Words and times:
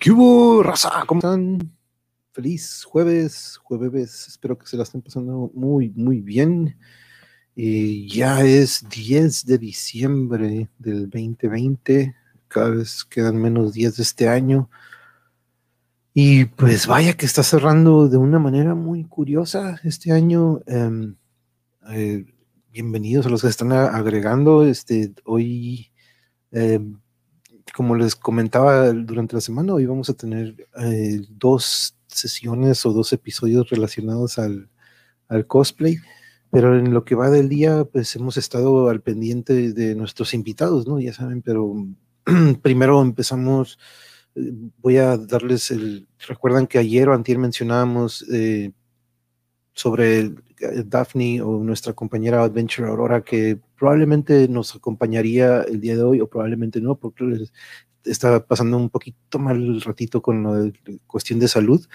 ¿Qué 0.00 0.10
hubo, 0.10 0.62
raza? 0.62 1.04
¿Cómo 1.06 1.18
están? 1.18 1.76
Feliz 2.32 2.84
jueves, 2.84 3.58
jueves. 3.62 4.28
Espero 4.28 4.56
que 4.56 4.66
se 4.66 4.78
la 4.78 4.84
estén 4.84 5.02
pasando 5.02 5.50
muy, 5.52 5.90
muy 5.90 6.22
bien. 6.22 6.78
Eh, 7.54 8.06
ya 8.08 8.42
es 8.42 8.88
10 8.88 9.44
de 9.44 9.58
diciembre 9.58 10.70
del 10.78 11.10
2020. 11.10 12.16
Cada 12.48 12.70
vez 12.70 13.04
quedan 13.04 13.36
menos 13.36 13.74
días 13.74 13.98
de 13.98 14.04
este 14.04 14.26
año. 14.26 14.70
Y 16.14 16.46
pues 16.46 16.86
vaya 16.86 17.18
que 17.18 17.26
está 17.26 17.42
cerrando 17.42 18.08
de 18.08 18.16
una 18.16 18.38
manera 18.38 18.74
muy 18.74 19.04
curiosa 19.04 19.82
este 19.84 20.12
año. 20.12 20.62
Em, 20.66 21.14
eh, 21.90 22.24
bienvenidos 22.72 23.26
a 23.26 23.28
los 23.28 23.42
que 23.42 23.48
están 23.48 23.72
agregando. 23.72 24.64
Este, 24.64 25.12
hoy 25.26 25.92
em, 26.52 26.99
como 27.74 27.96
les 27.96 28.16
comentaba 28.16 28.92
durante 28.92 29.34
la 29.34 29.40
semana, 29.40 29.74
hoy 29.74 29.86
vamos 29.86 30.10
a 30.10 30.14
tener 30.14 30.68
eh, 30.80 31.20
dos 31.28 31.96
sesiones 32.06 32.84
o 32.86 32.92
dos 32.92 33.12
episodios 33.12 33.70
relacionados 33.70 34.38
al, 34.38 34.68
cosplay, 35.46 35.96
pero 36.50 36.76
en 36.76 36.92
lo 36.92 37.04
que 37.04 37.14
va 37.14 37.30
del 37.30 37.48
día, 37.48 37.84
pues 37.84 38.16
hemos 38.16 38.36
estado 38.36 38.88
al 38.88 39.00
pendiente 39.00 39.72
de 39.72 39.94
nuestros 39.94 40.34
invitados, 40.34 40.88
¿no? 40.88 40.98
Ya 40.98 41.12
saben, 41.12 41.40
pero 41.40 41.72
primero 42.62 43.00
empezamos, 43.00 43.78
eh, 44.34 44.52
voy 44.78 44.96
a 44.96 45.16
darles 45.16 45.70
el, 45.70 46.08
recuerdan 46.26 46.66
que 46.66 46.78
ayer 46.78 47.08
o 47.08 47.14
antier 47.14 47.38
mencionábamos 47.38 48.26
eh, 48.32 48.72
sobre 49.74 50.34
Daphne 50.84 51.40
o 51.42 51.62
nuestra 51.64 51.92
compañera 51.92 52.42
Adventure 52.42 52.88
Aurora 52.88 53.22
que 53.22 53.58
probablemente 53.78 54.48
nos 54.48 54.74
acompañaría 54.76 55.62
el 55.62 55.80
día 55.80 55.96
de 55.96 56.02
hoy 56.02 56.20
o 56.20 56.28
probablemente 56.28 56.80
no 56.80 56.96
porque 56.96 57.46
está 58.04 58.44
pasando 58.46 58.76
un 58.76 58.90
poquito 58.90 59.38
mal 59.38 59.56
el 59.56 59.80
ratito 59.80 60.22
con 60.22 60.42
la 60.42 60.72
cuestión 61.06 61.38
de 61.38 61.48
salud. 61.48 61.86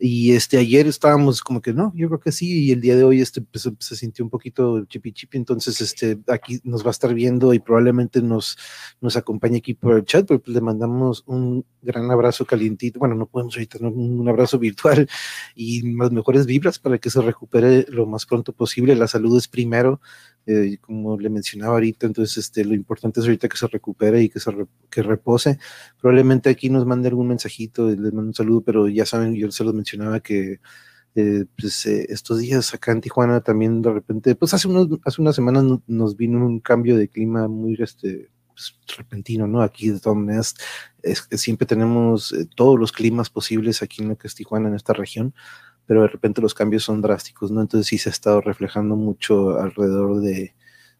Y 0.00 0.32
este, 0.32 0.58
ayer 0.58 0.86
estábamos 0.86 1.42
como 1.42 1.60
que 1.60 1.72
no, 1.72 1.92
yo 1.96 2.06
creo 2.06 2.20
que 2.20 2.30
sí, 2.30 2.66
y 2.66 2.70
el 2.70 2.80
día 2.80 2.94
de 2.94 3.02
hoy 3.02 3.20
este, 3.20 3.40
pues, 3.40 3.68
se 3.80 3.96
sintió 3.96 4.24
un 4.24 4.30
poquito 4.30 4.84
chipi 4.84 5.12
chipi, 5.12 5.38
entonces 5.38 5.80
este, 5.80 6.20
aquí 6.28 6.60
nos 6.62 6.84
va 6.84 6.88
a 6.88 6.90
estar 6.92 7.12
viendo 7.14 7.52
y 7.52 7.58
probablemente 7.58 8.22
nos, 8.22 8.56
nos 9.00 9.16
acompañe 9.16 9.58
aquí 9.58 9.74
por 9.74 9.96
el 9.96 10.04
chat, 10.04 10.24
pero 10.28 10.40
pues, 10.40 10.54
le 10.54 10.60
mandamos 10.60 11.24
un 11.26 11.64
gran 11.82 12.08
abrazo 12.12 12.44
calientito, 12.44 13.00
bueno, 13.00 13.16
no 13.16 13.26
podemos 13.26 13.56
ahorita, 13.56 13.78
un 13.80 14.28
abrazo 14.28 14.60
virtual 14.60 15.08
y 15.56 15.96
las 15.96 16.12
mejores 16.12 16.46
vibras 16.46 16.78
para 16.78 16.98
que 16.98 17.10
se 17.10 17.20
recupere 17.20 17.84
lo 17.88 18.06
más 18.06 18.24
pronto 18.24 18.52
posible, 18.52 18.94
la 18.94 19.08
salud 19.08 19.36
es 19.36 19.48
primero, 19.48 20.00
eh, 20.50 20.78
como 20.80 21.18
le 21.20 21.28
mencionaba 21.28 21.74
ahorita, 21.74 22.06
entonces 22.06 22.38
este, 22.38 22.64
lo 22.64 22.72
importante 22.72 23.20
es 23.20 23.26
ahorita 23.26 23.50
que 23.50 23.58
se 23.58 23.66
recupere 23.66 24.22
y 24.22 24.30
que 24.30 24.40
se 24.40 24.50
que 24.88 25.02
repose. 25.02 25.58
Probablemente 26.00 26.48
aquí 26.48 26.70
nos 26.70 26.86
mande 26.86 27.08
algún 27.08 27.28
mensajito, 27.28 27.90
les 27.90 27.98
mando 28.14 28.28
un 28.28 28.34
saludo, 28.34 28.62
pero 28.62 28.88
ya 28.88 29.04
saben, 29.04 29.34
yo 29.34 29.50
se 29.50 29.62
los 29.62 29.74
mencionaba 29.74 30.20
que 30.20 30.60
eh, 31.14 31.44
pues, 31.60 31.84
eh, 31.84 32.06
estos 32.08 32.38
días 32.38 32.72
acá 32.72 32.92
en 32.92 33.02
Tijuana 33.02 33.42
también 33.42 33.82
de 33.82 33.92
repente, 33.92 34.34
pues 34.36 34.54
hace, 34.54 34.68
unos, 34.68 34.88
hace 35.04 35.20
unas 35.20 35.36
semanas 35.36 35.64
nos 35.86 36.16
vino 36.16 36.46
un 36.46 36.60
cambio 36.60 36.96
de 36.96 37.08
clima 37.08 37.46
muy 37.46 37.76
este, 37.78 38.30
pues, 38.48 38.74
repentino, 38.96 39.46
¿no? 39.46 39.60
Aquí 39.60 39.90
de 39.90 40.00
todas 40.00 40.18
maneras 40.18 40.54
siempre 41.32 41.66
tenemos 41.66 42.34
todos 42.56 42.78
los 42.80 42.92
climas 42.92 43.28
posibles 43.28 43.82
aquí 43.82 44.02
en 44.02 44.08
lo 44.08 44.16
que 44.16 44.28
es 44.28 44.34
Tijuana, 44.34 44.68
en 44.68 44.76
esta 44.76 44.94
región 44.94 45.34
pero 45.88 46.02
de 46.02 46.08
repente 46.08 46.42
los 46.42 46.52
cambios 46.52 46.84
son 46.84 47.00
drásticos, 47.00 47.50
¿no? 47.50 47.62
Entonces 47.62 47.86
sí 47.86 47.96
se 47.96 48.10
ha 48.10 48.12
estado 48.12 48.42
reflejando 48.42 48.94
mucho 48.94 49.58
alrededor 49.58 50.20
de, 50.20 50.54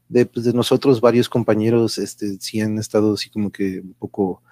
de, 0.08 0.24
pues, 0.24 0.46
de 0.46 0.54
nosotros, 0.54 1.02
varios 1.02 1.28
compañeros, 1.28 1.98
este, 1.98 2.40
sí 2.40 2.60
han 2.62 2.78
estado 2.78 3.12
así 3.12 3.28
como 3.28 3.52
que 3.52 3.80
un 3.80 3.92
poco 3.92 4.42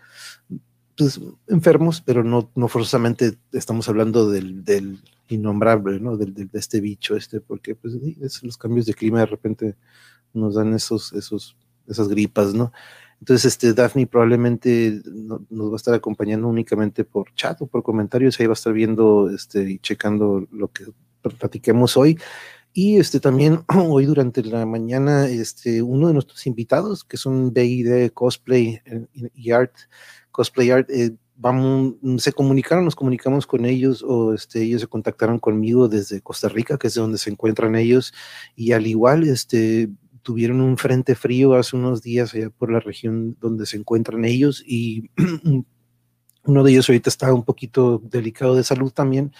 pues, 0.95 1.19
enfermos, 1.49 2.03
pero 2.03 2.23
no, 2.23 2.51
no 2.55 2.69
forzosamente 2.69 3.39
estamos 3.51 3.89
hablando 3.89 4.31
del, 4.31 4.63
del 4.63 5.01
innombrable, 5.29 6.01
¿no? 6.01 6.19
Del, 6.19 6.35
de 6.35 6.49
este 6.53 6.83
bicho, 6.83 7.17
este, 7.17 7.41
porque 7.41 7.75
pues, 7.75 7.95
los 8.43 8.59
cambios 8.59 8.85
de 8.85 8.93
clima 8.93 9.21
de 9.21 9.27
repente 9.27 9.75
nos 10.35 10.57
dan 10.57 10.75
esos, 10.75 11.15
esos, 11.15 11.57
esas 11.89 12.09
gripas, 12.09 12.53
¿no? 12.53 12.73
Entonces, 13.26 13.54
este, 13.54 13.72
Daphne 13.75 14.06
probablemente 14.06 15.03
nos 15.50 15.70
va 15.70 15.72
a 15.72 15.76
estar 15.76 15.94
acompañando 15.94 16.47
únicamente 16.47 17.03
por 17.03 17.34
chat 17.34 17.60
o 17.60 17.66
por 17.66 17.82
comentarios. 17.82 18.38
Ahí 18.38 18.47
va 18.47 18.53
a 18.53 18.54
estar 18.54 18.72
viendo 18.72 19.28
este, 19.31 19.69
y 19.69 19.78
checando 19.81 20.47
lo 20.53 20.69
que 20.69 20.84
platiquemos 21.37 21.97
hoy. 21.97 22.20
Y 22.72 22.98
este, 22.98 23.19
también 23.19 23.64
hoy 23.75 24.06
durante 24.06 24.44
la 24.44 24.64
mañana, 24.64 25.26
este, 25.26 25.82
uno 25.82 26.06
de 26.06 26.12
nuestros 26.12 26.47
invitados, 26.47 27.03
que 27.03 27.16
son 27.16 27.53
BID 27.53 28.12
Cosplay 28.12 28.81
eh, 28.84 29.06
y 29.34 29.50
Art, 29.50 29.75
Cosplay 30.31 30.70
Art, 30.70 30.88
eh, 30.91 31.16
vamos, 31.34 31.97
se 32.19 32.32
comunicaron, 32.32 32.84
nos 32.84 32.94
comunicamos 32.94 33.44
con 33.44 33.64
ellos 33.64 34.04
o 34.06 34.34
este, 34.34 34.62
ellos 34.62 34.82
se 34.82 34.87
contactaron 34.87 35.41
conmigo 35.41 35.88
desde 35.88 36.20
Costa 36.20 36.48
Rica, 36.48 36.78
que 36.78 36.87
es 36.87 36.94
donde 36.94 37.19
se 37.19 37.31
encuentran 37.31 37.75
ellos. 37.75 38.14
Y 38.54 38.70
al 38.70 38.87
igual, 38.87 39.25
este, 39.25 39.88
tuvieron 40.26 40.60
un 40.60 40.76
frente 40.76 41.14
frío 41.14 41.54
hace 41.54 41.76
unos 41.76 42.03
días 42.03 42.34
allá 42.34 42.50
por 42.50 42.72
la 42.72 42.81
región 42.81 43.37
donde 43.41 43.64
se 43.64 43.76
encuentran 43.76 44.25
ellos 44.25 44.60
y 44.66 45.09
uno 46.42 46.64
de 46.64 46.72
ellos 46.72 46.88
ahorita 46.88 47.09
está 47.09 47.32
un 47.32 47.44
poquito 47.44 48.03
delicado 48.03 48.56
de 48.56 48.64
salud 48.64 48.91
también 48.91 49.32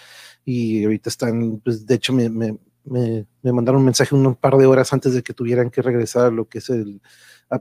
y 0.45 0.85
ahorita 0.85 1.09
están, 1.09 1.59
pues 1.61 1.85
de 1.85 1.95
hecho 1.95 2.13
me, 2.13 2.57
me, 2.89 3.25
mandaron 3.43 3.79
un 3.79 3.85
mensaje 3.85 4.15
un 4.15 4.35
par 4.35 4.57
de 4.57 4.65
horas 4.65 4.93
antes 4.93 5.13
de 5.13 5.23
que 5.23 5.33
tuvieran 5.33 5.69
que 5.69 5.81
regresar 5.81 6.25
a 6.25 6.31
lo 6.31 6.47
que 6.47 6.59
es 6.59 6.69
el, 6.69 7.01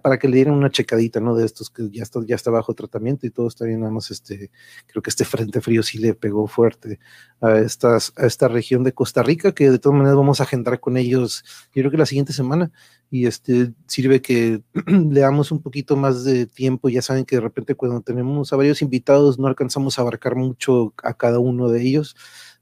para 0.03 0.19
que 0.19 0.29
le 0.29 0.37
dieran 0.37 0.55
una 0.55 0.71
checadita, 0.71 1.21
¿no? 1.21 1.37
De 1.37 1.45
estos 1.45 1.71
que 1.71 1.89
ya 1.91 2.03
está, 2.03 2.21
ya 2.27 2.35
está 2.35 2.51
bajo 2.51 2.75
tratamiento 2.75 3.27
y 3.27 3.31
todo 3.31 3.47
está 3.47 3.65
bien, 3.65 3.81
nada 3.81 3.93
más 3.93 4.11
este, 4.11 4.51
creo 4.87 5.03
que 5.03 5.11
este 5.11 5.25
frente 5.25 5.61
frío 5.61 5.83
sí 5.83 5.99
le 5.99 6.15
pegó 6.15 6.49
fuerte 6.49 6.99
a, 7.41 7.59
estas, 7.59 8.13
a 8.17 8.27
esta 8.27 8.49
región 8.49 8.83
de 8.83 8.93
Costa 8.93 9.23
Rica, 9.23 9.53
que 9.53 9.71
de 9.71 9.79
todas 9.79 9.97
maneras 9.97 10.17
vamos 10.17 10.41
a 10.41 10.45
agendar 10.45 10.81
con 10.81 10.97
ellos, 10.97 11.45
yo 11.73 11.83
creo 11.83 11.91
que 11.91 11.99
la 11.99 12.07
siguiente 12.07 12.33
semana, 12.33 12.73
y 13.11 13.27
este 13.27 13.73
sirve 13.87 14.21
que 14.21 14.63
le 14.87 15.21
damos 15.21 15.53
un 15.53 15.63
poquito 15.63 15.97
más 15.97 16.25
de 16.25 16.47
tiempo, 16.47 16.89
ya 16.89 17.03
saben 17.03 17.25
que 17.25 17.37
de 17.37 17.43
repente 17.43 17.77
cuando 17.77 18.01
tenemos 18.01 18.53
a 18.53 18.57
varios 18.57 18.83
invitados 18.83 19.39
no 19.39 19.47
alcanzamos 19.47 19.99
a 19.99 20.03
abarcar 20.03 20.35
mucho 20.35 20.95
a 21.03 21.15
cada 21.15 21.39
uno 21.39 21.69
de 21.69 21.83
ellos, 21.83 22.17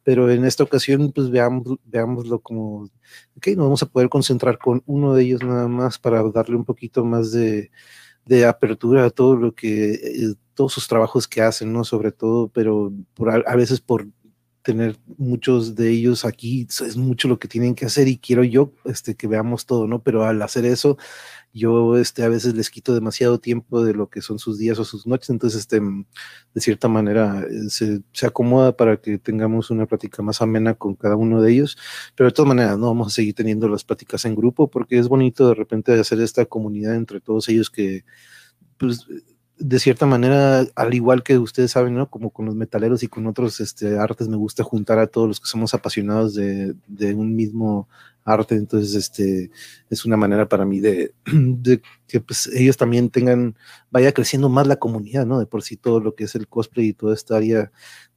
pero 0.04 0.30
en 0.30 0.44
esta 0.44 0.62
ocasión 0.62 1.12
pues 1.12 1.30
veamos, 1.30 1.78
veámoslo 1.84 2.38
como, 2.40 2.84
ok, 3.36 3.48
nos 3.48 3.64
vamos 3.64 3.82
a 3.82 3.86
poder 3.86 4.08
concentrar 4.08 4.58
con 4.58 4.82
uno 4.86 5.14
de 5.14 5.24
ellos 5.24 5.42
nada 5.42 5.66
más 5.66 5.98
para 5.98 6.22
darle 6.30 6.56
un 6.56 6.64
poquito 6.64 7.04
más 7.04 7.32
de, 7.32 7.70
apertura 8.46 9.06
a 9.06 9.10
todo 9.10 9.36
lo 9.36 9.54
que, 9.54 9.94
eh, 9.94 10.34
todos 10.54 10.72
sus 10.72 10.86
trabajos 10.86 11.26
que 11.26 11.42
hacen, 11.42 11.72
¿no? 11.72 11.84
Sobre 11.84 12.12
todo, 12.12 12.48
pero 12.48 12.92
a 13.46 13.56
veces 13.56 13.80
por 13.80 14.06
tener 14.62 14.96
muchos 15.18 15.74
de 15.74 15.90
ellos 15.90 16.24
aquí, 16.24 16.66
es 16.68 16.96
mucho 16.96 17.28
lo 17.28 17.38
que 17.38 17.48
tienen 17.48 17.74
que 17.74 17.84
hacer 17.86 18.08
y 18.08 18.18
quiero 18.18 18.44
yo 18.44 18.72
este, 18.86 19.14
que 19.14 19.26
veamos 19.26 19.66
todo, 19.66 19.86
¿no? 19.86 20.02
Pero 20.02 20.24
al 20.24 20.40
hacer 20.42 20.64
eso, 20.64 20.96
yo 21.54 21.96
este, 21.96 22.24
a 22.24 22.28
veces 22.28 22.54
les 22.54 22.68
quito 22.68 22.94
demasiado 22.94 23.38
tiempo 23.38 23.84
de 23.84 23.94
lo 23.94 24.10
que 24.10 24.20
son 24.20 24.38
sus 24.38 24.58
días 24.58 24.78
o 24.80 24.84
sus 24.84 25.06
noches, 25.06 25.30
entonces 25.30 25.60
este, 25.60 25.80
de 25.80 26.60
cierta 26.60 26.88
manera 26.88 27.46
eh, 27.48 27.70
se, 27.70 28.02
se, 28.12 28.26
acomoda 28.26 28.76
para 28.76 28.96
que 28.98 29.18
tengamos 29.18 29.70
una 29.70 29.86
plática 29.86 30.22
más 30.22 30.42
amena 30.42 30.74
con 30.74 30.96
cada 30.96 31.16
uno 31.16 31.40
de 31.40 31.52
ellos, 31.52 31.78
pero 32.16 32.28
de 32.28 32.34
todas 32.34 32.48
maneras 32.48 32.76
no 32.78 32.88
vamos 32.88 33.06
a 33.08 33.10
seguir 33.10 33.34
teniendo 33.34 33.68
las 33.68 33.84
pláticas 33.84 34.24
en 34.24 34.34
grupo 34.34 34.68
porque 34.68 34.98
es 34.98 35.08
bonito 35.08 35.48
de 35.48 35.54
repente 35.54 35.92
hacer 35.98 36.20
esta 36.20 36.44
comunidad 36.44 36.96
entre 36.96 37.20
todos 37.20 37.48
ellos 37.48 37.70
que 37.70 38.04
pues 38.76 39.06
de 39.56 39.78
cierta 39.78 40.06
manera, 40.06 40.66
al 40.74 40.94
igual 40.94 41.22
que 41.22 41.38
ustedes 41.38 41.70
saben, 41.72 41.94
¿no? 41.94 42.10
Como 42.10 42.30
con 42.30 42.46
los 42.46 42.56
metaleros 42.56 43.02
y 43.02 43.08
con 43.08 43.26
otros 43.26 43.60
este, 43.60 43.98
artes, 43.98 44.28
me 44.28 44.36
gusta 44.36 44.64
juntar 44.64 44.98
a 44.98 45.06
todos 45.06 45.28
los 45.28 45.40
que 45.40 45.46
somos 45.46 45.74
apasionados 45.74 46.34
de, 46.34 46.74
de 46.88 47.14
un 47.14 47.36
mismo 47.36 47.88
arte. 48.24 48.56
Entonces, 48.56 48.94
este, 48.94 49.50
es 49.90 50.04
una 50.04 50.16
manera 50.16 50.48
para 50.48 50.64
mí 50.64 50.80
de, 50.80 51.14
de, 51.26 51.82
que 52.08 52.20
pues, 52.20 52.46
ellos 52.48 52.76
también 52.76 53.10
tengan, 53.10 53.56
vaya 53.90 54.12
creciendo 54.12 54.48
más 54.48 54.66
la 54.66 54.76
comunidad, 54.76 55.26
¿no? 55.26 55.38
De 55.38 55.46
por 55.46 55.62
sí 55.62 55.76
todo 55.76 56.00
lo 56.00 56.14
que 56.14 56.24
es 56.24 56.34
el 56.34 56.48
cosplay 56.48 56.88
y 56.88 56.94
toda 56.94 57.14
esta 57.14 57.36
área 57.36 57.72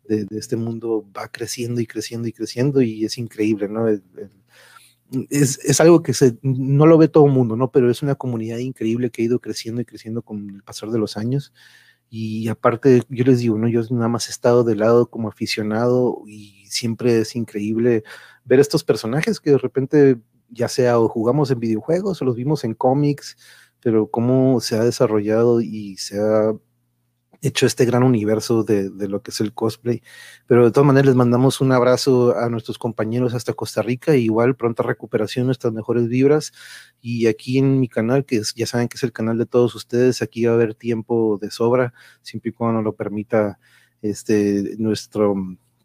de, 0.07 0.25
de 0.25 0.39
este 0.39 0.55
mundo 0.55 1.05
va 1.15 1.27
creciendo 1.29 1.81
y 1.81 1.87
creciendo 1.87 2.27
y 2.27 2.33
creciendo 2.33 2.81
y 2.81 3.05
es 3.05 3.17
increíble, 3.17 3.67
¿no? 3.69 3.87
el, 3.87 4.03
es, 5.29 5.59
es, 5.63 5.79
algo 5.81 6.03
que 6.03 6.13
se, 6.13 6.37
no 6.41 6.85
lo 6.85 6.97
ve 6.97 7.07
todo 7.07 7.25
el 7.25 7.31
mundo, 7.31 7.55
¿no? 7.55 7.71
Pero 7.71 7.89
es 7.89 8.01
una 8.01 8.15
comunidad 8.15 8.57
increíble 8.57 9.09
que 9.09 9.21
ha 9.21 9.25
ido 9.25 9.39
creciendo 9.39 9.81
y 9.81 9.85
creciendo 9.85 10.21
con 10.21 10.49
el 10.49 10.63
pasar 10.63 10.89
de 10.89 10.99
los 10.99 11.17
años. 11.17 11.53
Y 12.09 12.47
aparte, 12.47 13.03
yo 13.09 13.25
les 13.25 13.39
digo, 13.39 13.57
¿no? 13.57 13.67
Yo 13.67 13.81
nada 13.91 14.07
más 14.07 14.27
he 14.27 14.31
estado 14.31 14.63
de 14.63 14.75
lado 14.75 15.09
como 15.09 15.29
aficionado 15.29 16.23
y 16.25 16.65
siempre 16.67 17.19
es 17.19 17.35
increíble 17.35 18.03
ver 18.47 18.59
estos 18.59 18.83
personajes 18.83 19.39
que 19.39 19.51
de 19.51 19.57
repente, 19.57 20.17
ya 20.49 20.67
sea 20.67 20.99
o 20.99 21.09
jugamos 21.09 21.51
en 21.51 21.59
videojuegos 21.59 22.21
o 22.21 22.25
los 22.25 22.35
vimos 22.35 22.63
en 22.63 22.73
cómics, 22.73 23.37
pero 23.81 24.09
cómo 24.09 24.59
se 24.61 24.77
ha 24.77 24.83
desarrollado 24.83 25.61
y 25.61 25.97
se 25.97 26.19
ha 26.19 26.53
hecho 27.41 27.65
este 27.67 27.85
gran 27.85 28.03
universo 28.03 28.63
de, 28.63 28.89
de, 28.89 29.07
lo 29.07 29.21
que 29.21 29.31
es 29.31 29.41
el 29.41 29.53
cosplay. 29.53 30.01
Pero 30.47 30.65
de 30.65 30.71
todas 30.71 30.87
maneras 30.87 31.07
les 31.07 31.15
mandamos 31.15 31.61
un 31.61 31.71
abrazo 31.71 32.35
a 32.35 32.49
nuestros 32.49 32.77
compañeros 32.79 33.33
hasta 33.33 33.53
Costa 33.53 33.81
Rica, 33.81 34.15
igual 34.15 34.55
pronta 34.55 34.81
recuperación, 34.81 35.45
nuestras 35.45 35.73
mejores 35.73 36.07
vibras. 36.07 36.51
Y 37.01 37.27
aquí 37.27 37.57
en 37.59 37.79
mi 37.79 37.87
canal, 37.87 38.25
que 38.25 38.41
ya 38.55 38.65
saben 38.65 38.87
que 38.87 38.97
es 38.97 39.03
el 39.03 39.11
canal 39.11 39.37
de 39.37 39.45
todos 39.45 39.75
ustedes, 39.75 40.21
aquí 40.21 40.45
va 40.45 40.53
a 40.53 40.55
haber 40.55 40.73
tiempo 40.73 41.37
de 41.39 41.51
sobra, 41.51 41.93
siempre 42.21 42.49
y 42.49 42.53
cuando 42.53 42.81
lo 42.81 42.95
permita 42.95 43.59
este, 44.01 44.75
nuestro, 44.77 45.35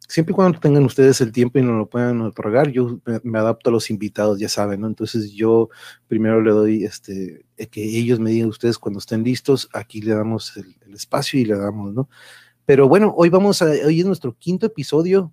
siempre 0.09 0.33
y 0.33 0.35
cuando 0.35 0.59
tengan 0.59 0.85
ustedes 0.85 1.21
el 1.21 1.33
tiempo 1.33 1.59
y 1.59 1.63
nos 1.63 1.77
lo 1.77 1.89
puedan 1.89 2.21
otorgar, 2.21 2.71
yo 2.71 3.01
me, 3.23 3.39
adapto 3.39 3.71
a 3.71 3.73
los 3.73 3.91
invitados, 3.91 4.39
ya 4.39 4.49
saben, 4.49 4.81
¿no? 4.81 4.87
Entonces 4.87 5.33
yo 5.33 5.71
primero 6.09 6.41
le 6.41 6.51
doy, 6.51 6.85
este, 6.85 7.45
que 7.71 7.83
ellos 7.83 8.21
me 8.21 8.31
digan 8.31 8.49
ustedes 8.49 8.79
cuando 8.79 8.99
estén 8.99 9.23
listos, 9.25 9.69
aquí 9.73 10.01
le 10.01 10.15
damos 10.15 10.57
el, 10.57 10.77
el 10.87 10.95
espacio 10.95 11.41
y 11.41 11.45
le 11.45 11.57
damos, 11.57 11.95
¿no? 11.95 12.09
Pero 12.65 12.89
bueno, 12.89 13.13
hoy 13.17 13.29
vamos 13.29 13.63
a, 13.63 13.67
hoy 13.67 14.01
es 14.01 14.07
nuestro 14.07 14.37
quinto 14.39 14.67
episodio 14.67 15.33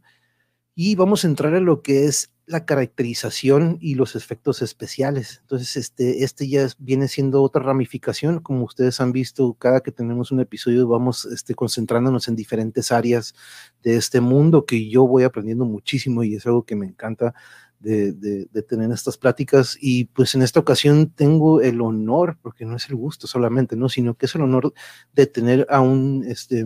y 0.76 0.96
vamos 0.96 1.24
a 1.24 1.28
entrar 1.28 1.54
en 1.56 1.66
lo 1.66 1.82
que 1.82 2.06
es 2.06 2.32
la 2.50 2.66
caracterización 2.66 3.78
y 3.80 3.94
los 3.94 4.16
efectos 4.16 4.64
especiales. 4.64 5.38
Entonces, 5.42 5.78
este, 5.78 6.24
este 6.24 6.50
ya 6.50 6.68
viene 6.80 7.08
siendo 7.08 7.44
otra 7.44 7.62
ramificación. 7.62 8.40
Como 8.40 8.66
ustedes 8.66 9.00
han 9.02 9.12
visto, 9.12 9.54
cada 9.54 9.82
que 9.82 9.92
tenemos 9.92 10.32
un 10.32 10.40
episodio 10.40 10.88
vamos 10.88 11.26
este, 11.26 11.54
concentrándonos 11.54 12.28
en 12.28 12.36
diferentes 12.36 12.92
áreas 12.92 13.36
de 13.84 13.98
este 13.98 14.20
mundo 14.20 14.66
que 14.66 14.90
yo 14.90 15.06
voy 15.06 15.24
aprendiendo 15.24 15.64
muchísimo 15.66 16.24
y 16.24 16.36
es 16.36 16.48
algo 16.48 16.64
que 16.64 16.76
me 16.76 16.88
encanta 16.88 17.36
de, 17.80 18.14
de, 18.14 18.48
de, 18.52 18.64
tener 18.64 18.92
estas 18.92 19.16
pláticas. 19.20 19.78
Y 19.80 20.06
pues 20.06 20.34
en 20.34 20.42
esta 20.42 20.60
ocasión 20.60 21.12
tengo 21.12 21.62
el 21.62 21.80
honor, 21.82 22.40
porque 22.42 22.66
no 22.66 22.76
es 22.76 22.90
el 22.90 22.96
gusto 22.96 23.28
solamente, 23.28 23.76
¿no? 23.76 23.90
Sino 23.90 24.16
que 24.16 24.26
es 24.26 24.34
el 24.34 24.42
honor 24.42 24.74
de 25.14 25.28
tener 25.28 25.68
a 25.70 25.82
un, 25.82 26.26
este, 26.28 26.66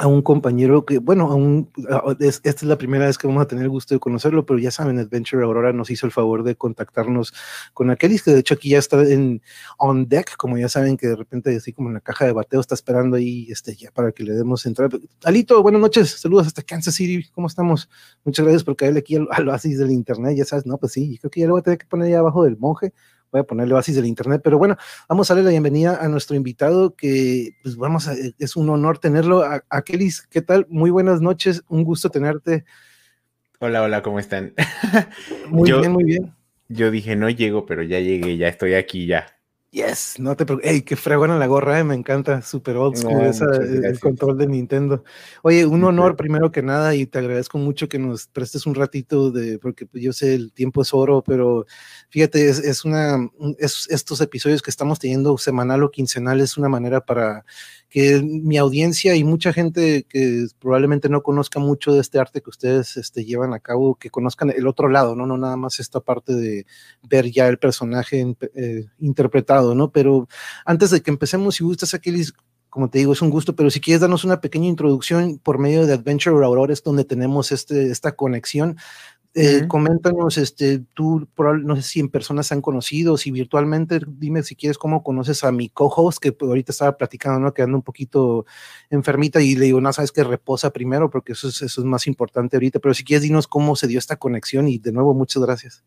a 0.00 0.06
un 0.06 0.22
compañero 0.22 0.86
que, 0.86 0.98
bueno, 0.98 1.30
a 1.30 1.34
un, 1.34 1.70
esta 2.20 2.48
es 2.48 2.62
la 2.62 2.78
primera 2.78 3.04
vez 3.04 3.18
que 3.18 3.26
vamos 3.26 3.42
a 3.42 3.46
tener 3.46 3.64
el 3.64 3.70
gusto 3.70 3.94
de 3.94 4.00
conocerlo, 4.00 4.46
pero 4.46 4.58
ya 4.58 4.70
saben, 4.70 4.98
Adventure 4.98 5.44
Aurora 5.44 5.74
nos 5.74 5.90
hizo 5.90 6.06
el 6.06 6.12
favor 6.12 6.42
de 6.42 6.56
contactarnos 6.56 7.34
con 7.74 7.90
Akelis, 7.90 8.22
que 8.22 8.30
de 8.30 8.40
hecho 8.40 8.54
aquí 8.54 8.70
ya 8.70 8.78
está 8.78 9.02
en 9.02 9.42
on 9.76 10.08
deck, 10.08 10.38
como 10.38 10.56
ya 10.56 10.70
saben 10.70 10.96
que 10.96 11.06
de 11.06 11.16
repente 11.16 11.54
así 11.54 11.74
como 11.74 11.88
en 11.88 11.94
la 11.94 12.00
caja 12.00 12.24
de 12.24 12.32
bateo 12.32 12.60
está 12.60 12.74
esperando 12.74 13.18
ahí 13.18 13.48
este, 13.50 13.76
ya 13.76 13.90
para 13.90 14.10
que 14.12 14.24
le 14.24 14.32
demos 14.32 14.64
entrada. 14.64 14.98
Alito, 15.22 15.62
buenas 15.62 15.82
noches, 15.82 16.18
saludos 16.18 16.46
hasta 16.46 16.62
Kansas 16.62 16.94
City, 16.94 17.28
¿cómo 17.34 17.48
estamos? 17.48 17.90
Muchas 18.24 18.44
gracias 18.46 18.64
por 18.64 18.76
caerle 18.76 19.00
aquí 19.00 19.16
al, 19.16 19.28
al 19.30 19.50
oasis 19.50 19.78
del 19.78 19.90
internet, 19.90 20.34
ya 20.34 20.46
sabes, 20.46 20.64
no, 20.64 20.78
pues 20.78 20.92
sí, 20.92 21.18
creo 21.18 21.30
que 21.30 21.40
ya 21.40 21.46
lo 21.46 21.52
voy 21.52 21.60
a 21.60 21.64
tener 21.64 21.78
que 21.78 21.86
poner 21.86 22.06
ahí 22.06 22.14
abajo 22.14 22.44
del 22.44 22.56
monje, 22.56 22.94
voy 23.32 23.40
a 23.40 23.44
ponerle 23.44 23.74
basis 23.74 23.96
del 23.96 24.06
internet, 24.06 24.40
pero 24.42 24.58
bueno, 24.58 24.76
vamos 25.08 25.30
a 25.30 25.34
darle 25.34 25.44
la 25.44 25.50
bienvenida 25.50 25.98
a 26.00 26.08
nuestro 26.08 26.36
invitado, 26.36 26.94
que 26.94 27.56
pues 27.62 27.76
vamos 27.76 28.08
a, 28.08 28.14
es 28.38 28.56
un 28.56 28.68
honor 28.68 28.98
tenerlo. 28.98 29.42
A, 29.42 29.64
a 29.68 29.82
Kelis, 29.82 30.22
¿qué 30.22 30.42
tal? 30.42 30.66
Muy 30.68 30.90
buenas 30.90 31.20
noches, 31.20 31.62
un 31.68 31.84
gusto 31.84 32.10
tenerte. 32.10 32.64
Hola, 33.58 33.82
hola, 33.82 34.02
¿cómo 34.02 34.18
están? 34.18 34.54
Muy 35.50 35.68
yo, 35.68 35.80
bien, 35.80 35.92
muy 35.92 36.04
bien. 36.04 36.34
Yo 36.68 36.90
dije, 36.90 37.16
no 37.16 37.28
llego, 37.28 37.66
pero 37.66 37.82
ya 37.82 38.00
llegué, 38.00 38.36
ya 38.36 38.48
estoy 38.48 38.74
aquí, 38.74 39.06
ya. 39.06 39.26
Yes, 39.72 40.16
no 40.18 40.36
te 40.36 40.44
preocupes. 40.44 40.68
Ey, 40.68 40.82
qué 40.82 40.96
fregona 40.96 41.38
la 41.38 41.46
gorra, 41.46 41.78
eh, 41.78 41.84
me 41.84 41.94
encanta, 41.94 42.42
super 42.42 42.76
old 42.76 42.96
school, 42.96 43.18
no, 43.18 43.24
esa, 43.24 43.44
el 43.54 44.00
control 44.00 44.36
de 44.36 44.48
Nintendo. 44.48 45.04
Oye, 45.42 45.64
un 45.64 45.84
honor 45.84 46.16
primero 46.16 46.50
que 46.50 46.60
nada 46.60 46.96
y 46.96 47.06
te 47.06 47.20
agradezco 47.20 47.56
mucho 47.56 47.88
que 47.88 48.00
nos 48.00 48.26
prestes 48.26 48.66
un 48.66 48.74
ratito 48.74 49.30
de, 49.30 49.60
porque 49.60 49.86
yo 49.92 50.12
sé 50.12 50.34
el 50.34 50.52
tiempo 50.52 50.82
es 50.82 50.92
oro, 50.92 51.22
pero 51.22 51.66
fíjate, 52.08 52.48
es, 52.48 52.58
es 52.58 52.84
una, 52.84 53.30
es, 53.58 53.86
estos 53.90 54.20
episodios 54.20 54.60
que 54.60 54.70
estamos 54.70 54.98
teniendo 54.98 55.38
semanal 55.38 55.84
o 55.84 55.92
quincenal 55.92 56.40
es 56.40 56.58
una 56.58 56.68
manera 56.68 57.00
para 57.00 57.44
que 57.90 58.22
mi 58.22 58.56
audiencia 58.56 59.16
y 59.16 59.24
mucha 59.24 59.52
gente 59.52 60.06
que 60.08 60.46
probablemente 60.60 61.08
no 61.08 61.22
conozca 61.22 61.58
mucho 61.58 61.92
de 61.92 62.00
este 62.00 62.20
arte 62.20 62.40
que 62.40 62.48
ustedes 62.48 62.96
este, 62.96 63.24
llevan 63.24 63.52
a 63.52 63.58
cabo, 63.58 63.96
que 63.96 64.10
conozcan 64.10 64.50
el 64.50 64.68
otro 64.68 64.88
lado, 64.88 65.16
¿no? 65.16 65.26
No 65.26 65.36
nada 65.36 65.56
más 65.56 65.80
esta 65.80 65.98
parte 65.98 66.32
de 66.32 66.66
ver 67.02 67.32
ya 67.32 67.48
el 67.48 67.58
personaje 67.58 68.36
eh, 68.54 68.86
interpretado, 69.00 69.74
¿no? 69.74 69.90
Pero 69.90 70.28
antes 70.64 70.90
de 70.90 71.02
que 71.02 71.10
empecemos, 71.10 71.56
si 71.56 71.64
gustas, 71.64 71.92
Aquiles, 71.92 72.32
como 72.68 72.88
te 72.88 72.98
digo, 72.98 73.12
es 73.12 73.22
un 73.22 73.30
gusto, 73.30 73.56
pero 73.56 73.70
si 73.70 73.80
quieres 73.80 74.00
darnos 74.00 74.22
una 74.22 74.40
pequeña 74.40 74.68
introducción 74.68 75.40
por 75.42 75.58
medio 75.58 75.84
de 75.84 75.94
Adventure 75.94 76.44
Aurora, 76.44 76.72
es 76.72 76.84
donde 76.84 77.04
tenemos 77.04 77.50
este, 77.50 77.90
esta 77.90 78.12
conexión 78.12 78.76
eh, 79.34 79.60
uh 79.62 79.64
-huh. 79.64 79.68
Coméntanos, 79.68 80.38
este, 80.38 80.80
tú, 80.94 81.28
no 81.62 81.76
sé 81.76 81.82
si 81.82 82.00
en 82.00 82.08
personas 82.08 82.48
se 82.48 82.54
han 82.54 82.62
conocido, 82.62 83.16
si 83.16 83.30
virtualmente, 83.30 84.00
dime 84.08 84.42
si 84.42 84.56
quieres 84.56 84.76
cómo 84.78 85.04
conoces 85.04 85.44
a 85.44 85.52
mi 85.52 85.68
co-host, 85.68 86.18
que 86.20 86.36
ahorita 86.40 86.72
estaba 86.72 86.96
platicando, 86.96 87.38
¿no? 87.40 87.54
Quedando 87.54 87.76
un 87.76 87.82
poquito 87.84 88.44
enfermita 88.90 89.40
y 89.40 89.54
le 89.54 89.66
digo, 89.66 89.80
no, 89.80 89.92
sabes 89.92 90.12
que 90.12 90.24
reposa 90.24 90.72
primero, 90.72 91.10
porque 91.10 91.32
eso 91.32 91.48
es, 91.48 91.62
eso 91.62 91.80
es 91.80 91.84
más 91.86 92.06
importante 92.08 92.56
ahorita, 92.56 92.80
pero 92.80 92.94
si 92.94 93.04
quieres, 93.04 93.22
dinos 93.22 93.46
cómo 93.46 93.76
se 93.76 93.86
dio 93.86 93.98
esta 93.98 94.16
conexión 94.16 94.68
y 94.68 94.78
de 94.78 94.92
nuevo, 94.92 95.14
muchas 95.14 95.42
gracias. 95.42 95.84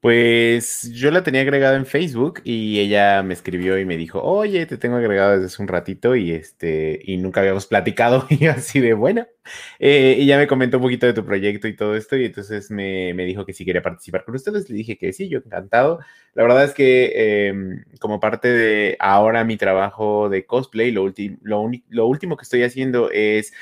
Pues 0.00 0.90
yo 0.92 1.10
la 1.10 1.22
tenía 1.24 1.40
agregada 1.40 1.76
en 1.76 1.86
Facebook 1.86 2.40
y 2.44 2.78
ella 2.80 3.22
me 3.22 3.34
escribió 3.34 3.78
y 3.78 3.84
me 3.84 3.96
dijo, 3.96 4.22
oye, 4.22 4.66
te 4.66 4.76
tengo 4.76 4.96
agregado 4.96 5.32
desde 5.32 5.46
hace 5.46 5.62
un 5.62 5.68
ratito 5.68 6.14
y 6.14 6.32
este, 6.32 7.00
y 7.02 7.16
nunca 7.16 7.40
habíamos 7.40 7.66
platicado 7.66 8.26
y 8.30 8.46
así 8.46 8.80
de 8.80 8.94
bueno. 8.94 9.26
Eh, 9.78 10.16
y 10.18 10.26
ya 10.26 10.38
me 10.38 10.46
comentó 10.46 10.78
un 10.78 10.82
poquito 10.82 11.06
de 11.06 11.12
tu 11.14 11.24
proyecto 11.24 11.68
y 11.68 11.76
todo 11.76 11.96
esto 11.96 12.16
y 12.16 12.26
entonces 12.26 12.70
me, 12.70 13.14
me, 13.14 13.24
dijo 13.24 13.46
que 13.46 13.52
si 13.52 13.64
quería 13.64 13.82
participar 13.82 14.24
con 14.24 14.34
ustedes. 14.34 14.68
Le 14.68 14.76
dije 14.76 14.98
que 14.98 15.12
sí, 15.12 15.28
yo 15.28 15.38
encantado. 15.38 16.00
La 16.34 16.42
verdad 16.42 16.64
es 16.64 16.74
que 16.74 17.12
eh, 17.14 17.54
como 17.98 18.20
parte 18.20 18.48
de 18.48 18.96
ahora 19.00 19.44
mi 19.44 19.56
trabajo 19.56 20.28
de 20.28 20.44
cosplay, 20.44 20.90
lo, 20.90 21.10
lo, 21.42 21.70
lo 21.88 22.06
último 22.06 22.36
que 22.36 22.42
estoy 22.42 22.62
haciendo 22.62 23.10
es 23.10 23.54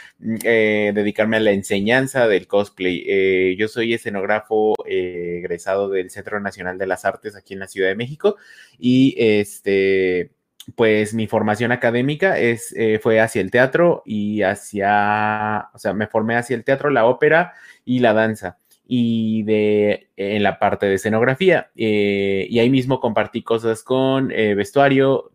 eh, 0.43 0.91
dedicarme 0.93 1.37
a 1.37 1.41
la 1.41 1.53
enseñanza 1.53 2.27
del 2.27 2.49
cosplay. 2.49 3.05
Eh, 3.07 3.55
yo 3.59 3.69
soy 3.69 3.95
escenógrafo 3.95 4.75
egresado 4.87 5.89
del 5.89 6.11
Centro 6.11 6.24
Nacional 6.41 6.79
de 6.79 6.87
las 6.87 7.05
Artes 7.05 7.37
aquí 7.37 7.55
en 7.55 7.61
la 7.61 7.69
Ciudad 7.69 7.89
de 7.89 7.97
México. 7.97 8.37
Y 8.79 9.15
este 9.19 10.31
pues 10.77 11.15
mi 11.15 11.27
formación 11.27 11.73
académica 11.73 12.39
es, 12.39 12.75
eh, 12.77 12.99
fue 13.03 13.21
hacia 13.21 13.41
el 13.43 13.51
teatro 13.51 14.03
y 14.05 14.43
hacia, 14.43 15.69
o 15.75 15.79
sea, 15.79 15.93
me 15.93 16.07
formé 16.07 16.37
hacia 16.37 16.57
el 16.57 16.65
teatro, 16.65 16.91
la 16.91 17.07
ópera 17.07 17.53
y 17.85 17.99
la 17.99 18.13
danza. 18.15 18.59
Y 18.87 19.45
de 19.45 20.09
en 20.17 20.43
la 20.43 20.59
parte 20.59 20.85
de 20.87 20.95
escenografía 20.95 21.71
eh, 21.75 22.47
y 22.51 22.59
ahí 22.59 22.69
mismo 22.69 23.01
compartí 23.01 23.43
cosas 23.43 23.83
con 23.83 24.31
eh, 24.31 24.55
vestuario, 24.55 25.31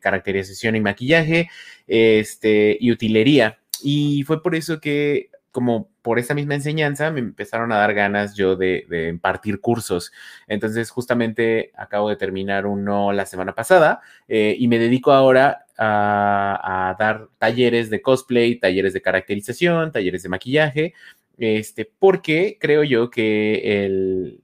caracterización 0.00 0.74
y 0.74 0.80
maquillaje, 0.80 1.48
este 1.86 2.76
y 2.80 2.90
utilería. 2.90 3.60
Y 3.82 4.24
fue 4.24 4.42
por 4.42 4.56
eso 4.56 4.80
que 4.80 5.30
como 5.52 5.89
por 6.02 6.18
esa 6.18 6.34
misma 6.34 6.54
enseñanza 6.54 7.10
me 7.10 7.20
empezaron 7.20 7.72
a 7.72 7.78
dar 7.78 7.94
ganas 7.94 8.34
yo 8.34 8.56
de, 8.56 8.86
impartir 9.10 9.60
cursos. 9.60 10.12
Entonces, 10.46 10.90
justamente 10.90 11.72
acabo 11.76 12.08
de 12.08 12.16
terminar 12.16 12.66
uno 12.66 13.12
la 13.12 13.26
semana 13.26 13.54
pasada 13.54 14.00
eh, 14.28 14.56
y 14.58 14.68
me 14.68 14.78
dedico 14.78 15.12
ahora 15.12 15.66
a, 15.78 16.96
dar 16.98 17.28
talleres 17.38 17.90
de 17.90 18.02
cosplay, 18.02 18.56
talleres 18.56 18.92
de 18.92 19.02
caracterización, 19.02 19.92
talleres 19.92 20.22
de 20.22 20.28
maquillaje, 20.28 20.94
este, 21.38 21.90
porque 21.98 22.58
creo 22.60 22.84
yo 22.84 23.10
que 23.10 23.84
el, 23.84 24.40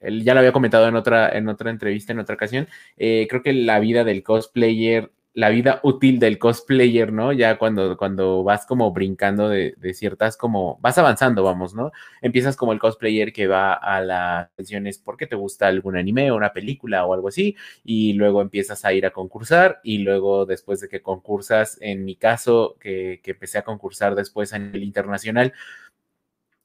el 0.00 0.24
ya 0.24 0.34
lo 0.34 0.40
había 0.40 0.52
comentado 0.52 0.88
en 0.88 0.96
otra, 0.96 1.28
en 1.30 1.48
otra 1.48 1.70
entrevista, 1.70 2.12
en 2.12 2.20
otra 2.20 2.34
ocasión, 2.34 2.68
eh, 2.96 3.26
creo 3.28 3.42
que 3.42 3.52
la 3.52 3.80
vida 3.80 4.04
del 4.04 4.22
cosplayer 4.22 5.10
la 5.40 5.48
vida 5.48 5.80
útil 5.82 6.18
del 6.18 6.38
cosplayer, 6.38 7.14
¿no? 7.14 7.32
Ya 7.32 7.56
cuando, 7.56 7.96
cuando 7.96 8.44
vas 8.44 8.66
como 8.66 8.92
brincando 8.92 9.48
de, 9.48 9.74
de, 9.78 9.94
ciertas, 9.94 10.36
como 10.36 10.78
vas 10.82 10.98
avanzando, 10.98 11.42
vamos, 11.42 11.74
¿no? 11.74 11.92
Empiezas 12.20 12.56
como 12.56 12.74
el 12.74 12.78
cosplayer 12.78 13.32
que 13.32 13.46
va 13.46 13.72
a 13.72 14.02
las 14.02 14.50
sesiones 14.52 14.98
porque 14.98 15.26
te 15.26 15.36
gusta 15.36 15.66
algún 15.66 15.96
anime 15.96 16.30
o 16.30 16.36
una 16.36 16.52
película 16.52 17.06
o 17.06 17.14
algo 17.14 17.28
así, 17.28 17.56
y 17.84 18.12
luego 18.12 18.42
empiezas 18.42 18.84
a 18.84 18.92
ir 18.92 19.06
a 19.06 19.12
concursar, 19.12 19.80
y 19.82 19.98
luego 19.98 20.44
después 20.44 20.78
de 20.80 20.88
que 20.90 21.00
concursas, 21.00 21.78
en 21.80 22.04
mi 22.04 22.16
caso, 22.16 22.76
que, 22.78 23.20
que 23.22 23.30
empecé 23.30 23.56
a 23.56 23.64
concursar 23.64 24.14
después 24.16 24.52
a 24.52 24.58
nivel 24.58 24.82
internacional, 24.82 25.54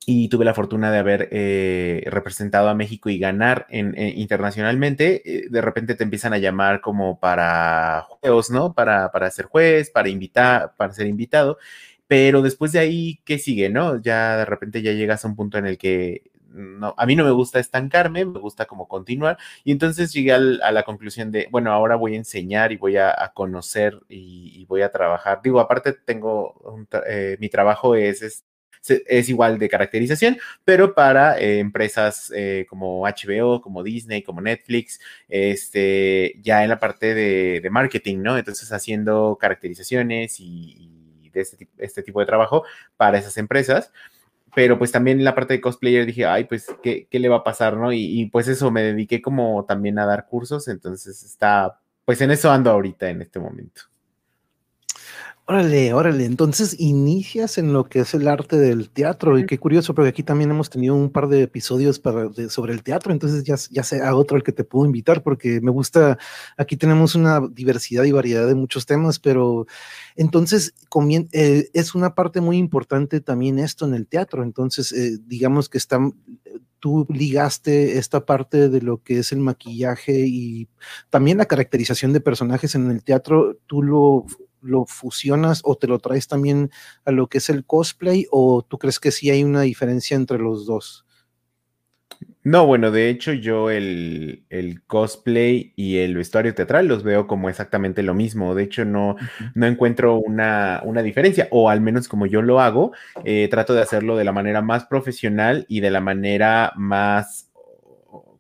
y 0.06 0.30
tuve 0.30 0.46
la 0.46 0.54
fortuna 0.54 0.92
de 0.92 1.00
haber 1.00 1.30
eh, 1.32 2.04
representado 2.08 2.70
a 2.70 2.76
México 2.76 3.10
y 3.10 3.18
ganar 3.18 3.66
en, 3.70 3.98
en, 3.98 4.18
internacionalmente, 4.20 5.22
eh, 5.26 5.48
de 5.50 5.62
repente 5.62 5.96
te 5.96 6.04
empiezan 6.04 6.34
a 6.34 6.38
llamar 6.38 6.82
como 6.82 7.20
para 7.20 8.06
juegos, 8.08 8.52
¿no? 8.52 8.74
Para, 8.74 9.12
para 9.12 9.32
ser 9.32 9.46
juez, 9.46 9.90
para 9.90 10.10
invitar, 10.10 10.76
para 10.78 10.94
ser 10.94 11.08
invitado, 11.08 11.58
pero 12.08 12.42
después 12.42 12.72
de 12.72 12.80
ahí, 12.80 13.20
¿qué 13.26 13.40
sigue, 13.40 13.70
no? 13.70 14.02
Ya 14.02 14.38
de 14.38 14.46
repente 14.46 14.82
ya 14.82 14.92
llegas 14.94 15.26
a 15.26 15.28
un 15.28 15.36
punto 15.36 15.58
en 15.58 15.66
el 15.66 15.78
que 15.78 16.24
no, 16.56 16.94
a 16.98 17.06
mí 17.06 17.16
no 17.16 17.26
me 17.26 17.32
gusta 17.32 17.60
estancarme, 17.60 18.26
me 18.26 18.40
gusta 18.40 18.66
como 18.66 18.88
continuar. 18.88 19.38
Y 19.64 19.72
entonces 19.72 20.14
llegué 20.14 20.32
al, 20.34 20.62
a 20.62 20.72
la 20.72 20.84
conclusión 20.84 21.32
de, 21.32 21.48
bueno, 21.52 21.72
ahora 21.72 21.96
voy 21.96 22.14
a 22.14 22.18
enseñar 22.18 22.72
y 22.72 22.78
voy 22.78 22.98
a, 22.98 23.12
a 23.12 23.34
conocer 23.34 24.00
y, 24.10 24.52
y, 24.62 24.66
voy 24.66 24.82
a 24.82 24.92
trabajar. 24.92 25.42
Digo, 25.44 25.60
aparte 25.60 25.94
tengo, 25.94 26.54
un, 26.64 26.88
eh, 27.08 27.38
mi 27.40 27.50
trabajo 27.50 27.96
es, 27.96 28.22
es 28.22 28.45
es 28.90 29.30
igual 29.30 29.60
de 29.60 29.70
caracterización, 29.70 30.38
pero 30.64 30.94
para 30.94 31.40
eh, 31.40 31.60
empresas 31.60 32.32
eh, 32.36 32.66
como 32.70 33.04
HBO, 33.04 33.62
como 33.62 33.84
Disney, 33.84 34.24
como 34.24 34.42
Netflix, 34.42 35.00
este, 35.28 36.36
ya 36.42 36.64
en 36.64 36.70
la 36.70 36.80
parte 36.80 37.14
de, 37.14 37.70
marketing, 37.72 38.20
¿no? 38.20 38.38
Entonces 38.38 38.72
haciendo 38.72 39.38
caracterizaciones 39.40 40.40
y, 40.40 41.30
de 41.34 41.42
este, 41.42 41.68
este, 41.78 42.04
tipo 42.04 42.20
de 42.22 42.26
trabajo 42.26 42.64
para 42.96 43.18
esas 43.18 43.38
empresas 43.38 43.92
pero 44.56 44.78
pues 44.80 44.92
también 44.92 45.22
la 45.24 45.36
parte 45.36 45.54
de 45.54 45.60
cosplayer 45.60 46.06
dije, 46.06 46.26
ay, 46.26 46.46
pues, 46.46 46.68
¿qué, 46.82 47.08
qué 47.12 47.20
le 47.20 47.28
va 47.28 47.38
a 47.38 47.44
pasar, 47.44 47.76
no? 47.76 47.92
Y, 47.92 48.22
y, 48.22 48.28
pues 48.28 48.48
eso, 48.48 48.72
me 48.72 48.84
dediqué 48.84 49.22
como 49.22 49.66
también 49.66 50.00
a 50.00 50.06
dar 50.06 50.28
cursos, 50.28 50.70
entonces 50.70 51.24
está, 51.24 51.82
pues 52.06 52.22
en 52.22 52.32
eso 52.32 52.50
ando 52.50 52.72
ahorita 52.72 53.10
en 53.10 53.22
este 53.22 53.38
momento. 53.38 53.82
Órale, 55.48 55.94
órale. 55.94 56.26
Entonces 56.26 56.76
inicias 56.80 57.60
en 57.60 57.72
lo 57.72 57.84
que 57.84 58.00
es 58.00 58.16
el 58.16 58.28
arte 58.28 58.58
del 58.58 58.90
teatro. 58.90 59.38
Y 59.38 59.46
qué 59.46 59.60
curioso, 59.60 59.94
porque 59.94 60.10
aquí 60.10 60.24
también 60.24 60.50
hemos 60.50 60.72
tenido 60.72 60.96
un 60.96 61.12
par 61.12 61.28
de 61.28 61.44
episodios 61.44 62.00
para, 62.00 62.32
sobre 62.50 62.74
el 62.74 62.82
teatro. 62.82 63.14
Entonces 63.14 63.44
ya, 63.44 63.56
ya 63.70 63.84
sea 63.84 64.16
otro 64.16 64.38
al 64.38 64.44
que 64.44 64.52
te 64.52 64.64
puedo 64.64 64.88
invitar, 64.88 65.22
porque 65.22 65.62
me 65.62 65.70
gusta. 65.70 66.18
Aquí 66.58 66.78
tenemos 66.78 67.14
una 67.14 67.42
diversidad 67.48 68.06
y 68.06 68.12
variedad 68.12 68.48
de 68.48 68.56
muchos 68.56 68.88
temas, 68.88 69.20
pero 69.20 69.68
entonces 70.16 70.74
eh, 71.32 71.70
es 71.74 71.94
una 71.94 72.16
parte 72.16 72.42
muy 72.42 72.58
importante 72.58 73.22
también 73.22 73.60
esto 73.60 73.86
en 73.86 73.94
el 73.94 74.08
teatro. 74.08 74.42
Entonces, 74.42 74.92
eh, 74.94 75.20
digamos 75.28 75.70
que 75.70 75.78
está, 75.78 76.00
tú 76.80 77.06
ligaste 77.08 78.00
esta 78.00 78.26
parte 78.26 78.70
de 78.70 78.82
lo 78.82 79.04
que 79.04 79.20
es 79.20 79.32
el 79.32 79.42
maquillaje 79.42 80.26
y 80.28 80.70
también 81.12 81.38
la 81.38 81.46
caracterización 81.46 82.14
de 82.14 82.22
personajes 82.22 82.74
en 82.74 82.90
el 82.90 83.04
teatro, 83.04 83.58
tú 83.68 83.84
lo 83.84 84.26
lo 84.66 84.86
fusionas 84.86 85.62
o 85.64 85.76
te 85.76 85.88
lo 85.88 86.00
traes 86.00 86.28
también 86.28 86.72
a 87.06 87.12
lo 87.12 87.28
que 87.28 87.38
es 87.38 87.50
el 87.50 87.66
cosplay 87.66 88.28
o 88.32 88.64
tú 88.64 88.78
crees 88.78 89.00
que 89.00 89.12
sí 89.12 89.30
hay 89.30 89.44
una 89.44 89.62
diferencia 89.62 90.16
entre 90.16 90.40
los 90.40 90.66
dos? 90.66 91.06
No, 92.44 92.68
bueno, 92.68 92.92
de 92.92 93.10
hecho 93.10 93.34
yo 93.34 93.72
el, 93.72 94.44
cosplay 94.86 95.74
y 95.76 95.98
el 95.98 96.16
vestuario 96.16 96.54
teatral 96.54 96.88
los 96.88 97.02
veo 97.02 97.26
como 97.26 97.50
exactamente 97.50 98.04
lo 98.04 98.14
mismo. 98.14 98.54
De 98.54 98.64
hecho 98.64 98.86
no, 98.86 99.16
no 99.56 99.66
encuentro 99.66 100.20
una, 100.20 100.80
diferencia, 101.04 101.48
o 101.50 101.72
al 101.72 101.82
menos 101.82 102.08
como 102.08 102.28
yo 102.28 102.44
lo 102.44 102.62
hago, 102.62 102.92
eh, 103.24 103.48
trato 103.50 103.74
de 103.74 103.82
hacerlo 103.82 104.16
de 104.16 104.26
la 104.26 104.32
manera 104.32 104.62
más 104.62 104.86
profesional 104.86 105.66
y 105.68 105.80
de 105.80 105.90
la 105.90 106.02
manera 106.02 106.72
más 106.76 107.50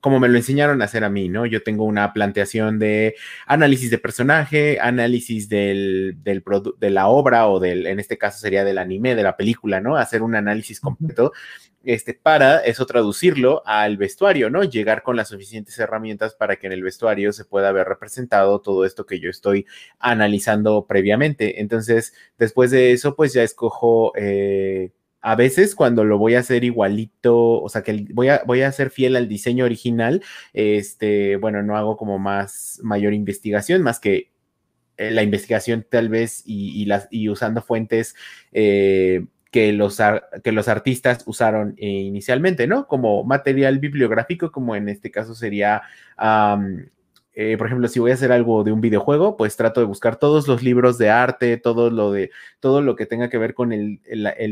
como 0.05 0.19
me 0.19 0.27
lo 0.27 0.37
enseñaron 0.37 0.83
a 0.83 0.85
hacer 0.85 1.03
a 1.03 1.09
mí, 1.09 1.29
¿no? 1.29 1.47
Yo 1.47 1.63
tengo 1.63 1.83
una 1.83 2.13
planteación 2.13 2.77
de 2.77 3.15
análisis 3.47 3.89
de 3.89 3.97
personaje, 3.97 4.79
análisis 4.79 5.49
del, 5.49 6.17
del 6.21 6.43
de 6.77 6.91
la 6.91 7.07
obra 7.07 7.47
o 7.49 7.59
del, 7.59 7.87
en 7.87 7.99
este 7.99 8.15
caso 8.19 8.37
sería 8.37 8.63
del 8.63 8.77
anime, 8.77 9.15
de 9.15 9.23
la 9.23 9.35
película, 9.35 9.81
¿no? 9.81 9.97
Hacer 9.97 10.21
un 10.21 10.35
análisis 10.35 10.79
completo, 10.79 11.31
este, 11.83 12.13
para 12.13 12.59
eso 12.59 12.85
traducirlo 12.85 13.63
al 13.65 13.97
vestuario, 13.97 14.51
¿no? 14.51 14.63
Llegar 14.63 15.01
con 15.01 15.15
las 15.15 15.29
suficientes 15.29 15.79
herramientas 15.79 16.35
para 16.35 16.57
que 16.57 16.67
en 16.67 16.73
el 16.73 16.83
vestuario 16.83 17.33
se 17.33 17.43
pueda 17.43 17.71
ver 17.71 17.87
representado 17.87 18.61
todo 18.61 18.85
esto 18.85 19.07
que 19.07 19.19
yo 19.19 19.31
estoy 19.31 19.65
analizando 19.97 20.85
previamente. 20.85 21.61
Entonces, 21.61 22.13
después 22.37 22.69
de 22.69 22.91
eso, 22.91 23.15
pues 23.15 23.33
ya 23.33 23.41
escojo... 23.41 24.13
Eh, 24.15 24.91
a 25.25 25.35
veces 25.35 25.73
cuando 25.73 26.03
lo 26.03 26.19
voy 26.19 26.35
a 26.35 26.41
hacer 26.41 26.63
igualito, 26.63 27.59
o 27.59 27.67
sea, 27.67 27.81
que 27.81 28.05
voy 28.13 28.29
a, 28.29 28.43
voy 28.45 28.61
a 28.61 28.71
ser 28.71 28.91
fiel 28.91 29.15
al 29.15 29.27
diseño 29.27 29.65
original, 29.65 30.21
este, 30.53 31.37
bueno, 31.37 31.63
no 31.63 31.75
hago 31.75 31.97
como 31.97 32.19
más 32.19 32.79
mayor 32.83 33.11
investigación, 33.15 33.81
más 33.81 33.99
que 33.99 34.29
eh, 34.97 35.09
la 35.09 35.23
investigación 35.23 35.83
tal 35.89 36.09
vez 36.09 36.43
y, 36.45 36.85
las, 36.85 37.07
y 37.09 37.27
usando 37.29 37.63
fuentes 37.63 38.13
eh, 38.51 39.25
que, 39.49 39.73
los, 39.73 39.97
que 40.43 40.51
los 40.51 40.67
artistas 40.67 41.23
usaron 41.25 41.73
eh, 41.79 41.87
inicialmente, 41.87 42.67
¿no? 42.67 42.87
Como 42.87 43.23
material 43.23 43.79
bibliográfico, 43.79 44.51
como 44.51 44.75
en 44.75 44.89
este 44.89 45.09
caso 45.09 45.33
sería 45.33 45.81
eh, 47.35 47.57
por 47.57 47.67
ejemplo, 47.67 47.87
si 47.89 47.99
voy 47.99 48.11
a 48.11 48.13
hacer 48.13 48.31
algo 48.31 48.63
de 48.63 48.71
un 48.71 48.79
videojuego, 48.79 49.35
pues 49.35 49.57
trato 49.57 49.81
de 49.81 49.85
buscar 49.85 50.15
todos 50.15 50.47
los 50.47 50.63
libros 50.63 50.97
de 50.97 51.09
arte, 51.09 51.57
todo 51.57 51.89
lo 51.89 52.11
de 52.11 52.31
todo 52.61 52.81
lo 52.81 52.95
que 52.95 53.05
tenga 53.05 53.29
que 53.29 53.37
ver 53.37 53.53
con 53.53 53.73
el, 53.73 53.99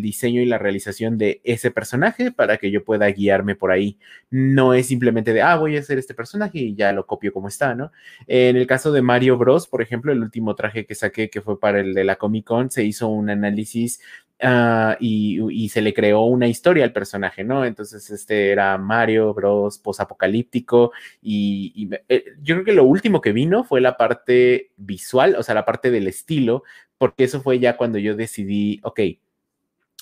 diseño 0.02 0.42
y 0.42 0.46
la 0.46 0.58
realización 0.58 1.18
de 1.18 1.42
ese 1.46 1.72
personaje 1.72 2.32
para 2.32 2.58
que 2.58 2.72
yo 2.72 2.84
pueda 2.84 3.08
guiarme 3.08 3.56
por 3.56 3.72
ahí. 3.72 3.98
No 4.30 4.74
es 4.74 4.88
simplemente 4.88 5.34
de, 5.34 5.42
ah, 5.42 5.56
voy 5.56 5.78
a 5.78 5.80
hacer 5.80 5.98
este 5.98 6.14
personaje 6.14 6.60
y 6.60 6.76
ya 6.76 6.92
lo 6.92 7.08
copio 7.08 7.32
como 7.32 7.48
está, 7.48 7.74
¿no? 7.74 7.92
En 8.28 8.58
el 8.58 8.68
caso 8.68 8.92
de 8.92 9.02
Mario 9.02 9.38
Bros, 9.38 9.68
por 9.68 9.82
ejemplo, 9.82 10.12
el 10.12 10.20
último 10.22 10.54
traje 10.56 10.86
que 10.86 10.94
saqué, 10.94 11.30
que 11.30 11.42
fue 11.42 11.60
para 11.60 11.80
el 11.80 11.94
de 11.94 12.04
la 12.04 12.18
Comic 12.18 12.46
Con, 12.46 12.70
se 12.70 12.84
hizo 12.84 13.08
un 13.08 13.30
análisis 13.30 14.02
Ah, 14.42 14.98
y, 15.00 15.70
se 15.70 15.82
le 15.82 15.94
creó 15.94 16.24
una 16.24 16.48
historia 16.48 16.84
al 16.84 16.92
personaje, 16.92 17.44
¿no? 17.44 17.66
Entonces, 17.66 18.10
este 18.10 18.52
era 18.52 18.78
Mario 18.78 19.34
Bros. 19.34 19.80
posapocalíptico 19.80 20.92
y, 21.22 21.72
y 21.76 21.90
eh, 22.10 22.26
yo 22.42 22.56
creo 22.56 22.66
que 22.66 22.74
lo 22.74 22.84
último 22.84 23.22
que 23.22 23.32
vino 23.32 23.64
fue 23.64 23.80
la 23.80 23.96
parte 23.96 24.72
visual, 24.76 25.36
o 25.38 25.44
sea, 25.44 25.56
la 25.56 25.66
parte 25.66 25.92
del 25.92 26.08
estilo, 26.08 26.64
porque 26.98 27.24
eso 27.24 27.42
fue 27.42 27.60
ya 27.60 27.78
cuando 27.78 28.00
yo 28.00 28.16
decidí, 28.16 28.82
ok, 28.84 29.00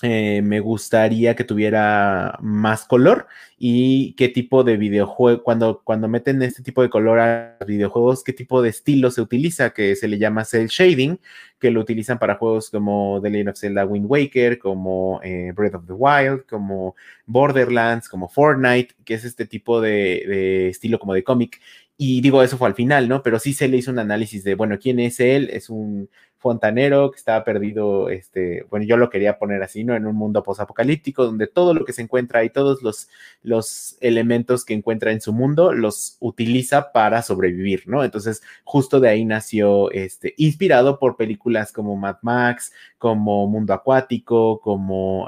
eh, 0.02 0.42
me 0.42 0.60
gustaría 0.60 1.36
que 1.36 1.44
tuviera 1.44 2.36
más 2.42 2.84
color 2.84 3.28
y 3.56 4.14
qué 4.14 4.28
tipo 4.28 4.64
de 4.64 4.76
videojuego, 4.76 5.42
cuando, 5.44 5.82
cuando 5.84 6.08
meten 6.08 6.42
este 6.42 6.62
tipo 6.62 6.82
de 6.82 6.90
color 6.90 7.20
a 7.20 7.56
videojuegos, 7.66 8.24
qué 8.24 8.32
tipo 8.32 8.60
de 8.62 8.70
estilo 8.70 9.12
se 9.12 9.20
utiliza, 9.20 9.70
que 9.70 9.94
se 9.94 10.08
le 10.08 10.18
llama 10.18 10.44
cel 10.44 10.66
shading, 10.66 11.20
que 11.60 11.70
lo 11.70 11.80
utilizan 11.80 12.18
para 12.18 12.34
juegos 12.34 12.70
como 12.70 13.20
The 13.22 13.30
Legend 13.30 13.48
of 13.50 13.58
Zelda 13.58 13.86
Wind 13.86 14.06
Waker, 14.08 14.58
como 14.58 15.20
eh, 15.22 15.52
Breath 15.54 15.76
of 15.76 15.86
the 15.86 15.92
Wild, 15.92 16.46
como 16.46 16.96
Borderlands, 17.26 18.08
como 18.08 18.28
Fortnite, 18.28 18.94
que 19.04 19.14
es 19.14 19.24
este 19.24 19.46
tipo 19.46 19.80
de, 19.80 20.24
de 20.26 20.68
estilo 20.70 20.98
como 20.98 21.14
de 21.14 21.22
cómic. 21.22 21.60
Y 21.96 22.20
digo, 22.20 22.42
eso 22.42 22.58
fue 22.58 22.66
al 22.66 22.74
final, 22.74 23.08
¿no? 23.08 23.22
Pero 23.22 23.38
sí 23.38 23.52
se 23.52 23.68
le 23.68 23.76
hizo 23.76 23.92
un 23.92 24.00
análisis 24.00 24.42
de, 24.42 24.56
bueno, 24.56 24.76
¿quién 24.80 24.98
es 24.98 25.20
él? 25.20 25.48
Es 25.52 25.70
un 25.70 26.08
fontanero 26.42 27.10
que 27.10 27.16
estaba 27.16 27.44
perdido, 27.44 28.10
este, 28.10 28.66
bueno, 28.68 28.84
yo 28.84 28.96
lo 28.96 29.08
quería 29.08 29.38
poner 29.38 29.62
así, 29.62 29.84
¿no? 29.84 29.94
En 29.94 30.06
un 30.06 30.16
mundo 30.16 30.42
posapocalíptico 30.42 31.24
donde 31.24 31.46
todo 31.46 31.72
lo 31.72 31.84
que 31.84 31.92
se 31.92 32.02
encuentra 32.02 32.44
y 32.44 32.50
todos 32.50 32.82
los, 32.82 33.08
los 33.42 33.96
elementos 34.00 34.64
que 34.64 34.74
encuentra 34.74 35.12
en 35.12 35.20
su 35.20 35.32
mundo 35.32 35.72
los 35.72 36.16
utiliza 36.20 36.92
para 36.92 37.22
sobrevivir, 37.22 37.84
¿no? 37.86 38.04
Entonces, 38.04 38.42
justo 38.64 39.00
de 39.00 39.08
ahí 39.08 39.24
nació, 39.24 39.90
este, 39.92 40.34
inspirado 40.36 40.98
por 40.98 41.16
películas 41.16 41.72
como 41.72 41.96
Mad 41.96 42.16
Max, 42.22 42.72
como 42.98 43.46
Mundo 43.46 43.72
Acuático, 43.72 44.60
como, 44.60 45.26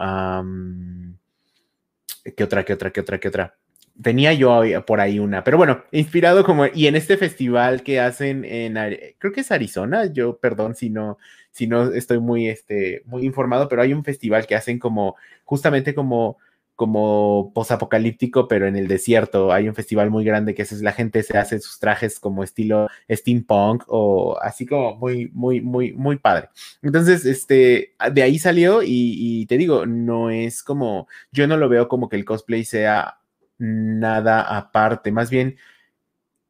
¿qué 2.36 2.44
otra, 2.44 2.64
qué 2.64 2.72
otra, 2.74 2.90
qué 2.90 3.00
otra, 3.00 3.18
qué 3.18 3.28
otra? 3.28 3.56
Tenía 4.00 4.32
yo 4.32 4.62
por 4.86 5.00
ahí 5.00 5.18
una, 5.18 5.44
pero 5.44 5.56
bueno, 5.56 5.84
inspirado 5.92 6.44
como, 6.44 6.66
y 6.66 6.86
en 6.86 6.96
este 6.96 7.16
festival 7.16 7.82
que 7.82 8.00
hacen 8.00 8.44
en, 8.44 8.74
creo 9.18 9.32
que 9.32 9.42
es 9.42 9.52
Arizona, 9.52 10.06
yo 10.12 10.38
perdón 10.38 10.74
si 10.74 10.90
no, 10.90 11.18
si 11.50 11.66
no 11.66 11.92
estoy 11.92 12.18
muy, 12.18 12.48
este, 12.48 13.02
muy 13.06 13.24
informado, 13.24 13.68
pero 13.68 13.82
hay 13.82 13.92
un 13.92 14.04
festival 14.04 14.46
que 14.46 14.56
hacen 14.56 14.78
como, 14.78 15.14
justamente 15.44 15.94
como, 15.94 16.38
como 16.74 17.52
posapocalíptico, 17.54 18.48
pero 18.48 18.66
en 18.66 18.76
el 18.76 18.88
desierto. 18.88 19.52
Hay 19.52 19.68
un 19.68 19.74
festival 19.74 20.10
muy 20.10 20.24
grande 20.24 20.54
que 20.54 20.62
es 20.62 20.72
la 20.82 20.92
gente 20.92 21.22
se 21.22 21.38
hace 21.38 21.60
sus 21.60 21.78
trajes 21.78 22.18
como 22.18 22.42
estilo 22.42 22.88
steampunk 23.08 23.84
o 23.86 24.36
así 24.42 24.66
como 24.66 24.96
muy, 24.96 25.30
muy, 25.32 25.60
muy, 25.60 25.92
muy 25.92 26.16
padre. 26.18 26.48
Entonces, 26.82 27.24
este, 27.24 27.94
de 28.12 28.22
ahí 28.22 28.38
salió 28.38 28.82
y, 28.82 28.88
y 28.88 29.46
te 29.46 29.56
digo, 29.56 29.86
no 29.86 30.30
es 30.30 30.62
como, 30.64 31.06
yo 31.30 31.46
no 31.46 31.56
lo 31.56 31.68
veo 31.68 31.88
como 31.88 32.08
que 32.08 32.16
el 32.16 32.24
cosplay 32.24 32.64
sea 32.64 33.18
nada 33.58 34.42
aparte. 34.56 35.12
Más 35.12 35.30
bien, 35.30 35.56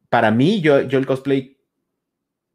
para 0.09 0.31
mí, 0.31 0.61
yo, 0.61 0.81
yo 0.81 0.99
el 0.99 1.05
cosplay, 1.05 1.57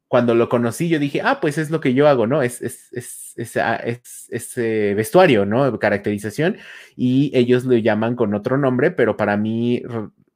cuando 0.07 0.35
lo 0.35 0.49
conocí, 0.49 0.89
yo 0.89 0.99
dije, 0.99 1.21
ah, 1.23 1.39
pues 1.39 1.57
es 1.57 1.69
lo 1.69 1.79
que 1.79 1.93
yo 1.93 2.07
hago, 2.07 2.27
¿no? 2.27 2.41
Es, 2.41 2.61
es, 2.61 2.91
es, 2.91 3.33
es, 3.37 3.57
ah, 3.57 3.81
eh, 3.83 4.93
vestuario, 4.95 5.45
¿no? 5.45 5.79
Caracterización. 5.79 6.57
Y 6.95 7.31
ellos 7.33 7.65
lo 7.65 7.77
llaman 7.77 8.15
con 8.15 8.33
otro 8.33 8.57
nombre, 8.57 8.91
pero 8.91 9.15
para 9.17 9.37
mí 9.37 9.83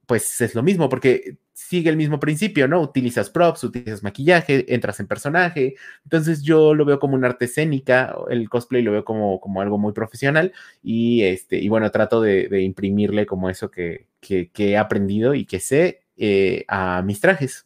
pues 0.05 0.41
es 0.41 0.55
lo 0.55 0.63
mismo, 0.63 0.89
porque 0.89 1.37
sigue 1.55 1.89
el 1.89 1.95
mismo 1.95 2.19
principio, 2.19 2.67
¿no? 2.67 2.81
Utilizas 2.81 3.29
props, 3.29 3.63
utilizas 3.63 4.03
maquillaje, 4.03 4.73
entras 4.75 4.99
en 4.99 5.07
personaje. 5.07 5.75
Entonces 6.03 6.43
yo 6.43 6.75
lo 6.75 6.83
veo 6.83 6.99
como 6.99 7.15
una 7.15 7.27
arte 7.29 7.45
escénica, 7.45 8.13
el 8.29 8.49
cosplay 8.49 8.83
lo 8.83 8.91
veo 8.91 9.05
como, 9.05 9.39
como 9.39 9.61
algo 9.61 9.77
muy 9.77 9.93
profesional 9.93 10.53
y, 10.83 11.23
este, 11.23 11.57
y 11.57 11.69
bueno, 11.69 11.89
trato 11.91 12.21
de, 12.21 12.61
imprimirle 12.61 13.25
como 13.25 13.49
eso 13.49 13.71
que, 13.71 14.07
que, 14.19 14.51
he 14.57 14.77
aprendido 14.77 15.33
y 15.33 15.45
que 15.45 15.61
sé 15.61 16.01
eh, 16.17 16.65
a 16.67 17.01
mis 17.03 17.21
trajes. 17.21 17.65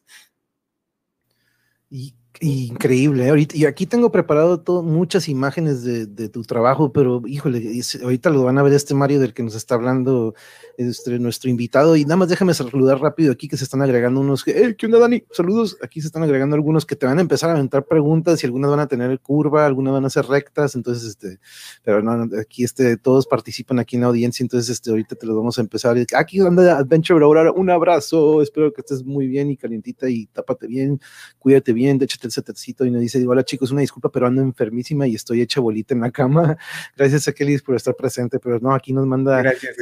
Y 1.89 2.15
Increíble. 2.41 3.25
¿eh? 3.25 3.29
Ahorita, 3.29 3.57
y 3.57 3.65
aquí 3.65 3.85
tengo 3.85 4.13
preparado 4.13 4.61
todo, 4.61 4.81
muchas 4.81 5.27
imágenes 5.27 5.83
de, 5.83 6.29
tu 6.29 6.43
trabajo, 6.43 6.93
pero 6.93 7.21
híjole, 7.27 7.81
ahorita 8.01 8.29
lo 8.29 8.43
van 8.43 8.57
a 8.57 8.63
ver 8.63 8.71
este 8.71 8.93
Mario 8.93 9.19
del 9.19 9.33
que 9.33 9.43
nos 9.43 9.55
está 9.55 9.75
hablando 9.75 10.33
este, 10.77 11.19
nuestro 11.19 11.49
invitado. 11.49 11.97
Y 11.97 12.03
nada 12.03 12.15
más 12.15 12.29
déjame 12.29 12.53
saludar 12.53 13.01
rápido 13.01 13.33
aquí 13.33 13.49
que 13.49 13.57
se 13.57 13.65
están 13.65 13.81
agregando 13.81 14.21
unos. 14.21 14.45
Que, 14.45 14.73
¿Qué 14.77 14.85
onda, 14.85 14.99
Dani? 14.99 15.23
Saludos. 15.31 15.77
Aquí 15.83 15.99
se 15.99 16.07
están 16.07 16.23
agregando 16.23 16.55
algunos 16.55 16.85
que 16.85 16.95
te 16.95 17.05
van 17.05 17.17
a 17.17 17.21
empezar 17.21 17.49
a 17.49 17.53
aventar 17.53 17.85
preguntas 17.85 18.41
y 18.41 18.45
algunas 18.45 18.71
van 18.71 18.79
a 18.79 18.87
tener 18.87 19.19
curva, 19.19 19.65
algunas 19.65 19.91
van 19.91 20.05
a 20.05 20.09
ser 20.09 20.25
rectas. 20.25 20.75
Entonces, 20.75 21.09
este, 21.09 21.39
pero 21.83 22.01
no, 22.01 22.29
aquí 22.39 22.63
este, 22.63 22.95
todos 22.95 23.27
participan 23.27 23.79
aquí 23.79 23.97
en 23.97 24.03
la 24.03 24.07
audiencia. 24.07 24.45
Entonces, 24.45 24.69
este, 24.69 24.91
ahorita 24.91 25.15
te 25.15 25.25
lo 25.25 25.35
vamos 25.35 25.57
a 25.57 25.61
empezar. 25.61 25.97
Aquí 26.15 26.39
anda 26.39 26.77
Adventure 26.77 27.21
Aurora. 27.21 27.51
Un 27.51 27.69
abrazo. 27.69 28.41
Espero 28.41 28.71
que 28.71 28.79
estés 28.79 29.03
muy 29.03 29.27
bien 29.27 29.51
y 29.51 29.57
calientita 29.57 30.09
y 30.09 30.27
tápate 30.27 30.67
bien, 30.67 31.01
cuídate 31.37 31.73
bien, 31.73 32.01
échate 32.01 32.28
el 32.29 32.43
setcito 32.43 32.85
y 32.85 32.91
nos 32.91 33.01
dice, 33.01 33.25
hola 33.27 33.43
chicos, 33.43 33.71
una 33.71 33.81
disculpa, 33.81 34.11
pero 34.11 34.27
ando 34.27 34.41
enfermísima 34.41 35.07
y 35.07 35.15
estoy 35.15 35.41
hecha 35.41 35.59
bolita 35.59 35.93
en 35.93 36.01
la 36.01 36.11
cama. 36.11 36.57
Gracias 36.97 37.27
a 37.27 37.33
Kelly 37.33 37.57
por 37.59 37.75
estar 37.75 37.95
presente, 37.95 38.39
pero 38.39 38.59
no, 38.59 38.73
aquí 38.73 38.93
nos 38.93 39.05
manda 39.05 39.41
gracias, 39.41 39.75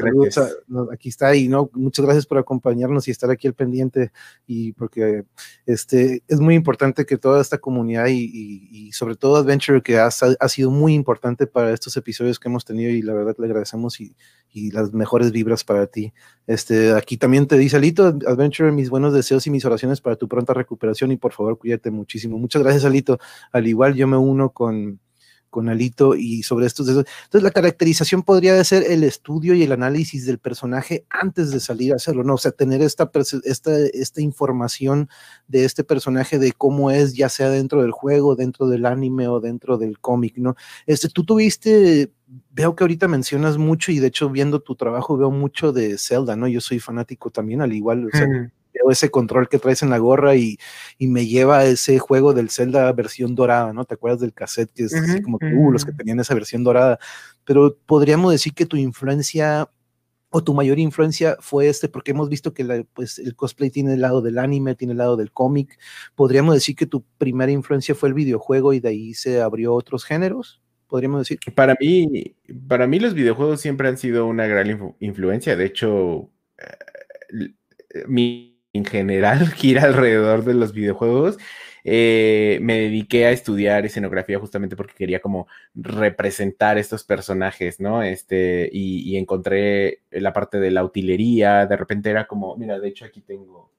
aquí 0.91 1.09
está 1.09 1.35
y 1.35 1.47
no, 1.47 1.69
muchas 1.73 2.05
gracias 2.05 2.25
por 2.25 2.37
acompañarnos 2.37 3.07
y 3.07 3.11
estar 3.11 3.29
aquí 3.29 3.47
al 3.47 3.53
pendiente 3.53 4.11
y 4.45 4.71
porque 4.73 5.25
este, 5.65 6.23
es 6.27 6.39
muy 6.39 6.55
importante 6.55 7.05
que 7.05 7.17
toda 7.17 7.41
esta 7.41 7.57
comunidad 7.57 8.07
y, 8.09 8.91
sobre 8.93 9.15
todo 9.15 9.35
Adventure 9.35 9.81
que 9.81 9.99
ha, 9.99 10.07
ha, 10.07 10.49
sido 10.49 10.71
muy 10.71 10.93
importante 10.93 11.45
para 11.45 11.73
estos 11.73 11.95
episodios 11.97 12.39
que 12.39 12.47
hemos 12.47 12.65
tenido 12.65 12.91
y 12.91 13.01
la 13.01 13.13
verdad 13.13 13.35
le 13.37 13.45
agradecemos 13.45 13.99
y, 13.99 14.15
y 14.51 14.71
las 14.71 14.93
mejores 14.93 15.31
vibras 15.31 15.63
para 15.63 15.87
ti. 15.87 16.13
Este, 16.47 16.93
aquí 16.93 17.17
también 17.17 17.47
te 17.47 17.57
dice 17.57 17.77
Alito, 17.77 18.05
Adventure, 18.05 18.71
mis 18.71 18.89
buenos 18.89 19.13
deseos 19.13 19.45
y 19.47 19.51
mis 19.51 19.65
oraciones 19.65 20.01
para 20.01 20.15
tu 20.15 20.27
pronta 20.27 20.53
recuperación 20.53 21.11
y 21.11 21.17
por 21.17 21.33
favor 21.33 21.57
cuídate 21.57 21.91
muchísimo. 21.91 22.37
Muchas 22.38 22.63
gracias 22.63 22.86
Alito. 22.86 23.20
Al 23.51 23.67
igual 23.67 23.96
yo 23.96 24.08
me 24.08 24.17
uno 24.17 24.51
con, 24.51 25.00
con 25.50 25.70
Alito 25.70 26.15
y 26.15 26.44
sobre 26.44 26.67
estos. 26.67 26.88
Entonces, 26.88 27.41
la 27.41 27.51
caracterización 27.51 28.24
podría 28.24 28.63
ser 28.63 28.84
el 28.91 29.03
estudio 29.03 29.53
y 29.53 29.63
el 29.63 29.72
análisis 29.72 30.25
del 30.25 30.39
personaje 30.39 31.06
antes 31.10 31.51
de 31.51 31.60
salir 31.60 31.94
a 31.94 31.96
hacerlo, 31.96 32.24
¿no? 32.24 32.36
O 32.36 32.38
sea, 32.38 32.51
tener 32.51 32.82
esta, 32.82 33.10
esta, 33.44 33.77
esta 33.79 34.22
información 34.22 35.10
de 35.48 35.65
este 35.65 35.84
personaje, 35.84 36.38
de 36.38 36.51
cómo 36.51 36.91
es, 36.91 37.15
ya 37.15 37.29
sea 37.29 37.50
dentro 37.50 37.82
del 37.82 37.91
juego, 37.91 38.36
dentro 38.36 38.67
del 38.67 38.86
anime 38.86 39.27
o 39.27 39.39
dentro 39.39 39.77
del 39.77 40.00
cómic, 40.00 40.38
¿no? 40.38 40.56
Este, 40.86 41.10
tú 41.10 41.24
tuviste, 41.24 42.12
veo 42.51 42.75
que 42.75 42.84
ahorita 42.84 43.08
mencionas 43.08 43.58
mucho 43.58 43.91
y 43.91 44.00
de 44.00 44.08
hecho 44.08 44.29
viendo 44.29 44.60
tu 44.60 44.75
trabajo 44.75 45.17
veo 45.17 45.32
mucho 45.32 45.72
de 45.72 45.98
Zelda, 45.98 46.36
¿no? 46.36 46.48
Yo 46.48 46.62
soy 46.62 46.79
fanático 46.79 47.32
también, 47.32 47.62
al 47.62 47.73
igual, 47.73 48.06
o 48.06 48.10
sea, 48.12 48.52
ese 48.91 49.11
control 49.11 49.49
que 49.49 49.59
traes 49.59 49.83
en 49.83 49.89
la 49.89 49.97
gorra 49.97 50.35
y, 50.35 50.57
me 50.99 51.25
lleva 51.25 51.59
a 51.59 51.65
ese 51.65 51.99
juego 51.99 52.33
del 52.33 52.49
Zelda 52.49 52.91
versión 52.93 53.35
dorada, 53.35 53.73
¿no? 53.73 53.85
¿Te 53.85 53.95
acuerdas 53.95 54.21
del 54.21 54.33
cassette 54.33 54.71
que 54.73 54.83
es 54.83 54.93
así 54.93 55.21
como 55.21 55.39
que, 55.39 55.53
uh, 55.53 55.71
los 55.71 55.85
que 55.85 55.91
tenían 55.93 56.19
esa 56.19 56.33
versión 56.33 56.63
dorada? 56.63 56.99
Pero 57.45 57.77
podríamos 57.85 58.31
decir 58.31 58.53
que 58.53 58.65
tu 58.65 58.77
influencia 58.77 59.69
o 60.29 60.43
tu 60.43 60.53
mayor 60.53 60.79
influencia 60.79 61.37
fue 61.39 61.69
este, 61.69 61.87
porque 61.87 62.11
hemos 62.11 62.29
visto 62.29 62.53
que 62.53 62.85
pues, 62.93 63.19
el 63.19 63.35
cosplay 63.35 63.69
tiene 63.69 63.93
el 63.93 64.01
lado 64.01 64.21
del 64.21 64.37
anime, 64.37 64.75
tiene 64.75 64.91
el 64.91 64.97
lado 64.97 65.15
del 65.15 65.31
cómic. 65.31 65.79
¿Podríamos 66.15 66.53
decir 66.53 66.75
que 66.75 66.85
tu 66.85 67.03
primera 67.17 67.51
influencia 67.51 67.95
fue 67.95 68.09
el 68.09 68.15
videojuego 68.15 68.73
y 68.73 68.79
de 68.79 68.89
ahí 68.89 69.13
se 69.13 69.41
abrió 69.41 69.73
otros 69.73 70.03
géneros? 70.03 70.61
podríamos 70.87 71.21
decir. 71.21 71.39
Para 71.53 71.75
mí, 71.79 72.35
para 72.67 72.87
mí 72.87 72.99
los 72.99 73.13
videojuegos 73.13 73.61
siempre 73.61 73.87
han 73.87 73.97
sido 73.97 74.25
una 74.25 74.47
gran 74.47 74.95
influencia. 74.99 75.55
De 75.55 75.65
hecho, 75.65 76.31
eh, 76.57 77.53
mi 78.07 78.57
en 78.73 78.86
general 78.86 79.47
gira 79.56 79.84
alrededor 79.84 80.43
de 80.43 80.53
los 80.53 80.73
videojuegos. 80.73 81.38
Eh, 81.89 82.60
me 82.62 82.80
dediqué 82.80 83.25
a 83.25 83.32
estudiar 83.32 83.86
escenografía 83.86 84.39
justamente 84.39 84.75
porque 84.75 84.93
quería 84.93 85.21
como 85.21 85.47
representar 85.73 86.77
estos 86.77 87.06
personajes, 87.06 87.80
¿no? 87.80 88.03
Este, 88.03 88.69
y, 88.73 89.15
encontré 89.15 90.01
la 90.12 90.34
parte 90.34 90.60
de 90.60 90.71
la 90.71 90.84
utilería, 90.84 91.65
de 91.65 91.77
repente 91.77 92.10
era 92.10 92.27
como, 92.27 92.58
mira, 92.58 92.77
de 92.77 92.89
hecho 92.89 93.06
aquí 93.06 93.21
tengo, 93.21 93.71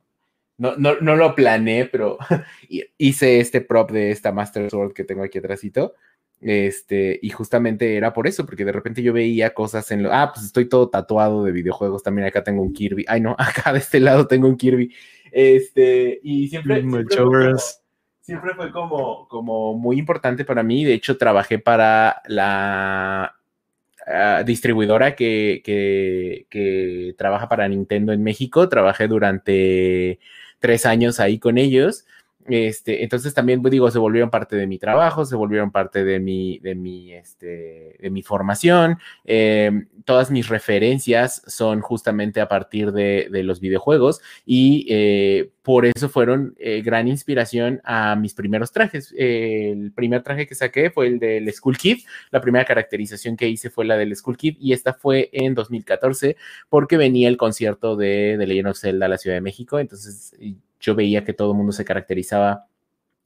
no, 0.57 0.77
no, 0.77 0.95
no 1.01 1.17
lo 1.17 1.35
planeé, 1.35 1.85
pero 1.87 2.17
hice 2.99 3.41
este 3.41 3.61
prop 3.61 3.91
de 3.91 4.11
esta 4.11 4.33
Master 4.33 4.71
Sword 4.71 4.95
que 4.95 5.05
tengo 5.05 5.23
aquí 5.23 5.39
atrásito 5.39 5.95
este, 6.41 7.19
y 7.21 7.31
justamente 7.31 7.97
era 7.97 8.13
por 8.13 8.27
eso, 8.27 8.47
porque 8.47 8.65
de 8.65 8.73
repente 8.73 9.03
yo 9.03 9.13
veía 9.13 9.55
cosas 9.55 9.91
en 9.91 10.05
lo, 10.05 10.13
ah, 10.13 10.31
pues 10.33 10.47
estoy 10.47 10.69
todo 10.69 10.89
tatuado 10.89 11.45
de 11.45 11.53
videojuegos, 11.53 12.03
también 12.03 12.29
acá 12.29 12.45
tengo 12.45 12.63
un 12.63 12.73
Kirby, 12.73 13.05
ay 13.09 13.21
no, 13.21 13.35
acá 13.39 13.73
de 13.73 13.81
este 13.81 14.01
lado 14.01 14.27
tengo 14.27 14.47
un 14.49 14.57
Kirby, 14.57 14.95
este, 15.33 16.21
y 16.23 16.49
siempre, 16.49 16.83
siempre, 18.21 18.55
fue, 18.55 18.71
como, 18.71 19.27
como, 19.29 19.75
muy 19.75 19.99
importante 19.99 20.45
para 20.45 20.63
mí, 20.63 20.85
de 20.85 20.95
hecho 20.95 21.19
trabajé 21.19 21.59
para 21.59 22.23
la 22.27 23.35
ah, 24.07 24.43
distribuidora 24.47 25.17
que, 25.17 25.61
que, 25.65 26.47
que 26.51 27.15
trabaja 27.19 27.49
para 27.49 27.69
Nintendo 27.69 28.13
en 28.13 28.23
México, 28.23 28.69
trabajé 28.69 29.09
durante 29.09 30.21
tres 30.61 30.87
años 30.87 31.19
ahí 31.21 31.39
con 31.39 31.59
ellos, 31.59 32.05
este, 32.49 33.03
entonces 33.03 33.35
también, 33.35 33.63
pues, 33.63 33.73
digo, 33.73 33.91
se 33.91 33.99
volvieron 33.99 34.31
parte 34.31 34.57
de 34.57 34.67
mi 34.67 34.79
trabajo, 34.79 35.25
se 35.25 35.37
volvieron 35.37 35.71
parte 35.71 36.05
de 36.05 36.19
mi, 36.19 36.59
de 36.61 36.75
mi, 36.75 37.13
este, 37.13 37.97
de 37.99 38.11
mi 38.11 38.23
formación. 38.23 38.99
Em, 39.25 39.87
todas 40.05 40.31
mis 40.31 40.49
referencias 40.49 41.43
son 41.47 41.81
justamente 41.81 42.41
a 42.41 42.49
partir 42.49 42.93
de, 42.93 43.29
los 43.39 43.61
videojuegos 43.61 44.21
y 44.45 44.87
eh, 44.91 45.51
por 45.63 45.87
eso 45.87 46.09
fueron 46.09 46.55
eh, 46.59 46.83
gran 46.83 47.07
inspiración 47.09 47.81
a 47.85 48.17
mis 48.17 48.35
primeros 48.35 48.73
trajes. 48.73 49.15
el 49.17 49.93
primer 49.93 50.23
traje 50.23 50.47
que 50.47 50.55
saqué 50.55 50.91
fue 50.91 51.07
el 51.07 51.19
del 51.19 51.53
School 51.53 51.77
Kid. 51.77 51.99
La 52.31 52.41
primera 52.41 52.65
caracterización 52.65 53.37
que 53.37 53.49
hice 53.49 53.71
fue 53.71 53.85
la 53.85 53.97
del 53.97 54.15
School 54.17 54.37
Kid 54.37 54.57
y 54.59 54.73
esta 54.73 54.95
fue 54.95 55.31
en 55.33 55.55
2014 55.55 56.37
porque 56.69 56.97
venía 56.97 57.29
el 57.29 57.37
concierto 57.37 57.97
de, 57.97 58.37
de 58.37 58.47
Legend 58.47 58.69
of 58.69 58.79
Zelda 58.79 59.07
a 59.07 59.09
la 59.11 59.19
Ciudad 59.19 59.37
de 59.37 59.43
México. 59.43 59.79
Entonces 59.79 60.35
yo 60.81 60.95
veía 60.95 61.25
que 61.25 61.33
todo 61.33 61.53
el 61.53 61.57
mundo 61.57 61.73
se 61.73 61.85
caracterizaba 61.85 62.67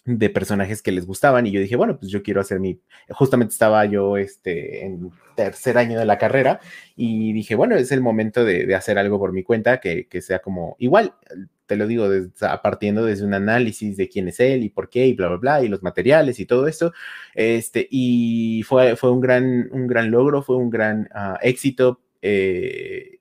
de 0.05 0.31
personajes 0.31 0.83
que 0.83 0.91
les 0.91 1.07
gustaban 1.07 1.47
y 1.47 1.53
yo 1.53 1.61
dije, 1.61 1.77
bueno, 1.77 1.99
pues 1.99 2.11
yo 2.11 2.23
quiero 2.23 2.41
hacer 2.41 2.59
mi, 2.59 2.81
justamente 3.11 3.53
estaba 3.53 3.85
yo 3.85 4.17
este, 4.17 4.85
en 4.85 5.13
tercer 5.37 5.79
año 5.79 5.99
de 5.99 6.05
la 6.05 6.19
carrera 6.19 6.61
y 6.97 7.33
dije, 7.33 7.55
bueno, 7.55 7.77
es 7.77 7.93
el 7.93 8.01
momento 8.01 8.45
de, 8.45 8.75
hacer 8.75 8.99
algo 8.99 9.19
por 9.19 9.33
mi 9.33 9.45
cuenta 9.45 9.79
que, 9.81 10.09
sea 10.21 10.41
como 10.41 10.77
igual, 10.81 11.15
te 11.67 11.77
lo 11.77 11.87
digo, 11.87 12.09
partiendo 12.63 13.05
desde 13.05 13.25
un 13.25 13.35
análisis 13.35 13.97
de 13.97 14.09
quién 14.09 14.29
es 14.29 14.41
él 14.41 14.65
y 14.65 14.71
por 14.71 14.91
qué 14.91 15.07
y 15.07 15.15
bla, 15.15 15.29
bla, 15.29 15.37
bla, 15.37 15.65
y 15.65 15.69
los 15.69 15.83
materiales 15.85 16.41
y 16.41 16.47
todo 16.47 16.67
esto, 16.67 16.93
este, 17.35 17.87
y 17.89 18.65
fue, 18.65 18.97
fue 18.97 19.13
un, 19.13 19.21
gran, 19.21 19.69
un 19.71 19.87
gran 19.87 20.11
logro, 20.11 20.43
fue 20.43 20.57
un 20.57 20.71
gran 20.71 21.09
ah, 21.15 21.39
éxito. 21.43 22.01
Eh, 22.21 23.19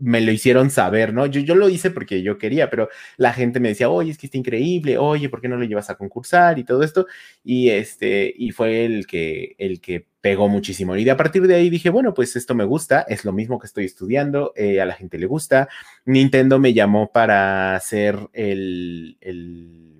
me 0.00 0.20
lo 0.20 0.32
hicieron 0.32 0.70
saber, 0.70 1.12
¿no? 1.14 1.26
Yo, 1.26 1.40
yo 1.40 1.54
lo 1.54 1.68
hice 1.68 1.90
porque 1.90 2.22
yo 2.22 2.38
quería, 2.38 2.70
pero 2.70 2.88
la 3.16 3.32
gente 3.32 3.60
me 3.60 3.68
decía, 3.68 3.88
oye, 3.90 4.10
es 4.10 4.18
que 4.18 4.26
está 4.26 4.38
increíble, 4.38 4.98
oye, 4.98 5.28
¿por 5.28 5.40
qué 5.40 5.48
no 5.48 5.56
lo 5.56 5.64
llevas 5.64 5.90
a 5.90 5.96
concursar 5.96 6.58
y 6.58 6.64
todo 6.64 6.82
esto? 6.82 7.06
Y 7.44 7.70
este, 7.70 8.32
y 8.36 8.50
fue 8.50 8.84
el 8.84 9.06
que, 9.06 9.54
el 9.58 9.80
que 9.80 10.06
pegó 10.20 10.48
muchísimo. 10.48 10.96
Y 10.96 11.04
de 11.04 11.10
a 11.10 11.16
partir 11.16 11.46
de 11.46 11.54
ahí 11.54 11.70
dije, 11.70 11.90
bueno, 11.90 12.14
pues 12.14 12.36
esto 12.36 12.54
me 12.54 12.64
gusta, 12.64 13.02
es 13.08 13.24
lo 13.24 13.32
mismo 13.32 13.58
que 13.58 13.66
estoy 13.66 13.84
estudiando, 13.84 14.52
eh, 14.56 14.80
a 14.80 14.86
la 14.86 14.94
gente 14.94 15.18
le 15.18 15.26
gusta. 15.26 15.68
Nintendo 16.04 16.58
me 16.58 16.74
llamó 16.74 17.10
para 17.12 17.74
hacer 17.74 18.18
el, 18.32 19.16
el, 19.20 19.99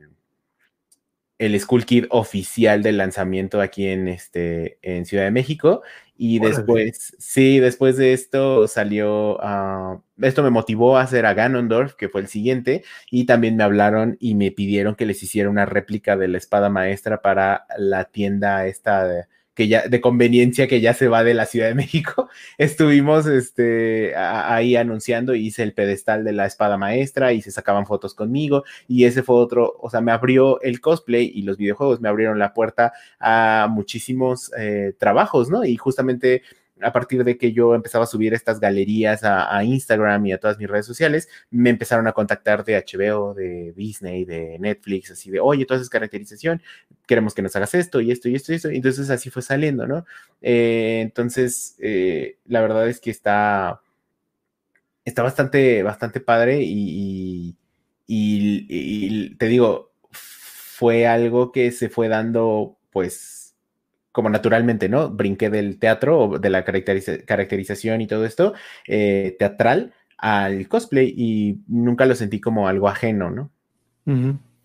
el 1.41 1.59
School 1.59 1.87
Kid 1.87 2.05
oficial 2.11 2.83
del 2.83 2.99
lanzamiento 2.99 3.63
aquí 3.63 3.87
en, 3.87 4.09
este, 4.09 4.79
en 4.83 5.07
Ciudad 5.07 5.25
de 5.25 5.31
México. 5.31 5.83
Y 6.19 6.39
después, 6.39 7.17
sí, 7.19 7.61
después 7.61 7.97
de 7.97 8.13
esto 8.13 8.69
salió, 8.69 9.39
uh, 9.39 10.03
esto 10.21 10.43
me 10.43 10.51
motivó 10.51 10.99
a 10.99 11.03
hacer 11.03 11.25
a 11.25 11.33
Ganondorf, 11.33 11.95
que 11.95 12.11
fue 12.11 12.21
el 12.21 12.29
siguiente, 12.29 12.85
y 13.11 13.25
también 13.25 13.57
me 13.57 13.65
hablaron 13.65 14.19
y 14.21 14.35
me 14.35 14.51
pidieron 14.51 14.97
que 14.97 15.07
les 15.07 15.23
hiciera 15.23 15.49
una 15.49 15.65
réplica 15.65 16.19
de 16.19 16.29
la 16.29 16.37
espada 16.37 16.69
maestra 16.69 17.23
para 17.23 17.65
la 17.79 18.05
tienda 18.05 18.67
esta 18.67 19.07
de, 19.07 19.25
que 19.61 19.69
ya 19.69 19.87
de 19.87 20.01
conveniencia 20.01 20.67
que 20.69 20.81
ya 20.81 20.95
se 20.95 21.09
va 21.09 21.23
de 21.23 21.35
la 21.35 21.45
Ciudad 21.45 21.69
de 21.69 21.75
México. 21.75 22.31
Estuvimos 22.57 23.27
este, 23.27 24.17
ahí 24.17 24.75
anunciando 24.75 25.35
hice 25.35 25.63
el 25.63 25.75
pedestal 25.75 26.25
de 26.25 26.33
la 26.33 26.47
espada 26.47 26.79
maestra 26.79 27.35
y 27.35 27.43
se 27.43 27.51
sacaban 27.51 27.85
fotos 27.85 28.15
conmigo 28.15 28.65
y 28.89 29.05
ese 29.05 29.23
fue 29.23 29.37
otro, 29.37 29.77
o 29.79 29.91
sea, 29.91 30.01
me 30.01 30.13
abrió 30.13 30.63
el 30.63 30.81
cosplay 30.81 31.31
y 31.35 31.43
los 31.43 31.59
videojuegos 31.59 32.01
me 32.01 32.09
abrieron 32.09 32.39
la 32.39 32.55
puerta 32.55 32.95
a 33.19 33.69
muchísimos 33.71 34.51
eh, 34.57 34.95
trabajos, 34.97 35.51
¿no? 35.51 35.63
Y 35.67 35.77
justamente 35.77 36.41
a 36.83 36.93
partir 36.93 37.25
de 37.25 37.37
que 37.39 37.53
yo 37.53 37.75
empezaba 37.75 38.05
a 38.05 38.07
subir 38.07 38.35
estas 38.35 38.61
galerías 38.61 39.23
a, 39.25 39.63
Instagram 39.65 40.27
y 40.27 40.33
a 40.33 40.39
todas 40.39 40.59
mis 40.59 40.69
redes 40.69 40.87
sociales, 40.87 41.29
me 41.51 41.71
empezaron 41.71 42.07
a 42.07 42.13
contactar 42.13 42.65
de 42.65 42.77
HBO, 42.77 43.35
de 43.35 43.73
Disney, 43.77 44.25
de 44.25 44.59
Netflix, 44.59 45.11
así 45.11 45.31
de, 45.31 45.41
oye, 45.41 45.67
todas 45.67 45.83
esas 45.83 45.91
caracterización, 45.91 46.63
queremos 47.07 47.35
que 47.35 47.43
nos 47.43 47.55
hagas 47.57 47.75
esto 47.75 48.01
y 48.01 48.11
esto 48.11 48.29
y 48.29 48.35
esto 48.35 48.53
y 48.53 48.57
esto. 48.57 48.69
Entonces 48.69 49.11
así 49.11 49.31
fue 49.31 49.43
saliendo, 49.43 49.87
¿no? 49.87 50.07
Eh, 50.41 51.01
entonces, 51.03 51.77
eh, 51.81 52.39
la 52.47 52.61
verdad 52.61 52.89
es 52.89 53.01
que 53.01 53.11
está, 53.11 53.81
está 55.05 55.23
bastante, 55.23 55.83
bastante 55.83 56.21
padre 56.21 56.63
y, 56.63 57.57
y 58.07 59.37
te 59.37 59.47
digo, 59.47 59.91
fue 60.81 61.07
algo 61.07 61.53
que 61.53 61.73
se 61.73 61.91
fue 61.91 62.09
dando, 62.09 62.79
pues, 62.91 63.40
como 64.13 64.29
naturalmente, 64.29 64.89
¿no? 64.89 65.11
Brinqué 65.11 65.51
del 65.51 65.79
teatro, 65.79 66.39
de 66.41 66.51
la 66.51 66.65
caracterización 66.65 68.01
y 68.01 68.07
todo 68.07 68.25
esto, 68.25 68.55
eh, 68.87 69.37
teatral, 69.39 69.95
al 70.19 70.69
cosplay 70.69 71.15
y 71.17 71.61
nunca 71.69 72.07
lo 72.07 72.15
sentí 72.15 72.41
como 72.41 72.69
algo 72.69 72.89
ajeno, 72.89 73.31
¿no? 73.31 73.51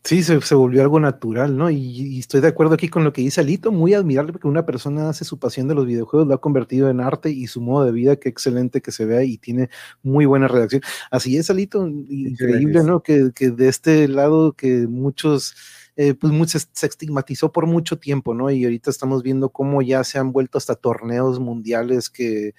Sí, 0.04 0.22
se, 0.22 0.56
volvió 0.56 0.82
algo 0.82 1.00
natural, 1.00 1.58
¿no? 1.58 1.70
Y, 1.70 2.20
estoy 2.20 2.42
de 2.42 2.48
acuerdo 2.48 2.76
aquí 2.76 2.90
con 2.90 3.04
lo 3.04 3.12
que 3.12 3.22
dice 3.22 3.42
Alito, 3.42 3.72
muy 3.72 3.94
admirable 3.96 4.34
porque 4.34 4.48
una 4.48 4.66
persona 4.66 5.10
hace 5.10 5.26
su 5.26 5.40
pasión 5.40 5.68
de 5.68 5.76
los 5.76 5.86
videojuegos, 5.88 6.28
lo 6.28 6.36
ha 6.36 6.42
convertido 6.42 6.90
en 6.90 7.00
arte 7.00 7.32
y 7.32 7.48
su 7.48 7.60
modo 7.60 7.86
de 7.86 7.92
vida, 7.92 8.16
qué 8.16 8.30
excelente 8.30 8.82
que 8.82 8.92
se 8.92 9.06
vea 9.06 9.24
y 9.24 9.38
tiene 9.38 9.70
muy 10.04 10.26
buena 10.26 10.48
redacción. 10.48 10.82
Así 11.10 11.38
es, 11.38 11.50
Alito, 11.50 11.88
increíble, 11.88 12.84
¿no? 12.84 13.02
Que, 13.02 13.32
que 13.34 13.50
de 13.50 13.68
este 13.68 14.08
lado 14.08 14.54
que 14.54 14.88
muchos 14.88 15.56
eh, 15.96 16.14
pues 16.14 16.34
se 16.74 16.88
estigmatizó 16.88 17.52
por 17.52 17.68
mucho 17.68 17.98
tiempo, 17.98 18.34
¿no? 18.34 18.50
Y 18.52 18.64
ahorita 18.64 18.90
estamos 18.90 19.24
viendo 19.24 19.50
cómo 19.50 19.82
ya 19.82 20.04
se 20.04 20.20
han 20.20 20.32
vuelto 20.32 20.58
hasta 20.58 20.76
torneos 20.76 21.40
mundiales 21.40 22.10
que 22.10 22.54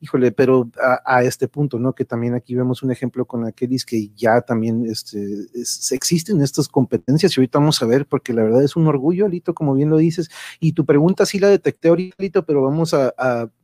híjole, 0.00 0.32
pero 0.32 0.70
a, 1.04 1.22
este 1.22 1.46
punto, 1.46 1.78
¿no? 1.78 1.94
Que 1.94 2.06
también 2.06 2.34
aquí 2.34 2.54
vemos 2.54 2.82
un 2.82 2.90
ejemplo 2.90 3.26
con 3.26 3.44
Akelis 3.44 3.84
que 3.84 4.08
ya 4.16 4.40
también 4.40 4.86
este, 4.86 5.18
existen 5.90 6.40
estas 6.40 6.68
competencias 6.68 7.36
y 7.36 7.40
ahorita 7.40 7.58
vamos 7.58 7.82
a 7.82 7.86
ver, 7.86 8.06
porque 8.06 8.32
la 8.32 8.42
verdad 8.42 8.64
es 8.64 8.76
un 8.76 8.86
orgullo, 8.86 9.26
Alito, 9.26 9.52
como 9.52 9.74
bien 9.74 9.90
lo 9.90 9.98
dices, 9.98 10.30
y 10.58 10.72
tu 10.72 10.86
pregunta 10.86 11.26
sí 11.26 11.38
la 11.38 11.48
detecté 11.48 11.88
ahorita, 11.88 12.16
Alito, 12.18 12.46
pero 12.46 12.62
vamos 12.62 12.94
a, 12.94 13.12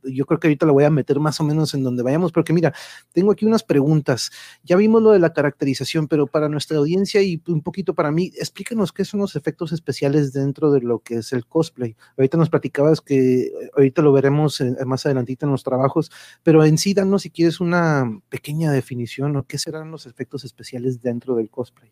yo 0.03 0.25
creo 0.27 0.39
que 0.39 0.47
ahorita 0.47 0.67
la 0.67 0.73
voy 0.73 0.83
a 0.83 0.91
meter 0.91 1.19
más 1.19 1.39
o 1.39 1.43
menos 1.43 1.73
en 1.73 1.83
donde 1.83 2.03
vayamos, 2.03 2.31
porque 2.31 2.53
mira, 2.53 2.71
tengo 3.13 3.31
aquí 3.31 3.45
unas 3.45 3.63
preguntas, 3.63 4.31
ya 4.63 4.75
vimos 4.75 5.01
lo 5.01 5.11
de 5.11 5.19
la 5.19 5.33
caracterización, 5.33 6.07
pero 6.07 6.27
para 6.27 6.49
nuestra 6.49 6.77
audiencia 6.77 7.21
y 7.23 7.41
un 7.47 7.61
poquito 7.61 7.95
para 7.95 8.11
mí, 8.11 8.31
explícanos 8.37 8.91
qué 8.93 9.05
son 9.05 9.21
los 9.21 9.35
efectos 9.35 9.71
especiales 9.71 10.33
dentro 10.33 10.71
de 10.71 10.81
lo 10.81 10.99
que 10.99 11.15
es 11.15 11.33
el 11.33 11.47
cosplay. 11.47 11.95
Ahorita 12.15 12.37
nos 12.37 12.51
platicabas 12.51 13.01
que 13.01 13.51
ahorita 13.75 14.03
lo 14.03 14.11
veremos 14.13 14.61
más 14.85 15.05
adelantito 15.05 15.47
en 15.47 15.51
los 15.51 15.63
trabajos, 15.63 16.11
pero 16.43 16.63
en 16.65 16.77
sí, 16.77 16.93
danos 16.93 17.23
si 17.23 17.29
quieres 17.29 17.59
una 17.59 18.19
pequeña 18.29 18.71
definición 18.71 19.35
o 19.35 19.45
qué 19.45 19.57
serán 19.57 19.91
los 19.91 20.05
efectos 20.05 20.43
especiales 20.43 21.01
dentro 21.01 21.35
del 21.35 21.49
cosplay. 21.49 21.91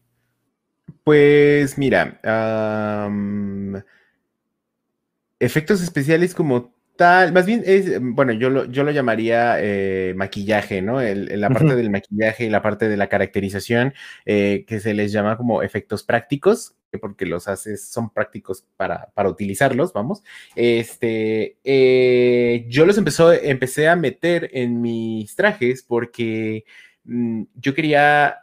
Pues 1.04 1.78
mira, 1.78 2.20
efectos 5.40 5.82
especiales 5.82 6.34
como 6.34 6.74
tal, 6.96 7.34
más 7.34 7.46
bien 7.46 7.64
es, 7.66 8.00
bueno, 8.02 8.34
yo 8.34 8.50
lo, 8.50 8.66
yo 8.66 8.84
lo 8.84 8.92
llamaría 8.92 9.58
eh, 9.60 10.14
maquillaje, 10.16 10.82
¿no? 10.82 11.02
la 11.02 11.50
parte 11.50 11.76
del 11.76 11.90
maquillaje 11.90 12.46
y 12.46 12.50
la 12.50 12.62
parte 12.62 12.88
de 12.88 12.98
la 12.98 13.08
caracterización, 13.08 13.94
eh, 14.26 14.66
que 14.68 14.80
se 14.80 14.94
les 14.94 15.12
llama 15.12 15.38
como 15.38 15.62
efectos 15.62 16.04
prácticos, 16.04 16.76
porque 16.98 17.26
los 17.26 17.48
haces, 17.48 17.88
son 17.88 18.10
prácticos 18.10 18.66
para, 18.78 19.12
utilizarlos, 19.28 19.94
vamos. 19.94 20.24
Este, 20.56 21.58
eh, 21.64 22.66
yo 22.70 22.86
los 22.86 22.98
empezó, 22.98 23.32
empecé 23.34 23.88
a 23.88 23.96
meter 23.96 24.50
en 24.54 24.82
mis 24.82 25.36
trajes 25.36 25.84
porque 25.84 26.66
mm, 27.06 27.44
yo 27.56 27.74
quería, 27.74 28.38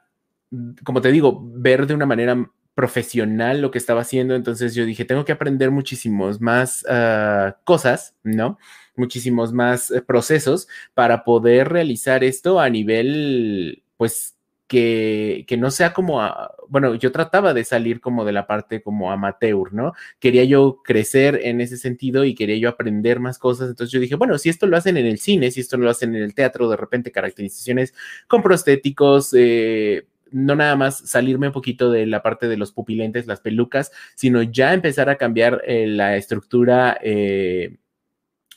como 0.85 1.01
te 1.01 1.12
digo, 1.12 1.41
ver 1.43 1.87
de 1.87 1.95
una 1.95 2.07
manera 2.07 2.51
profesional 2.75 3.61
lo 3.61 3.71
que 3.71 3.79
estaba 3.79 4.01
haciendo, 4.01 4.35
entonces 4.35 4.75
yo 4.75 4.85
dije, 4.87 5.05
tengo 5.05 5.25
que 5.25 5.33
aprender 5.33 5.71
muchísimos 5.71 6.41
más 6.41 6.85
ah, 6.88 7.59
cosas, 7.65 8.17
¿no? 8.23 8.59
Muchísimos 8.97 9.53
más 9.53 9.91
eh, 9.91 10.03
procesos 10.03 10.69
para 10.95 11.25
poder 11.25 11.69
realizar 11.69 12.25
esto 12.25 12.61
a 12.61 12.71
nivel, 12.71 13.85
pues, 13.97 14.37
que, 14.73 15.57
no 15.59 15.71
sea 15.71 15.93
como, 15.93 16.23
bueno, 16.69 16.95
yo 16.95 17.13
trataba 17.13 17.53
de 17.53 17.63
salir 17.65 18.01
como 18.01 18.25
de 18.25 18.33
la 18.33 18.47
parte 18.47 18.83
como 18.83 19.13
amateur, 19.13 19.75
¿no? 19.75 19.93
Quería 20.19 20.45
yo 20.45 20.81
crecer 20.83 21.41
en 21.43 21.61
ese 21.61 21.77
sentido 21.77 22.25
y 22.25 22.35
quería 22.35 22.57
yo 22.57 22.71
aprender 22.71 23.21
más 23.21 23.39
cosas, 23.39 23.69
entonces 23.69 23.93
yo 23.93 24.01
dije, 24.01 24.15
bueno, 24.15 24.39
si 24.39 24.49
esto 24.49 24.67
lo 24.67 24.79
hacen 24.79 24.97
en 24.97 25.05
el 25.05 25.19
cine, 25.19 25.51
si 25.51 25.61
esto 25.61 25.77
lo 25.77 25.91
hacen 25.91 26.17
en 26.17 26.23
el 26.23 26.35
teatro, 26.35 26.71
de 26.71 26.77
repente 26.79 27.13
caracterizaciones 27.13 27.93
con 28.27 28.43
prostéticos, 28.43 29.35
eh, 29.37 30.07
no 30.31 30.57
nada 30.57 30.75
más 30.77 30.99
salirme 31.07 31.49
un 31.49 31.53
poquito 31.53 31.91
de 31.91 32.07
la 32.07 32.23
parte 32.23 32.49
de 32.49 32.57
los 32.57 32.73
pupilentes, 32.73 33.27
las 33.27 33.41
pelucas, 33.41 33.93
sino 34.15 34.43
ya 34.43 34.73
empezar 34.73 35.11
a 35.11 35.17
cambiar 35.17 35.61
eh, 35.67 35.87
la 35.87 36.17
estructura 36.17 36.99
eh, 37.03 37.77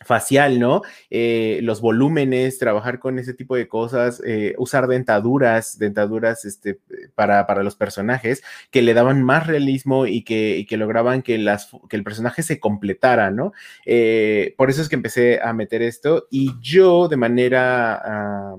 facial, 0.04 0.60
¿no? 0.60 0.82
Eh, 1.10 1.60
los 1.64 1.82
volúmenes, 1.82 2.60
trabajar 2.60 3.00
con 3.00 3.18
ese 3.18 3.34
tipo 3.34 3.56
de 3.56 3.68
cosas, 3.68 4.22
eh, 4.26 4.54
usar 4.58 4.88
dentaduras, 4.88 5.78
dentaduras 5.80 6.46
este, 6.46 6.80
para, 7.16 7.48
para, 7.48 7.64
los 7.64 7.76
personajes 7.76 8.44
que 8.72 8.82
le 8.82 8.94
daban 8.94 9.24
más 9.24 9.48
realismo 9.48 10.06
y 10.06 10.24
que, 10.24 10.66
que 10.68 10.78
lograban 10.78 11.22
que, 11.22 11.38
las, 11.38 11.70
que 11.90 11.96
el 11.96 12.04
personaje 12.04 12.44
se 12.44 12.60
completara, 12.60 13.32
¿no? 13.32 13.54
Eh, 13.86 14.54
por 14.58 14.70
eso 14.70 14.82
es 14.82 14.90
que 14.90 14.96
empecé 14.96 15.40
a 15.42 15.54
meter 15.54 15.82
esto 15.82 16.28
y 16.30 16.54
yo 16.60 17.08
de 17.08 17.18
manera 17.18 18.56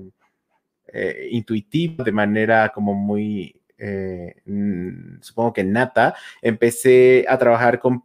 intuitiva, 1.29 2.03
de 2.03 2.11
manera 2.11 2.69
como 2.73 2.95
muy... 2.95 3.61
supongo 5.21 5.53
que 5.53 5.63
nata, 5.63 6.15
empecé 6.41 7.25
a 7.27 7.37
trabajar 7.37 7.79
con 7.79 8.03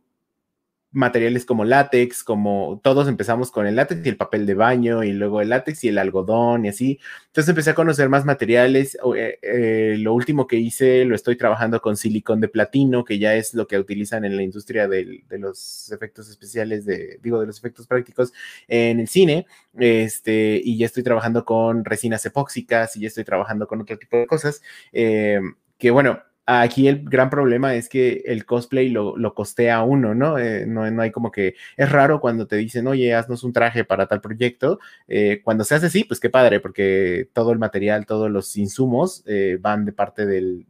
materiales 0.92 1.46
como 1.46 1.64
látex, 1.64 2.22
como 2.22 2.80
todos 2.82 3.08
empezamos 3.08 3.50
con 3.50 3.66
el 3.66 3.76
látex 3.76 4.04
y 4.04 4.08
el 4.10 4.16
papel 4.16 4.44
de 4.44 4.54
baño 4.54 5.02
y 5.02 5.12
luego 5.12 5.40
el 5.40 5.48
látex 5.48 5.84
y 5.84 5.88
el 5.88 5.98
algodón 5.98 6.66
y 6.66 6.68
así. 6.68 7.00
Entonces 7.26 7.48
empecé 7.48 7.70
a 7.70 7.74
conocer 7.74 8.10
más 8.10 8.26
materiales. 8.26 8.98
Eh, 9.16 9.38
eh, 9.42 9.96
lo 9.98 10.12
último 10.12 10.46
que 10.46 10.56
hice 10.56 11.04
lo 11.06 11.14
estoy 11.14 11.36
trabajando 11.36 11.80
con 11.80 11.96
silicón 11.96 12.40
de 12.40 12.48
platino, 12.48 13.04
que 13.04 13.18
ya 13.18 13.34
es 13.34 13.54
lo 13.54 13.66
que 13.66 13.78
utilizan 13.78 14.24
en 14.24 14.36
la 14.36 14.42
industria 14.42 14.86
de, 14.86 15.24
los 15.30 15.90
efectos 15.90 16.28
especiales, 16.28 16.84
de, 16.84 17.18
digo, 17.22 17.40
de 17.40 17.46
los 17.46 17.58
efectos 17.58 17.86
prácticos 17.86 18.32
en 18.68 19.00
el 19.00 19.08
cine. 19.08 19.46
Este, 19.78 20.60
y 20.62 20.76
ya 20.76 20.86
estoy 20.86 21.02
trabajando 21.02 21.44
con 21.44 21.84
resinas 21.86 22.24
epóxicas 22.26 22.96
y 22.96 23.00
ya 23.00 23.08
estoy 23.08 23.24
trabajando 23.24 23.66
con 23.66 23.80
otro 23.80 23.98
tipo 23.98 24.18
de 24.18 24.26
cosas. 24.26 24.60
Eh, 24.92 25.40
que 25.78 25.90
bueno, 25.90 26.22
Aquí 26.44 26.88
el 26.88 27.04
gran 27.04 27.30
problema 27.30 27.76
es 27.76 27.88
que 27.88 28.22
el 28.26 28.44
cosplay 28.44 28.88
lo, 28.88 29.16
lo 29.16 29.32
costea 29.32 29.82
uno, 29.82 30.12
¿no? 30.12 30.38
Eh, 30.38 30.66
¿no? 30.66 30.90
¿no? 30.90 31.02
hay 31.02 31.12
como 31.12 31.30
que 31.30 31.54
es 31.76 31.90
raro 31.90 32.20
cuando 32.20 32.48
te 32.48 32.56
dicen, 32.56 32.88
oye, 32.88 33.14
haznos 33.14 33.44
un 33.44 33.52
traje 33.52 33.84
para 33.84 34.08
tal 34.08 34.20
proyecto. 34.20 34.80
Eh, 35.06 35.40
cuando 35.44 35.62
se 35.62 35.76
hace 35.76 35.86
así, 35.86 36.02
pues 36.02 36.18
qué 36.18 36.30
padre, 36.30 36.58
porque 36.58 37.28
todo 37.32 37.52
el 37.52 37.60
material, 37.60 38.06
todos 38.06 38.28
los 38.28 38.56
insumos 38.56 39.22
eh, 39.26 39.56
van 39.60 39.84
de 39.84 39.92
parte 39.92 40.26
del, 40.26 40.66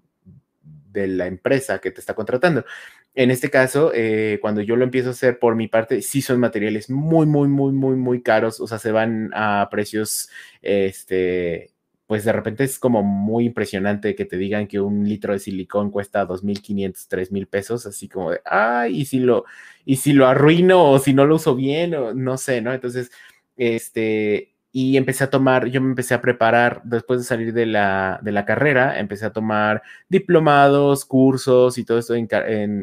de 0.93 1.07
la 1.07 1.27
empresa 1.27 1.79
que 1.79 1.91
te 1.91 2.01
está 2.01 2.13
contratando. 2.13 2.67
En 3.15 3.31
este 3.31 3.51
caso, 3.51 3.93
cuando 4.41 4.63
yo 4.63 4.77
lo 4.77 4.85
empiezo 4.85 5.09
a 5.09 5.13
hacer 5.13 5.39
por 5.39 5.55
mi 5.55 5.69
parte, 5.69 6.01
sí 6.03 6.23
son 6.23 6.41
materiales 6.41 6.91
muy, 6.91 7.27
muy, 7.27 7.49
muy, 7.49 7.73
muy, 7.73 7.97
muy 7.97 8.23
caros. 8.23 8.61
O 8.61 8.67
sea, 8.67 8.79
se 8.79 8.91
van 8.93 9.31
a 9.35 9.69
precios, 9.71 10.31
este, 10.63 11.72
pues 12.13 12.27
de 12.27 12.33
repente 12.33 12.63
es 12.65 12.79
como 12.79 13.03
muy 13.03 13.47
impresionante 13.47 14.15
que 14.15 14.27
te 14.27 14.37
digan 14.37 14.67
que 14.67 14.79
un 14.79 15.09
litro 15.09 15.33
de 15.33 15.39
silicón 15.39 15.91
cuesta 15.91 16.29
2.500, 16.29 17.09
3.000 17.09 17.47
pesos, 17.47 17.87
así 17.87 18.07
como 18.07 18.33
de, 18.33 18.43
ay, 18.45 19.01
y 19.01 19.07
si 19.07 19.19
lo, 19.19 19.47
y 19.87 19.97
si 19.97 20.13
lo 20.13 20.27
arruino 20.27 20.91
o 20.91 20.99
si 20.99 21.15
no 21.15 21.25
lo 21.25 21.37
uso 21.37 21.57
bien 21.57 21.95
o 21.95 22.13
no 22.13 22.37
sé, 22.37 22.61
¿no? 22.61 22.75
Entonces, 22.75 23.11
este, 23.57 24.53
y 24.73 24.99
empecé 24.99 25.25
a 25.25 25.31
tomar, 25.31 25.69
yo 25.69 25.81
me 25.81 25.89
empecé 25.89 26.13
a 26.13 26.21
preparar 26.21 26.83
después 26.85 27.19
de 27.21 27.25
salir 27.25 27.55
de 27.55 27.65
la, 27.65 28.21
de 28.23 28.33
la 28.33 28.45
carrera, 28.45 29.01
empecé 29.01 29.25
a 29.25 29.33
tomar 29.33 29.83
diplomados, 30.11 31.07
cursos 31.07 31.79
y 31.79 31.85
todo 31.87 31.99
esto 31.99 32.15
en, 32.15 32.29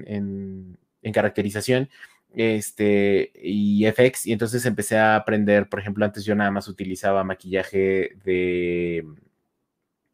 en, 0.07 0.75
en 1.03 1.13
caracterización 1.13 1.87
este, 2.33 3.31
y 3.41 3.85
FX, 3.87 4.27
y 4.27 4.33
entonces 4.33 4.65
empecé 4.65 4.97
a 4.97 5.15
aprender, 5.15 5.67
por 5.69 5.79
ejemplo, 5.79 6.05
antes 6.05 6.25
yo 6.25 6.35
nada 6.35 6.51
más 6.51 6.67
utilizaba 6.67 7.23
maquillaje 7.23 8.11
de, 8.23 9.05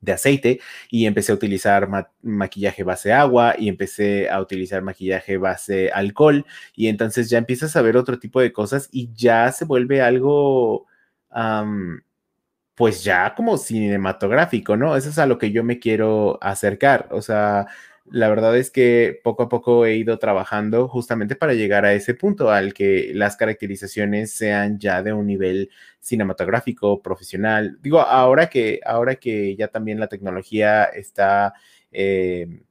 de 0.06 0.12
aceite 0.13 0.62
y 0.89 1.06
empecé 1.08 1.32
a 1.32 1.36
utilizar 1.36 1.89
maquillaje 2.21 2.84
base 2.84 3.12
agua 3.12 3.56
y 3.58 3.67
empecé 3.67 4.30
a 4.30 4.39
utilizar 4.39 4.82
maquillaje 4.82 5.38
base 5.38 5.91
alcohol 5.91 6.45
y 6.75 6.88
entonces 6.88 7.30
ya 7.30 7.38
empiezas 7.38 7.75
a 7.75 7.82
ver 7.82 7.97
otro 7.97 8.19
tipo 8.19 8.39
de 8.39 8.54
cosas 8.54 8.88
y 8.91 9.12
ya 9.13 9.51
se 9.51 9.65
vuelve 9.65 10.01
algo, 10.01 10.88
pues 12.75 13.04
ya 13.04 13.34
como 13.36 13.58
cinematográfico, 13.58 14.78
¿no? 14.78 14.95
Eso 14.95 15.10
es 15.10 15.17
a 15.19 15.25
lo 15.25 15.38
que 15.38 15.51
yo 15.51 15.63
me 15.63 15.80
quiero 15.80 16.38
acercar, 16.41 17.08
o 17.12 17.21
sea 17.21 17.67
la 18.12 18.30
verdad 18.30 18.56
es 18.58 18.70
que 18.70 19.20
poco 19.24 19.44
a 19.44 19.50
poco 19.50 19.86
he 19.86 19.96
ido 19.96 20.20
trabajando 20.20 20.88
justamente 20.88 21.36
para 21.36 21.54
llegar 21.54 21.86
a 21.86 21.94
ese 21.94 22.13
punto 22.13 22.52
al 22.52 22.74
que 22.74 23.12
las 23.13 23.36
caracterizaciones 23.36 24.32
sean 24.32 24.80
ya 24.80 25.02
de 25.02 25.13
un 25.13 25.26
nivel 25.28 25.72
cinematográfico, 26.00 27.02
profesional. 27.02 27.78
Digo, 27.82 28.02
ahora 28.02 28.48
que, 28.48 28.80
ahora 28.86 29.15
que 29.15 29.56
ya 29.56 29.70
también 29.70 30.00
la 30.00 30.08
tecnología 30.08 30.84
está, 30.86 31.54
eh, 31.91 32.62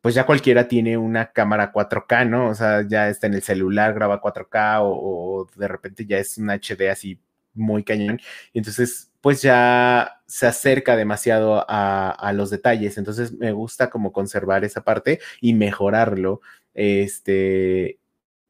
pues 0.00 0.14
ya 0.14 0.24
cualquiera 0.24 0.68
tiene 0.68 0.96
una 0.96 1.32
cámara 1.32 1.72
4K, 1.72 2.28
¿no? 2.28 2.48
O 2.48 2.54
sea, 2.54 2.86
ya 2.88 3.08
está 3.10 3.26
en 3.26 3.34
el 3.34 3.42
celular, 3.42 3.92
graba 3.94 4.22
4K 4.22 4.80
o, 4.82 5.42
o 5.42 5.48
de 5.56 5.68
repente 5.68 6.06
ya 6.06 6.18
es 6.18 6.38
un 6.38 6.48
HD 6.50 6.88
así 6.90 7.20
muy 7.54 7.84
cañón. 7.84 8.20
Entonces, 8.54 9.07
pues 9.20 9.42
ya 9.42 10.20
se 10.26 10.46
acerca 10.46 10.96
demasiado 10.96 11.64
a, 11.68 12.32
los 12.34 12.50
detalles. 12.50 12.98
Entonces, 12.98 13.32
me 13.32 13.52
gusta 13.52 13.90
como 13.90 14.12
conservar 14.12 14.64
esa 14.64 14.82
parte 14.84 15.20
y 15.40 15.54
mejorarlo. 15.54 16.40
Este, 16.74 17.98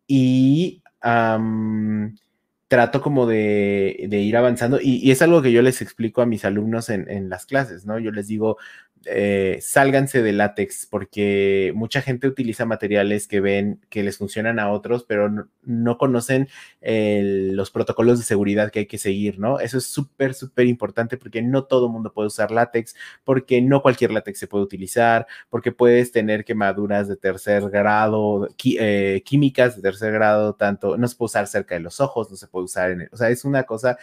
y 0.07 0.83
trato 2.69 3.01
como 3.01 3.27
de, 3.27 4.09
ir 4.11 4.37
avanzando 4.37 4.79
y, 4.83 5.11
es 5.11 5.23
algo 5.23 5.41
que 5.41 5.53
yo 5.53 5.63
les 5.63 5.81
explico 5.81 6.21
a 6.21 6.27
mis 6.27 6.45
alumnos 6.45 6.91
en, 6.91 7.29
las 7.29 7.47
clases, 7.47 7.87
¿no? 7.87 7.99
Yo 7.99 8.11
les 8.11 8.27
digo, 8.27 8.59
eh, 9.07 9.59
sálganse 9.61 10.23
de 10.23 10.33
látex 10.33 10.87
porque 10.87 11.73
mucha 11.75 12.03
gente 12.03 12.29
utiliza 12.29 12.65
materiales 12.65 13.27
que 13.27 13.41
ven 13.41 13.81
que 13.89 14.03
les 14.03 14.19
funcionan 14.19 14.59
a 14.59 14.71
otros, 14.71 15.05
pero 15.05 15.31
no, 15.63 15.99
conocen 15.99 16.49
los 16.81 17.71
protocolos 17.71 18.19
de 18.19 18.25
seguridad 18.25 18.71
que 18.71 18.81
hay 18.81 18.87
que 18.87 18.99
seguir, 18.99 19.39
¿no? 19.39 19.61
Eso 19.61 19.79
es 19.79 19.87
súper, 19.87 20.35
súper 20.35 20.67
importante 20.67 21.17
porque 21.17 21.43
no 21.43 21.65
todo 21.65 21.89
mundo 21.89 22.13
puede 22.13 22.29
usar 22.29 22.51
látex, 22.51 22.95
porque 23.25 23.61
no 23.61 23.83
cualquier 23.83 24.13
látex 24.13 24.39
se 24.39 24.47
puede 24.47 24.65
utilizar, 24.65 25.27
porque 25.51 25.73
puedes 25.73 26.13
tener 26.13 26.45
quemaduras 26.45 27.09
de 27.09 27.17
tercer 27.17 27.71
grado, 27.71 28.49
eh, 28.65 29.23
químicas 29.25 29.77
de 29.77 29.83
tercer 29.83 30.13
grado, 30.13 30.55
tanto, 30.55 30.97
no 30.97 31.09
se 31.09 31.17
puede 31.17 31.27
usar 31.27 31.47
cerca 31.47 31.75
de 31.75 31.81
los 31.81 32.01
ojos, 32.01 32.31
no 32.31 32.37
se 32.37 32.47
puede 32.47 32.65
usar 32.65 32.91
en, 32.91 33.03
el, 33.03 33.09
o 33.13 33.17
sea, 33.17 33.31
es 33.31 33.45
una 33.45 33.65
cosa 33.65 33.99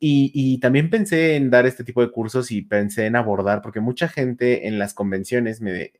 y, 0.00 0.58
también 0.60 0.90
pensé 0.90 1.36
en 1.36 1.50
dar 1.50 1.66
este 1.66 1.84
tipo 1.84 2.00
de 2.02 2.10
cursos 2.10 2.50
y 2.52 2.62
pensé 2.62 3.06
en 3.06 3.16
abordar, 3.16 3.62
porque 3.62 3.80
mucha 3.80 4.08
gente 4.08 4.68
en 4.68 4.78
las 4.78 4.94
convenciones 4.94 5.60
me, 5.60 5.92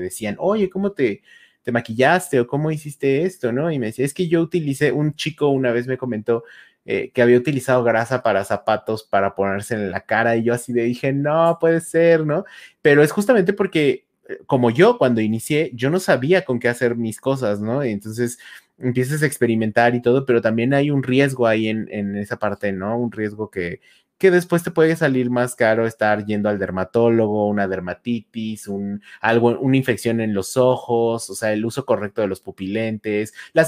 decían, 0.00 0.36
oye, 0.38 0.68
¿cómo 0.68 0.92
te, 0.92 1.22
te, 1.62 1.72
maquillaste 1.72 2.40
o 2.40 2.46
cómo 2.46 2.70
hiciste 2.70 3.22
esto? 3.22 3.52
¿No? 3.52 3.70
Y 3.72 3.78
me 3.78 3.86
decía, 3.86 4.04
es 4.04 4.14
que 4.14 4.28
yo 4.28 4.42
utilicé, 4.42 4.92
un 4.92 5.14
chico 5.14 5.48
una 5.48 5.72
vez 5.72 5.86
me 5.86 5.96
comentó 5.98 6.44
eh, 6.84 7.12
que 7.14 7.22
había 7.22 7.38
utilizado 7.38 7.84
grasa 7.84 8.24
para 8.24 8.44
zapatos 8.44 9.04
para 9.04 9.36
ponerse 9.36 9.74
en 9.74 9.92
la 9.92 10.00
cara 10.00 10.36
y 10.36 10.42
yo 10.42 10.52
así 10.52 10.72
le 10.72 10.82
dije, 10.82 11.12
no, 11.12 11.58
puede 11.60 11.80
ser, 11.80 12.26
¿no? 12.26 12.44
Pero 12.82 13.04
es 13.04 13.12
justamente 13.12 13.52
porque 13.52 14.04
eh, 14.28 14.38
como 14.46 14.68
yo 14.70 14.98
cuando 14.98 15.20
inicié, 15.20 15.70
yo 15.74 15.90
no 15.90 16.00
sabía 16.00 16.44
con 16.44 16.58
qué 16.58 16.68
hacer 16.68 16.96
mis 16.96 17.20
cosas, 17.20 17.60
¿no? 17.60 17.84
Entonces 17.84 18.38
empiezas 18.82 19.22
a 19.22 19.26
experimentar 19.26 19.94
y 19.94 20.02
todo, 20.02 20.26
pero 20.26 20.40
también 20.42 20.74
hay 20.74 20.90
un 20.90 21.02
riesgo 21.02 21.46
ahí 21.46 21.68
en, 21.68 21.88
en 21.90 22.16
esa 22.16 22.38
parte, 22.38 22.72
¿no? 22.72 22.98
Un 22.98 23.12
riesgo 23.12 23.50
que, 23.50 23.80
que 24.22 24.30
después 24.30 24.62
te 24.62 24.70
puede 24.70 24.94
salir 24.94 25.30
más 25.30 25.56
caro 25.56 25.84
estar 25.84 26.24
yendo 26.24 26.48
al 26.48 26.60
dermatólogo, 26.60 27.48
una 27.48 27.66
dermatitis, 27.66 28.68
un, 28.68 29.02
algo, 29.20 29.58
una 29.58 29.76
infección 29.76 30.20
en 30.20 30.32
los 30.32 30.56
ojos, 30.56 31.28
o 31.28 31.34
sea, 31.34 31.52
el 31.52 31.64
uso 31.64 31.84
correcto 31.84 32.20
de 32.22 32.28
los 32.28 32.38
pupilentes, 32.38 33.34
la, 33.52 33.66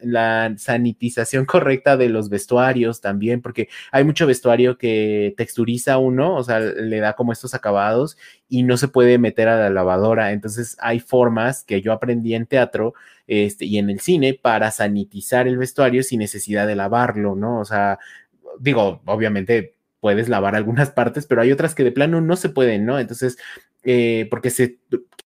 la 0.00 0.54
sanitización 0.56 1.44
correcta 1.44 1.98
de 1.98 2.08
los 2.08 2.30
vestuarios 2.30 3.02
también, 3.02 3.42
porque 3.42 3.68
hay 3.90 4.02
mucho 4.04 4.26
vestuario 4.26 4.78
que 4.78 5.34
texturiza 5.36 5.98
uno, 5.98 6.36
o 6.36 6.42
sea, 6.42 6.58
le 6.60 6.98
da 7.00 7.12
como 7.12 7.32
estos 7.32 7.52
acabados 7.52 8.16
y 8.48 8.62
no 8.62 8.78
se 8.78 8.88
puede 8.88 9.18
meter 9.18 9.48
a 9.48 9.58
la 9.58 9.68
lavadora. 9.68 10.32
Entonces 10.32 10.74
hay 10.80 11.00
formas 11.00 11.64
que 11.64 11.82
yo 11.82 11.92
aprendí 11.92 12.34
en 12.34 12.46
teatro 12.46 12.94
este, 13.26 13.66
y 13.66 13.76
en 13.76 13.90
el 13.90 14.00
cine 14.00 14.32
para 14.40 14.70
sanitizar 14.70 15.46
el 15.46 15.58
vestuario 15.58 16.02
sin 16.02 16.20
necesidad 16.20 16.66
de 16.66 16.76
lavarlo, 16.76 17.34
¿no? 17.36 17.60
O 17.60 17.66
sea, 17.66 17.98
digo, 18.58 19.02
obviamente 19.04 19.81
puedes 20.02 20.28
lavar 20.28 20.56
algunas 20.56 20.90
partes, 20.90 21.26
pero 21.28 21.42
hay 21.42 21.52
otras 21.52 21.76
que 21.76 21.84
de 21.84 21.92
plano 21.92 22.20
no 22.20 22.34
se 22.34 22.48
pueden, 22.48 22.84
¿no? 22.84 22.98
Entonces, 22.98 23.38
eh, 23.84 24.26
porque 24.30 24.50
se 24.50 24.80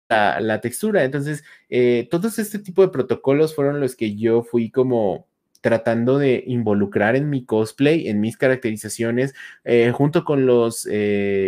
la, 0.08 0.39
la 0.41 0.62
textura. 0.62 1.03
Entonces, 1.03 1.43
eh, 1.69 2.08
todos 2.12 2.38
este 2.38 2.60
tipo 2.60 2.84
de 2.84 2.89
protocolos 2.89 3.55
fueron 3.55 3.79
los 3.79 3.95
que 3.95 4.15
yo 4.15 4.43
fui 4.43 4.69
como 4.69 5.27
tratando 5.62 6.19
de 6.19 6.43
involucrar 6.45 7.15
en 7.15 7.32
mi 7.32 7.45
cosplay, 7.45 8.10
en 8.10 8.19
mis 8.19 8.38
caracterizaciones, 8.38 9.34
eh, 9.63 9.91
junto 9.91 10.23
con 10.23 10.45
los, 10.45 10.88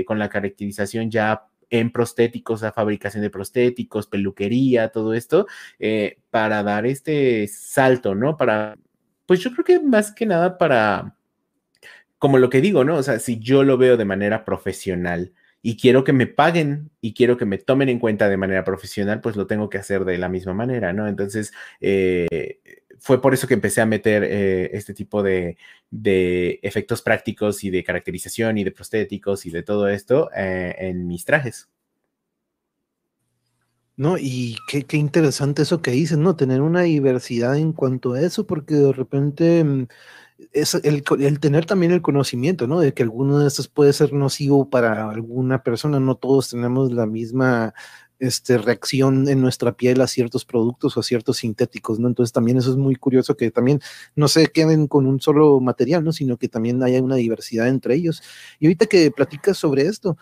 con 0.07 0.17
la 0.17 0.29
caracterización 0.29 1.11
ya 1.11 1.43
en 1.69 1.91
prostéticos, 1.91 2.63
la 2.63 2.73
fabricación 2.73 3.21
de 3.21 3.29
prostéticos, 3.29 4.07
peluquería, 4.07 4.89
todo 4.89 5.13
esto, 5.13 5.45
para 6.31 6.63
dar 6.63 6.87
este 6.87 7.47
salto, 7.47 8.15
¿no? 8.15 8.35
Para, 8.35 8.79
pues 9.27 9.41
yo 9.41 9.51
creo 9.51 9.63
que 9.63 9.79
más 9.79 10.11
que 10.11 10.25
nada 10.25 10.57
para 10.57 11.15
como 12.21 12.37
lo 12.37 12.51
que 12.51 12.61
digo, 12.61 12.83
¿no? 12.83 12.97
O 12.97 13.03
sea, 13.03 13.17
si 13.17 13.39
yo 13.39 13.63
lo 13.63 13.79
veo 13.79 13.97
de 13.97 14.05
manera 14.05 14.45
profesional 14.45 15.33
y 15.63 15.75
quiero 15.75 16.03
que 16.03 16.13
me 16.13 16.27
paguen 16.27 16.91
y 17.01 17.15
quiero 17.15 17.35
que 17.35 17.45
me 17.45 17.57
tomen 17.57 17.89
en 17.89 17.97
cuenta 17.97 18.29
de 18.29 18.37
manera 18.37 18.63
profesional, 18.63 19.21
pues 19.21 19.35
lo 19.35 19.47
tengo 19.47 19.69
que 19.69 19.79
hacer 19.79 20.05
de 20.05 20.19
la 20.19 20.29
misma 20.29 20.53
manera, 20.53 20.93
¿no? 20.93 21.07
Entonces, 21.07 21.51
eh, 21.79 22.59
fue 22.99 23.19
por 23.23 23.33
eso 23.33 23.47
que 23.47 23.55
empecé 23.55 23.81
a 23.81 23.87
meter 23.87 24.23
eh, 24.23 24.69
este 24.73 24.93
tipo 24.93 25.23
de, 25.23 25.57
efectos 26.61 27.01
prácticos 27.01 27.63
y 27.63 27.71
de 27.71 27.83
caracterización 27.83 28.59
y 28.59 28.65
de 28.65 28.71
prostéticos 28.71 29.47
y 29.47 29.49
de 29.49 29.63
todo 29.63 29.89
esto 29.89 30.29
eh, 30.35 30.75
en 30.77 31.07
mis 31.07 31.25
trajes. 31.25 31.69
No, 33.97 34.17
y 34.19 34.57
qué, 34.67 34.83
qué, 34.83 34.97
interesante 34.97 35.63
eso 35.63 35.81
que 35.81 35.89
dices, 35.89 36.19
¿no? 36.19 36.35
Tener 36.35 36.61
una 36.61 36.83
diversidad 36.83 37.57
en 37.57 37.73
cuanto 37.73 38.13
a 38.13 38.21
eso, 38.21 38.45
porque 38.45 38.75
de 38.75 38.93
repente 38.93 39.63
mm, 39.63 39.87
es 40.51 40.75
el, 40.75 41.03
tener 41.39 41.65
también 41.65 41.91
el 41.91 42.01
conocimiento, 42.01 42.67
¿no? 42.67 42.79
De 42.79 42.93
que 42.93 43.03
alguno 43.03 43.39
de 43.39 43.47
estos 43.47 43.67
puede 43.67 43.93
ser 43.93 44.13
nocivo 44.13 44.69
para 44.69 45.09
alguna 45.09 45.63
persona, 45.63 45.99
no 45.99 46.15
todos 46.15 46.49
tenemos 46.49 46.91
la 46.91 47.05
misma 47.05 47.73
este, 48.19 48.57
reacción 48.59 49.27
en 49.29 49.41
nuestra 49.41 49.71
piel 49.71 49.99
a 49.99 50.07
ciertos 50.07 50.45
productos 50.45 50.95
o 50.95 50.99
a 50.99 51.03
ciertos 51.03 51.37
sintéticos, 51.37 51.99
¿no? 51.99 52.07
Entonces 52.07 52.31
también 52.31 52.57
eso 52.57 52.69
es 52.69 52.77
muy 52.77 52.95
curioso 52.95 53.35
que 53.35 53.49
también 53.49 53.81
no 54.15 54.27
se 54.27 54.47
queden 54.47 54.87
con 54.87 55.07
un 55.07 55.19
solo 55.19 55.59
material, 55.59 56.03
¿no? 56.03 56.11
Sino 56.11 56.37
que 56.37 56.47
también 56.47 56.83
haya 56.83 57.01
una 57.01 57.15
diversidad 57.15 57.67
entre 57.67 57.95
ellos. 57.95 58.21
Y 58.59 58.67
ahorita 58.67 58.85
que 58.85 59.09
platicas 59.11 59.57
sobre 59.57 59.83
esto, 59.83 60.17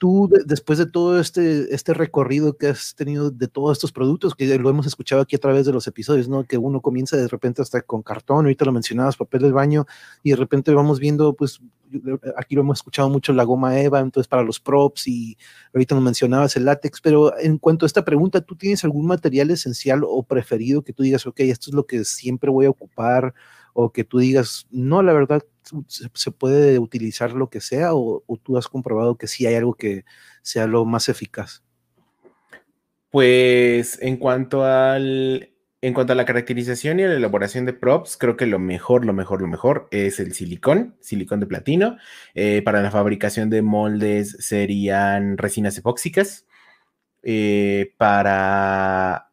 tú, 0.00 0.30
después 0.46 0.78
de 0.78 0.86
todo 0.86 1.20
este, 1.20 1.74
este 1.74 1.92
recorrido 1.92 2.56
que 2.56 2.68
has 2.68 2.94
tenido 2.94 3.30
de 3.30 3.48
todos 3.48 3.76
estos 3.76 3.92
productos, 3.92 4.34
que 4.34 4.58
lo 4.58 4.70
hemos 4.70 4.86
escuchado 4.86 5.20
aquí 5.20 5.36
a 5.36 5.38
través 5.38 5.66
de 5.66 5.74
los 5.74 5.86
episodios, 5.86 6.26
¿no? 6.26 6.42
Que 6.44 6.56
uno 6.56 6.80
comienza 6.80 7.18
de 7.18 7.28
repente 7.28 7.60
hasta 7.60 7.82
con 7.82 8.02
cartón, 8.02 8.46
ahorita 8.46 8.64
lo 8.64 8.72
mencionabas, 8.72 9.18
papel 9.18 9.42
del 9.42 9.52
baño, 9.52 9.84
y 10.22 10.30
de 10.30 10.36
repente 10.36 10.72
vamos 10.72 11.00
viendo, 11.00 11.34
pues, 11.34 11.60
aquí 12.38 12.54
lo 12.54 12.62
hemos 12.62 12.78
escuchado 12.78 13.10
mucho, 13.10 13.34
la 13.34 13.44
goma 13.44 13.78
Eva, 13.78 14.00
entonces 14.00 14.26
para 14.26 14.42
los 14.42 14.58
props, 14.58 15.06
y 15.06 15.36
ahorita 15.74 15.94
nos 15.94 16.04
mencionabas 16.04 16.56
el 16.56 16.64
látex, 16.64 17.02
pero 17.02 17.38
en 17.38 17.58
cuanto 17.58 17.84
a 17.84 17.88
esta 17.88 18.02
pregunta, 18.02 18.40
¿tú 18.40 18.56
tienes 18.56 18.82
algún 18.84 19.04
material 19.04 19.50
esencial 19.50 20.00
o 20.06 20.22
preferido 20.22 20.82
que 20.82 20.94
tú 20.94 21.02
digas, 21.02 21.26
ok, 21.26 21.40
esto 21.40 21.68
es 21.68 21.74
lo 21.74 21.84
que 21.84 22.06
siempre 22.06 22.50
voy 22.50 22.64
a 22.64 22.70
ocupar? 22.70 23.34
O 23.72 23.92
que 23.92 24.04
tú 24.04 24.18
digas, 24.18 24.66
no, 24.70 25.02
la 25.02 25.12
verdad, 25.12 25.42
se, 25.86 26.30
puede 26.30 26.78
utilizar 26.78 27.32
lo 27.32 27.50
que 27.50 27.60
sea, 27.60 27.94
o, 27.94 28.22
tú 28.42 28.56
has 28.58 28.68
comprobado 28.68 29.16
que 29.16 29.26
sí 29.26 29.46
hay 29.46 29.54
algo 29.54 29.74
que 29.74 30.04
sea 30.42 30.66
lo 30.66 30.84
más 30.84 31.08
eficaz? 31.08 31.62
Pues 33.10 33.98
en 34.00 34.16
cuanto 34.16 34.64
al. 34.64 35.46
En 35.82 35.94
cuanto 35.94 36.12
a 36.12 36.16
la 36.16 36.26
caracterización 36.26 37.00
y 37.00 37.04
a 37.04 37.08
la 37.08 37.14
elaboración 37.14 37.64
de 37.64 37.72
props, 37.72 38.18
creo 38.18 38.36
que 38.36 38.44
lo 38.44 38.58
mejor, 38.58 39.06
lo 39.06 39.14
mejor, 39.14 39.40
lo 39.40 39.48
mejor 39.48 39.88
es 39.90 40.20
el 40.20 40.34
silicón, 40.34 40.94
silicón 41.00 41.40
de 41.40 41.46
platino. 41.46 41.96
Eh, 42.34 42.60
para 42.62 42.82
la 42.82 42.90
fabricación 42.90 43.48
de 43.48 43.62
moldes 43.62 44.36
serían 44.40 45.38
resinas 45.38 45.78
epóxicas. 45.78 46.46
Eh, 47.22 47.94
para 47.96 49.29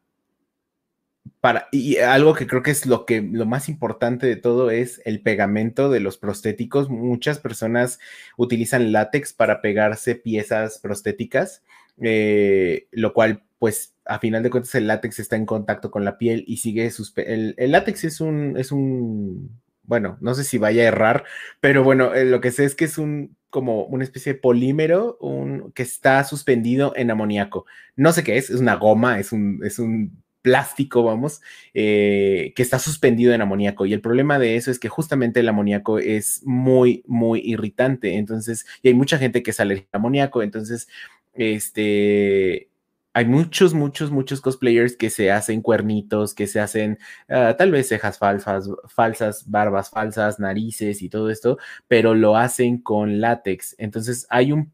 para, 1.40 1.68
y 1.70 1.98
algo 1.98 2.34
que 2.34 2.46
creo 2.46 2.62
que 2.62 2.72
es 2.72 2.84
lo 2.86 3.06
que 3.06 3.22
lo 3.22 3.46
más 3.46 3.68
importante 3.68 4.26
de 4.26 4.36
todo 4.36 4.70
es 4.70 5.00
el 5.04 5.22
pegamento 5.22 5.88
de 5.90 6.00
los 6.00 6.18
prostéticos. 6.18 6.90
Muchas 6.90 7.38
personas 7.38 8.00
utilizan 8.36 8.92
látex 8.92 9.32
para 9.32 9.60
pegarse 9.60 10.16
piezas 10.16 10.78
prostéticas, 10.78 11.62
eh, 12.00 12.88
lo 12.90 13.12
cual, 13.14 13.44
pues, 13.58 13.94
a 14.04 14.18
final 14.18 14.42
de 14.42 14.50
cuentas, 14.50 14.74
el 14.74 14.88
látex 14.88 15.20
está 15.20 15.36
en 15.36 15.46
contacto 15.46 15.90
con 15.90 16.04
la 16.04 16.18
piel 16.18 16.44
y 16.46 16.58
sigue 16.58 16.90
sus. 16.90 17.12
El, 17.16 17.54
el 17.56 17.72
látex 17.72 18.04
es 18.04 18.20
un, 18.20 18.56
es 18.56 18.72
un. 18.72 19.60
Bueno, 19.84 20.18
no 20.20 20.34
sé 20.34 20.44
si 20.44 20.58
vaya 20.58 20.82
a 20.82 20.86
errar, 20.86 21.24
pero 21.60 21.82
bueno, 21.84 22.14
eh, 22.14 22.24
lo 22.24 22.40
que 22.40 22.50
sé 22.50 22.64
es 22.64 22.74
que 22.74 22.84
es 22.84 22.98
un 22.98 23.36
como 23.50 23.84
una 23.84 24.04
especie 24.04 24.34
de 24.34 24.38
polímero 24.38 25.16
un, 25.20 25.72
que 25.72 25.82
está 25.82 26.22
suspendido 26.24 26.92
en 26.96 27.10
amoníaco. 27.10 27.64
No 27.96 28.12
sé 28.12 28.22
qué 28.24 28.36
es, 28.36 28.50
es 28.50 28.60
una 28.60 28.74
goma, 28.74 29.18
es 29.18 29.32
un, 29.32 29.60
es 29.64 29.78
un 29.78 30.22
plástico, 30.48 31.02
vamos, 31.02 31.42
eh, 31.74 32.54
que 32.56 32.62
está 32.62 32.78
suspendido 32.78 33.34
en 33.34 33.42
amoníaco. 33.42 33.84
Y 33.84 33.92
el 33.92 34.00
problema 34.00 34.38
de 34.38 34.56
eso 34.56 34.70
es 34.70 34.78
que 34.78 34.88
justamente 34.88 35.40
el 35.40 35.48
amoníaco 35.48 35.98
es 35.98 36.42
muy, 36.46 37.04
muy 37.06 37.40
irritante. 37.44 38.16
Entonces, 38.16 38.64
y 38.82 38.88
hay 38.88 38.94
mucha 38.94 39.18
gente 39.18 39.42
que 39.42 39.52
sale 39.52 39.74
de 39.74 39.88
amoníaco. 39.92 40.42
Entonces, 40.42 40.88
este, 41.34 42.70
hay 43.12 43.26
muchos, 43.26 43.74
muchos, 43.74 44.10
muchos 44.10 44.40
cosplayers 44.40 44.96
que 44.96 45.10
se 45.10 45.30
hacen 45.30 45.60
cuernitos, 45.60 46.34
que 46.34 46.46
se 46.46 46.60
hacen 46.60 46.98
ah, 47.28 47.54
tal 47.58 47.70
vez 47.72 47.88
cejas 47.88 48.16
falsas, 48.18 48.70
falsas, 48.88 49.50
barbas 49.50 49.90
falsas, 49.90 50.40
narices 50.40 51.02
y 51.02 51.10
todo 51.10 51.28
esto, 51.28 51.58
pero 51.88 52.14
lo 52.14 52.36
hacen 52.36 52.78
con 52.78 53.20
látex. 53.20 53.74
Entonces 53.78 54.26
hay 54.30 54.52
un 54.52 54.72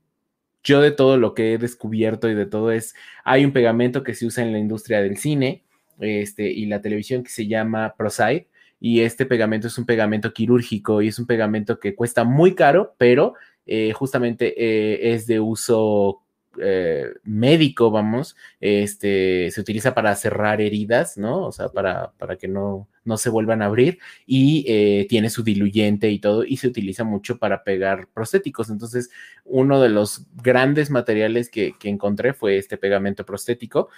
yo 0.65 0.81
de 0.81 0.91
todo 0.93 1.19
lo 1.19 1.35
que 1.35 1.55
he 1.55 1.59
descubierto 1.59 2.29
y 2.31 2.35
de 2.35 2.47
todo 2.47 2.73
es, 2.73 2.95
hay 3.25 3.45
un 3.45 3.53
pegamento 3.53 4.03
que 4.03 4.15
se 4.15 4.27
usa 4.27 4.43
en 4.45 4.53
la 4.53 4.59
industria 4.59 5.01
del 5.03 5.19
cine 5.19 5.64
este, 6.01 6.51
y 6.51 6.67
la 6.67 6.81
televisión 6.81 7.23
que 7.23 7.31
se 7.31 7.47
llama 7.47 7.95
ProSide 7.97 8.47
y 8.85 9.01
este 9.01 9.25
pegamento 9.25 9.69
es 9.69 9.79
un 9.79 9.87
pegamento 9.87 10.35
quirúrgico 10.35 11.01
y 11.01 11.09
es 11.09 11.19
un 11.19 11.27
pegamento 11.27 11.81
que 11.81 11.95
cuesta 11.95 12.23
muy 12.25 12.55
caro, 12.55 12.95
pero 12.99 13.33
eh, 13.65 13.95
justamente 13.95 14.55
eh, 14.59 15.15
es 15.15 15.27
de 15.27 15.41
uso 15.41 16.21
eh, 16.61 17.07
médico, 17.23 17.91
vamos, 17.91 18.37
este, 18.61 19.51
se 19.51 19.61
utiliza 19.61 19.95
para 19.95 20.15
cerrar 20.17 20.61
heridas, 20.61 21.17
¿no? 21.17 21.47
O 21.47 21.53
sea, 21.53 21.71
para, 21.71 22.13
para 22.19 22.37
que 22.37 22.47
no, 22.47 22.87
no 23.05 23.17
se 23.17 23.31
vuelvan 23.31 23.63
a 23.63 23.67
abrir 23.67 24.01
y 24.27 25.07
tiene 25.07 25.31
su 25.31 25.43
diluyente 25.43 26.11
y 26.11 26.19
todo 26.19 26.45
y 26.45 26.59
se 26.59 26.69
utiliza 26.69 27.05
mucho 27.05 27.39
para 27.39 27.65
pegar 27.65 28.09
prostéticos. 28.13 28.69
Entonces, 28.69 29.09
uno 29.47 29.81
de 29.81 29.89
los 29.89 30.27
grandes 30.35 30.91
materiales 30.91 31.49
que, 31.49 31.75
que 31.79 31.89
encontré 31.89 32.35
fue 32.35 32.59
este 32.59 32.77
pegamento 32.77 33.25
prostético. 33.25 33.89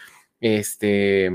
Este, 0.41 1.31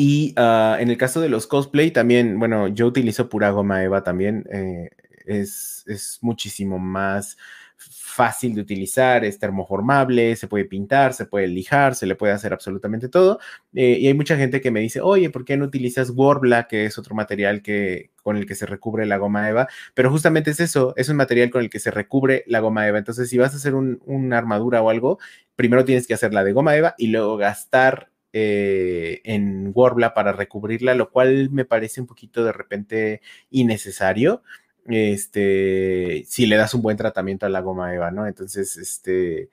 y 0.00 0.32
uh, 0.38 0.76
en 0.78 0.90
el 0.90 0.96
caso 0.96 1.20
de 1.20 1.28
los 1.28 1.48
cosplay, 1.48 1.90
también, 1.90 2.38
bueno, 2.38 2.68
yo 2.68 2.86
utilizo 2.86 3.28
pura 3.28 3.50
goma 3.50 3.82
eva 3.82 4.04
también. 4.04 4.44
Eh, 4.52 4.90
es, 5.26 5.82
es, 5.88 6.20
muchísimo 6.22 6.78
más 6.78 7.36
fácil 7.76 8.54
de 8.54 8.60
utilizar, 8.60 9.24
es 9.24 9.40
termoformable, 9.40 10.36
se 10.36 10.46
puede 10.46 10.66
pintar, 10.66 11.14
se 11.14 11.26
puede 11.26 11.48
lijar, 11.48 11.96
se 11.96 12.06
le 12.06 12.14
puede 12.14 12.32
hacer 12.32 12.52
absolutamente 12.52 13.08
todo. 13.08 13.40
Eh, 13.74 13.98
y 13.98 14.06
hay 14.06 14.14
mucha 14.14 14.36
gente 14.36 14.60
que 14.60 14.70
me 14.70 14.78
dice, 14.78 15.00
oye, 15.00 15.30
¿por 15.30 15.44
qué 15.44 15.56
no 15.56 15.64
utilizas 15.64 16.10
Warbla, 16.10 16.68
que 16.68 16.84
es 16.84 16.96
otro 16.96 17.16
material 17.16 17.60
que, 17.60 18.12
con 18.22 18.36
el 18.36 18.46
que 18.46 18.54
se 18.54 18.66
recubre 18.66 19.04
la 19.04 19.16
goma 19.16 19.48
eva? 19.48 19.66
Pero 19.94 20.12
justamente 20.12 20.52
es 20.52 20.60
eso, 20.60 20.94
es 20.96 21.08
un 21.08 21.16
material 21.16 21.50
con 21.50 21.62
el 21.62 21.70
que 21.70 21.80
se 21.80 21.90
recubre 21.90 22.44
la 22.46 22.60
goma 22.60 22.86
eva. 22.86 22.98
Entonces, 22.98 23.28
si 23.28 23.36
vas 23.36 23.52
a 23.52 23.56
hacer 23.56 23.74
un, 23.74 24.00
una 24.06 24.38
armadura 24.38 24.80
o 24.80 24.90
algo, 24.90 25.18
primero 25.56 25.84
tienes 25.84 26.06
que 26.06 26.14
hacerla 26.14 26.44
de 26.44 26.52
goma 26.52 26.76
eva 26.76 26.94
y 26.98 27.08
luego 27.08 27.36
gastar 27.36 28.10
eh, 28.32 29.20
en 29.24 29.70
Warbla 29.74 30.14
para 30.14 30.32
recubrirla, 30.32 30.94
lo 30.94 31.10
cual 31.10 31.50
me 31.50 31.64
parece 31.64 32.00
un 32.00 32.06
poquito 32.06 32.44
de 32.44 32.52
repente 32.52 33.20
innecesario. 33.50 34.42
Este, 34.86 36.24
si 36.26 36.46
le 36.46 36.56
das 36.56 36.74
un 36.74 36.82
buen 36.82 36.96
tratamiento 36.96 37.46
a 37.46 37.50
la 37.50 37.60
goma 37.60 37.94
Eva, 37.94 38.10
¿no? 38.10 38.26
Entonces, 38.26 38.76
este, 38.76 39.50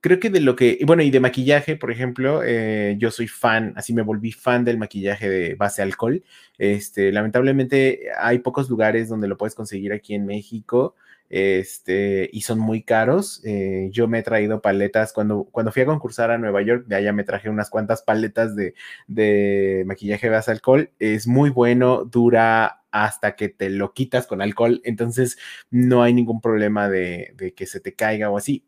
creo 0.00 0.20
que 0.20 0.30
de 0.30 0.40
lo 0.40 0.56
que, 0.56 0.78
bueno, 0.86 1.02
y 1.02 1.10
de 1.10 1.20
maquillaje, 1.20 1.76
por 1.76 1.90
ejemplo, 1.90 2.42
eh, 2.44 2.96
yo 2.98 3.10
soy 3.10 3.28
fan, 3.28 3.74
así 3.76 3.92
me 3.94 4.02
volví 4.02 4.32
fan 4.32 4.64
del 4.64 4.78
maquillaje 4.78 5.28
de 5.28 5.54
base 5.54 5.82
alcohol. 5.82 6.24
Este, 6.58 7.12
lamentablemente 7.12 8.08
hay 8.18 8.38
pocos 8.40 8.70
lugares 8.70 9.08
donde 9.08 9.28
lo 9.28 9.36
puedes 9.36 9.54
conseguir 9.54 9.92
aquí 9.92 10.14
en 10.14 10.26
México 10.26 10.94
este, 11.30 12.28
y 12.32 12.42
son 12.42 12.58
muy 12.58 12.82
caros. 12.82 13.40
Eh, 13.44 13.88
yo 13.92 14.08
me 14.08 14.18
he 14.18 14.22
traído 14.22 14.60
paletas, 14.60 15.12
cuando, 15.12 15.44
cuando 15.44 15.72
fui 15.72 15.82
a 15.82 15.86
concursar 15.86 16.30
a 16.30 16.38
Nueva 16.38 16.62
York, 16.62 16.86
de 16.86 16.96
allá 16.96 17.12
me 17.12 17.24
traje 17.24 17.48
unas 17.48 17.70
cuantas 17.70 18.02
paletas 18.02 18.54
de, 18.56 18.74
de 19.06 19.84
maquillaje 19.86 20.28
base 20.28 20.50
alcohol. 20.50 20.90
Es 20.98 21.26
muy 21.26 21.50
bueno, 21.50 22.04
dura 22.04 22.82
hasta 22.90 23.36
que 23.36 23.48
te 23.48 23.70
lo 23.70 23.94
quitas 23.94 24.26
con 24.26 24.42
alcohol, 24.42 24.80
entonces 24.84 25.38
no 25.70 26.02
hay 26.02 26.12
ningún 26.12 26.40
problema 26.40 26.88
de, 26.88 27.32
de 27.36 27.54
que 27.54 27.66
se 27.66 27.80
te 27.80 27.94
caiga 27.94 28.30
o 28.30 28.36
así. 28.36 28.64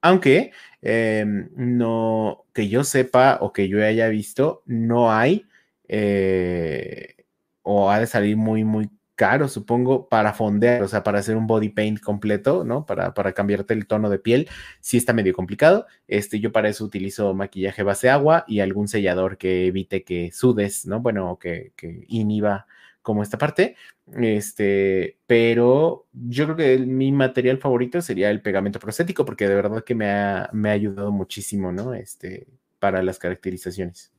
Aunque 0.00 0.52
eh, 0.82 1.24
no, 1.56 2.46
que 2.54 2.68
yo 2.68 2.84
sepa 2.84 3.38
o 3.40 3.52
que 3.52 3.68
yo 3.68 3.84
haya 3.84 4.08
visto, 4.08 4.62
no 4.66 5.12
hay 5.12 5.46
eh, 5.88 7.16
o 7.62 7.90
ha 7.90 8.00
de 8.00 8.06
salir 8.06 8.36
muy, 8.36 8.64
muy 8.64 8.88
caro, 9.18 9.48
supongo, 9.48 10.08
para 10.08 10.32
fondear, 10.32 10.80
o 10.82 10.88
sea, 10.88 11.02
para 11.02 11.18
hacer 11.18 11.36
un 11.36 11.48
body 11.48 11.70
paint 11.70 12.00
completo, 12.00 12.62
¿no? 12.64 12.86
Para, 12.86 13.14
para 13.14 13.32
cambiarte 13.32 13.74
el 13.74 13.88
tono 13.88 14.10
de 14.10 14.20
piel, 14.20 14.48
sí 14.80 14.96
está 14.96 15.12
medio 15.12 15.34
complicado. 15.34 15.86
Este, 16.06 16.38
yo 16.38 16.52
para 16.52 16.68
eso 16.68 16.84
utilizo 16.84 17.34
maquillaje 17.34 17.82
base 17.82 18.10
agua 18.10 18.44
y 18.46 18.60
algún 18.60 18.86
sellador 18.86 19.36
que 19.36 19.66
evite 19.66 20.04
que 20.04 20.30
sudes, 20.32 20.86
¿no? 20.86 21.00
Bueno, 21.00 21.36
que, 21.40 21.72
que 21.76 22.04
inhiba 22.06 22.66
como 23.02 23.24
esta 23.24 23.38
parte. 23.38 23.74
Este, 24.14 25.18
pero 25.26 26.06
yo 26.12 26.44
creo 26.44 26.56
que 26.56 26.78
mi 26.78 27.10
material 27.10 27.58
favorito 27.58 28.00
sería 28.00 28.30
el 28.30 28.40
pegamento 28.40 28.78
prostético, 28.78 29.24
porque 29.24 29.48
de 29.48 29.54
verdad 29.56 29.82
que 29.82 29.96
me 29.96 30.10
ha, 30.10 30.48
me 30.52 30.70
ha 30.70 30.72
ayudado 30.74 31.10
muchísimo, 31.10 31.72
¿no? 31.72 31.92
Este, 31.92 32.46
para 32.78 33.02
las 33.02 33.18
caracterizaciones. 33.18 34.12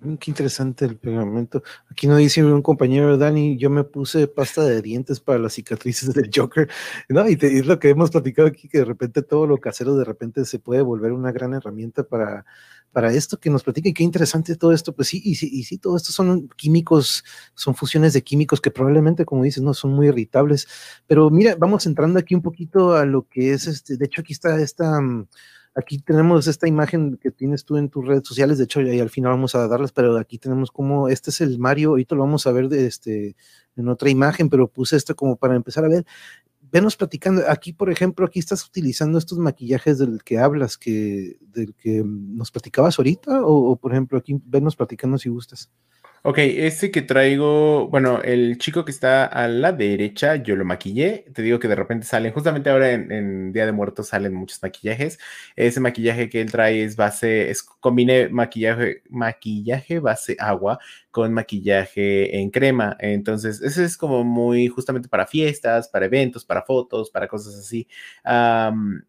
Mm, 0.00 0.16
qué 0.16 0.30
interesante 0.30 0.84
el 0.84 0.96
pegamento. 0.96 1.62
Aquí 1.88 2.06
nos 2.06 2.18
dice 2.18 2.44
un 2.44 2.62
compañero, 2.62 3.16
Dani, 3.16 3.56
yo 3.56 3.70
me 3.70 3.84
puse 3.84 4.26
pasta 4.26 4.62
de 4.64 4.82
dientes 4.82 5.20
para 5.20 5.38
las 5.38 5.54
cicatrices 5.54 6.12
del 6.12 6.30
Joker, 6.34 6.68
¿no? 7.08 7.28
Y, 7.28 7.38
es 7.40 7.66
lo 7.66 7.78
que 7.78 7.90
hemos 7.90 8.10
platicado 8.10 8.48
aquí, 8.48 8.68
que 8.68 8.78
de 8.78 8.84
repente 8.84 9.22
todo 9.22 9.46
lo 9.46 9.58
casero 9.58 9.96
de 9.96 10.04
repente 10.04 10.44
se 10.44 10.58
puede 10.58 10.82
volver 10.82 11.12
una 11.12 11.30
gran 11.30 11.54
herramienta 11.54 12.02
para, 12.02 12.44
para 12.92 13.12
esto 13.12 13.38
que 13.38 13.50
nos 13.50 13.62
platica. 13.62 13.88
Y 13.88 13.94
qué 13.94 14.02
interesante 14.02 14.56
todo 14.56 14.72
esto. 14.72 14.94
Pues 14.94 15.08
sí, 15.08 15.22
y 15.24 15.36
sí, 15.36 15.48
y 15.52 15.64
sí, 15.64 15.78
todo 15.78 15.96
esto 15.96 16.12
son 16.12 16.48
químicos, 16.56 17.24
son 17.54 17.74
fusiones 17.76 18.12
de 18.14 18.22
químicos 18.22 18.60
que 18.60 18.70
probablemente, 18.72 19.24
como 19.24 19.44
dices, 19.44 19.62
no 19.62 19.74
son 19.74 19.92
muy 19.92 20.08
irritables. 20.08 20.66
Pero 21.06 21.30
mira, 21.30 21.56
vamos 21.56 21.86
entrando 21.86 22.18
aquí 22.18 22.34
un 22.34 22.42
poquito 22.42 22.96
a 22.96 23.04
lo 23.04 23.28
que 23.28 23.52
es 23.52 23.66
este, 23.68 23.96
de 23.96 24.06
hecho 24.06 24.22
aquí 24.22 24.32
está 24.32 24.60
esta... 24.60 25.00
Mm, 25.00 25.28
Aquí 25.76 25.98
tenemos 25.98 26.46
esta 26.46 26.68
imagen 26.68 27.16
que 27.16 27.32
tienes 27.32 27.64
tú 27.64 27.76
en 27.76 27.88
tus 27.88 28.06
redes 28.06 28.22
sociales, 28.24 28.58
de 28.58 28.64
hecho, 28.64 28.80
y 28.80 29.00
al 29.00 29.10
final 29.10 29.32
vamos 29.32 29.56
a 29.56 29.66
darlas, 29.66 29.90
pero 29.90 30.16
aquí 30.16 30.38
tenemos 30.38 30.70
como, 30.70 31.08
este 31.08 31.30
es 31.30 31.40
el 31.40 31.58
Mario, 31.58 31.90
ahorita 31.90 32.14
lo 32.14 32.22
vamos 32.22 32.46
a 32.46 32.52
ver 32.52 32.68
de 32.68 32.86
este, 32.86 33.34
en 33.74 33.88
otra 33.88 34.08
imagen, 34.08 34.48
pero 34.48 34.68
puse 34.68 34.96
esto 34.96 35.16
como 35.16 35.36
para 35.36 35.56
empezar 35.56 35.84
a 35.84 35.88
ver. 35.88 36.06
Venos 36.70 36.96
platicando, 36.96 37.42
aquí 37.48 37.72
por 37.72 37.90
ejemplo, 37.90 38.24
aquí 38.24 38.38
estás 38.38 38.64
utilizando 38.64 39.18
estos 39.18 39.38
maquillajes 39.38 39.98
del 39.98 40.22
que 40.22 40.38
hablas, 40.38 40.78
que, 40.78 41.38
del 41.40 41.74
que 41.74 42.02
nos 42.04 42.52
platicabas 42.52 42.98
ahorita, 42.98 43.44
o, 43.44 43.72
o 43.72 43.76
por 43.76 43.92
ejemplo, 43.92 44.16
aquí 44.18 44.40
venos 44.44 44.76
platicando 44.76 45.18
si 45.18 45.28
gustas. 45.28 45.70
Ok, 46.26 46.38
este 46.38 46.90
que 46.90 47.02
traigo, 47.02 47.86
bueno, 47.88 48.22
el 48.22 48.56
chico 48.56 48.86
que 48.86 48.90
está 48.92 49.26
a 49.26 49.46
la 49.46 49.72
derecha, 49.72 50.36
yo 50.36 50.56
lo 50.56 50.64
maquillé. 50.64 51.26
Te 51.34 51.42
digo 51.42 51.58
que 51.58 51.68
de 51.68 51.74
repente 51.74 52.06
salen, 52.06 52.32
justamente 52.32 52.70
ahora 52.70 52.92
en, 52.92 53.52
Día 53.52 53.66
de 53.66 53.72
Muertos 53.72 54.08
salen 54.08 54.32
muchos 54.32 54.62
maquillajes. 54.62 55.18
Ese 55.54 55.80
maquillaje 55.80 56.30
que 56.30 56.40
él 56.40 56.50
trae 56.50 56.82
es 56.82 56.96
base, 56.96 57.50
es 57.50 57.62
combine 57.62 58.30
maquillaje, 58.30 59.02
maquillaje 59.10 59.98
base 60.00 60.34
agua 60.38 60.78
con 61.10 61.34
maquillaje 61.34 62.38
en 62.38 62.48
crema. 62.50 62.96
Entonces, 63.00 63.60
ese 63.60 63.84
es 63.84 63.98
como 63.98 64.24
muy 64.24 64.68
justamente 64.68 65.10
para 65.10 65.26
fiestas, 65.26 65.88
para 65.88 66.06
eventos, 66.06 66.42
para 66.46 66.62
fotos, 66.62 67.10
para 67.10 67.28
cosas 67.28 67.54
así. 67.54 67.86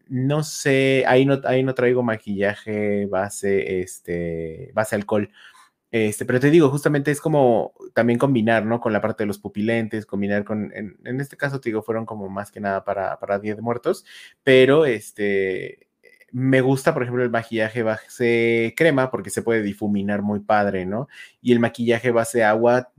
no 0.08 0.42
sé, 0.42 1.04
ahí 1.06 1.24
no, 1.24 1.40
ahí 1.44 1.62
no 1.62 1.74
traigo 1.74 2.02
maquillaje 2.02 3.06
base, 3.06 3.80
este, 3.80 4.70
base 4.74 4.96
alcohol. 4.96 5.30
Este, 6.04 6.26
pero 6.26 6.40
te 6.40 6.50
digo, 6.50 6.68
justamente 6.68 7.10
es 7.10 7.20
como 7.20 7.72
también 7.94 8.18
combinar, 8.18 8.66
¿no? 8.66 8.80
Con 8.80 8.92
la 8.92 9.00
parte 9.00 9.22
de 9.22 9.28
los 9.28 9.38
pupilentes, 9.38 10.04
combinar 10.04 10.44
con, 10.44 10.72
en, 10.74 10.98
en 11.04 11.20
este 11.20 11.36
caso, 11.36 11.60
te 11.60 11.70
digo, 11.70 11.82
fueron 11.82 12.04
como 12.04 12.28
más 12.28 12.50
que 12.50 12.60
nada 12.60 12.84
para, 12.84 13.18
para 13.18 13.38
Día 13.38 13.54
de 13.54 13.62
Muertos, 13.62 14.04
pero 14.42 14.84
este, 14.84 15.88
me 16.32 16.60
gusta, 16.60 16.92
por 16.92 17.02
ejemplo, 17.02 17.22
el 17.24 17.30
maquillaje 17.30 17.82
base 17.82 18.74
crema 18.76 19.10
porque 19.10 19.30
se 19.30 19.42
puede 19.42 19.62
difuminar 19.62 20.20
muy 20.22 20.40
padre, 20.40 20.84
¿no? 20.84 21.08
Y 21.40 21.52
el 21.52 21.60
maquillaje 21.60 22.10
base 22.10 22.44
agua 22.44 22.92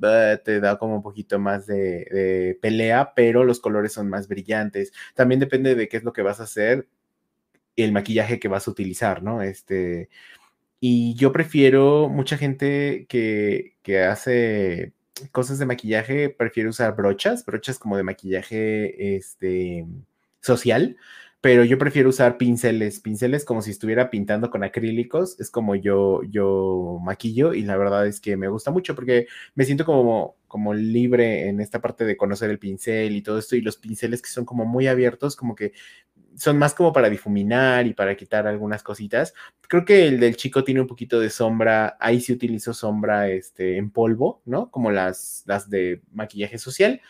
te 0.44 0.60
da 0.60 0.78
como 0.80 0.96
un 0.96 1.04
poquito 1.04 1.38
más 1.38 1.68
de, 1.68 2.08
de, 2.12 2.58
pelea, 2.62 3.14
pero 3.16 3.44
los 3.44 3.60
colores 3.60 3.94
son 3.94 4.10
más 4.10 4.28
brillantes. 4.28 4.92
También 5.14 5.40
depende 5.40 5.76
de 5.76 5.88
qué 5.88 5.98
es 5.98 6.04
lo 6.04 6.14
que 6.14 6.24
vas 6.24 6.40
a 6.40 6.44
hacer, 6.44 6.88
el 7.76 7.92
maquillaje 7.92 8.40
que 8.40 8.48
vas 8.48 8.68
a 8.68 8.72
utilizar, 8.72 9.22
¿no? 9.24 9.42
Este, 9.44 10.10
y 10.80 11.16
yo 11.16 11.32
prefiero, 11.32 12.10
mucha 12.10 12.38
gente 12.38 13.06
que, 13.10 13.76
que 13.82 14.04
hace 14.04 14.94
cosas 15.32 15.60
de 15.60 15.66
maquillaje, 15.66 16.30
prefiere 16.30 16.70
usar 16.70 16.96
brochas, 16.96 17.46
brochas 17.46 17.80
como 17.80 17.98
de 17.98 18.04
maquillaje 18.04 19.16
este, 19.16 19.86
social, 20.42 20.98
pero 21.42 21.64
yo 21.64 21.78
prefiero 21.78 22.10
usar 22.10 22.38
pinceles, 22.38 23.00
pinceles 23.00 23.46
como 23.46 23.62
si 23.62 23.72
estuviera 23.72 24.10
pintando 24.10 24.50
con 24.50 24.64
acrílicos, 24.64 25.40
es 25.40 25.52
como 25.52 25.76
yo, 25.76 26.22
yo 26.24 27.00
maquillo 27.04 27.54
y 27.54 27.62
la 27.62 27.78
verdad 27.78 28.08
es 28.08 28.20
que 28.20 28.38
me 28.38 28.48
gusta 28.48 28.72
mucho 28.72 28.96
porque 28.96 29.28
me 29.56 29.66
siento 29.66 29.86
como, 29.86 30.36
como 30.48 30.74
libre 30.74 31.48
en 31.48 31.62
esta 31.62 31.80
parte 31.80 32.06
de 32.06 32.18
conocer 32.18 32.50
el 32.50 32.60
pincel 32.60 33.16
y 33.16 33.22
todo 33.22 33.40
esto 33.40 33.56
y 33.56 33.62
los 33.62 33.78
pinceles 33.78 34.22
que 34.22 34.30
son 34.30 34.46
como 34.46 34.66
muy 34.66 34.88
abiertos, 34.88 35.36
como 35.36 35.56
que 35.56 35.74
son 36.38 36.58
más 36.58 36.74
como 36.74 36.94
para 36.94 37.10
difuminar 37.10 37.88
y 37.88 37.94
para 37.94 38.16
quitar 38.16 38.48
algunas 38.48 38.84
cositas. 38.84 39.34
Creo 39.68 39.86
que 39.86 40.08
el 40.08 40.20
del 40.20 40.38
chico 40.38 40.64
tiene 40.64 40.82
un 40.82 40.88
poquito 40.88 41.20
de 41.20 41.30
sombra, 41.30 41.98
ahí 42.00 42.22
sí 42.22 42.32
utilizo 42.32 42.74
sombra 42.74 43.30
este, 43.30 43.78
en 43.78 43.90
polvo, 43.90 44.42
¿no? 44.46 44.70
Como 44.70 44.92
las, 44.92 45.44
las 45.48 45.70
de 45.70 46.02
maquillaje 46.14 46.58
social. 46.60 47.02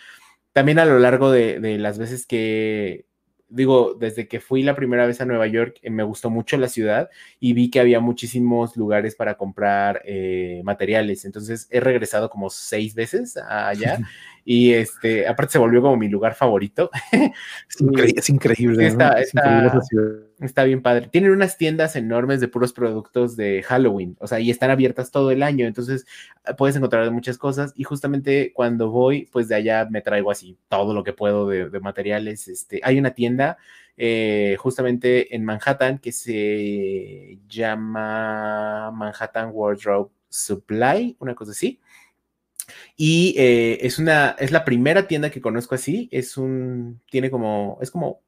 También 0.53 0.80
a 0.80 0.86
lo 0.86 0.97
largo 0.97 1.30
de, 1.30 1.59
de 1.59 1.78
las 1.78 1.99
veces 1.99 2.25
que, 2.25 3.07
digo, 3.49 3.93
desde 3.93 4.27
que 4.27 4.39
fui 4.39 4.63
la 4.63 4.75
primera 4.75 5.05
vez 5.05 5.21
a 5.21 5.25
Nueva 5.25 5.47
York, 5.47 5.79
eh, 5.81 5.89
me 5.89 6.03
gustó 6.03 6.29
mucho 6.29 6.57
la 6.57 6.67
ciudad 6.67 7.09
y 7.39 7.53
vi 7.53 7.69
que 7.69 7.79
había 7.79 7.99
muchísimos 7.99 8.75
lugares 8.75 9.15
para 9.15 9.35
comprar 9.35 10.01
eh, 10.05 10.61
materiales. 10.63 11.25
Entonces 11.25 11.67
he 11.71 11.79
regresado 11.79 12.29
como 12.29 12.49
seis 12.49 12.95
veces 12.95 13.37
allá 13.37 13.99
y 14.45 14.73
este, 14.73 15.27
aparte 15.27 15.53
se 15.53 15.59
volvió 15.59 15.81
como 15.81 15.97
mi 15.97 16.09
lugar 16.09 16.35
favorito. 16.35 16.89
Es, 17.69 18.29
increíble. 18.29 18.87
está, 18.87 19.21
increíble 19.21 19.69
ciudad. 19.89 20.26
Está 20.39 20.65
bien 20.65 20.83
padre. 20.83 21.07
Tienen 21.11 21.31
unas 21.31 21.57
tiendas 21.57 21.95
enormes 21.95 22.39
de 22.39 22.47
puros 22.47 22.71
productos 22.71 23.35
de 23.35 23.63
Halloween, 23.63 24.15
o 24.19 24.27
sea, 24.27 24.39
y 24.39 24.51
están 24.51 24.69
abiertas 24.69 25.09
todo 25.09 25.31
el 25.31 25.41
año, 25.41 25.65
entonces 25.65 26.05
ah, 26.45 26.55
puedes 26.55 26.75
encontrar 26.75 27.09
muchas 27.11 27.39
cosas 27.39 27.73
y 27.75 27.83
justamente 27.83 28.53
cuando 28.53 28.91
voy, 28.91 29.27
pues 29.31 29.47
de 29.47 29.55
allá 29.55 29.88
me 29.89 30.01
traigo 30.01 30.29
así 30.29 30.55
todo 30.69 30.93
lo 30.93 31.03
que 31.03 31.13
puedo 31.13 31.47
de, 31.47 31.79
materiales. 31.79 32.47
Este, 32.47 32.79
hay 32.83 32.99
una 32.99 33.11
tienda 33.15 33.57
eh, 33.97 34.57
justamente 34.59 35.35
en 35.35 35.43
Manhattan 35.43 35.97
que 35.97 36.11
se 36.11 37.39
llama 37.47 38.91
Manhattan 38.91 39.49
Wardrobe 39.51 40.11
Supply, 40.29 41.15
una 41.19 41.33
cosa 41.33 41.51
así. 41.51 41.79
Y 42.95 43.33
eh, 43.38 43.79
es 43.81 43.97
una, 43.99 44.35
es 44.39 44.51
la 44.51 44.65
primera 44.65 45.07
tienda 45.07 45.31
que 45.31 45.41
conozco 45.41 45.75
así. 45.75 46.09
Es 46.11 46.38
un, 46.38 47.01
tiene 47.09 47.31
como, 47.31 47.79
es 47.81 47.91
como 47.91 48.21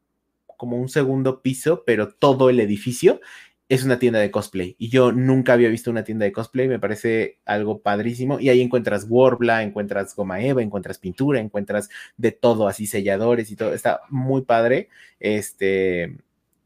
como 0.60 0.76
un 0.76 0.90
segundo 0.90 1.42
piso, 1.42 1.84
pero 1.86 2.10
todo 2.10 2.50
el 2.50 2.60
edificio 2.60 3.22
es 3.70 3.86
una 3.86 3.98
tienda 3.98 4.20
de 4.20 4.30
cosplay. 4.30 4.76
Y 4.78 4.90
yo 4.90 5.14
nunca 5.14 5.54
había 5.54 5.70
visto 5.70 5.90
una 5.90 6.04
tienda 6.04 6.26
de 6.26 6.34
cosplay, 6.34 6.68
me 6.68 6.80
parece 6.80 7.40
algo 7.46 7.82
padrísimo. 7.82 8.42
Y 8.42 8.50
ahí 8.50 8.60
encuentras 8.60 9.06
Warbla, 9.08 9.64
encuentras 9.64 10.14
goma 10.14 10.42
eva, 10.42 10.62
encuentras 10.62 11.00
pintura, 11.00 11.40
encuentras 11.40 11.88
de 12.18 12.34
todo, 12.34 12.68
así 12.68 12.88
selladores 12.88 13.50
y 13.52 13.56
todo. 13.56 13.74
Está 13.74 14.02
muy 14.10 14.42
padre. 14.42 14.90
Este 15.22 16.18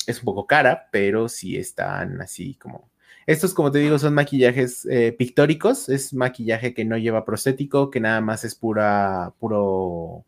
es 0.08 0.20
un 0.20 0.26
poco 0.26 0.48
cara, 0.48 0.90
pero 0.92 1.30
sí 1.30 1.56
están 1.56 2.20
así 2.20 2.56
como. 2.56 2.90
Estos, 3.28 3.54
como 3.54 3.72
te 3.72 3.78
digo, 3.78 4.00
son 4.00 4.16
maquillajes 4.16 4.88
eh, 4.90 5.12
pictóricos. 5.12 5.88
Es 5.88 6.16
maquillaje 6.16 6.74
que 6.74 6.84
no 6.84 6.98
lleva 6.98 7.26
prostético, 7.26 7.92
que 7.92 8.00
nada 8.00 8.22
más 8.22 8.44
es 8.44 8.56
pura, 8.56 9.34
puro 9.40 10.26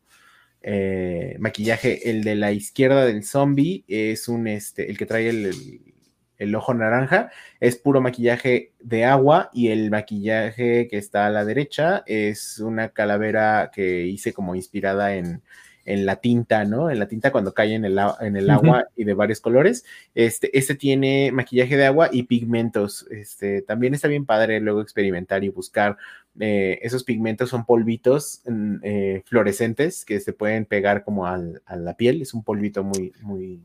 eh, 0.68 1.36
maquillaje. 1.40 2.10
El 2.10 2.24
de 2.24 2.36
la 2.36 2.52
izquierda 2.52 3.06
del 3.06 3.24
zombie 3.24 3.86
es 3.88 4.28
un, 4.28 4.48
este, 4.48 4.90
el 4.90 4.98
que 4.98 5.06
trae 5.06 5.30
el, 5.30 6.56
ojo 6.56 6.74
naranja, 6.74 7.30
es 7.60 7.76
puro 7.78 8.02
maquillaje 8.02 8.74
de 8.80 9.06
agua 9.06 9.52
y 9.54 9.68
el 9.68 9.92
maquillaje 9.92 10.88
que 10.88 10.98
está 10.98 11.28
a 11.28 11.30
la 11.30 11.46
derecha 11.46 12.04
es 12.08 12.60
una 12.60 12.90
calavera 12.90 13.70
que 13.72 14.08
hice 14.08 14.34
como 14.34 14.56
inspirada 14.56 15.16
en, 15.16 15.44
en 15.86 16.06
la 16.06 16.18
tinta, 16.18 16.66
¿no? 16.66 16.90
En 16.90 17.00
la 17.00 17.08
tinta 17.08 17.32
cuando 17.32 17.54
cae 17.54 17.76
en 17.76 17.86
el, 17.86 18.00
en 18.20 18.36
el 18.36 18.50
agua 18.50 18.88
y 18.96 19.04
de 19.04 19.14
varios 19.14 19.40
colores. 19.40 19.86
Este, 20.16 20.58
este 20.58 20.76
tiene 20.76 21.32
maquillaje 21.32 21.78
de 21.78 21.86
agua 21.86 22.10
y 22.12 22.24
pigmentos. 22.24 23.08
Este, 23.12 23.62
también 23.62 23.94
está 23.94 24.08
bien 24.08 24.26
padre 24.26 24.60
luego 24.60 24.82
experimentar 24.82 25.44
y 25.44 25.50
buscar. 25.50 25.98
Eh, 26.40 26.80
esos 26.82 27.04
pigmentos 27.04 27.50
son 27.50 27.66
polvitos 27.66 28.42
mm, 28.46 28.76
eh, 28.84 29.24
fluorescentes 29.26 30.04
que 30.04 30.20
se 30.20 30.34
pueden 30.34 30.66
pegar 30.66 31.04
como 31.04 31.28
a 31.28 31.38
la 31.38 31.96
piel. 31.96 32.22
Es 32.22 32.34
un 32.34 32.44
polvito 32.44 32.84
muy, 32.84 33.14
muy 33.22 33.62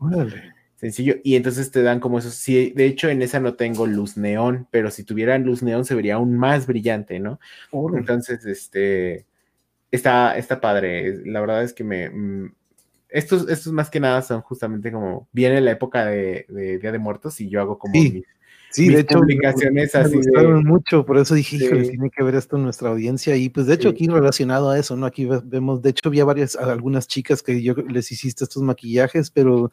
sencillo. 0.77 1.17
Y 1.25 1.37
entonces 1.37 1.71
te 1.71 1.83
dan 1.83 2.01
como 2.01 2.19
esos. 2.19 2.35
Sí, 2.35 2.73
de 2.77 2.87
hecho, 2.87 3.09
en 3.09 3.23
esa 3.23 3.41
no 3.41 3.55
tengo 3.55 3.87
luz 3.87 4.17
neón, 4.19 4.69
pero 4.71 4.91
si 4.91 5.05
tuvieran 5.05 5.45
luz 5.45 5.63
neón 5.63 5.87
se 5.87 5.95
vería 5.95 6.17
aún 6.17 6.37
más 6.37 6.67
brillante, 6.67 7.19
¿no? 7.19 7.41
Entonces, 7.97 8.45
este 8.45 9.27
está, 9.91 10.37
está 10.37 10.61
padre. 10.61 11.25
La 11.25 11.41
verdad 11.41 11.63
es 11.63 11.73
que 11.73 11.85
me. 11.85 12.11
Mm, 12.11 12.55
estos, 13.09 13.49
estos 13.49 13.73
más 13.73 13.91
que 13.91 14.01
nada 14.01 14.23
son 14.23 14.41
justamente 14.43 14.93
como. 14.93 15.29
Viene 15.33 15.61
la 15.61 15.73
época 15.73 16.07
de, 16.07 16.47
Día 16.81 16.93
de 16.93 16.99
Muertos 16.99 17.41
y 17.41 17.49
yo 17.49 17.61
hago 17.61 17.79
como 17.79 17.95
sí. 17.95 18.25
Sí, 18.73 18.89
de 18.89 19.01
hecho, 19.01 19.19
publicaciones 19.19 19.93
me, 19.95 20.01
así 20.01 20.15
gustaron 20.15 20.65
mucho, 20.65 21.05
por 21.05 21.19
eso 21.19 21.35
dije, 21.35 21.57
híjole, 21.57 21.89
tiene 21.89 22.09
que 22.09 22.23
ver 22.23 22.37
esto 22.37 22.57
en 22.57 22.63
nuestra 22.63 22.91
audiencia. 22.91 23.37
Y 23.37 23.49
pues 23.49 23.67
de 23.67 23.75
hecho, 23.75 23.89
aquí 23.89 24.07
relacionado 24.07 24.71
a 24.71 24.79
eso, 24.79 24.97
¿no? 24.97 25.07
Aquí 25.07 25.29
vemos, 25.45 25.83
de 25.83 25.91
hecho, 25.91 26.09
había 26.09 26.25
varias, 26.25 26.55
algunas 26.55 27.09
chicas 27.09 27.43
que 27.43 27.61
yo 27.63 27.75
les 27.75 28.13
hiciste 28.13 28.45
estos 28.45 28.63
maquillajes, 28.63 29.33
pero 29.33 29.71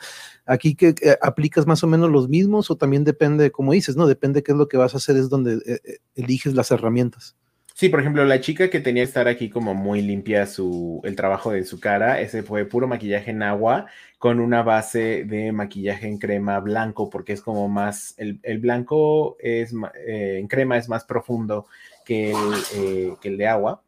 aquí 0.47 0.74
que 0.74 0.95
aplicas 1.22 1.68
más 1.68 1.84
o 1.84 1.88
menos 1.88 2.09
los 2.09 2.28
mismos, 2.28 2.72
o 2.72 2.76
también 2.76 3.03
depende, 3.03 3.51
como 3.51 3.74
dices, 3.74 3.95
¿no? 3.95 4.07
Depende 4.07 4.41
qué 4.41 4.53
es 4.53 4.57
lo 4.57 4.68
que 4.68 4.78
vas 4.78 4.95
a 4.95 4.97
hacer, 4.97 5.15
es 5.15 5.30
donde 5.30 5.53
eh, 5.53 5.80
eh, 5.86 5.97
eliges 6.15 6.55
las 6.55 6.72
herramientas. 6.72 7.36
Sí, 7.78 7.89
por 7.89 7.99
ejemplo, 7.99 8.25
la 8.25 8.41
chica 8.41 8.71
que 8.71 8.80
tenía 8.80 9.03
que 9.03 9.07
estar 9.07 9.28
aquí 9.28 9.51
como 9.51 9.75
muy 9.75 10.01
limpia 10.01 10.47
su, 10.47 10.99
el 11.03 11.15
trabajo 11.15 11.51
de 11.51 11.63
su 11.63 11.80
cara, 11.80 12.19
ese 12.19 12.41
fue 12.41 12.65
puro 12.65 12.88
maquillaje 12.88 13.30
en 13.30 13.43
agua 13.43 13.86
con 14.17 14.39
una 14.39 14.63
base 14.63 15.25
de 15.25 15.51
maquillaje 15.51 16.07
en 16.07 16.17
crema 16.17 16.59
blanco, 16.59 17.07
porque 17.11 17.34
es 17.34 17.41
como 17.41 17.69
más, 17.69 18.15
el, 18.17 18.39
blanco 18.57 19.38
es, 19.39 19.75
eh, 20.07 20.38
en 20.39 20.47
crema 20.47 20.78
es 20.78 20.89
más 20.89 21.03
profundo 21.05 21.67
que 22.03 22.32
el, 22.32 22.53
eh, 22.78 23.13
que 23.21 23.28
el 23.28 23.38
de 23.38 23.47
agua. 23.47 23.84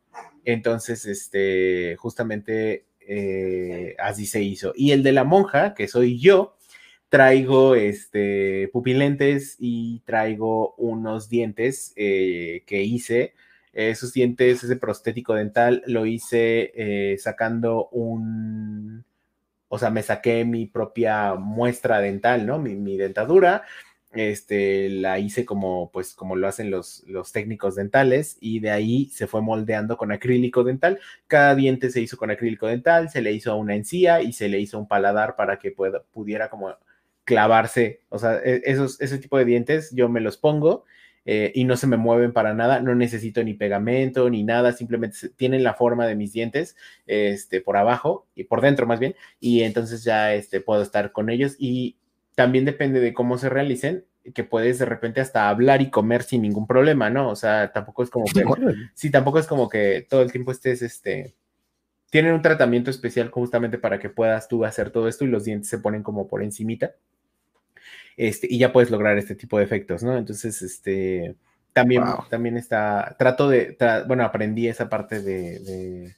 Entonces, 0.45 1.07
este, 1.07 1.95
justamente 1.97 2.85
eh, 2.99 3.95
así 3.97 4.27
se 4.27 4.43
hizo. 4.43 4.71
Y 4.75 4.91
el 4.91 5.01
de 5.01 5.13
la 5.13 5.23
monja, 5.23 5.73
que 5.73 5.87
soy 5.87 6.19
yo, 6.19 6.55
traigo 7.09 7.73
este, 7.73 8.69
pupilentes 8.71 9.55
y 9.57 10.01
traigo 10.05 10.75
unos 10.75 11.27
dientes 11.27 11.91
que 11.95 12.83
hice 12.83 13.33
esos 13.73 14.13
dientes, 14.13 14.63
ese 14.63 14.75
prostético 14.75 15.33
dental, 15.33 15.83
lo 15.85 16.05
hice 16.05 16.71
eh, 16.75 17.17
sacando 17.17 17.89
un, 17.89 19.05
o 19.67 19.79
sea, 19.79 19.89
me 19.89 20.03
saqué 20.03 20.45
mi 20.45 20.65
propia 20.65 21.35
muestra 21.35 21.99
dental, 22.01 22.45
¿no? 22.45 22.59
Mi, 22.59 22.97
dentadura, 22.97 23.63
este, 24.11 24.89
la 24.89 25.19
hice 25.19 25.45
como, 25.45 25.91
pues, 25.91 26.13
como 26.15 26.35
lo 26.35 26.47
hacen 26.47 26.71
los, 26.71 27.03
los 27.07 27.31
técnicos 27.31 27.75
dentales 27.75 28.37
y 28.41 28.59
de 28.59 28.71
ahí 28.71 29.05
se 29.11 29.27
fue 29.27 29.41
moldeando 29.41 29.97
con 29.97 30.11
acrílico 30.11 30.63
dental. 30.63 30.99
Cada 31.27 31.55
diente 31.55 31.91
se 31.91 32.01
hizo 32.01 32.17
con 32.17 32.31
acrílico 32.31 32.67
dental, 32.67 33.09
se 33.09 33.21
le 33.21 33.31
hizo 33.33 33.55
una 33.55 33.75
encía 33.75 34.21
y 34.21 34.33
se 34.33 34.49
le 34.49 34.59
hizo 34.59 34.79
un 34.79 34.87
paladar 34.87 35.35
para 35.35 35.59
que 35.59 35.71
pueda, 35.71 36.03
pudiera 36.11 36.49
como 36.49 36.75
clavarse, 37.29 38.01
o 38.09 38.17
sea, 38.17 38.39
e, 38.43 38.63
esos, 38.65 38.99
ese 38.99 39.19
tipo 39.19 39.37
de 39.37 39.45
dientes 39.45 39.91
yo 39.91 40.09
me 40.09 40.19
los 40.19 40.37
pongo 40.37 40.85
eh, 41.31 41.51
y 41.53 41.63
no 41.63 41.77
se 41.77 41.85
me 41.85 41.95
mueven 41.95 42.33
para 42.33 42.55
nada, 42.55 42.79
no 42.79 42.95
necesito 42.95 43.43
ni 43.43 43.53
pegamento 43.53 44.31
ni 44.31 44.43
nada, 44.43 44.71
simplemente 44.71 45.29
tienen 45.35 45.63
la 45.63 45.75
forma 45.75 46.07
de 46.07 46.15
mis 46.15 46.33
dientes 46.33 46.75
este, 47.05 47.61
por 47.61 47.77
abajo 47.77 48.25
y 48.33 48.45
por 48.45 48.61
dentro 48.61 48.87
más 48.87 48.99
bien, 48.99 49.13
y 49.39 49.61
entonces 49.61 50.03
ya 50.03 50.33
este, 50.33 50.59
puedo 50.59 50.81
estar 50.81 51.11
con 51.11 51.29
ellos. 51.29 51.55
Y 51.59 51.97
también 52.33 52.65
depende 52.65 52.99
de 52.99 53.13
cómo 53.13 53.37
se 53.37 53.47
realicen, 53.47 54.05
que 54.33 54.43
puedes 54.43 54.79
de 54.79 54.85
repente 54.85 55.21
hasta 55.21 55.49
hablar 55.49 55.83
y 55.83 55.91
comer 55.91 56.23
sin 56.23 56.41
ningún 56.41 56.65
problema, 56.65 57.11
¿no? 57.11 57.29
O 57.29 57.35
sea, 57.35 57.71
tampoco 57.71 58.01
es 58.01 58.09
como 58.09 58.25
que, 58.33 58.43
sí, 58.95 59.11
tampoco 59.11 59.37
es 59.37 59.45
como 59.45 59.69
que 59.69 60.07
todo 60.09 60.23
el 60.23 60.31
tiempo 60.31 60.51
estés, 60.51 60.81
este, 60.81 61.35
tienen 62.09 62.33
un 62.33 62.41
tratamiento 62.41 62.89
especial 62.89 63.29
justamente 63.29 63.77
para 63.77 63.99
que 63.99 64.09
puedas 64.09 64.47
tú 64.47 64.65
hacer 64.65 64.89
todo 64.89 65.07
esto 65.07 65.25
y 65.25 65.27
los 65.27 65.43
dientes 65.43 65.69
se 65.69 65.77
ponen 65.77 66.01
como 66.01 66.27
por 66.27 66.41
encimita 66.41 66.95
este, 68.19 68.47
y 68.49 68.57
ya 68.59 68.73
puedes 68.73 68.91
lograr 68.91 69.17
este 69.17 69.33
tipo 69.33 69.57
de 69.57 69.63
efectos, 69.63 70.03
¿no? 70.03 70.17
Entonces, 70.17 70.61
este, 70.61 71.37
también, 71.71 72.03
también 72.29 72.57
está, 72.57 73.15
trato 73.17 73.47
de, 73.47 73.77
bueno, 74.07 74.25
aprendí 74.25 74.67
esa 74.67 74.89
parte 74.89 75.21
de, 75.21 76.13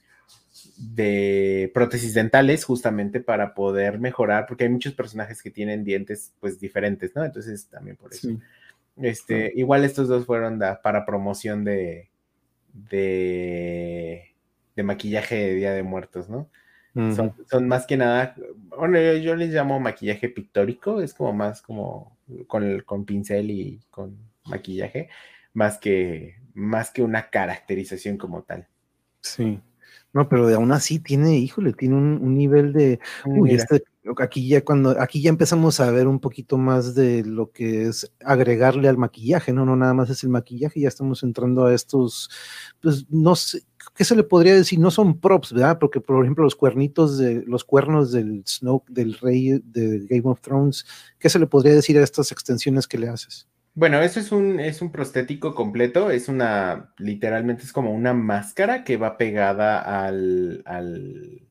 de, 0.76 1.70
prótesis 1.72 2.12
dentales 2.12 2.64
justamente 2.64 3.20
para 3.20 3.54
poder 3.54 4.00
mejorar, 4.00 4.46
porque 4.48 4.64
hay 4.64 4.70
muchos 4.70 4.94
personajes 4.94 5.40
que 5.44 5.52
tienen 5.52 5.84
dientes 5.84 6.32
pues 6.40 6.58
diferentes, 6.58 7.14
¿no? 7.14 7.24
Entonces, 7.24 7.68
también 7.68 7.96
por 7.96 8.12
eso. 8.12 8.30
Este, 8.96 9.52
igual 9.54 9.84
estos 9.84 10.08
dos 10.08 10.26
fueron 10.26 10.60
para 10.82 11.06
promoción 11.06 11.62
de, 11.62 12.10
de, 12.72 14.34
de 14.74 14.82
maquillaje 14.82 15.36
de 15.36 15.54
Día 15.54 15.72
de 15.72 15.84
Muertos, 15.84 16.28
¿no? 16.28 16.50
Son, 16.94 17.68
más 17.68 17.86
que 17.86 17.96
nada, 17.96 18.34
bueno, 18.76 18.98
yo, 19.16 19.34
les 19.34 19.50
llamo 19.50 19.80
maquillaje 19.80 20.28
pictórico, 20.28 21.00
es 21.00 21.14
como 21.14 21.32
más 21.32 21.62
como 21.62 22.18
con, 22.46 22.80
con 22.80 23.04
pincel 23.04 23.50
y 23.50 23.80
con 23.90 24.16
maquillaje, 24.44 25.08
más 25.54 25.78
que, 25.78 26.36
más 26.54 26.90
que 26.90 27.02
una 27.02 27.30
caracterización 27.30 28.18
como 28.18 28.42
tal. 28.42 28.68
Sí. 29.20 29.60
No, 30.12 30.28
pero 30.28 30.46
de 30.46 30.54
aún 30.54 30.72
así 30.72 30.98
tiene, 30.98 31.38
híjole, 31.38 31.72
tiene 31.72 31.94
un, 31.96 32.34
nivel 32.36 32.74
de. 32.74 33.00
Uy, 33.24 33.52
este, 33.52 33.82
aquí 34.18 34.46
ya 34.46 34.62
cuando, 34.62 35.00
aquí 35.00 35.22
ya 35.22 35.30
empezamos 35.30 35.80
a 35.80 35.90
ver 35.90 36.06
un 36.06 36.20
poquito 36.20 36.58
más 36.58 36.94
de 36.94 37.24
lo 37.24 37.50
que 37.50 37.84
es 37.84 38.12
agregarle 38.22 38.88
al 38.88 38.98
maquillaje, 38.98 39.54
¿no? 39.54 39.64
No 39.64 39.74
nada 39.74 39.94
más 39.94 40.10
es 40.10 40.22
el 40.22 40.28
maquillaje, 40.28 40.80
ya 40.80 40.88
estamos 40.88 41.22
entrando 41.22 41.64
a 41.64 41.74
estos, 41.74 42.28
pues 42.80 43.06
no 43.08 43.34
sé, 43.36 43.62
¿qué 43.94 44.04
se 44.04 44.16
le 44.16 44.22
podría 44.22 44.54
decir? 44.54 44.78
No 44.78 44.90
son 44.90 45.20
props, 45.20 45.52
¿verdad? 45.52 45.78
Porque, 45.78 46.00
por 46.00 46.22
ejemplo, 46.22 46.44
los 46.44 46.56
cuernitos 46.56 47.18
de, 47.18 47.42
los 47.46 47.64
cuernos 47.64 48.12
del 48.12 48.42
Snoke, 48.46 48.88
del 48.90 49.14
rey 49.18 49.60
de 49.64 50.06
Game 50.08 50.22
of 50.24 50.40
Thrones, 50.40 50.86
¿qué 51.18 51.28
se 51.28 51.38
le 51.38 51.46
podría 51.46 51.74
decir 51.74 51.98
a 51.98 52.02
estas 52.02 52.32
extensiones 52.32 52.86
que 52.86 52.98
le 52.98 53.08
haces? 53.08 53.48
Bueno, 53.74 54.02
eso 54.02 54.20
es 54.20 54.32
un, 54.32 54.60
es 54.60 54.82
un 54.82 54.92
prostético 54.92 55.54
completo, 55.54 56.10
es 56.10 56.28
una, 56.28 56.92
literalmente 56.98 57.62
es 57.62 57.72
como 57.72 57.92
una 57.92 58.12
máscara 58.12 58.84
que 58.84 58.98
va 58.98 59.16
pegada 59.16 59.80
al, 59.80 60.62
al, 60.66 61.48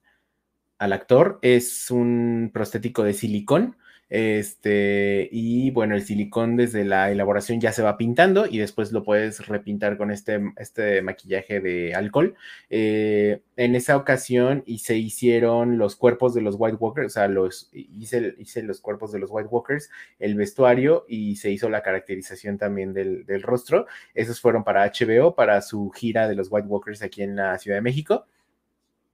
al 0.77 0.93
actor, 0.93 1.39
es 1.41 1.89
un 1.89 2.51
prostético 2.53 3.03
de 3.03 3.13
silicón, 3.13 3.75
Este, 4.11 5.29
y 5.31 5.71
bueno, 5.71 5.95
el 5.95 6.03
silicón 6.03 6.57
desde 6.57 6.83
la 6.83 7.11
elaboración 7.11 7.61
ya 7.61 7.71
se 7.71 7.81
va 7.81 7.97
pintando 7.97 8.45
y 8.45 8.57
después 8.57 8.91
lo 8.91 9.05
puedes 9.05 9.47
repintar 9.47 9.97
con 9.97 10.11
este, 10.11 10.51
este 10.57 11.01
maquillaje 11.01 11.61
de 11.61 11.95
alcohol. 11.95 12.35
Eh, 12.69 13.39
en 13.55 13.73
esa 13.73 13.95
ocasión 13.95 14.63
y 14.65 14.79
se 14.79 14.97
hicieron 14.97 15.77
los 15.77 15.95
cuerpos 15.95 16.33
de 16.33 16.41
los 16.41 16.55
White 16.59 16.75
Walkers, 16.77 17.07
o 17.07 17.09
sea, 17.09 17.29
los, 17.29 17.69
hice, 17.71 18.35
hice 18.37 18.63
los 18.63 18.81
cuerpos 18.81 19.13
de 19.13 19.19
los 19.19 19.29
White 19.31 19.47
Walkers, 19.49 19.89
el 20.19 20.35
vestuario 20.35 21.05
y 21.07 21.37
se 21.37 21.49
hizo 21.49 21.69
la 21.69 21.81
caracterización 21.81 22.57
también 22.57 22.91
del, 22.93 23.25
del 23.25 23.41
rostro. 23.41 23.87
Esos 24.13 24.41
fueron 24.41 24.65
para 24.65 24.91
HBO, 24.91 25.35
para 25.35 25.61
su 25.61 25.89
gira 25.91 26.27
de 26.27 26.35
los 26.35 26.49
White 26.51 26.67
Walkers 26.67 27.01
aquí 27.01 27.23
en 27.23 27.37
la 27.37 27.57
Ciudad 27.59 27.77
de 27.77 27.81
México. 27.81 28.25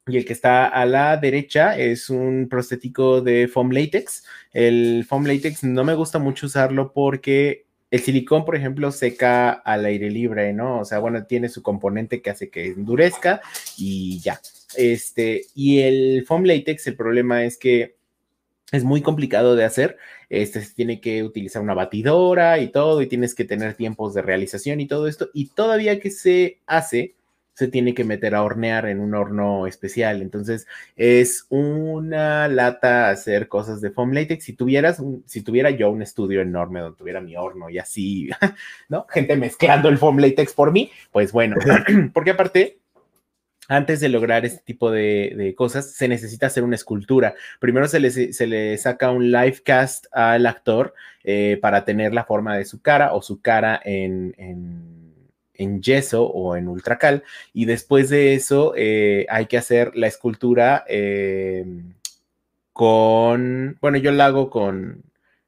Y 0.07 0.17
el 0.17 0.25
que 0.25 0.33
está 0.33 0.67
a 0.67 0.85
la 0.85 1.17
derecha 1.17 1.77
es 1.77 2.09
un 2.09 2.47
prostético 2.49 3.21
de 3.21 3.47
foam 3.47 3.71
latex. 3.71 4.23
El 4.53 5.05
foam 5.07 5.25
latex 5.25 5.63
no 5.63 5.83
me 5.83 5.95
gusta 5.95 6.17
mucho 6.19 6.45
usarlo 6.45 6.93
porque 6.93 7.65
el 7.91 8.01
silicón, 8.01 8.45
por 8.45 8.55
ejemplo, 8.55 8.91
seca 8.91 9.51
al 9.51 9.85
aire 9.85 10.09
libre, 10.09 10.53
¿no? 10.53 10.79
O 10.79 10.85
sea, 10.85 10.99
bueno, 10.99 11.25
tiene 11.25 11.49
su 11.49 11.61
componente 11.61 12.21
que 12.21 12.29
hace 12.29 12.49
que 12.49 12.67
endurezca 12.67 13.41
y 13.77 14.19
ya. 14.19 14.39
Este, 14.75 15.45
y 15.55 15.79
el 15.79 16.25
foam 16.25 16.43
latex, 16.43 16.87
el 16.87 16.95
problema 16.95 17.43
es 17.43 17.57
que 17.57 17.97
es 18.71 18.83
muy 18.83 19.01
complicado 19.01 19.55
de 19.55 19.63
hacer. 19.63 19.97
Este 20.29 20.61
tiene 20.75 20.99
que 20.99 21.23
utilizar 21.23 21.61
una 21.61 21.73
batidora 21.73 22.59
y 22.59 22.69
todo, 22.69 23.01
y 23.01 23.07
tienes 23.07 23.33
que 23.33 23.45
tener 23.45 23.75
tiempos 23.75 24.13
de 24.13 24.21
realización 24.21 24.81
y 24.81 24.87
todo 24.87 25.07
esto. 25.07 25.29
Y 25.33 25.47
todavía 25.47 25.99
que 25.99 26.11
se 26.11 26.59
hace, 26.67 27.15
se 27.57 27.67
tiene 27.67 27.95
que 27.95 28.03
meter 28.03 28.35
a 28.35 28.43
hornear 28.43 28.85
en 28.85 28.99
un 28.99 29.15
horno 29.15 29.65
especial. 29.65 30.21
Entonces, 30.21 30.67
es 30.95 31.47
una 31.49 32.47
lata 32.47 33.09
hacer 33.09 33.47
cosas 33.47 33.81
de 33.81 33.89
foam 33.89 34.11
latex. 34.11 34.43
Si 34.43 34.53
tuvieras, 34.53 35.01
si 35.25 35.41
tuviera 35.41 35.71
yo 35.71 35.89
un 35.89 36.03
estudio 36.03 36.41
enorme 36.41 36.81
donde 36.81 36.99
tuviera 36.99 37.19
mi 37.19 37.35
horno 37.35 37.71
y 37.71 37.79
así, 37.79 38.29
¿no? 38.89 39.07
Gente 39.09 39.35
mezclando 39.37 39.89
el 39.89 39.97
foam 39.97 40.19
latex 40.19 40.53
por 40.53 40.71
mí, 40.71 40.91
pues 41.11 41.31
bueno, 41.31 41.55
porque 42.13 42.29
aparte 42.29 42.77
antes 43.69 44.01
de 44.01 44.09
lograr 44.09 44.45
este 44.45 44.61
tipo 44.63 44.91
de, 44.91 45.55
cosas, 45.57 45.91
se 45.93 46.07
necesita 46.07 46.45
hacer 46.45 46.63
una 46.63 46.75
escultura. 46.75 47.33
Primero 47.59 47.87
se 47.87 47.99
le, 47.99 48.11
se 48.11 48.47
le 48.47 48.77
saca 48.77 49.09
un 49.09 49.31
live 49.31 49.63
cast 49.65 50.05
al 50.11 50.45
actor 50.45 50.93
eh, 51.23 51.57
para 51.59 51.85
tener 51.85 52.13
la 52.13 52.23
forma 52.23 52.55
de 52.55 52.65
su 52.65 52.83
cara 52.83 53.13
o 53.13 53.23
su 53.23 53.41
cara 53.41 53.81
en 53.83 54.35
en 54.37 54.96
yeso 55.81 56.25
o 56.25 56.55
en 56.55 56.67
ultracal 56.67 57.23
y 57.53 57.65
después 57.65 58.09
de 58.09 58.33
eso 58.33 58.73
eh, 58.75 59.25
hay 59.29 59.47
que 59.47 59.57
hacer 59.57 59.95
la 59.95 60.07
escultura 60.07 60.85
eh, 60.87 61.65
con, 62.73 63.77
bueno, 63.81 63.97
yo 63.97 64.11
la 64.11 64.27
hago 64.27 64.49
con, 64.49 65.03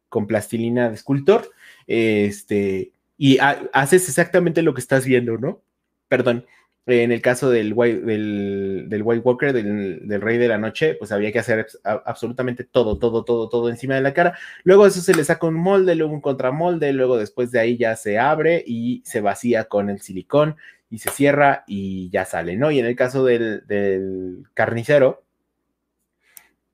con 0.09 0.25
plastilina 0.25 0.89
de 0.89 0.95
escultor, 0.95 1.51
este, 1.85 2.91
y 3.17 3.37
haces 3.39 4.07
exactamente 4.09 4.63
lo 4.63 4.73
que 4.73 4.81
estás 4.81 5.05
viendo, 5.05 5.37
¿no? 5.37 5.61
Perdón, 6.07 6.45
en 6.85 7.11
el 7.11 7.21
caso 7.21 7.49
del 7.49 7.73
White, 7.75 8.01
del, 8.01 9.01
White 9.03 9.21
Walker, 9.23 9.53
del, 9.53 10.21
Rey 10.21 10.37
de 10.37 10.47
la 10.47 10.57
Noche, 10.57 10.95
pues 10.95 11.11
había 11.11 11.31
que 11.31 11.39
hacer 11.39 11.67
absolutamente 11.83 12.63
todo, 12.63 12.97
todo, 12.97 13.23
todo, 13.23 13.49
todo 13.49 13.69
encima 13.69 13.95
de 13.95 14.01
la 14.01 14.13
cara. 14.13 14.37
Luego 14.63 14.87
eso 14.87 15.01
se 15.01 15.13
le 15.13 15.23
saca 15.23 15.47
un 15.47 15.55
molde, 15.55 15.95
luego 15.95 16.13
un 16.13 16.21
contramolde, 16.21 16.91
luego 16.93 17.17
después 17.17 17.51
de 17.51 17.59
ahí 17.59 17.77
ya 17.77 17.95
se 17.95 18.17
abre 18.17 18.63
y 18.65 19.03
se 19.05 19.21
vacía 19.21 19.65
con 19.65 19.89
el 19.89 20.01
silicón 20.01 20.55
y 20.89 20.99
se 20.99 21.11
cierra 21.11 21.63
y 21.67 22.09
ya 22.09 22.25
sale, 22.25 22.57
¿no? 22.57 22.71
Y 22.71 22.79
en 22.79 22.85
el 22.85 22.95
caso 22.95 23.23
del, 23.23 23.65
del 23.67 24.43
carnicero, 24.53 25.23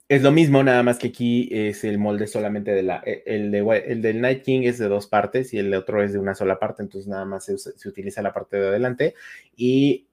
es 0.08 0.22
lo 0.22 0.32
mismo, 0.32 0.64
nada 0.64 0.84
más 0.84 1.00
que 1.00 1.08
aquí 1.08 1.50
es 1.52 1.84
el 1.84 1.98
molde 1.98 2.28
solamente 2.28 2.72
de 2.72 2.84
la. 2.84 3.02
E, 3.06 3.24
el, 3.26 3.52
de, 3.52 3.84
el 3.88 4.02
del 4.02 4.22
Night 4.22 4.44
King 4.44 4.62
es 4.64 4.78
de 4.78 4.88
dos 4.88 5.08
partes 5.08 5.54
y 5.54 5.58
el 5.58 5.74
otro 5.74 6.04
es 6.04 6.14
de 6.14 6.20
una 6.20 6.36
sola 6.36 6.60
parte, 6.60 6.84
entonces 6.84 7.08
nada 7.08 7.26
más 7.26 7.46
se, 7.46 7.90
utiliza 7.90 8.22
la 8.22 8.34
parte 8.34 8.58
de 8.58 8.68
adelante 8.68 9.16
y 9.56 10.08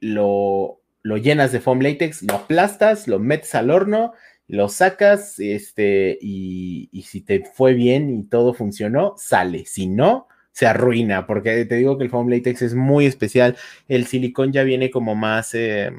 lo, 0.00 0.80
lo, 1.02 1.16
llenas 1.18 1.52
de 1.52 1.60
foam 1.60 1.80
latex, 1.80 2.22
lo 2.22 2.34
aplastas, 2.34 3.06
lo 3.06 3.18
metes 3.18 3.54
al 3.54 3.70
horno, 3.70 4.14
lo 4.48 4.68
sacas, 4.68 5.38
este, 5.38 6.18
y, 6.20 6.88
y 6.92 7.02
si 7.02 7.20
te 7.20 7.44
fue 7.44 7.74
bien 7.74 8.10
y 8.10 8.24
todo 8.24 8.54
funcionó, 8.54 9.14
sale. 9.18 9.66
Si 9.66 9.86
no, 9.86 10.26
se 10.52 10.66
arruina, 10.66 11.26
porque 11.26 11.64
te 11.66 11.76
digo 11.76 11.98
que 11.98 12.04
el 12.04 12.10
foam 12.10 12.28
latex 12.28 12.62
es 12.62 12.74
muy 12.74 13.06
especial. 13.06 13.56
El 13.88 14.06
silicón 14.06 14.52
ya 14.52 14.62
viene 14.62 14.90
como 14.90 15.14
más. 15.14 15.54
Eh, 15.54 15.90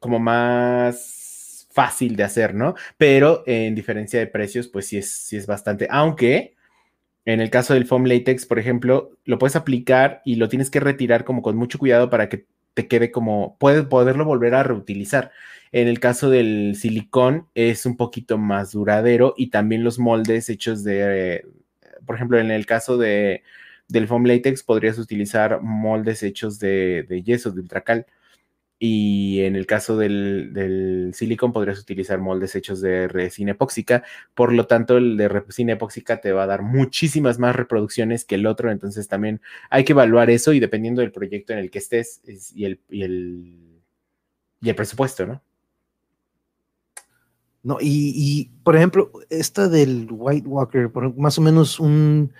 como 0.00 0.20
más 0.20 1.17
fácil 1.78 2.16
de 2.16 2.24
hacer, 2.24 2.56
¿no? 2.56 2.74
Pero 2.96 3.44
en 3.46 3.76
diferencia 3.76 4.18
de 4.18 4.26
precios, 4.26 4.66
pues 4.66 4.88
sí 4.88 4.98
es, 4.98 5.12
sí 5.12 5.36
es 5.36 5.46
bastante, 5.46 5.86
aunque 5.88 6.56
en 7.24 7.40
el 7.40 7.50
caso 7.50 7.72
del 7.72 7.86
foam 7.86 8.04
latex, 8.04 8.46
por 8.46 8.58
ejemplo, 8.58 9.12
lo 9.24 9.38
puedes 9.38 9.54
aplicar 9.54 10.20
y 10.24 10.34
lo 10.34 10.48
tienes 10.48 10.70
que 10.70 10.80
retirar 10.80 11.22
como 11.22 11.40
con 11.40 11.56
mucho 11.56 11.78
cuidado 11.78 12.10
para 12.10 12.28
que 12.28 12.46
te 12.74 12.88
quede 12.88 13.12
como, 13.12 13.56
puedes 13.60 13.84
poderlo 13.84 14.24
volver 14.24 14.56
a 14.56 14.64
reutilizar. 14.64 15.30
En 15.70 15.86
el 15.86 16.00
caso 16.00 16.30
del 16.30 16.74
silicón 16.74 17.46
es 17.54 17.86
un 17.86 17.96
poquito 17.96 18.38
más 18.38 18.72
duradero 18.72 19.34
y 19.36 19.50
también 19.50 19.84
los 19.84 20.00
moldes 20.00 20.48
hechos 20.48 20.82
de, 20.82 21.46
por 22.04 22.16
ejemplo, 22.16 22.40
en 22.40 22.50
el 22.50 22.66
caso 22.66 22.98
de, 22.98 23.44
del 23.86 24.08
foam 24.08 24.24
latex 24.24 24.64
podrías 24.64 24.98
utilizar 24.98 25.62
moldes 25.62 26.24
hechos 26.24 26.58
de, 26.58 27.04
de 27.08 27.22
yeso, 27.22 27.52
de 27.52 27.60
ultracal 27.60 28.06
y 28.78 29.40
en 29.40 29.56
el 29.56 29.66
caso 29.66 29.96
del, 29.96 30.52
del 30.52 31.10
silicón 31.12 31.52
podrías 31.52 31.80
utilizar 31.80 32.20
moldes 32.20 32.54
hechos 32.54 32.80
de 32.80 33.08
resina 33.08 33.52
epóxica, 33.52 34.04
por 34.34 34.52
lo 34.52 34.66
tanto 34.66 34.96
el 34.96 35.16
de 35.16 35.28
resina 35.28 35.72
epóxica 35.72 36.20
te 36.20 36.32
va 36.32 36.44
a 36.44 36.46
dar 36.46 36.62
muchísimas 36.62 37.38
más 37.38 37.56
reproducciones 37.56 38.24
que 38.24 38.36
el 38.36 38.46
otro, 38.46 38.70
entonces 38.70 39.08
también 39.08 39.40
hay 39.70 39.84
que 39.84 39.92
evaluar 39.92 40.30
eso 40.30 40.52
y 40.52 40.60
dependiendo 40.60 41.00
del 41.00 41.12
proyecto 41.12 41.52
en 41.52 41.58
el 41.58 41.70
que 41.70 41.78
estés 41.78 42.20
y, 42.54 42.64
el, 42.66 42.80
y, 42.88 43.02
el, 43.02 43.82
y 44.60 44.68
el 44.68 44.74
presupuesto, 44.76 45.26
¿no? 45.26 45.42
No, 47.64 47.78
y, 47.80 48.50
por 48.62 48.76
ejemplo, 48.76 49.10
esta 49.28 49.68
del 49.68 50.06
White 50.10 50.48
Walker, 50.48 50.90
más 51.16 51.36
o 51.38 51.42
menos 51.42 51.80
un, 51.80 52.32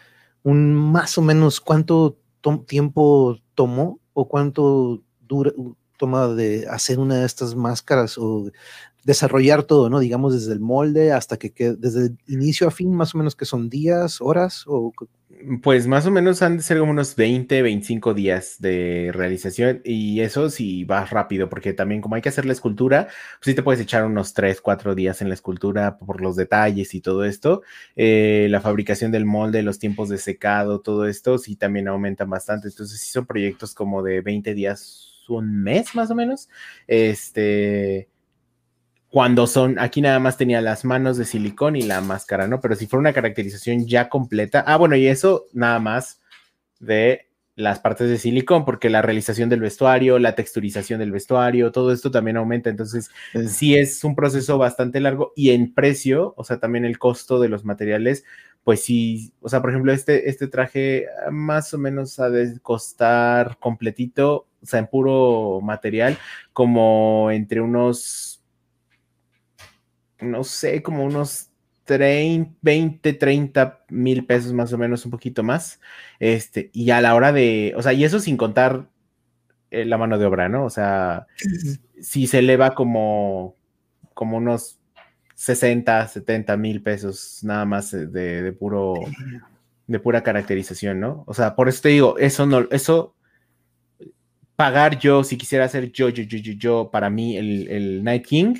un 0.43 0.74
más 0.74 1.18
o 1.18 1.22
menos 1.22 1.61
cuánto 1.61 2.16
tiempo 2.66 3.36
tomó 3.55 4.01
o 4.14 4.28
cuánto 4.28 5.03
dura, 5.20 5.53
toma 5.99 6.28
de 6.28 6.66
hacer 6.68 6.99
una 6.99 7.16
de 7.16 7.26
estas 7.26 7.55
máscaras 7.55 8.16
o 8.16 8.51
desarrollar 9.05 9.62
todo, 9.62 9.88
¿no? 9.88 10.01
Digamos 10.01 10.34
desde 10.34 10.53
el 10.53 10.61
molde 10.61 11.12
hasta 11.12 11.38
que, 11.38 11.51
desde 11.78 12.07
el 12.07 12.18
inicio 12.26 12.68
a 12.68 12.70
fin, 12.70 12.94
más 12.94 13.14
o 13.14 13.18
menos 13.18 13.34
que 13.34 13.44
son 13.44 13.70
días, 13.70 14.20
horas 14.20 14.64
o... 14.66 14.92
Pues 15.62 15.86
más 15.86 16.05
o 16.05 16.11
menos 16.11 16.42
han 16.42 16.57
de 16.57 16.62
ser 16.64 16.78
como 16.80 16.90
unos 16.90 17.14
20, 17.14 17.62
25 17.62 18.12
días 18.12 18.57
de 18.59 19.11
realización 19.14 19.80
y 19.84 20.20
eso 20.20 20.51
sí 20.51 20.82
va 20.82 21.05
rápido 21.05 21.49
porque 21.49 21.72
también 21.72 22.01
como 22.01 22.16
hay 22.16 22.22
que 22.22 22.28
hacer 22.28 22.44
la 22.44 22.53
escultura, 22.53 23.05
pues 23.05 23.44
sí 23.44 23.55
te 23.55 23.62
puedes 23.62 23.80
echar 23.80 24.05
unos 24.05 24.34
3, 24.34 24.61
4 24.61 24.96
días 24.96 25.22
en 25.22 25.28
la 25.28 25.34
escultura 25.34 25.96
por 25.96 26.20
los 26.20 26.34
detalles 26.34 26.92
y 26.92 27.01
todo 27.01 27.24
esto. 27.24 27.62
Eh, 27.94 28.49
la 28.51 28.61
fabricación 28.61 29.12
del 29.12 29.26
molde, 29.26 29.62
los 29.62 29.78
tiempos 29.78 30.09
de 30.09 30.18
secado, 30.18 30.80
todo 30.80 31.07
esto 31.07 31.38
sí 31.38 31.55
también 31.55 31.86
aumentan 31.86 32.28
bastante. 32.28 32.66
Entonces 32.68 33.01
sí 33.01 33.11
son 33.11 33.24
proyectos 33.24 33.74
como 33.74 34.03
de 34.03 34.20
20 34.20 34.55
días 34.55 35.18
un 35.29 35.62
mes 35.62 35.95
más 35.95 36.11
o 36.11 36.14
menos. 36.14 36.49
Este, 36.87 38.09
cuando 39.11 39.47
son, 39.47 39.79
aquí 39.79 40.01
nada 40.01 40.18
más 40.18 40.37
tenía 40.37 40.61
las 40.61 40.85
manos 40.85 41.16
de 41.16 41.24
silicón 41.24 41.76
y 41.76 41.83
la 41.83 42.01
máscara, 42.01 42.47
¿no? 42.47 42.61
Pero 42.61 42.76
si 42.76 42.87
fuera 42.87 43.01
una 43.01 43.12
caracterización 43.12 43.87
ya 43.87 44.09
completa, 44.09 44.64
ah, 44.66 44.76
bueno, 44.76 44.97
y 44.97 45.07
eso 45.07 45.47
nada 45.53 45.79
más 45.79 46.20
de 46.79 47.29
las 47.59 47.81
partes 47.81 48.09
de 48.09 48.18
silicón, 48.18 48.64
porque 48.64 48.89
la 48.89 49.03
realización 49.03 49.49
del 49.49 49.61
vestuario, 49.61 50.20
la 50.20 50.37
texturización 50.37 51.01
del 51.01 51.11
vestuario, 51.11 51.72
todo 51.72 51.93
esto 51.93 52.11
también 52.11 52.37
aumenta. 52.37 52.70
Entonces, 52.70 53.11
sí 53.49 53.76
es 53.76 54.05
un 54.05 54.14
proceso 54.14 54.59
bastante 54.59 55.01
largo 55.01 55.33
y 55.35 55.51
en 55.51 55.74
precio, 55.74 56.35
o 56.37 56.45
sea, 56.45 56.61
también 56.61 56.85
el 56.85 57.01
costo 57.01 57.41
de 57.41 57.49
los 57.49 57.64
materiales, 57.64 58.24
pues 58.62 58.85
sí, 58.85 59.33
o 59.41 59.49
sea, 59.49 59.61
por 59.61 59.70
ejemplo, 59.70 59.93
este, 59.93 60.29
este 60.29 60.47
traje 60.47 61.07
más 61.33 61.74
o 61.74 61.79
menos 61.79 62.20
ha 62.20 62.31
de 62.31 62.61
costar 62.61 63.57
completito, 63.59 64.47
o 64.63 64.67
sea, 64.67 64.81
en 64.81 64.87
puro 64.87 65.61
material, 65.63 66.19
como 66.53 67.31
entre 67.31 67.61
unos, 67.61 68.43
no 70.21 70.45
sé, 70.45 70.83
como 70.83 71.05
unos 71.05 71.49
20, 71.97 73.13
30 73.15 73.85
mil 73.89 74.27
pesos 74.27 74.53
más 74.53 74.73
o 74.73 74.79
menos, 74.79 75.05
un 75.05 75.11
poquito 75.11 75.43
más. 75.43 75.81
Este, 76.19 76.71
y 76.73 76.91
a 76.91 77.01
la 77.01 77.15
hora 77.15 77.33
de, 77.33 77.73
o 77.77 77.83
sea, 77.83 77.93
y 77.93 78.05
eso 78.05 78.21
sin 78.21 78.37
contar 78.37 78.89
eh, 79.71 79.85
la 79.85 79.99
mano 79.99 80.19
de 80.19 80.27
obra, 80.27 80.49
¿no? 80.49 80.65
O 80.65 80.71
sea, 80.71 81.27
si 82.01 82.27
se 82.27 82.41
eleva 82.41 82.75
como, 82.75 83.55
como 84.15 84.37
unos 84.37 84.79
60, 85.35 86.09
70 86.09 86.57
mil 86.57 86.83
pesos 86.83 87.41
nada 87.43 87.65
más 87.65 87.93
de, 87.93 88.07
de, 88.07 88.53
puro, 88.53 88.95
de 89.87 90.01
pura 90.01 90.23
caracterización, 90.23 91.01
¿no? 91.01 91.25
O 91.27 91.35
sea, 91.35 91.55
por 91.55 91.69
eso 91.69 91.83
te 91.83 91.91
digo, 91.91 92.19
eso 92.19 92.45
no, 92.47 92.67
eso 92.71 93.15
pagar 94.59 94.99
yo, 94.99 95.23
si 95.23 95.39
quisiera 95.39 95.67
hacer 95.67 95.93
yo, 95.93 96.09
yo, 96.09 96.25
yo, 96.25 96.37
yo, 96.39 96.53
yo, 96.55 96.91
para 96.91 97.09
mí 97.11 97.37
el, 97.37 97.69
el 97.69 98.03
Night 98.03 98.27
King, 98.27 98.57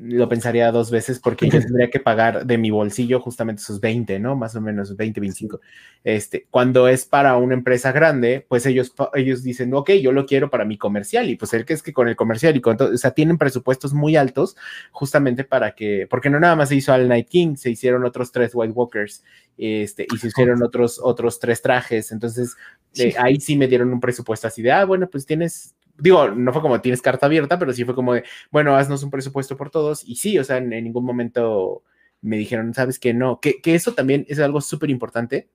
lo 0.00 0.28
pensaría 0.28 0.70
dos 0.70 0.90
veces 0.90 1.18
porque 1.18 1.48
yo 1.48 1.58
tendría 1.60 1.90
que 1.90 2.00
pagar 2.00 2.46
de 2.46 2.58
mi 2.58 2.70
bolsillo 2.70 3.20
justamente 3.20 3.62
esos 3.62 3.80
20, 3.80 4.18
¿no? 4.20 4.36
Más 4.36 4.54
o 4.54 4.60
menos 4.60 4.96
20, 4.96 5.20
25. 5.20 5.60
Este, 6.04 6.46
cuando 6.50 6.88
es 6.88 7.04
para 7.04 7.36
una 7.36 7.54
empresa 7.54 7.90
grande, 7.90 8.46
pues 8.48 8.64
ellos, 8.66 8.94
ellos 9.14 9.42
dicen, 9.42 9.74
ok, 9.74 9.90
yo 9.92 10.12
lo 10.12 10.26
quiero 10.26 10.50
para 10.50 10.64
mi 10.64 10.78
comercial 10.78 11.28
y 11.28 11.36
pues 11.36 11.52
el 11.54 11.64
que 11.64 11.74
es 11.74 11.82
que 11.82 11.92
con 11.92 12.08
el 12.08 12.16
comercial 12.16 12.56
y 12.56 12.60
con 12.60 12.76
todo, 12.76 12.94
o 12.94 12.96
sea, 12.96 13.10
tienen 13.10 13.38
presupuestos 13.38 13.92
muy 13.92 14.16
altos 14.16 14.56
justamente 14.92 15.44
para 15.44 15.72
que, 15.74 16.06
porque 16.08 16.30
no 16.30 16.38
nada 16.38 16.54
más 16.54 16.68
se 16.68 16.76
hizo 16.76 16.92
al 16.92 17.08
Night 17.08 17.28
King, 17.28 17.56
se 17.56 17.70
hicieron 17.70 18.04
otros 18.04 18.30
tres 18.30 18.52
White 18.54 18.72
Walkers 18.72 19.24
este, 19.56 20.06
y 20.12 20.18
se 20.18 20.28
hicieron 20.28 20.62
otros, 20.62 21.00
otros 21.02 21.40
tres 21.40 21.60
trajes, 21.60 22.12
entonces 22.12 22.56
eh, 22.94 23.14
ahí 23.18 23.40
sí 23.40 23.56
me 23.56 23.66
dieron 23.66 23.92
un 23.92 24.00
presupuesto 24.00 24.46
así 24.46 24.62
de, 24.62 24.70
ah, 24.70 24.84
bueno, 24.84 25.08
pues 25.10 25.26
tienes 25.26 25.74
digo, 25.98 26.30
no 26.30 26.52
fue 26.52 26.62
como 26.62 26.80
tienes 26.80 27.02
carta 27.02 27.26
abierta, 27.26 27.58
pero 27.58 27.72
sí 27.72 27.84
fue 27.84 27.94
como 27.94 28.14
bueno, 28.50 28.76
haznos 28.76 29.02
un 29.02 29.10
presupuesto 29.10 29.56
por 29.56 29.70
todos. 29.70 30.04
Y 30.04 30.16
sí, 30.16 30.38
o 30.38 30.44
sea, 30.44 30.58
en, 30.58 30.70
ningún 30.70 31.04
momento 31.04 31.82
me 32.20 32.36
dijeron, 32.36 32.74
sabes 32.74 32.98
que 32.98 33.14
no, 33.14 33.40
que, 33.40 33.60
que 33.60 33.74
eso 33.74 33.94
también 33.94 34.24
es 34.28 34.38
algo 34.40 34.60
súper 34.60 34.90
importante 34.90 35.48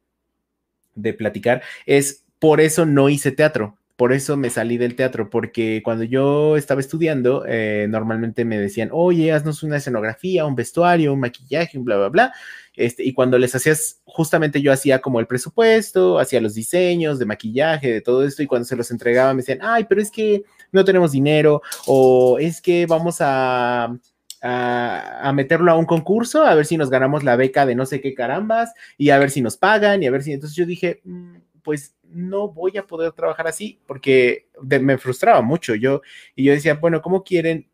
de 0.95 1.13
platicar, 1.13 1.63
es 1.85 2.25
por 2.39 2.61
eso 2.61 2.85
no 2.85 3.09
hice 3.09 3.31
teatro. 3.31 3.77
Por 3.95 4.11
eso 4.11 4.37
me 4.37 4.49
salí 4.49 4.77
del 4.77 4.95
teatro, 4.95 5.29
porque 5.29 5.81
cuando 5.83 6.03
yo 6.03 6.57
estaba 6.57 6.81
estudiando, 6.81 7.45
eh, 7.47 7.85
normalmente 7.89 8.43
me 8.43 8.57
decían, 8.57 8.89
oye, 8.91 9.31
haznos 9.31 9.61
una 9.61 9.77
escenografía, 9.77 10.45
un 10.45 10.55
vestuario, 10.55 11.13
un 11.13 11.19
maquillaje, 11.19 11.77
un 11.77 11.85
bla, 11.85 11.97
bla, 11.97 12.09
bla. 12.09 12.33
Este, 12.76 13.03
y 13.03 13.13
cuando 13.13 13.38
les 13.38 13.53
hacías, 13.53 14.01
justamente 14.05 14.61
yo 14.61 14.71
hacía 14.71 14.99
como 14.99 15.19
el 15.19 15.28
presupuesto, 15.28 16.17
hacía 16.17 16.41
los 16.41 16.55
diseños 16.55 17.19
de 17.19 17.26
maquillaje, 17.26 17.91
de 17.91 18.01
todo 18.01 18.26
esto, 18.26 18.41
y 18.41 18.47
cuando 18.47 18.65
se 18.65 18.76
los 18.76 18.89
entregaba 18.89 19.34
me 19.34 19.41
decían, 19.41 19.59
ay, 19.61 19.86
pero 19.88 20.01
es 20.01 20.09
que 20.09 20.43
no 20.71 20.84
tenemos 20.84 21.11
dinero, 21.11 21.61
o 21.86 22.39
es 22.39 22.61
que 22.61 22.86
vamos 22.88 23.17
a, 23.19 23.95
a, 24.41 25.32
meterlo 25.34 25.71
a 25.71 25.78
un 25.78 25.86
concurso, 25.86 26.43
a 26.43 26.55
ver 26.55 26.65
si 26.65 26.78
nos 26.78 26.89
ganamos 26.89 27.24
la 27.24 27.36
beca 27.36 27.65
de 27.65 27.76
no 27.76 27.86
sé 27.86 28.01
qué 28.01 28.13
carambas, 28.15 28.74
y 28.97 29.11
a 29.11 29.19
ver 29.19 29.30
si 29.30 29.41
nos 29.41 29.55
pagan, 29.55 30.01
y 30.01 30.07
a 30.07 30.11
ver 30.11 30.24
si, 30.24 30.34
entonces 30.34 30.55
yo 30.55 30.65
dije, 30.65 31.01
mm, 31.03 31.36
pues 31.61 31.95
no 32.03 32.49
voy 32.49 32.78
a 32.78 32.86
poder 32.88 33.11
trabajar 33.13 33.47
así, 33.47 33.80
porque 33.86 34.49
me 34.61 34.97
frustraba 34.97 35.41
mucho 35.41 35.76
yo, 35.76 36.01
y 36.36 36.43
yo 36.43 36.53
decía, 36.53 36.74
bueno, 36.76 37.01
¿cómo 37.01 37.24
quieren 37.24 37.69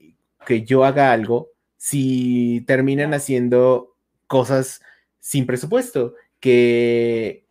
que 0.46 0.64
yo 0.64 0.84
haga 0.84 1.12
algo 1.12 1.52
si 1.78 2.62
terminan 2.68 3.14
haciendo 3.14 3.96
cosas 4.28 4.82
sin 5.20 5.46
presupuesto, 5.46 6.16
que 6.40 7.46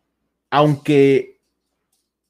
aunque 0.49 1.39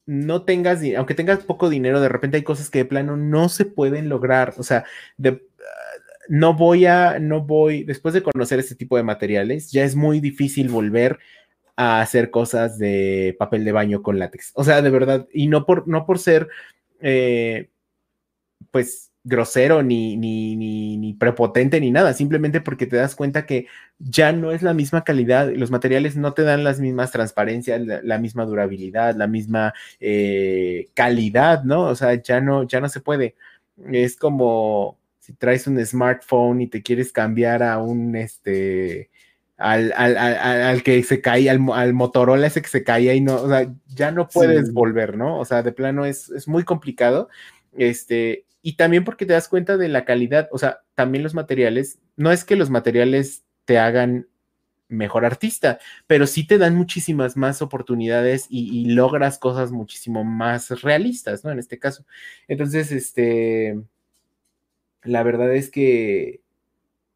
no 0.05 0.43
tengas, 0.43 0.81
aunque 0.97 1.13
tengas 1.13 1.39
poco 1.43 1.69
dinero, 1.69 2.01
de 2.01 2.09
repente 2.09 2.37
hay 2.37 2.43
cosas 2.43 2.69
que 2.69 2.79
de 2.79 2.85
plano 2.85 3.15
no 3.15 3.49
se 3.49 3.65
pueden 3.65 4.09
lograr, 4.09 4.55
o 4.57 4.63
sea, 4.63 4.83
de, 5.17 5.43
no 6.29 6.53
voy 6.53 6.85
a, 6.85 7.19
no 7.19 7.41
voy, 7.41 7.83
después 7.83 8.13
de 8.13 8.23
conocer 8.23 8.59
este 8.59 8.75
tipo 8.75 8.95
de 8.97 9.03
materiales, 9.03 9.71
ya 9.71 9.83
es 9.83 9.95
muy 9.95 10.19
difícil 10.19 10.69
volver 10.69 11.19
a 11.75 12.01
hacer 12.01 12.29
cosas 12.29 12.77
de 12.77 13.35
papel 13.39 13.65
de 13.65 13.71
baño 13.71 14.03
con 14.03 14.19
látex. 14.19 14.51
O 14.53 14.63
sea, 14.63 14.81
de 14.81 14.89
verdad, 14.89 15.27
y 15.33 15.47
no 15.47 15.65
por, 15.65 15.87
no 15.87 16.05
por 16.05 16.19
ser, 16.19 16.47
eh, 17.01 17.69
pues, 18.71 19.08
grosero 19.29 19.83
ni, 19.83 20.17
ni, 20.17 20.55
ni, 20.55 21.13
prepotente 21.13 21.79
ni 21.79 21.91
nada, 21.91 22.13
simplemente 22.13 22.59
porque 22.59 22.87
te 22.87 22.97
das 22.97 23.15
cuenta 23.15 23.45
que 23.45 23.67
ya 23.99 24.31
no 24.31 24.51
es 24.51 24.61
la 24.61 24.73
misma 24.73 25.03
calidad, 25.03 25.49
los 25.53 25.71
materiales 25.71 26.17
no 26.17 26.33
te 26.33 26.43
dan 26.43 26.63
las 26.63 26.79
mismas 26.79 27.11
transparencias, 27.11 27.81
la, 27.81 28.17
misma 28.17 28.45
durabilidad, 28.45 29.15
la 29.15 29.27
misma 29.27 29.73
eh, 29.99 30.89
calidad, 30.93 31.63
¿no? 31.63 31.83
O 31.83 31.95
sea, 31.95 32.15
ya 32.15 32.41
no, 32.41 32.63
ya 32.63 32.81
no 32.81 32.89
se 32.89 32.99
puede. 32.99 33.35
Es 33.91 34.17
como 34.17 34.97
si 35.19 35.33
traes 35.33 35.67
un 35.67 35.83
smartphone 35.85 36.61
y 36.61 36.67
te 36.67 36.81
quieres 36.81 37.11
cambiar 37.11 37.63
a 37.63 37.77
un, 37.77 38.15
este, 38.15 39.09
al, 39.57 39.93
al, 39.95 40.17
al, 40.17 40.83
que 40.83 41.03
se 41.03 41.21
cae, 41.21 41.49
al, 41.49 41.59
al, 41.73 41.93
Motorola 41.93 42.47
ese 42.47 42.61
que 42.61 42.67
se 42.67 42.83
caía 42.83 43.13
y 43.13 43.21
no, 43.21 43.35
o 43.35 43.47
sea, 43.47 43.71
ya 43.87 44.11
no 44.11 44.27
puedes 44.27 44.73
volver, 44.73 45.17
¿no? 45.17 45.39
O 45.39 45.45
sea, 45.45 45.61
de 45.61 45.71
plano 45.71 46.05
es, 46.05 46.29
es 46.29 46.47
muy 46.47 46.63
complicado. 46.63 47.29
Este, 47.77 48.45
y 48.61 48.73
también 48.73 49.03
porque 49.03 49.25
te 49.25 49.33
das 49.33 49.47
cuenta 49.47 49.77
de 49.77 49.87
la 49.87 50.05
calidad, 50.05 50.49
o 50.51 50.57
sea, 50.57 50.81
también 50.95 51.23
los 51.23 51.33
materiales, 51.33 51.99
no 52.15 52.31
es 52.31 52.43
que 52.43 52.55
los 52.55 52.69
materiales 52.69 53.43
te 53.65 53.79
hagan 53.79 54.27
mejor 54.89 55.23
artista, 55.23 55.79
pero 56.07 56.27
sí 56.27 56.45
te 56.45 56.57
dan 56.57 56.75
muchísimas 56.75 57.37
más 57.37 57.61
oportunidades 57.61 58.47
y, 58.49 58.91
logras 58.93 59.37
cosas 59.37 59.71
muchísimo 59.71 60.23
más 60.23 60.81
realistas, 60.81 61.45
¿no? 61.45 61.51
En 61.51 61.59
este 61.59 61.79
caso. 61.79 62.05
Entonces, 62.47 62.91
este, 62.91 63.79
la 65.03 65.23
verdad 65.23 65.53
es 65.53 65.69
que 65.69 66.41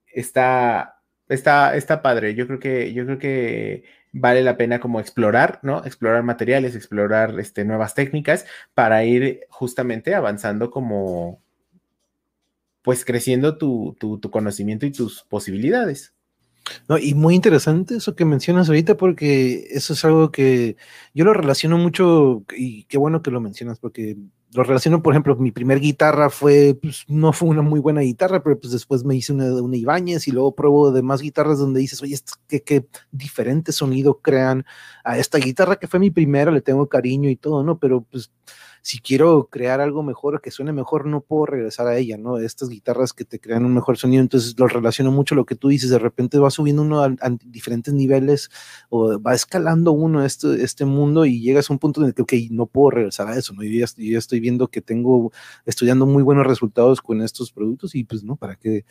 está, 0.07 1.01
está, 1.27 1.75
está 1.75 2.01
padre. 2.01 2.35
Yo 2.35 2.47
creo 2.47 2.59
que, 2.59 2.93
yo 2.93 3.05
creo 3.05 3.19
que 3.19 3.83
vale 4.13 4.43
la 4.43 4.57
pena 4.57 4.79
como 4.79 4.99
explorar, 4.99 5.59
¿no? 5.63 5.83
Explorar 5.83 6.23
materiales, 6.23 6.75
explorar 6.75 7.37
este, 7.39 7.65
nuevas 7.65 7.95
técnicas 7.95 8.45
para 8.73 9.03
ir 9.03 9.41
justamente 9.49 10.15
avanzando 10.15 10.69
como, 10.71 11.41
pues 12.83 13.03
creciendo 13.03 13.57
tu, 13.57 13.97
tu, 13.99 14.21
conocimiento 14.29 14.85
y 14.85 14.91
tus 14.91 15.23
posibilidades. 15.23 16.13
No, 16.87 16.97
y 16.97 17.13
muy 17.13 17.35
interesante 17.35 17.95
eso 17.95 18.15
que 18.15 18.23
mencionas 18.23 18.69
ahorita, 18.69 18.95
porque 18.95 19.67
eso 19.71 19.93
es 19.93 20.05
algo 20.05 20.31
que 20.31 20.77
yo 21.13 21.25
lo 21.25 21.33
relaciono 21.33 21.77
mucho, 21.77 22.45
y 22.55 22.83
qué 22.85 22.97
bueno 22.97 23.21
que 23.21 23.31
lo 23.31 23.41
mencionas, 23.41 23.79
porque 23.79 24.15
lo 24.55 24.63
relaciono, 24.63 25.01
por 25.01 25.13
ejemplo, 25.13 25.35
mi 25.35 25.51
primer 25.51 25.79
guitarra 25.79 26.29
fue, 26.29 26.77
pues, 26.81 27.05
no 27.07 27.33
fue 27.33 27.49
una 27.49 27.61
muy 27.61 27.79
buena 27.79 28.01
guitarra, 28.01 28.43
pero 28.43 28.59
pues 28.59 28.71
después 28.71 29.03
me 29.03 29.15
hice 29.15 29.33
una, 29.33 29.45
una 29.53 29.77
Ibáñez 29.77 30.27
y 30.27 30.31
luego 30.31 30.55
pruebo 30.55 30.91
de 30.91 31.01
más 31.01 31.21
guitarras 31.21 31.59
donde 31.59 31.79
dices, 31.79 32.01
oye, 32.01 32.17
qué, 32.47 32.61
qué 32.61 32.87
diferente 33.11 33.71
sonido 33.71 34.19
crean 34.19 34.65
a 35.03 35.17
esta 35.17 35.37
guitarra 35.37 35.77
que 35.77 35.87
fue 35.87 35.99
mi 35.99 36.11
primera, 36.11 36.51
le 36.51 36.61
tengo 36.61 36.87
cariño 36.87 37.29
y 37.29 37.35
todo, 37.35 37.63
¿no? 37.63 37.77
Pero 37.79 38.01
pues 38.01 38.31
si 38.83 38.99
quiero 38.99 39.47
crear 39.49 39.79
algo 39.79 40.03
mejor, 40.03 40.41
que 40.41 40.51
suene 40.51 40.73
mejor, 40.73 41.05
no 41.05 41.21
puedo 41.21 41.45
regresar 41.45 41.87
a 41.87 41.97
ella, 41.97 42.17
¿no? 42.17 42.37
Estas 42.37 42.67
guitarras 42.67 43.13
que 43.13 43.23
te 43.23 43.39
crean 43.39 43.63
un 43.63 43.73
mejor 43.73 43.97
sonido, 43.97 44.21
entonces 44.21 44.59
lo 44.59 44.67
relaciono 44.67 45.09
mucho 45.09 45.35
lo 45.35 45.45
que 45.45 45.55
tú 45.55 45.69
dices, 45.69 45.89
de 45.89 45.99
repente 45.99 46.37
va 46.37 46.49
subiendo 46.49 46.81
uno 46.81 47.01
a, 47.01 47.15
diferentes 47.45 47.93
niveles 47.93 48.51
o 48.89 49.21
va 49.21 49.33
escalando 49.33 49.93
uno 49.93 50.25
este, 50.25 50.61
este 50.61 50.83
mundo 50.83 51.25
y 51.25 51.39
llegas 51.39 51.69
a 51.69 51.73
un 51.73 51.79
punto 51.79 52.01
en 52.01 52.07
el 52.07 52.13
que, 52.13 52.23
ok, 52.23 52.33
no 52.51 52.65
puedo 52.65 52.91
regresar 52.91 53.29
a 53.29 53.37
eso, 53.37 53.53
¿no? 53.53 53.63
Yo 53.63 53.71
ya, 53.71 54.17
estoy 54.17 54.41
viendo 54.41 54.67
que 54.67 54.81
tengo, 54.81 55.31
estudiando 55.65 56.05
muy 56.05 56.21
buenos 56.21 56.45
resultados 56.45 57.01
con 57.01 57.21
estos 57.21 57.53
productos 57.53 57.95
y 57.95 58.03
pues, 58.03 58.25
¿no? 58.25 58.35
¿Para 58.35 58.57
qué? 58.57 58.83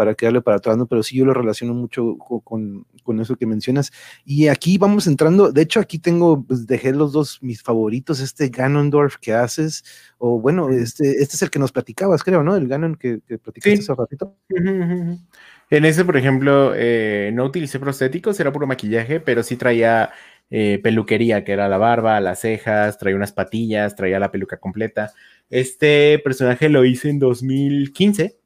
Para 0.00 0.14
quedarle 0.14 0.40
para 0.40 0.56
atrás, 0.56 0.78
¿no? 0.78 0.86
Pero 0.86 1.02
sí 1.02 1.18
yo 1.18 1.26
lo 1.26 1.34
relaciono 1.34 1.74
mucho 1.74 2.16
con, 2.16 2.86
con, 3.02 3.20
eso 3.20 3.36
que 3.36 3.44
mencionas. 3.44 3.92
Y 4.24 4.48
aquí 4.48 4.78
vamos 4.78 5.06
entrando, 5.06 5.52
de 5.52 5.60
hecho 5.60 5.78
aquí 5.78 5.98
tengo, 5.98 6.42
pues 6.42 6.66
dejé 6.66 6.92
los 6.92 7.12
dos 7.12 7.38
mis 7.42 7.62
favoritos, 7.62 8.18
este 8.20 8.48
Ganondorf 8.48 9.16
que 9.18 9.34
haces, 9.34 9.84
o 10.16 10.40
bueno, 10.40 10.70
este, 10.70 11.22
este 11.22 11.36
es 11.36 11.42
el 11.42 11.50
que 11.50 11.58
nos 11.58 11.70
platicabas, 11.70 12.24
creo, 12.24 12.42
¿no? 12.42 12.56
El 12.56 12.66
Ganon 12.66 12.94
que, 12.94 13.20
que 13.28 13.36
platicaste 13.36 13.80
hace 13.80 13.94
ratito. 13.94 14.34
En 14.48 15.84
ese, 15.84 16.06
por 16.06 16.16
ejemplo, 16.16 16.72
eh, 16.74 17.30
no 17.34 17.44
utilicé 17.44 17.78
prostéticos, 17.78 18.40
era 18.40 18.52
puro 18.52 18.66
maquillaje, 18.66 19.20
pero 19.20 19.42
sí 19.42 19.56
traía 19.56 20.12
eh, 20.48 20.80
peluquería, 20.82 21.44
que 21.44 21.52
era 21.52 21.68
la 21.68 21.76
barba, 21.76 22.18
las 22.20 22.40
cejas, 22.40 22.96
traía 22.96 23.16
unas 23.16 23.32
patillas, 23.32 23.96
traía 23.96 24.18
la 24.18 24.32
peluca 24.32 24.56
completa. 24.56 25.12
Este 25.50 26.18
personaje 26.24 26.70
lo 26.70 26.86
hice 26.86 27.10
en 27.10 27.18
2015 27.18 28.39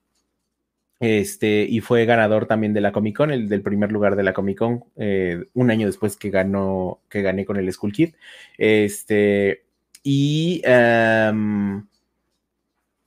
este, 1.05 1.67
y 1.69 1.81
fue 1.81 2.07
ganador 2.07 2.47
también 2.47 2.73
de 2.73 2.81
la 2.81 2.93
Comic 2.93 3.17
Con, 3.17 3.31
el 3.31 3.49
del 3.49 3.63
primer 3.63 3.93
lugar 3.93 4.17
de 4.17 4.23
la 4.23 4.33
Comic 4.33 4.59
Con, 4.59 4.85
eh, 4.97 5.45
un 5.53 5.71
año 5.71 5.87
después 5.87 6.17
que 6.17 6.31
ganó, 6.31 7.01
que 7.09 7.21
gané 7.21 7.45
con 7.45 7.59
el 7.59 7.71
Skull 7.71 7.93
Kid. 7.93 8.15
Este, 8.57 9.65
y 10.03 10.63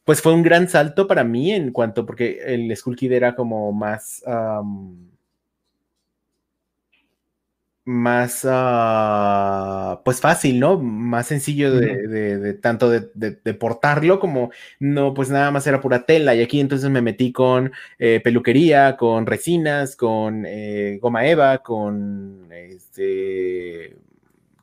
pues 0.04 0.22
fue 0.22 0.34
un 0.34 0.44
gran 0.44 0.70
salto 0.70 1.08
para 1.08 1.24
mí 1.24 1.52
en 1.52 1.72
cuanto, 1.72 2.06
porque 2.06 2.40
el 2.46 2.76
Skull 2.76 2.96
Kid 2.96 3.12
era 3.12 3.36
como 3.36 3.72
más 3.74 4.24
más, 7.88 8.46
ah, 8.46 10.02
pues 10.04 10.20
fácil, 10.20 10.60
¿no? 10.60 10.78
Más 10.78 11.28
sencillo 11.28 11.72
de, 11.74 12.54
tanto 12.56 12.90
de, 12.90 13.54
portarlo 13.54 14.20
como 14.20 14.52
no, 14.80 15.14
pues 15.14 15.30
nada 15.30 15.52
más 15.52 15.66
era 15.68 15.80
pura 15.80 16.06
tela. 16.06 16.36
Y 16.36 16.42
aquí 16.42 16.60
entonces 16.60 16.90
me 16.90 17.02
metí 17.02 17.32
con 17.32 17.72
eh, 17.98 18.20
peluquería, 18.22 18.98
con 18.98 19.26
resinas, 19.26 19.96
con 19.96 20.46
eh, 20.46 21.00
goma 21.02 21.28
eva, 21.28 21.60
con 21.60 22.50
este, 22.52 23.96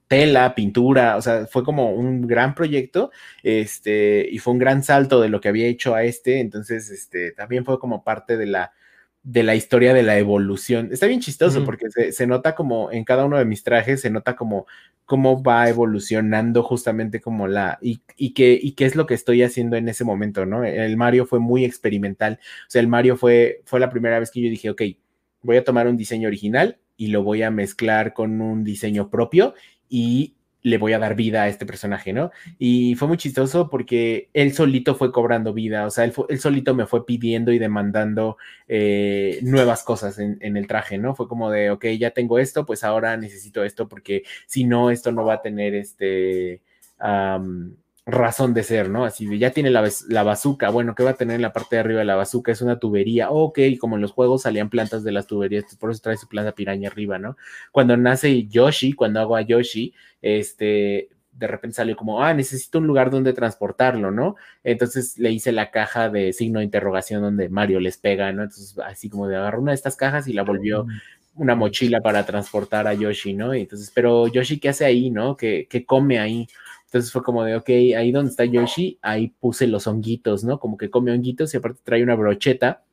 tela, 0.07 0.55
pintura, 0.55 1.17
o 1.17 1.23
sea, 1.23 1.47
fue 1.47 1.65
como 1.65 1.93
un 1.93 2.27
gran 2.27 2.55
proyecto, 2.55 3.11
este, 3.43 4.29
y 4.31 4.39
fue 4.39 4.53
un 4.53 4.59
gran 4.59 4.83
salto 4.83 5.21
de 5.21 5.31
lo 5.31 5.41
que 5.41 5.49
había 5.49 5.67
hecho 5.67 5.95
a 5.95 6.05
este, 6.05 6.41
entonces, 6.41 6.91
este, 6.91 7.33
también 7.33 7.65
fue 7.65 7.79
como 7.79 8.05
parte 8.05 8.37
de 8.37 8.47
la 8.47 8.73
de 9.25 9.43
la 9.43 9.57
historia 9.57 9.95
de 9.95 10.03
la 10.03 10.19
evolución. 10.19 10.91
Está 10.93 11.07
bien 11.07 11.21
chistoso 11.21 11.65
porque 11.65 11.87
se, 12.13 12.27
nota 12.27 12.55
como 12.55 12.93
en 12.93 13.05
cada 13.05 13.25
uno 13.25 13.39
de 13.39 13.47
mis 13.47 13.65
trajes, 13.65 14.03
se 14.03 14.11
nota 14.11 14.37
como 14.37 14.67
cómo 15.07 15.43
va 15.43 15.67
evolucionando 15.69 16.63
justamente 16.63 17.23
como 17.23 17.49
la, 17.49 17.79
y, 17.81 18.03
y, 18.17 18.35
qué, 18.35 18.59
y 18.63 18.73
qué 18.73 18.85
es 18.85 18.97
lo 18.97 19.07
que 19.07 19.15
estoy 19.15 19.43
haciendo 19.43 19.77
en 19.77 19.89
ese 19.89 20.05
momento, 20.05 20.45
¿no? 20.45 20.63
El 20.63 20.99
Mario 20.99 21.25
fue 21.25 21.41
muy 21.41 21.65
experimental, 21.65 22.39
o 22.43 22.71
sea, 22.71 22.83
el 22.83 22.89
Mario 22.89 23.17
fue, 23.17 23.63
fue 23.65 23.81
la 23.81 23.89
primera 23.89 24.19
vez 24.19 24.31
que 24.31 24.43
yo 24.43 24.51
dije, 24.51 24.69
ok, 24.69 24.83
voy 25.43 25.57
a 25.57 25.65
tomar 25.65 25.89
un 25.89 25.97
diseño 25.97 26.29
original 26.29 26.79
y 26.97 27.07
lo 27.07 27.23
voy 27.23 27.43
a 27.43 27.51
mezclar 27.51 28.13
con 28.13 28.43
un 28.43 28.63
diseño 28.63 29.09
propio 29.09 29.55
y 29.89 30.35
le 30.65 30.79
voy 30.79 30.95
a 30.95 30.99
dar 30.99 31.15
vida 31.15 31.43
a 31.43 31.49
este 31.49 31.67
personaje, 31.67 32.15
¿no? 32.15 32.31
Y 32.59 32.95
fue 32.95 33.07
muy 33.07 33.19
chistoso 33.19 33.69
porque 33.69 34.31
él 34.33 34.55
solito 34.55 34.95
fue 34.95 35.13
cobrando 35.13 35.53
vida, 35.53 35.87
o 35.87 35.91
sea, 35.91 36.05
él, 36.05 36.41
solito 36.41 36.75
me 36.75 36.87
fue 36.87 37.05
pidiendo 37.05 37.53
y 37.53 37.59
demandando 37.59 38.39
eh, 38.67 39.41
nuevas 39.43 39.85
cosas 39.85 40.19
en, 40.19 40.57
el 40.57 40.67
traje, 40.67 40.97
¿no? 40.97 41.15
Fue 41.15 41.29
como 41.29 41.51
de, 41.51 41.71
ok, 41.71 41.85
ya 41.99 42.13
tengo 42.13 42.39
esto, 42.39 42.65
pues 42.65 42.83
ahora 42.83 43.17
necesito 43.19 43.63
esto 43.63 43.89
porque 43.89 44.23
si 44.47 44.65
no, 44.65 44.91
esto 44.91 45.13
no 45.13 45.25
va 45.27 45.35
a 45.35 45.43
tener 45.43 45.75
este 45.75 46.63
razón 48.07 48.53
de 48.53 48.63
ser, 48.63 48.91
¿no? 48.91 49.05
Así 49.05 49.27
de, 49.27 49.39
ya 49.39 49.51
tiene 49.51 49.71
la, 49.71 49.89
la 50.09 50.23
bazooka, 50.23 50.69
bueno, 50.71 50.95
¿qué 50.95 51.03
va 51.03 51.11
a 51.11 51.17
tener 51.17 51.37
en 51.37 51.43
la 51.43 51.53
parte 51.53 51.77
de 51.77 51.81
arriba 51.81 52.01
de 52.01 52.05
la 52.05 52.17
bazooka? 52.17 52.53
Es 52.53 52.61
una 52.61 52.79
tubería, 52.79 53.31
ok, 53.31 53.59
como 53.81 53.97
en 53.97 54.03
los 54.03 54.13
juegos 54.13 54.43
salían 54.43 54.69
plantas 54.69 55.05
de 55.05 55.13
las 55.13 55.27
tuberías, 55.27 55.65
por 55.77 55.91
eso 55.91 56.01
trae 56.03 56.17
su 56.17 56.29
planta 56.29 56.53
piraña 56.53 56.89
arriba, 56.89 57.19
¿no? 57.19 57.37
Cuando 57.73 57.97
nace 57.97 58.47
Yoshi, 58.47 58.93
cuando 58.93 59.21
hago 59.21 59.37
a 59.37 59.43
Yoshi, 59.43 59.95
este, 60.21 61.09
de 61.33 61.47
repente 61.47 61.77
salió 61.77 61.97
como, 61.97 62.23
ah, 62.23 62.35
necesito 62.35 62.79
un 62.79 62.87
lugar 62.87 63.11
donde 63.11 63.33
transportarlo, 63.33 64.11
¿no? 64.11 64.37
Entonces 64.63 65.19
le 65.19 65.33
hice 65.33 65.53
la 65.53 65.71
caja 65.71 66.11
de 66.11 66.33
signo 66.35 66.59
de 66.59 66.67
interrogación 66.67 67.23
donde 67.23 67.49
Mario 67.49 67.81
les 67.81 67.97
pega, 67.97 68.33
¿no? 68.33 68.43
Entonces, 68.43 68.79
así 68.85 69.09
como 69.09 69.29
de 69.29 69.37
agarró 69.37 69.61
una 69.61 69.73
de 69.73 69.77
estas 69.77 69.97
cajas 69.97 70.29
y 70.29 70.35
la 70.35 70.43
volvió 70.43 70.87
una 71.37 71.55
mochila 71.55 72.01
para 72.01 72.25
transportar 72.27 72.87
a 72.87 72.95
Yoshi, 72.95 73.35
¿no? 73.35 73.55
entonces, 73.55 73.91
pero 73.93 74.29
Yoshi, 74.29 74.61
¿qué 74.61 74.69
hace 74.69 74.85
ahí, 74.85 75.11
no? 75.11 75.37
¿Qué, 75.37 75.67
qué 75.69 75.85
come 75.85 76.21
ahí? 76.21 76.47
Entonces 76.95 77.11
fue 77.11 77.25
como 77.25 77.43
de, 77.43 77.57
ok, 77.57 77.69
ahí 77.99 78.13
donde 78.13 78.31
está 78.31 78.45
Yoshi, 78.45 79.01
ahí 79.03 79.35
puse 79.41 79.67
los 79.67 79.89
honguitos, 79.89 80.45
¿no? 80.45 80.61
Como 80.61 80.77
que 80.77 80.91
come 80.91 81.11
honguitos 81.11 81.53
y 81.53 81.57
aparte 81.57 81.81
trae 81.83 82.05
una 82.05 82.15
brocheta, 82.15 82.85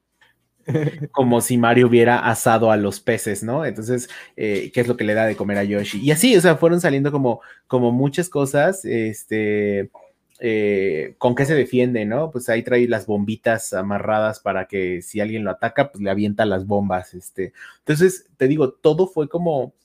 como 1.12 1.40
si 1.40 1.60
Mario 1.60 1.86
hubiera 1.86 2.18
asado 2.28 2.72
a 2.72 2.78
los 2.78 3.00
peces, 3.00 3.44
¿no? 3.44 3.64
Entonces, 3.64 4.10
eh, 4.36 4.72
¿qué 4.74 4.82
es 4.82 4.88
lo 4.88 4.98
que 4.98 5.04
le 5.04 5.14
da 5.14 5.28
de 5.28 5.36
comer 5.36 5.60
a 5.60 5.64
Yoshi? 5.64 6.02
Y 6.02 6.10
así, 6.10 6.36
o 6.36 6.42
sea, 6.42 6.56
fueron 6.56 6.82
saliendo 6.82 7.12
como, 7.12 7.42
como 7.68 7.92
muchas 7.92 8.28
cosas, 8.28 8.86
este, 8.86 9.92
eh, 10.40 11.14
con 11.20 11.36
qué 11.36 11.46
se 11.46 11.54
defiende, 11.54 12.04
¿no? 12.04 12.32
Pues 12.32 12.50
ahí 12.50 12.64
trae 12.64 12.88
las 12.88 13.06
bombitas 13.06 13.72
amarradas 13.72 14.40
para 14.40 14.66
que 14.66 15.04
si 15.04 15.20
alguien 15.20 15.44
lo 15.44 15.52
ataca, 15.52 15.92
pues 15.92 16.04
le 16.04 16.10
avienta 16.10 16.46
las 16.46 16.66
bombas, 16.66 17.14
este. 17.14 17.54
Entonces, 17.78 18.26
te 18.38 18.48
digo, 18.48 18.72
todo 18.72 19.06
fue 19.06 19.30
como, 19.30 19.76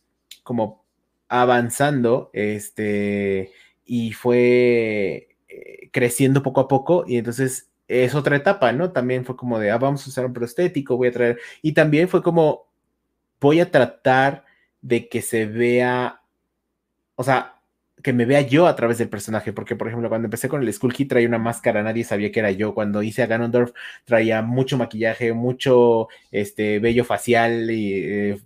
como 0.43 0.87
avanzando, 1.29 2.31
este, 2.33 3.53
y 3.87 4.13
fue 4.13 5.37
eh, 5.49 5.91
creciendo 5.93 6.43
poco 6.43 6.61
a 6.61 6.69
poco 6.69 7.05
y 7.07 7.17
entonces 7.19 7.71
es 7.89 8.15
otra 8.15 8.37
etapa, 8.37 8.73
¿no? 8.73 8.93
También 8.93 9.25
fue 9.25 9.37
como 9.37 9.59
de, 9.59 9.71
ah, 9.71 9.79
vamos 9.79 10.07
a 10.07 10.11
usar 10.11 10.27
un 10.27 10.33
prostético, 10.33 10.97
voy 10.97 11.09
a 11.09 11.13
traer, 11.13 11.39
y 11.63 11.73
también 11.73 12.09
fue 12.09 12.23
como, 12.23 12.67
voy 13.41 13.61
a 13.61 13.71
tratar 13.71 14.45
de 14.83 15.09
que 15.09 15.23
se 15.23 15.47
vea, 15.47 16.21
o 17.15 17.23
sea, 17.25 17.55
que 18.03 18.13
me 18.13 18.25
vea 18.25 18.43
yo 18.43 18.67
a 18.67 18.77
través 18.77 18.99
del 18.99 19.09
personaje, 19.09 19.53
porque 19.53 19.77
por 19.77 19.89
ejemplo, 19.89 20.09
cuando 20.09 20.27
empecé 20.27 20.49
con 20.49 20.63
el 20.63 20.73
Skull 20.73 20.93
Kid 20.93 21.09
traía 21.09 21.29
una 21.29 21.39
máscara, 21.39 21.83
nadie 21.83 22.05
sabía 22.05 22.31
que 22.33 22.41
era 22.41 22.51
yo, 22.51 22.75
cuando 22.75 23.03
hice 23.03 23.23
a 23.23 23.27
Ganondorf 23.27 23.73
traía 24.05 24.43
mucho 24.43 24.77
maquillaje, 24.79 25.33
mucho 25.33 26.09
este 26.31 26.79
vello 26.79 27.05
facial 27.05 27.71
y 27.71 27.93
eh, 27.95 28.41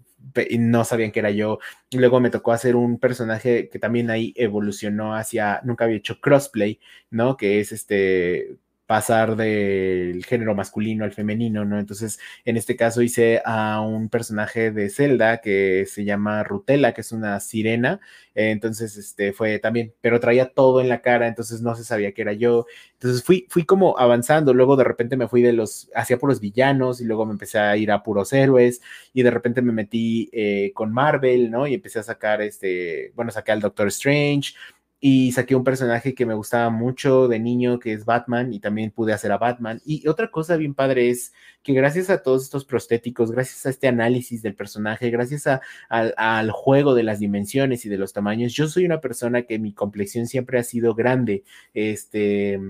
y 0.48 0.58
no 0.58 0.84
sabían 0.84 1.12
que 1.12 1.20
era 1.20 1.30
yo. 1.30 1.58
Luego 1.92 2.20
me 2.20 2.30
tocó 2.30 2.52
hacer 2.52 2.76
un 2.76 2.98
personaje 2.98 3.68
que 3.68 3.78
también 3.78 4.10
ahí 4.10 4.32
evolucionó 4.36 5.14
hacia, 5.14 5.60
nunca 5.64 5.84
había 5.84 5.96
hecho 5.98 6.20
crossplay, 6.20 6.80
¿no? 7.10 7.36
Que 7.36 7.60
es 7.60 7.72
este 7.72 8.56
pasar 8.90 9.36
del 9.36 10.24
género 10.24 10.56
masculino 10.56 11.04
al 11.04 11.12
femenino, 11.12 11.64
¿no? 11.64 11.78
Entonces, 11.78 12.18
en 12.44 12.56
este 12.56 12.74
caso 12.74 13.02
hice 13.02 13.40
a 13.44 13.80
un 13.82 14.08
personaje 14.08 14.72
de 14.72 14.90
Zelda 14.90 15.40
que 15.40 15.86
se 15.86 16.04
llama 16.04 16.42
Rutela, 16.42 16.92
que 16.92 17.02
es 17.02 17.12
una 17.12 17.38
sirena, 17.38 18.00
entonces, 18.34 18.96
este, 18.96 19.32
fue 19.32 19.60
también, 19.60 19.94
pero 20.00 20.18
traía 20.18 20.52
todo 20.52 20.80
en 20.80 20.88
la 20.88 21.02
cara, 21.02 21.28
entonces 21.28 21.62
no 21.62 21.76
se 21.76 21.84
sabía 21.84 22.10
que 22.12 22.22
era 22.22 22.32
yo, 22.32 22.66
entonces 22.94 23.22
fui, 23.22 23.46
fui 23.48 23.64
como 23.64 23.96
avanzando, 23.96 24.54
luego 24.54 24.74
de 24.74 24.82
repente 24.82 25.16
me 25.16 25.28
fui 25.28 25.40
de 25.42 25.52
los, 25.52 25.88
hacia 25.94 26.18
puros 26.18 26.40
villanos 26.40 27.00
y 27.00 27.04
luego 27.04 27.26
me 27.26 27.32
empecé 27.32 27.60
a 27.60 27.76
ir 27.76 27.92
a 27.92 28.02
puros 28.02 28.32
héroes 28.32 28.80
y 29.12 29.22
de 29.22 29.30
repente 29.30 29.62
me 29.62 29.72
metí 29.72 30.28
eh, 30.32 30.72
con 30.74 30.92
Marvel, 30.92 31.48
¿no? 31.48 31.68
Y 31.68 31.74
empecé 31.74 32.00
a 32.00 32.02
sacar, 32.02 32.42
este, 32.42 33.12
bueno, 33.14 33.30
saqué 33.30 33.52
al 33.52 33.60
Doctor 33.60 33.86
Strange, 33.86 34.54
y 35.02 35.32
saqué 35.32 35.56
un 35.56 35.64
personaje 35.64 36.14
que 36.14 36.26
me 36.26 36.34
gustaba 36.34 36.68
mucho 36.68 37.26
de 37.26 37.40
niño, 37.40 37.78
que 37.78 37.94
es 37.94 38.04
Batman, 38.04 38.52
y 38.52 38.60
también 38.60 38.90
pude 38.90 39.14
hacer 39.14 39.32
a 39.32 39.38
Batman. 39.38 39.80
Y 39.86 40.06
otra 40.06 40.30
cosa 40.30 40.56
bien 40.56 40.74
padre 40.74 41.08
es 41.08 41.32
que 41.62 41.72
gracias 41.72 42.10
a 42.10 42.22
todos 42.22 42.44
estos 42.44 42.66
prostéticos, 42.66 43.32
gracias 43.32 43.64
a 43.64 43.70
este 43.70 43.88
análisis 43.88 44.42
del 44.42 44.54
personaje, 44.54 45.10
gracias 45.10 45.48
al 45.88 46.50
juego 46.50 46.94
de 46.94 47.02
las 47.02 47.18
dimensiones 47.18 47.86
y 47.86 47.88
de 47.88 47.96
los 47.96 48.12
tamaños, 48.12 48.52
yo 48.52 48.68
soy 48.68 48.84
una 48.84 49.00
persona 49.00 49.42
que 49.42 49.58
mi 49.58 49.72
complexión 49.72 50.26
siempre 50.26 50.58
ha 50.58 50.64
sido 50.64 50.94
grande. 50.94 51.44
Este, 51.72 52.60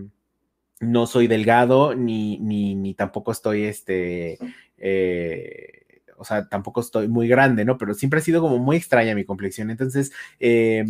no 0.78 1.06
soy 1.06 1.26
delgado, 1.26 1.96
ni, 1.96 2.38
ni, 2.38 2.76
ni 2.76 2.94
tampoco 2.94 3.32
estoy, 3.32 3.64
este, 3.64 4.38
eh, 4.78 5.82
o 6.16 6.24
sea, 6.24 6.48
tampoco 6.48 6.80
estoy 6.80 7.08
muy 7.08 7.26
grande, 7.26 7.64
¿no? 7.64 7.76
Pero 7.76 7.92
siempre 7.94 8.20
ha 8.20 8.22
sido 8.22 8.40
como 8.40 8.58
muy 8.58 8.76
extraña 8.76 9.16
mi 9.16 9.24
complexión. 9.24 9.70
Entonces, 9.70 10.12
eh, 10.38 10.84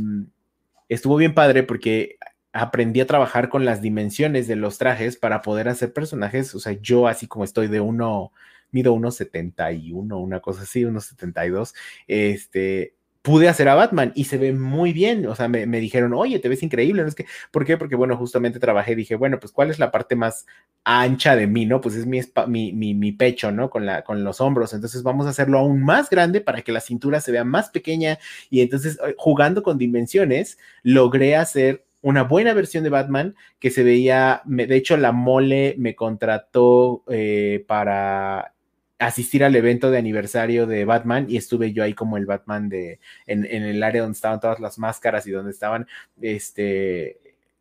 estuvo 0.91 1.17
bien 1.17 1.35
padre 1.35 1.63
porque 1.63 2.19
aprendí 2.53 3.01
a 3.01 3.07
trabajar 3.07 3.49
con 3.49 3.65
las 3.65 3.81
dimensiones 3.81 4.49
de 4.49 4.57
los 4.57 4.77
trajes 4.77 5.17
para 5.17 5.41
poder 5.41 5.69
hacer 5.69 5.93
personajes, 5.93 6.55
o 6.55 6.61
sea, 6.61 6.73
yo 6.73 7.07
así 7.07 7.27
como 7.29 7.45
estoy 7.45 7.69
de 7.69 7.81
uno, 7.81 8.33
mido 8.73 8.93
unos 8.93 9.15
71, 9.17 10.19
una 10.19 10.41
cosa 10.41 10.63
así, 10.63 10.85
unos 10.85 11.05
72, 11.07 11.75
este, 12.09 12.95
pude 13.23 13.49
hacer 13.49 13.69
a 13.69 13.75
Batman 13.75 14.13
y 14.15 14.25
se 14.25 14.39
ve 14.39 14.53
muy 14.53 14.93
bien. 14.93 15.27
O 15.27 15.35
sea, 15.35 15.49
me, 15.49 15.67
dijeron, 15.81 16.15
oye, 16.15 16.39
te 16.39 16.49
ves 16.49 16.63
increíble. 16.63 17.03
¿No 17.03 17.09
es 17.09 17.15
que, 17.15 17.27
¿Por 17.51 17.65
qué? 17.65 17.77
Porque, 17.77 17.97
bueno, 17.97 18.17
justamente 18.17 18.59
trabajé, 18.59 18.97
dije, 18.97 19.15
bueno, 19.17 19.39
pues, 19.39 19.53
¿cuál 19.53 19.71
es 19.71 19.79
la 19.79 19.91
parte 19.91 20.17
más 20.17 20.47
ancha 20.85 21.37
de 21.37 21.47
mí? 21.47 21.67
¿No? 21.67 21.81
Pues 21.81 21.97
es 21.97 22.07
mi, 22.07 22.21
mi, 22.49 22.95
mi, 22.95 23.13
pecho, 23.13 23.53
¿no? 23.53 23.71
Con, 23.71 23.87
la, 23.87 24.03
con 24.03 24.25
los 24.25 24.41
hombros. 24.41 24.73
Entonces, 24.73 25.03
vamos 25.03 25.27
a 25.27 25.31
hacerlo 25.31 25.59
aún 25.59 25.83
más 25.83 26.09
grande 26.11 26.41
para 26.41 26.63
que 26.63 26.73
la 26.73 26.81
cintura 26.81 27.21
se 27.21 27.33
vea 27.33 27.45
más 27.45 27.71
pequeña. 27.71 28.19
Y 28.49 28.61
entonces, 28.63 28.99
eh, 29.07 29.15
jugando 29.19 29.63
con 29.63 29.79
dimensiones, 29.79 30.59
logré 30.83 31.37
hacer 31.37 31.85
una 32.03 32.23
buena 32.23 32.55
versión 32.55 32.85
de 32.85 32.91
Batman 32.91 33.37
que 33.59 33.71
se 33.71 33.83
veía, 33.83 34.41
de 34.47 34.75
hecho 34.75 34.97
la 34.97 35.13
mole 35.13 35.75
me 35.79 35.95
contrató 35.95 37.05
eh, 37.09 37.63
para 37.69 38.55
asistir 39.01 39.43
al 39.43 39.57
evento 39.57 39.91
de 39.91 39.99
aniversario 39.99 40.67
de 40.67 40.85
Batman 40.85 41.27
y 41.29 41.39
estuve 41.39 41.73
yo 41.73 41.83
ahí 41.83 41.95
como 41.95 42.19
el 42.19 42.27
Batman 42.27 42.69
de 42.69 43.01
en, 43.27 43.45
el 43.47 43.83
área 43.83 44.03
donde 44.03 44.15
estaban 44.15 44.41
todas 44.41 44.61
las 44.61 44.79
máscaras 44.79 45.27
y 45.27 45.31
donde 45.31 45.51
estaban 45.51 45.89
este 46.21 47.19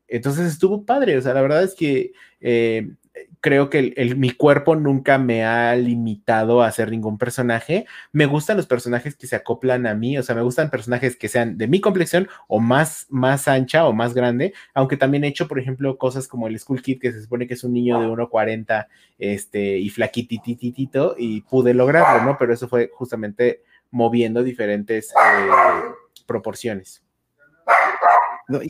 entonces 0.09 0.51
estuvo 0.51 0.85
padre 0.85 1.17
o 1.17 1.21
sea 1.21 1.33
la 1.33 1.41
verdad 1.41 1.63
es 1.63 1.75
que 1.75 2.11
eh, 2.41 2.89
creo 3.41 3.69
que 3.69 3.93
el, 3.95 4.17
mi 4.17 4.31
cuerpo 4.31 4.75
nunca 4.75 5.17
me 5.17 5.45
ha 5.45 5.75
limitado 5.75 6.61
a 6.61 6.67
hacer 6.67 6.91
ningún 6.91 7.17
personaje. 7.17 7.85
Me 8.11 8.25
gustan 8.25 8.57
los 8.57 8.67
personajes 8.67 9.15
que 9.15 9.27
se 9.27 9.35
acoplan 9.35 9.87
a 9.87 9.93
mí, 9.93 10.17
o 10.17 10.23
sea, 10.23 10.35
me 10.35 10.41
gustan 10.41 10.69
personajes 10.69 11.15
que 11.15 11.27
sean 11.27 11.57
de 11.57 11.67
mi 11.67 11.81
complexión 11.81 12.27
o 12.47 12.59
más, 12.59 13.07
más 13.09 13.47
ancha 13.47 13.87
o 13.87 13.93
más 13.93 14.13
grande, 14.13 14.53
aunque 14.73 14.97
también 14.97 15.23
he 15.23 15.27
hecho, 15.27 15.47
por 15.47 15.59
ejemplo, 15.59 15.97
cosas 15.97 16.27
como 16.27 16.47
el 16.47 16.59
Skull 16.59 16.81
Kid, 16.81 16.99
que 16.99 17.11
se 17.11 17.21
supone 17.21 17.47
que 17.47 17.53
es 17.53 17.63
un 17.63 17.73
niño 17.73 17.99
de 17.99 18.07
1,40 18.07 18.87
este, 19.17 19.77
y 19.77 19.89
flaquitititito, 19.89 21.15
y 21.17 21.41
pude 21.41 21.73
lograrlo, 21.73 22.23
¿no? 22.23 22.37
Pero 22.37 22.53
eso 22.53 22.67
fue 22.67 22.89
justamente 22.93 23.63
moviendo 23.91 24.43
diferentes 24.43 25.11
eh, 25.11 25.49
proporciones 26.27 27.03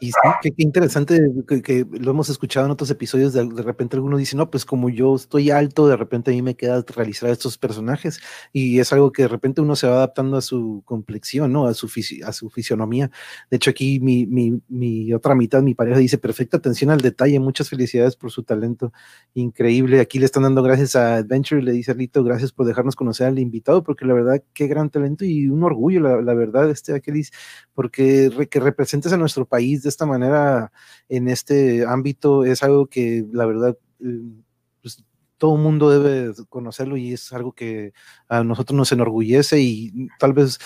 y 0.02 0.08
sí, 0.12 0.20
qué, 0.42 0.54
interesante 0.58 1.22
que, 1.64 1.86
lo 1.90 2.12
hemos 2.12 2.28
escuchado 2.28 2.66
en 2.66 2.72
otros 2.72 2.90
episodios. 2.92 3.32
De, 3.32 3.46
repente 3.64 3.96
alguno 3.96 4.18
dice, 4.18 4.36
no, 4.36 4.50
pues 4.50 4.66
como 4.66 4.90
yo 4.90 5.16
estoy 5.16 5.52
alto, 5.52 5.88
de 5.88 5.96
repente 5.96 6.32
a 6.32 6.34
mí 6.34 6.42
me 6.42 6.56
queda 6.56 6.84
realizar 6.96 7.30
estos 7.30 7.58
personajes. 7.58 8.20
Y 8.52 8.80
es 8.80 8.92
algo 8.92 9.12
que 9.12 9.22
de 9.22 9.28
repente 9.30 9.62
uno 9.62 9.78
se 9.78 9.88
va 9.88 9.96
adaptando 9.96 10.36
a 10.36 10.42
su 10.42 10.82
complexión, 10.86 11.54
¿no? 11.54 11.66
A 11.66 11.74
su, 11.74 11.90
a 12.26 12.34
su 12.34 12.50
fisionomía. 12.50 13.10
De 13.50 13.58
hecho, 13.58 13.70
aquí 13.70 14.02
mi, 14.02 14.26
mi, 14.68 15.14
otra 15.14 15.34
mitad, 15.34 15.62
mi 15.62 15.76
pareja, 15.76 16.00
dice, 16.00 16.18
perfecta 16.18 16.58
atención 16.58 16.90
al 16.90 17.00
detalle. 17.00 17.40
Muchas 17.40 17.70
felicidades 17.70 18.18
por 18.18 18.32
su 18.32 18.44
talento. 18.44 18.92
Increíble. 19.34 20.02
Aquí 20.02 20.20
le 20.20 20.26
están 20.26 20.44
dando 20.44 20.62
gracias 20.62 20.98
a 20.98 21.16
Adventure. 21.16 21.62
Le 21.62 21.72
dice 21.72 21.96
Lito, 21.96 22.24
gracias 22.24 22.52
por 22.52 22.66
dejarnos 22.66 22.98
conocer 22.98 23.28
al 23.28 23.40
invitado, 23.40 23.84
porque 23.84 24.06
la 24.06 24.14
verdad, 24.14 24.44
qué 24.54 24.68
gran 24.68 24.90
talento 24.90 25.24
y 25.24 25.48
un 25.48 25.64
orgullo, 25.64 26.02
la, 26.02 26.22
la 26.22 26.34
verdad, 26.34 26.70
este 26.70 26.94
Aquiles, 26.94 27.32
porque 27.74 28.30
que 28.50 28.60
representes 28.60 29.14
a 29.14 29.18
nuestro 29.18 29.46
país 29.46 29.69
de 29.78 29.90
esta 29.90 30.06
manera 30.06 30.72
en 31.10 31.28
este 31.30 31.86
ámbito 31.86 32.44
es 32.46 32.64
algo 32.64 32.88
que 32.88 33.26
la 33.32 33.46
verdad, 33.46 33.78
eh, 34.02 34.20
pues, 34.82 35.04
todo 35.38 35.56
el 35.56 35.62
mundo 35.62 35.90
debe 35.90 36.34
conocerlo 36.50 36.98
y 36.98 37.14
es 37.14 37.32
algo 37.34 37.54
que 37.54 37.94
a 38.28 38.44
nosotros 38.44 38.76
nos 38.78 38.92
enorgullece 38.92 39.60
y 39.62 39.92
tal 40.20 40.34
vez 40.34 40.60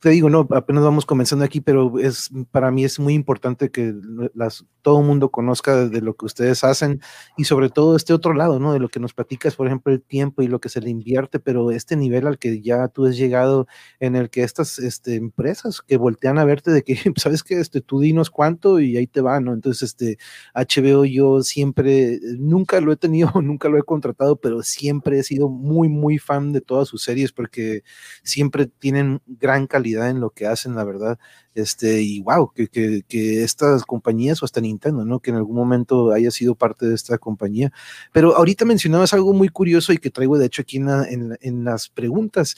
te 0.00 0.10
digo, 0.10 0.30
no, 0.30 0.46
apenas 0.52 0.84
vamos 0.84 1.06
comenzando 1.06 1.44
aquí, 1.44 1.60
pero 1.60 1.98
es 1.98 2.30
para 2.52 2.70
mí 2.70 2.84
es 2.84 3.00
muy 3.00 3.14
importante 3.14 3.70
que 3.70 3.92
las, 4.32 4.64
todo 4.82 5.00
el 5.00 5.06
mundo 5.06 5.30
conozca 5.30 5.88
de 5.88 6.00
lo 6.00 6.14
que 6.14 6.26
ustedes 6.26 6.62
hacen 6.62 7.00
y 7.36 7.44
sobre 7.44 7.68
todo 7.68 7.96
este 7.96 8.12
otro 8.12 8.32
lado, 8.32 8.60
¿no? 8.60 8.72
De 8.72 8.78
lo 8.78 8.88
que 8.88 9.00
nos 9.00 9.12
platicas, 9.12 9.56
por 9.56 9.66
ejemplo, 9.66 9.92
el 9.92 10.00
tiempo 10.00 10.42
y 10.42 10.46
lo 10.46 10.60
que 10.60 10.68
se 10.68 10.80
le 10.80 10.90
invierte, 10.90 11.40
pero 11.40 11.72
este 11.72 11.96
nivel 11.96 12.28
al 12.28 12.38
que 12.38 12.60
ya 12.60 12.86
tú 12.88 13.06
has 13.06 13.16
llegado, 13.16 13.66
en 13.98 14.14
el 14.14 14.30
que 14.30 14.44
estas 14.44 14.78
este, 14.78 15.16
empresas 15.16 15.82
que 15.82 15.96
voltean 15.96 16.38
a 16.38 16.44
verte 16.44 16.70
de 16.70 16.82
que, 16.84 16.96
sabes 17.16 17.42
que 17.42 17.58
este, 17.58 17.80
tú 17.80 17.98
dinos 17.98 18.30
cuánto 18.30 18.78
y 18.78 18.96
ahí 18.96 19.08
te 19.08 19.20
va, 19.20 19.40
¿no? 19.40 19.52
Entonces, 19.52 19.82
este, 19.82 20.18
HBO 20.54 21.04
yo 21.06 21.42
siempre, 21.42 22.20
nunca 22.38 22.80
lo 22.80 22.92
he 22.92 22.96
tenido, 22.96 23.32
nunca 23.42 23.68
lo 23.68 23.78
he 23.78 23.82
contratado, 23.82 24.36
pero 24.36 24.62
siempre 24.62 25.18
he 25.18 25.22
sido 25.24 25.48
muy, 25.48 25.88
muy 25.88 26.18
fan 26.18 26.52
de 26.52 26.60
todas 26.60 26.86
sus 26.86 27.02
series 27.02 27.32
porque 27.32 27.82
siempre 28.22 28.66
tienen 28.66 29.20
gran 29.26 29.66
calidad 29.66 29.87
en 29.94 30.20
lo 30.20 30.30
que 30.30 30.46
hacen, 30.46 30.74
la 30.74 30.84
verdad. 30.84 31.18
Este, 31.54 32.02
y 32.02 32.20
wow, 32.22 32.52
que, 32.54 32.68
que, 32.68 33.02
que, 33.08 33.42
estas 33.42 33.84
compañías 33.84 34.42
o 34.42 34.44
hasta 34.44 34.60
Nintendo, 34.60 35.04
¿no? 35.04 35.20
Que 35.20 35.30
en 35.30 35.36
algún 35.36 35.56
momento 35.56 36.12
haya 36.12 36.30
sido 36.30 36.54
parte 36.54 36.86
de 36.86 36.94
esta 36.94 37.18
compañía. 37.18 37.72
Pero 38.12 38.36
ahorita 38.36 38.64
mencionabas 38.64 39.12
algo 39.14 39.32
muy 39.32 39.48
curioso 39.48 39.92
y 39.92 39.98
que 39.98 40.10
traigo 40.10 40.38
de 40.38 40.46
hecho 40.46 40.62
aquí 40.62 40.76
en, 40.78 40.88
en, 40.88 41.38
en 41.40 41.64
las 41.64 41.88
preguntas. 41.88 42.56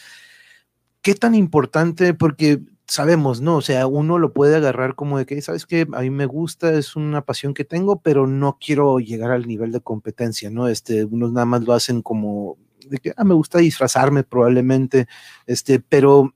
¿Qué 1.02 1.14
tan 1.14 1.34
importante? 1.34 2.14
Porque 2.14 2.60
sabemos, 2.90 3.40
¿no? 3.40 3.56
O 3.56 3.62
sea, 3.62 3.86
uno 3.86 4.18
lo 4.18 4.32
puede 4.32 4.56
agarrar 4.56 4.96
como 4.96 5.18
de 5.18 5.24
que, 5.24 5.40
¿sabes 5.42 5.64
qué? 5.64 5.86
A 5.92 6.00
mí 6.00 6.10
me 6.10 6.26
gusta, 6.26 6.72
es 6.74 6.96
una 6.96 7.22
pasión 7.24 7.54
que 7.54 7.64
tengo, 7.64 8.00
pero 8.00 8.26
no 8.26 8.58
quiero 8.60 8.98
llegar 8.98 9.30
al 9.30 9.46
nivel 9.46 9.70
de 9.72 9.80
competencia, 9.80 10.50
¿no? 10.50 10.68
Este, 10.68 11.04
unos 11.04 11.32
nada 11.32 11.46
más 11.46 11.62
lo 11.62 11.72
hacen 11.72 12.02
como 12.02 12.58
de 12.88 12.98
que, 12.98 13.12
ah, 13.16 13.24
me 13.24 13.34
gusta 13.34 13.58
disfrazarme 13.58 14.24
probablemente, 14.24 15.06
este, 15.46 15.80
pero 15.80 16.34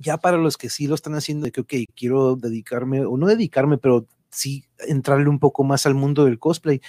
ya 0.00 0.18
para 0.18 0.38
los 0.38 0.56
que 0.56 0.70
sí 0.70 0.86
lo 0.86 0.94
están 0.94 1.14
haciendo, 1.14 1.44
de 1.44 1.52
que, 1.52 1.60
ok, 1.60 1.74
quiero 1.94 2.36
dedicarme, 2.36 3.04
o 3.04 3.16
no 3.16 3.26
dedicarme, 3.26 3.78
pero 3.78 4.06
sí 4.30 4.64
entrarle 4.78 5.28
un 5.28 5.38
poco 5.38 5.62
más 5.64 5.86
al 5.86 5.94
mundo 5.94 6.24
del 6.24 6.38
cosplay. 6.38 6.80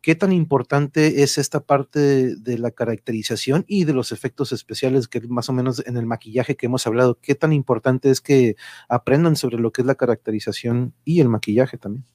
¿Qué 0.00 0.14
tan 0.14 0.32
importante 0.32 1.22
es 1.22 1.36
esta 1.36 1.60
parte 1.60 2.36
de, 2.36 2.58
la 2.58 2.70
caracterización 2.70 3.64
y 3.68 3.84
de 3.84 3.92
los 3.92 4.12
efectos 4.12 4.52
especiales, 4.52 5.08
que 5.08 5.20
más 5.28 5.48
o 5.48 5.52
menos 5.52 5.82
en 5.86 5.96
el 5.96 6.06
maquillaje 6.06 6.56
que 6.56 6.66
hemos 6.66 6.86
hablado? 6.86 7.18
¿Qué 7.20 7.34
tan 7.34 7.52
importante 7.52 8.10
es 8.10 8.20
que 8.20 8.56
aprendan 8.88 9.36
sobre 9.36 9.58
lo 9.58 9.72
que 9.72 9.82
es 9.82 9.86
la 9.86 9.96
caracterización 9.96 10.94
y 11.04 11.20
el 11.20 11.28
maquillaje 11.28 11.76
también? 11.76 12.06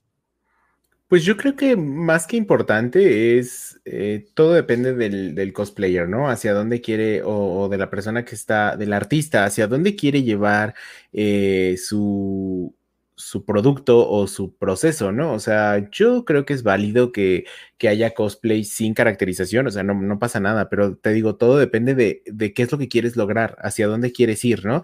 Pues 1.07 1.23
yo 1.23 1.37
creo 1.37 1.55
que 1.55 1.75
más 1.75 2.25
que 2.25 2.35
importante 2.35 3.37
es, 3.37 3.79
eh, 3.85 4.25
todo 4.33 4.53
depende 4.53 4.93
del, 4.93 5.53
cosplayer, 5.53 6.09
¿no? 6.09 6.29
Hacia 6.29 6.53
dónde 6.53 6.81
quiere, 6.81 7.21
o, 7.23 7.69
de 7.69 7.77
la 7.77 7.91
persona 7.91 8.25
que 8.25 8.33
está, 8.33 8.75
del 8.75 8.91
artista, 8.91 9.45
hacia 9.45 9.67
dónde 9.67 9.95
quiere 9.95 10.23
llevar 10.23 10.73
eh, 11.13 11.75
su, 11.77 12.75
su 13.15 13.45
producto 13.45 14.09
o 14.09 14.27
su 14.27 14.55
proceso, 14.55 15.11
¿no? 15.11 15.33
O 15.33 15.39
sea, 15.39 15.89
yo 15.91 16.25
creo 16.25 16.43
que 16.45 16.53
es 16.53 16.63
válido 16.63 17.11
que, 17.11 17.45
haya 17.87 18.15
cosplay 18.15 18.63
sin 18.63 18.95
caracterización, 18.95 19.67
o 19.67 19.71
sea, 19.71 19.83
no, 19.83 19.93
no, 19.93 20.17
pasa 20.19 20.39
nada, 20.39 20.69
pero 20.69 20.97
te 20.97 21.13
digo, 21.13 21.35
todo 21.35 21.57
depende 21.57 21.93
de, 21.93 22.23
de, 22.25 22.53
qué 22.53 22.63
es 22.63 22.71
lo 22.71 22.79
que 22.79 22.87
quieres 22.87 23.15
lograr, 23.15 23.57
hacia 23.61 23.87
dónde 23.87 24.11
quieres 24.11 24.43
ir, 24.43 24.65
¿no? 24.65 24.83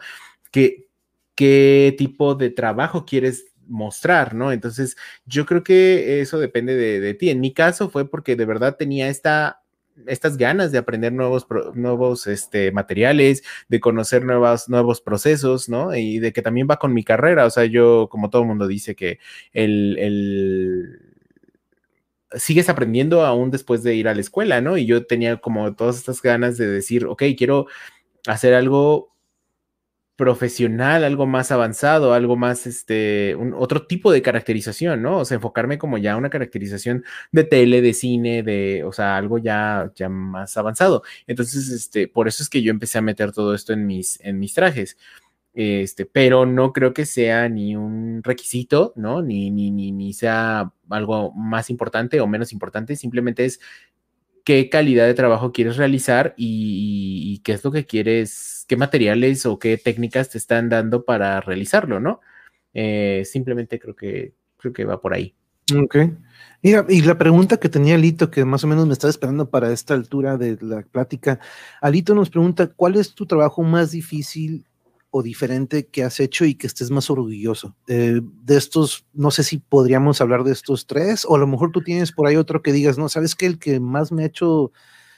¿Qué, 0.52 0.88
qué 1.36 1.96
tipo 1.98 2.36
de 2.36 2.52
trabajo 2.52 3.06
quieres 3.06 3.51
mostrar, 3.68 4.34
¿no? 4.36 4.52
Entonces, 4.52 4.98
yo 5.26 5.46
creo 5.46 5.64
que 5.64 6.22
eso 6.22 6.40
depende 6.40 6.76
de, 6.76 7.14
ti. 7.14 7.30
En 7.30 7.40
mi 7.40 7.54
caso 7.54 7.90
fue 7.90 8.10
porque 8.10 8.36
de 8.36 8.46
verdad 8.46 8.76
tenía 8.78 9.10
esta, 9.10 9.62
estas 10.08 10.38
ganas 10.38 10.72
de 10.72 10.78
aprender 10.78 11.14
nuevos, 11.14 11.48
nuevos 11.74 12.28
este, 12.28 12.72
materiales, 12.72 13.44
de 13.70 13.80
conocer 13.80 14.24
nuevas, 14.26 14.70
nuevos 14.70 15.02
procesos, 15.02 15.70
¿no? 15.70 15.96
Y 15.96 16.20
de 16.20 16.34
que 16.34 16.42
también 16.42 16.68
va 16.70 16.78
con 16.78 16.94
mi 16.94 17.04
carrera. 17.04 17.46
O 17.46 17.50
sea, 17.50 17.66
yo, 17.66 18.08
como 18.10 18.30
todo 18.30 18.44
mundo 18.46 18.68
dice, 18.68 18.96
que 18.96 19.20
el, 19.54 19.98
el 20.00 21.12
sigues 22.34 22.70
aprendiendo 22.70 23.26
aún 23.26 23.52
después 23.52 23.84
de 23.84 23.96
ir 23.96 24.08
a 24.08 24.16
la 24.16 24.22
escuela, 24.22 24.62
¿no? 24.62 24.78
Y 24.78 24.86
yo 24.86 25.06
tenía 25.06 25.38
como 25.38 25.76
todas 25.76 25.98
estas 25.98 26.22
ganas 26.22 26.58
de 26.58 26.68
decir, 26.68 27.06
ok, 27.06 27.24
quiero 27.38 27.68
hacer 28.28 28.54
algo 28.54 29.11
profesional, 30.22 31.04
algo 31.04 31.26
más 31.26 31.52
avanzado, 31.52 32.14
algo 32.14 32.36
más, 32.36 32.68
este, 32.68 33.36
un, 33.36 33.56
otro 33.56 33.88
tipo 33.88 34.12
de 34.12 34.22
caracterización, 34.22 35.02
¿no? 35.02 35.18
O 35.18 35.26
sea, 35.26 35.34
enfocarme 35.34 35.80
como 35.80 35.98
ya 35.98 36.16
una 36.16 36.30
caracterización 36.30 37.04
de 37.32 37.44
tele, 37.44 37.82
de 37.82 37.96
cine, 37.96 38.44
de, 38.44 38.84
o 38.84 38.92
sea, 38.92 39.18
algo 39.18 39.40
ya, 39.40 39.92
ya 39.96 40.10
más 40.10 40.56
avanzado. 40.58 41.02
Entonces, 41.26 41.70
este, 41.70 42.08
por 42.08 42.28
eso 42.28 42.44
es 42.44 42.50
que 42.50 42.62
yo 42.62 42.70
empecé 42.70 43.00
a 43.00 43.02
meter 43.02 43.32
todo 43.32 43.56
esto 43.56 43.74
en 43.74 43.88
mis, 43.88 44.20
en 44.22 44.38
mis 44.38 44.54
trajes. 44.54 44.96
Este, 45.56 46.06
pero 46.06 46.46
no 46.46 46.72
creo 46.72 46.94
que 46.94 47.08
sea 47.08 47.50
ni 47.50 47.76
un 47.76 48.22
requisito, 48.24 48.94
¿no? 48.96 49.24
Ni, 49.24 49.50
ni, 49.50 49.72
ni, 49.72 49.92
ni 49.92 50.14
sea 50.14 50.72
algo 50.92 51.32
más 51.34 51.72
importante 51.72 52.22
o 52.22 52.28
menos 52.28 52.54
importante, 52.54 52.96
simplemente 52.96 53.46
es 53.46 53.60
qué 54.44 54.70
calidad 54.70 55.06
de 55.06 55.14
trabajo 55.14 55.52
quieres 55.52 55.78
realizar 55.78 56.34
y, 56.38 57.42
qué 57.44 57.54
es 57.54 57.64
lo 57.64 57.72
que 57.72 57.86
quieres, 57.86 58.61
qué 58.68 58.78
materiales 58.78 59.46
o 59.46 59.60
qué 59.60 59.78
técnicas 59.78 60.30
te 60.30 60.38
están 60.38 60.70
dando 60.70 61.06
para 61.06 61.42
realizarlo, 61.42 62.00
¿no? 62.00 62.22
Eh, 62.74 63.24
simplemente 63.26 63.80
creo 63.80 63.96
que, 63.96 64.34
creo 64.58 64.74
que 64.74 64.86
va 64.86 65.02
por 65.02 65.14
ahí. 65.14 65.36
Ok. 65.76 65.98
Mira, 66.64 66.86
y 66.90 67.02
la 67.02 67.18
pregunta 67.18 67.58
que 67.58 67.70
tenía 67.70 67.96
Alito, 67.96 68.30
que 68.30 68.46
más 68.46 68.64
o 68.64 68.68
menos 68.68 68.86
me 68.86 68.94
estaba 68.94 69.10
esperando 69.10 69.50
para 69.50 69.72
esta 69.72 69.94
altura 69.94 70.38
de 70.38 70.58
la 70.62 70.82
plática, 70.84 71.40
Alito 71.82 72.14
nos 72.14 72.30
pregunta, 72.30 72.68
¿cuál 72.68 72.96
es 72.96 73.16
tu 73.16 73.26
trabajo 73.26 73.64
más 73.64 73.92
difícil 73.92 74.66
o 75.10 75.24
diferente 75.24 75.88
que 75.88 76.04
has 76.04 76.20
hecho 76.20 76.46
y 76.46 76.56
que 76.56 76.68
estés 76.68 76.92
más 76.92 77.10
orgulloso? 77.10 77.76
Eh, 77.88 78.22
de 78.44 78.58
estos, 78.58 79.06
no 79.14 79.32
sé 79.32 79.44
si 79.44 79.58
podríamos 79.58 80.22
hablar 80.22 80.44
de 80.44 80.52
estos 80.52 80.86
tres, 80.86 81.26
o 81.28 81.36
a 81.36 81.40
lo 81.40 81.48
mejor 81.48 81.72
tú 81.72 81.82
tienes 81.82 82.12
por 82.12 82.28
ahí 82.28 82.36
otro 82.36 82.62
que 82.62 82.74
digas, 82.74 82.98
no, 82.98 83.10
¿sabes 83.10 83.36
qué? 83.36 83.48
El 83.48 83.58
que 83.58 83.80
más 83.80 84.12
me 84.12 84.24
ha 84.24 84.28
hecho 84.28 84.72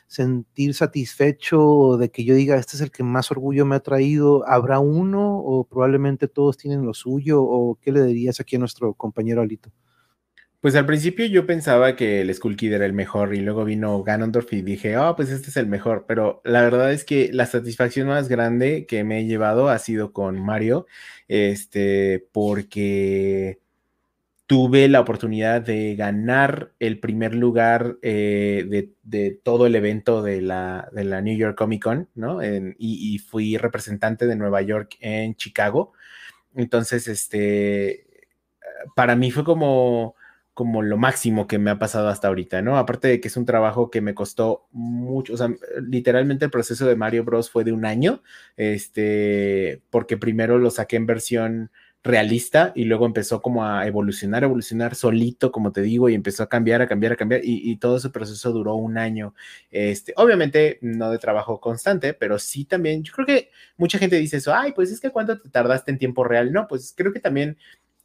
sentir 0.07 0.73
satisfecho 0.73 1.97
de 1.97 2.09
que 2.11 2.23
yo 2.23 2.35
diga, 2.35 2.55
este 2.57 2.75
es 2.75 2.81
el 2.81 2.91
que 2.91 3.03
más 3.03 3.31
orgullo 3.31 3.65
me 3.65 3.75
ha 3.75 3.79
traído, 3.79 4.47
¿habrá 4.47 4.79
uno 4.79 5.37
o 5.39 5.63
probablemente 5.65 6.27
todos 6.27 6.57
tienen 6.57 6.85
lo 6.85 6.93
suyo? 6.93 7.41
¿O 7.41 7.79
qué 7.81 7.91
le 7.91 8.03
dirías 8.03 8.39
aquí 8.39 8.55
a 8.55 8.59
nuestro 8.59 8.93
compañero 8.93 9.41
Alito? 9.41 9.71
Pues 10.63 10.75
al 10.75 10.85
principio 10.85 11.25
yo 11.25 11.45
pensaba 11.45 11.97
que 11.97 12.21
el 12.21 12.33
Skull 12.33 12.55
Kid 12.55 12.71
era 12.71 12.85
el 12.85 12.93
mejor 12.93 13.35
y 13.35 13.41
luego 13.41 13.65
vino 13.65 14.01
Ganondorf 14.01 14.53
y 14.53 14.61
dije, 14.61 14.95
oh, 14.95 15.13
pues 15.13 15.29
este 15.29 15.49
es 15.49 15.57
el 15.57 15.67
mejor. 15.67 16.05
Pero 16.07 16.41
la 16.45 16.61
verdad 16.61 16.93
es 16.93 17.03
que 17.03 17.29
la 17.33 17.45
satisfacción 17.47 18.07
más 18.07 18.29
grande 18.29 18.85
que 18.85 19.03
me 19.03 19.19
he 19.19 19.25
llevado 19.25 19.67
ha 19.67 19.77
sido 19.77 20.13
con 20.13 20.39
Mario, 20.39 20.85
este, 21.27 22.25
porque 22.31 23.59
tuve 24.53 24.87
la 24.87 25.01
oportunidad 25.01 25.61
de 25.61 25.95
ganar 25.95 26.73
el 26.79 26.99
primer 26.99 27.33
lugar 27.33 27.97
eh, 28.03 28.87
de, 29.01 29.31
todo 29.43 29.65
el 29.65 29.73
evento 29.73 30.21
de 30.21 30.41
la, 30.41 30.89
de 30.91 31.03
la, 31.03 31.21
New 31.21 31.35
York 31.35 31.57
Comic 31.57 31.81
Con, 31.81 32.07
¿no? 32.13 32.43
y, 32.43 32.75
y, 32.77 33.17
fui 33.17 33.57
representante 33.57 34.27
de 34.27 34.35
Nueva 34.35 34.61
York 34.61 34.95
en 34.99 35.33
Chicago. 35.35 35.93
Entonces, 36.55 37.07
este, 37.07 38.05
para 38.95 39.15
mí 39.15 39.31
fue 39.31 39.43
como 39.43 40.15
como 40.53 40.83
lo 40.83 40.97
máximo 40.97 41.47
que 41.47 41.57
me 41.57 41.71
ha 41.71 41.79
pasado 41.79 42.09
hasta 42.09 42.27
ahorita, 42.27 42.61
¿no? 42.61 42.77
Aparte 42.77 43.07
de 43.07 43.19
que 43.19 43.27
es 43.27 43.37
un 43.37 43.45
trabajo 43.45 43.89
que 43.89 44.01
me 44.01 44.13
costó 44.13 44.67
mucho, 44.71 45.33
o 45.33 45.37
sea, 45.37 45.49
literalmente 45.81 46.45
el 46.45 46.51
proceso 46.51 46.85
de 46.85 46.95
Mario 46.95 47.23
Bros 47.23 47.49
fue 47.49 47.63
de 47.63 47.71
un 47.71 47.85
año, 47.85 48.21
este, 48.55 49.81
porque 49.89 50.15
primero 50.15 50.59
lo 50.59 50.69
saqué 50.69 50.97
en 50.97 51.07
versión 51.07 51.71
realista 52.03 52.73
y 52.75 52.83
luego 52.83 53.05
empezó 53.05 53.41
como 53.41 53.65
a 53.65 53.87
evolucionar, 53.87 54.43
evolucionar 54.43 54.95
solito, 54.95 55.51
como 55.51 55.71
te 55.71 55.81
digo, 55.81 56.09
y 56.09 56.15
empezó 56.15 56.43
a 56.43 56.49
cambiar, 56.49 56.81
a 56.81 56.87
cambiar, 56.87 57.13
a 57.13 57.15
cambiar, 57.15 57.41
y, 57.43 57.75
todo 57.77 57.97
ese 57.97 58.09
proceso 58.09 58.51
duró 58.51 58.75
un 58.75 58.97
año. 58.97 59.33
Este, 59.71 60.13
obviamente 60.17 60.79
no 60.81 61.09
de 61.11 61.17
trabajo 61.17 61.59
constante, 61.59 62.13
pero 62.13 62.39
sí 62.39 62.65
también, 62.65 63.03
yo 63.03 63.13
creo 63.13 63.25
que 63.25 63.51
mucha 63.77 63.97
gente 63.97 64.17
dice 64.17 64.37
eso, 64.37 64.53
ay, 64.53 64.73
pues 64.73 64.91
es 64.91 64.99
que 64.99 65.11
cuánto 65.11 65.39
te 65.39 65.49
tardaste 65.49 65.91
en 65.91 65.97
tiempo 65.97 66.23
real, 66.23 66.51
no, 66.51 66.67
pues 66.67 66.93
creo 66.95 67.13
que 67.13 67.19
también 67.19 67.57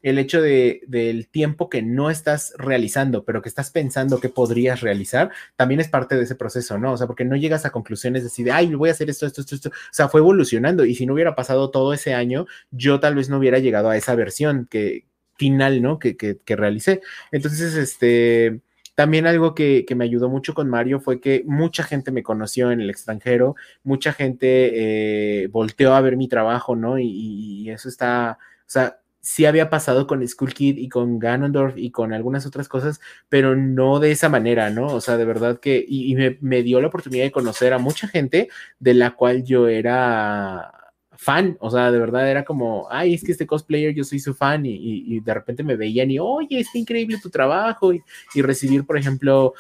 el 0.03 0.19
hecho 0.19 0.41
de, 0.41 0.83
del 0.87 1.29
tiempo 1.29 1.69
que 1.69 1.83
no 1.83 2.11
estás 2.11 2.55
realizando, 2.57 3.25
pero 3.25 3.43
que 3.43 3.49
estás 3.49 3.71
pensando 3.71 4.21
que 4.21 4.29
podrías 4.29 4.81
realizar, 4.81 5.31
también 5.57 5.81
es 5.81 5.89
parte 5.89 6.17
de 6.17 6.23
ese 6.23 6.37
proceso, 6.37 6.79
¿no? 6.79 6.93
O 6.93 6.97
sea, 6.97 7.07
porque 7.07 7.25
no 7.25 7.37
llegas 7.37 7.67
a 7.67 7.71
conclusiones 7.71 8.23
de 8.23 8.29
decir, 8.29 8.53
ay, 8.53 8.75
voy 8.75 8.91
a 8.91 8.93
hacer 8.93 9.11
esto, 9.11 9.27
esto, 9.27 9.41
esto, 9.41 9.55
esto. 9.57 9.69
O 9.71 9.93
sea, 9.93 10.09
fue 10.09 10.21
evolucionando 10.21 10.85
y 10.85 10.95
si 10.95 11.07
no 11.07 11.15
hubiera 11.15 11.35
pasado 11.35 11.71
todo 11.71 11.93
ese 11.93 12.15
año, 12.15 12.47
yo 12.71 13.01
tal 13.01 13.15
vez 13.17 13.29
no 13.29 13.39
hubiera 13.39 13.59
llegado 13.59 13.91
a 13.91 13.97
esa 13.97 14.15
versión 14.15 14.67
que 14.71 15.07
final, 15.37 15.83
¿no? 15.83 15.99
Que, 15.99 16.17
que, 16.17 16.39
que 16.39 16.57
realicé. 16.57 17.01
Entonces, 17.33 17.75
este... 17.75 18.61
También 18.95 19.29
algo 19.29 19.55
que, 19.55 19.85
que, 19.87 19.95
me 19.95 20.05
ayudó 20.05 20.29
mucho 20.29 20.55
con 20.55 20.69
Mario 20.69 20.99
fue 20.99 21.21
que 21.21 21.45
mucha 21.47 21.85
gente 21.85 22.11
me 22.11 22.25
conoció 22.25 22.73
en 22.73 22.81
el 22.81 22.91
extranjero, 22.91 23.55
mucha 23.85 24.13
gente 24.13 25.45
eh, 25.45 25.47
volteó 25.53 25.95
a 25.95 26.01
ver 26.01 26.17
mi 26.17 26.27
trabajo, 26.27 26.75
¿no? 26.75 26.99
Y, 26.99 27.07
y, 27.07 27.71
eso 27.71 27.89
está, 27.89 28.39
o 28.41 28.65
sea, 28.67 28.99
sí 29.29 29.45
había 29.45 29.69
pasado 29.69 30.07
con 30.07 30.27
Skull 30.27 30.55
Kid 30.55 30.79
y 30.79 30.89
con 30.89 31.19
Ganondorf 31.19 31.77
y 31.77 31.91
con 31.91 32.15
algunas 32.15 32.47
otras 32.47 32.67
cosas, 32.67 32.99
pero 33.29 33.55
no 33.55 34.01
de 34.01 34.11
esa 34.11 34.31
manera, 34.31 34.71
¿no? 34.71 34.87
O 34.87 35.03
sea, 35.03 35.19
de 35.19 35.27
verdad 35.27 35.61
que, 35.61 35.85
y, 35.87 36.17
me, 36.41 36.63
dio 36.63 36.81
la 36.81 36.89
oportunidad 36.89 37.25
de 37.25 37.31
conocer 37.31 37.75
a 37.75 37.79
mucha 37.79 38.09
gente 38.09 38.49
de 38.79 38.95
la 38.95 39.11
cual 39.11 39.45
yo 39.45 39.69
era 39.69 40.73
fan, 41.13 41.59
o 41.61 41.71
sea, 41.71 41.93
de 41.93 41.99
verdad 41.99 42.31
era 42.31 42.47
como, 42.47 42.89
ay, 42.91 43.13
es 43.13 43.23
que 43.23 43.33
este 43.33 43.47
cosplayer 43.47 43.95
yo 43.95 44.03
soy 44.03 44.19
su 44.19 44.33
fan 44.35 44.65
y, 44.65 45.21
de 45.21 45.35
repente 45.35 45.63
me 45.63 45.77
veían 45.77 46.11
y, 46.11 46.19
oye, 46.19 46.61
es 46.61 46.75
increíble 46.75 47.19
tu 47.23 47.29
trabajo 47.29 47.93
y, 47.93 48.03
recibir, 48.41 48.87
por 48.87 48.97
ejemplo, 48.97 49.53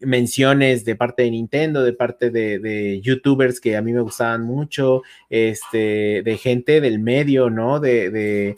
menciones 0.00 0.84
de 0.84 0.96
parte 0.96 1.22
de 1.22 1.30
Nintendo, 1.30 1.82
de 1.82 1.92
parte 1.92 2.30
de, 2.30 3.00
youtubers 3.02 3.60
que 3.60 3.76
a 3.76 3.82
mí 3.82 3.92
me 3.92 4.00
gustaban 4.00 4.42
mucho, 4.42 5.02
este, 5.30 6.22
de 6.22 6.38
gente 6.38 6.80
del 6.80 6.98
medio, 6.98 7.50
¿no? 7.50 7.80
De, 7.80 8.10
de, 8.10 8.56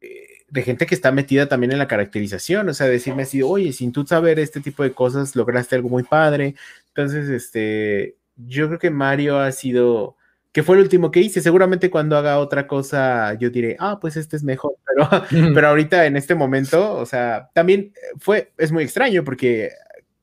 eh, 0.00 0.28
de 0.48 0.62
gente 0.62 0.86
que 0.86 0.94
está 0.94 1.12
metida 1.12 1.48
también 1.48 1.72
en 1.72 1.78
la 1.78 1.88
caracterización, 1.88 2.68
o 2.68 2.74
sea, 2.74 2.86
decirme 2.86 3.22
así, 3.22 3.42
oye, 3.42 3.72
sin 3.72 3.92
tú 3.92 4.06
saber 4.06 4.38
este 4.38 4.60
tipo 4.60 4.82
de 4.82 4.92
cosas, 4.92 5.36
lograste 5.36 5.76
algo 5.76 5.88
muy 5.88 6.02
padre. 6.02 6.54
Entonces, 6.88 7.28
este, 7.28 8.16
yo 8.36 8.66
creo 8.68 8.78
que 8.78 8.90
Mario 8.90 9.38
ha 9.38 9.52
sido 9.52 10.17
que 10.52 10.62
fue 10.62 10.76
el 10.76 10.82
último 10.82 11.10
que 11.10 11.20
hice. 11.20 11.40
Seguramente 11.40 11.90
cuando 11.90 12.16
haga 12.16 12.38
otra 12.38 12.66
cosa 12.66 13.34
yo 13.34 13.50
diré, 13.50 13.76
ah, 13.78 13.98
pues 14.00 14.16
este 14.16 14.36
es 14.36 14.44
mejor, 14.44 14.74
pero, 14.86 15.54
pero 15.54 15.68
ahorita 15.68 16.06
en 16.06 16.16
este 16.16 16.34
momento, 16.34 16.94
o 16.94 17.06
sea, 17.06 17.50
también 17.54 17.92
fue, 18.18 18.52
es 18.58 18.72
muy 18.72 18.84
extraño 18.84 19.24
porque 19.24 19.70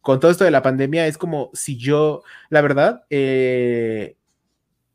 con 0.02 0.20
todo 0.20 0.32
esto 0.32 0.44
de 0.44 0.52
la 0.52 0.62
pandemia 0.62 1.08
es 1.08 1.18
como 1.18 1.50
si 1.54 1.78
yo, 1.78 2.24
la 2.50 2.62
verdad, 2.62 3.06
eh, 3.10 4.18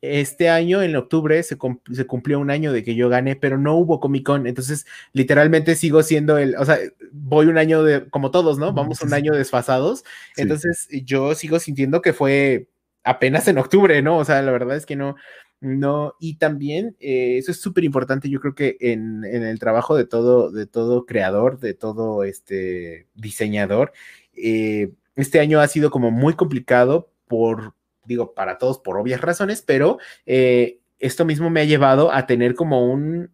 este 0.01 0.49
año, 0.49 0.81
en 0.81 0.95
octubre, 0.95 1.43
se, 1.43 1.57
se, 1.93 2.07
cumplió 2.07 2.39
un 2.39 2.49
año 2.49 2.73
de 2.73 2.83
que 2.83 2.95
yo 2.95 3.07
gané, 3.07 3.35
pero 3.35 3.59
no 3.59 3.75
hubo 3.75 3.99
Comic 3.99 4.25
Con. 4.25 4.47
Entonces, 4.47 4.87
literalmente 5.13 5.75
sigo 5.75 6.01
siendo 6.01 6.39
el, 6.39 6.55
o 6.55 6.65
sea, 6.65 6.79
voy 7.11 7.45
un 7.45 7.59
año 7.59 7.83
de, 7.83 8.09
como 8.09 8.31
todos, 8.31 8.57
¿no? 8.57 8.73
Vamos 8.73 9.01
un 9.01 9.13
año 9.13 9.33
desfasados. 9.33 10.03
Entonces, 10.37 10.87
yo 11.05 11.35
sigo 11.35 11.59
sintiendo 11.59 12.01
que 12.01 12.13
fue 12.13 12.67
apenas 13.03 13.47
en 13.47 13.57
octubre, 13.57 14.01
¿no? 14.01 14.17
O 14.17 14.25
sea, 14.25 14.41
la 14.41 14.51
verdad 14.51 14.77
es 14.77 14.85
que 14.85 14.95
no, 14.95 15.15
no, 15.61 16.15
y 16.19 16.37
también 16.37 16.95
eh, 16.99 17.37
eso 17.37 17.51
es 17.51 17.61
súper 17.61 17.83
importante, 17.83 18.29
yo 18.29 18.39
creo 18.39 18.55
que 18.55 18.77
en, 18.79 19.23
el 19.23 19.59
trabajo 19.59 19.95
de 19.95 20.05
todo, 20.05 20.51
de 20.51 20.65
todo 20.65 21.05
creador, 21.05 21.59
de 21.59 21.75
todo 21.75 22.23
este 22.23 23.07
diseñador, 23.13 23.93
eh, 24.33 24.91
este 25.15 25.39
año 25.39 25.59
ha 25.59 25.67
sido 25.67 25.91
como 25.91 26.09
muy 26.09 26.33
complicado 26.33 27.11
por, 27.27 27.75
digo, 28.05 28.33
para 28.33 28.57
todos 28.57 28.79
por 28.79 28.97
obvias 28.97 29.21
razones, 29.21 29.61
pero 29.61 29.99
eh, 30.25 30.79
esto 30.99 31.25
mismo 31.25 31.49
me 31.51 31.61
ha 31.61 31.65
llevado 31.65 32.11
a 32.11 32.25
tener 32.25 32.55
como 32.55 32.91
un 32.91 33.31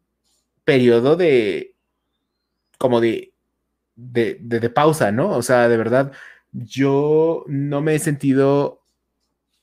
periodo 0.66 1.16
de, 1.16 1.76
como 2.78 3.00
de, 3.00 3.34
de, 3.96 4.38
de 4.42 4.70
pausa, 4.70 5.14
¿no? 5.14 5.30
O 5.30 5.42
sea, 5.42 5.70
de 5.70 5.78
verdad, 5.78 6.12
yo 6.52 7.46
no 7.48 7.82
me 7.82 7.96
he 7.96 8.00
sentido 8.00 8.77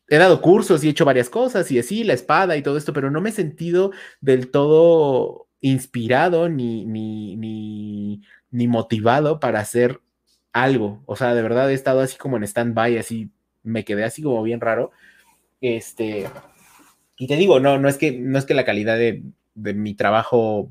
he 0.09 0.17
dado 0.17 0.41
cursos 0.41 0.85
y 0.85 0.89
he 0.89 0.91
hecho 0.91 1.05
varias 1.05 1.31
cosas 1.31 1.71
y 1.71 1.79
así, 1.79 2.05
la 2.05 2.13
espada 2.13 2.57
y 2.57 2.63
todo 2.63 2.77
esto, 2.77 2.93
pero 2.93 3.11
no 3.11 3.21
me 3.21 3.31
he 3.31 3.33
sentido 3.33 3.93
del 4.21 4.51
todo 4.51 5.49
inspirado 5.61 6.49
ni, 6.49 6.85
ni, 6.85 7.37
ni, 7.37 8.69
motivado 8.69 9.41
para 9.41 9.61
hacer 9.61 10.01
algo. 10.53 11.03
O 11.07 11.17
sea, 11.17 11.35
de 11.35 11.43
verdad 11.43 11.71
he 11.71 11.75
estado 11.75 12.01
así 12.01 12.17
como 12.19 12.37
en 12.37 12.45
stand-by, 12.45 12.99
así 12.99 13.31
me 13.63 13.85
quedé 13.85 14.05
así 14.05 14.23
como 14.23 14.43
bien 14.43 14.61
raro. 14.61 14.93
Este, 15.61 16.29
y 17.17 17.27
te 17.27 17.37
digo, 17.37 17.61
no, 17.61 17.79
no 17.79 17.89
es 17.89 17.97
que, 17.97 18.13
no 18.13 18.39
es 18.39 18.45
que 18.45 18.55
la 18.55 18.67
calidad 18.67 18.99
de, 18.99 19.23
de 19.55 19.75
mi 19.75 19.95
trabajo 19.95 20.71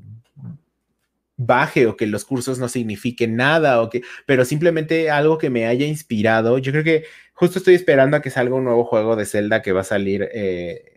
baje 1.36 1.86
o 1.86 1.96
que 1.96 2.06
los 2.06 2.24
cursos 2.24 2.58
no 2.58 2.68
signifiquen 2.68 3.36
nada 3.36 3.82
o 3.82 3.90
que, 3.90 4.02
pero 4.26 4.44
simplemente 4.44 5.10
algo 5.10 5.38
que 5.38 5.50
me 5.50 5.66
haya 5.66 5.86
inspirado. 5.86 6.58
Yo 6.58 6.72
creo 6.72 6.84
que 6.84 7.04
justo 7.34 7.58
estoy 7.58 7.74
esperando 7.74 8.16
a 8.16 8.22
que 8.22 8.30
salga 8.30 8.54
un 8.54 8.64
nuevo 8.64 8.84
juego 8.84 9.16
de 9.16 9.26
Zelda 9.26 9.62
que 9.62 9.72
va 9.72 9.82
a 9.82 9.84
salir, 9.84 10.28
eh, 10.32 10.94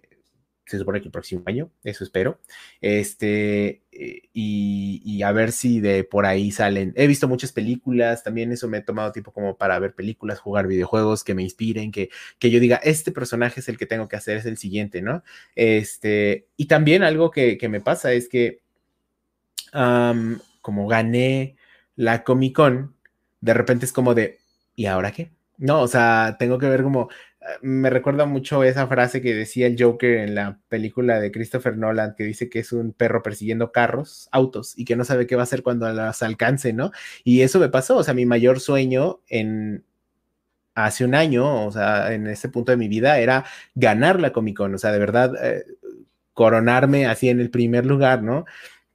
se 0.66 0.78
supone 0.78 1.00
que 1.00 1.08
el 1.08 1.12
próximo 1.12 1.44
año, 1.46 1.72
eso 1.84 2.04
espero. 2.04 2.40
Este, 2.82 3.84
eh, 3.92 4.22
y, 4.34 5.22
a 5.24 5.32
ver 5.32 5.52
si 5.52 5.80
de 5.80 6.04
por 6.04 6.26
ahí 6.26 6.52
salen. 6.52 6.94
He 6.96 7.08
visto 7.08 7.28
muchas 7.28 7.52
películas, 7.52 8.24
también 8.24 8.52
eso 8.52 8.68
me 8.68 8.80
he 8.80 8.82
tomado 8.82 9.12
tiempo 9.12 9.32
como 9.32 9.58
para 9.58 9.80
ver 9.80 9.96
películas, 9.96 10.40
jugar 10.40 10.68
videojuegos 10.68 11.24
que 11.24 11.34
me 11.34 11.44
inspiren, 11.44 11.92
que, 11.92 12.10
que 12.38 12.52
yo 12.52 12.60
diga, 12.60 12.78
este 12.78 13.12
personaje 13.12 13.62
es 13.62 13.70
el 13.70 13.78
que 13.78 13.86
tengo 13.86 14.08
que 14.08 14.18
hacer, 14.18 14.38
es 14.38 14.46
el 14.46 14.58
siguiente, 14.58 15.02
¿no? 15.02 15.24
Este, 15.56 16.48
y 16.58 16.66
también 16.66 17.04
algo 17.04 17.32
que, 17.32 17.58
que 17.58 17.70
me 17.70 17.82
pasa 17.82 18.14
es 18.14 18.30
que 18.30 18.62
como 20.62 20.88
gané 20.88 21.56
la 21.96 22.24
Comic 22.24 22.56
Con, 22.56 22.96
de 23.42 23.54
repente 23.54 23.86
es 23.86 23.94
como 23.94 24.14
de, 24.16 24.40
¿y 24.76 24.86
ahora 24.86 25.12
qué? 25.12 25.32
No, 25.58 25.82
o 25.82 25.88
sea, 25.88 26.36
tengo 26.40 26.60
que 26.60 26.70
ver 26.70 26.84
como, 26.84 27.10
eh, 27.42 27.46
me 27.62 27.90
recuerda 27.90 28.26
mucho 28.26 28.64
esa 28.64 28.88
frase 28.88 29.22
que 29.22 29.34
decía 29.34 29.66
el 29.68 29.76
Joker 29.82 30.18
en 30.20 30.36
la 30.36 30.60
película 30.70 31.20
de 31.20 31.32
Christopher 31.32 31.78
Nolan, 31.78 32.14
que 32.16 32.24
dice 32.26 32.50
que 32.50 32.60
es 32.60 32.72
un 32.72 32.94
perro 32.94 33.24
persiguiendo 33.24 33.72
carros, 33.72 34.30
autos, 34.32 34.78
y 34.78 34.86
que 34.86 34.96
no 34.96 35.04
sabe 35.04 35.26
qué 35.26 35.36
va 35.36 35.42
a 35.42 35.46
hacer 35.46 35.64
cuando 35.64 35.92
las 35.92 36.22
alcance, 36.22 36.74
¿no? 36.74 36.92
Y 37.24 37.42
eso 37.42 37.60
me 37.60 37.70
pasó, 37.70 37.98
o 37.98 38.04
sea, 38.04 38.14
mi 38.14 38.26
mayor 38.28 38.60
sueño 38.60 39.22
en 39.28 39.84
hace 40.76 41.06
un 41.06 41.16
año, 41.16 41.66
o 41.66 41.72
sea, 41.72 42.14
en 42.14 42.28
ese 42.28 42.50
punto 42.50 42.72
de 42.72 42.78
mi 42.78 42.88
vida, 42.88 43.20
era 43.20 43.46
ganar 43.76 44.20
la 44.20 44.32
Comic 44.32 44.58
Con, 44.58 44.76
o 44.76 44.78
sea, 44.78 44.92
de 44.92 45.00
verdad, 45.00 45.34
eh, 45.44 45.66
coronarme 46.34 47.08
así 47.08 47.30
en 47.30 47.40
el 47.40 47.50
primer 47.50 47.86
lugar, 47.86 48.22
¿no? 48.24 48.46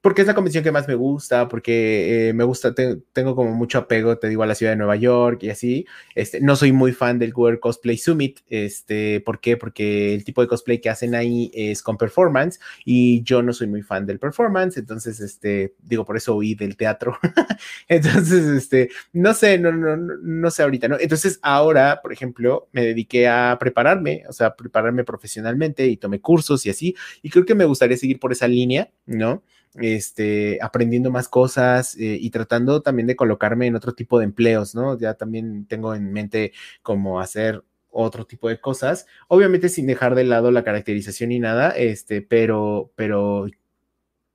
Porque 0.03 0.19
es 0.19 0.27
la 0.27 0.33
convención 0.33 0.65
que 0.65 0.71
más 0.73 0.85
me 0.85 0.95
gusta, 0.95 1.47
porque 1.47 2.27
eh, 2.27 2.33
me 2.33 2.43
gusta, 2.43 2.75
tengo 2.75 3.35
como 3.37 3.53
mucho 3.53 3.77
apego, 3.77 4.17
te 4.17 4.27
digo, 4.27 4.43
a 4.43 4.45
la 4.45 4.53
ciudad 4.53 4.73
de 4.73 4.75
Nueva 4.75 4.97
York 4.97 5.43
y 5.43 5.49
así. 5.49 5.85
Este, 6.13 6.41
no 6.41 6.57
soy 6.57 6.73
muy 6.73 6.91
fan 6.91 7.19
del 7.19 7.33
World 7.33 7.61
Cosplay 7.61 7.97
Summit, 7.97 8.41
este, 8.49 9.21
¿por 9.21 9.39
qué? 9.39 9.55
Porque 9.55 10.13
el 10.13 10.25
tipo 10.25 10.41
de 10.41 10.49
cosplay 10.49 10.81
que 10.81 10.89
hacen 10.89 11.15
ahí 11.15 11.49
es 11.53 11.81
con 11.81 11.95
performance 11.95 12.59
y 12.83 13.23
yo 13.23 13.41
no 13.41 13.53
soy 13.53 13.67
muy 13.67 13.81
fan 13.81 14.05
del 14.05 14.19
performance, 14.19 14.75
entonces, 14.75 15.21
este, 15.21 15.73
digo, 15.81 16.03
por 16.03 16.17
eso 16.17 16.35
huí 16.35 16.53
del 16.53 16.75
teatro. 16.75 17.17
entonces, 17.87 18.45
este, 18.47 18.89
no 19.13 19.33
sé, 19.33 19.57
no, 19.57 19.71
no, 19.71 19.95
no 19.95 20.51
sé 20.51 20.63
ahorita, 20.63 20.89
¿no? 20.89 20.97
Entonces, 20.99 21.39
ahora, 21.41 22.01
por 22.03 22.11
ejemplo, 22.11 22.67
me 22.73 22.83
dediqué 22.83 23.29
a 23.29 23.55
prepararme, 23.57 24.23
o 24.27 24.33
sea, 24.33 24.53
prepararme 24.53 25.05
profesionalmente 25.05 25.87
y 25.87 25.95
tomé 25.95 26.19
cursos 26.19 26.65
y 26.65 26.71
así, 26.71 26.93
y 27.21 27.29
creo 27.29 27.45
que 27.45 27.55
me 27.55 27.63
gustaría 27.63 27.95
seguir 27.95 28.19
por 28.19 28.33
esa 28.33 28.49
línea, 28.49 28.91
¿no? 29.05 29.43
Este, 29.81 30.59
aprendiendo 30.61 31.11
más 31.11 31.27
cosas 31.29 31.95
eh, 31.95 32.17
y 32.19 32.29
tratando 32.29 32.81
también 32.81 33.07
de 33.07 33.15
colocarme 33.15 33.67
en 33.67 33.75
otro 33.75 33.93
tipo 33.93 34.19
de 34.19 34.25
empleos, 34.25 34.75
¿no? 34.75 34.97
Ya 34.97 35.15
también 35.15 35.65
tengo 35.67 35.95
en 35.95 36.11
mente 36.13 36.53
como 36.81 37.19
hacer 37.19 37.63
otro 37.89 38.25
tipo 38.25 38.49
de 38.49 38.59
cosas, 38.59 39.05
obviamente 39.27 39.69
sin 39.69 39.87
dejar 39.87 40.15
de 40.15 40.23
lado 40.23 40.51
la 40.51 40.63
caracterización 40.63 41.31
y 41.31 41.39
nada, 41.39 41.69
este, 41.71 42.21
pero, 42.23 42.91
pero 42.95 43.47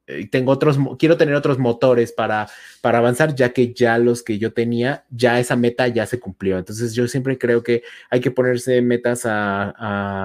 eh, 0.08 0.26
tengo 0.26 0.52
otros, 0.52 0.78
quiero 0.98 1.18
tener 1.18 1.34
otros 1.34 1.58
motores 1.58 2.12
para, 2.12 2.48
para 2.80 2.98
avanzar, 2.98 3.34
ya 3.34 3.50
que 3.52 3.74
ya 3.74 3.98
los 3.98 4.22
que 4.22 4.38
yo 4.38 4.54
tenía, 4.54 5.04
ya 5.10 5.38
esa 5.38 5.54
meta 5.54 5.86
ya 5.88 6.06
se 6.06 6.18
cumplió. 6.18 6.56
Entonces 6.58 6.94
yo 6.94 7.06
siempre 7.08 7.36
creo 7.36 7.62
que 7.62 7.82
hay 8.10 8.20
que 8.20 8.30
ponerse 8.30 8.80
metas 8.80 9.26
a, 9.26 9.74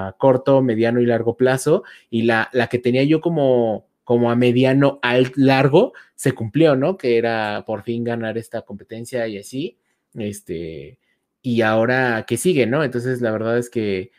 a 0.07 0.13
corto, 0.17 0.61
mediano 0.61 1.01
y 1.01 1.05
largo 1.05 1.35
plazo. 1.35 1.83
Y 2.09 2.23
la, 2.23 2.49
la 2.53 2.67
que 2.67 2.79
tenía 2.79 3.03
yo 3.03 3.19
como, 3.19 3.87
como 4.03 4.31
a 4.31 4.35
mediano 4.35 4.99
al 5.01 5.31
largo 5.35 5.93
se 6.15 6.33
cumplió, 6.33 6.75
¿no? 6.75 6.97
Que 6.97 7.17
era 7.17 7.63
por 7.65 7.83
fin 7.83 8.03
ganar 8.03 8.37
esta 8.37 8.63
competencia 8.63 9.27
y 9.27 9.37
así, 9.37 9.77
este, 10.15 10.99
y 11.41 11.61
ahora 11.61 12.25
que 12.27 12.37
sigue, 12.37 12.65
¿no? 12.65 12.83
Entonces 12.83 13.21
la 13.21 13.31
verdad 13.31 13.57
es 13.57 13.69
que 13.69 14.11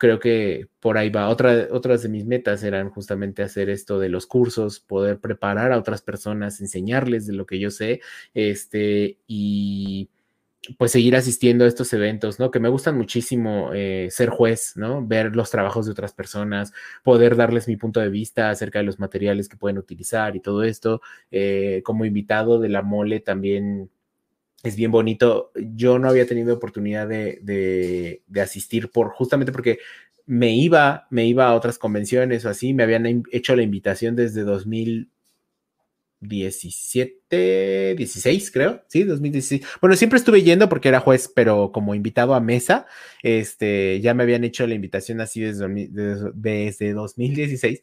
creo 0.00 0.18
que 0.18 0.68
por 0.80 0.96
ahí 0.96 1.10
va. 1.10 1.28
Otra, 1.28 1.68
otras 1.70 2.02
de 2.02 2.08
mis 2.08 2.24
metas 2.24 2.62
eran 2.64 2.88
justamente 2.90 3.42
hacer 3.42 3.68
esto 3.68 3.98
de 3.98 4.08
los 4.08 4.26
cursos, 4.26 4.80
poder 4.80 5.20
preparar 5.20 5.72
a 5.72 5.78
otras 5.78 6.00
personas, 6.00 6.60
enseñarles 6.62 7.26
de 7.26 7.34
lo 7.34 7.44
que 7.46 7.58
yo 7.58 7.70
sé, 7.70 8.00
este, 8.32 9.18
y 9.26 10.08
pues 10.78 10.92
seguir 10.92 11.16
asistiendo 11.16 11.64
a 11.64 11.68
estos 11.68 11.92
eventos, 11.92 12.38
¿no? 12.38 12.50
Que 12.50 12.60
me 12.60 12.68
gustan 12.68 12.96
muchísimo 12.96 13.70
eh, 13.74 14.08
ser 14.10 14.28
juez, 14.28 14.74
¿no? 14.76 15.04
Ver 15.06 15.34
los 15.34 15.50
trabajos 15.50 15.86
de 15.86 15.92
otras 15.92 16.12
personas, 16.12 16.72
poder 17.02 17.36
darles 17.36 17.66
mi 17.66 17.76
punto 17.76 18.00
de 18.00 18.10
vista 18.10 18.50
acerca 18.50 18.78
de 18.78 18.84
los 18.84 18.98
materiales 18.98 19.48
que 19.48 19.56
pueden 19.56 19.78
utilizar 19.78 20.36
y 20.36 20.40
todo 20.40 20.62
esto. 20.64 21.00
Eh, 21.30 21.80
como 21.84 22.04
invitado 22.04 22.60
de 22.60 22.68
la 22.68 22.82
mole 22.82 23.20
también 23.20 23.90
es 24.62 24.76
bien 24.76 24.90
bonito. 24.90 25.50
Yo 25.54 25.98
no 25.98 26.08
había 26.08 26.26
tenido 26.26 26.54
oportunidad 26.54 27.08
de, 27.08 27.38
de, 27.42 28.22
de 28.26 28.40
asistir 28.42 28.90
por 28.90 29.10
justamente 29.10 29.52
porque 29.52 29.78
me 30.26 30.54
iba, 30.54 31.06
me 31.10 31.26
iba 31.26 31.48
a 31.48 31.54
otras 31.54 31.78
convenciones 31.78 32.44
o 32.44 32.50
así, 32.50 32.74
me 32.74 32.82
habían 32.82 33.24
hecho 33.32 33.56
la 33.56 33.62
invitación 33.62 34.16
desde 34.16 34.42
2017 34.42 37.19
2016, 37.30 38.50
creo, 38.50 38.82
sí, 38.88 39.04
2016. 39.04 39.62
Bueno, 39.80 39.96
siempre 39.96 40.18
estuve 40.18 40.42
yendo 40.42 40.68
porque 40.68 40.88
era 40.88 41.00
juez, 41.00 41.30
pero 41.34 41.70
como 41.72 41.94
invitado 41.94 42.34
a 42.34 42.40
mesa, 42.40 42.86
este, 43.22 44.00
ya 44.00 44.14
me 44.14 44.24
habían 44.24 44.44
hecho 44.44 44.66
la 44.66 44.74
invitación 44.74 45.20
así 45.20 45.40
desde, 45.40 45.88
desde 46.34 46.92
2016 46.92 47.82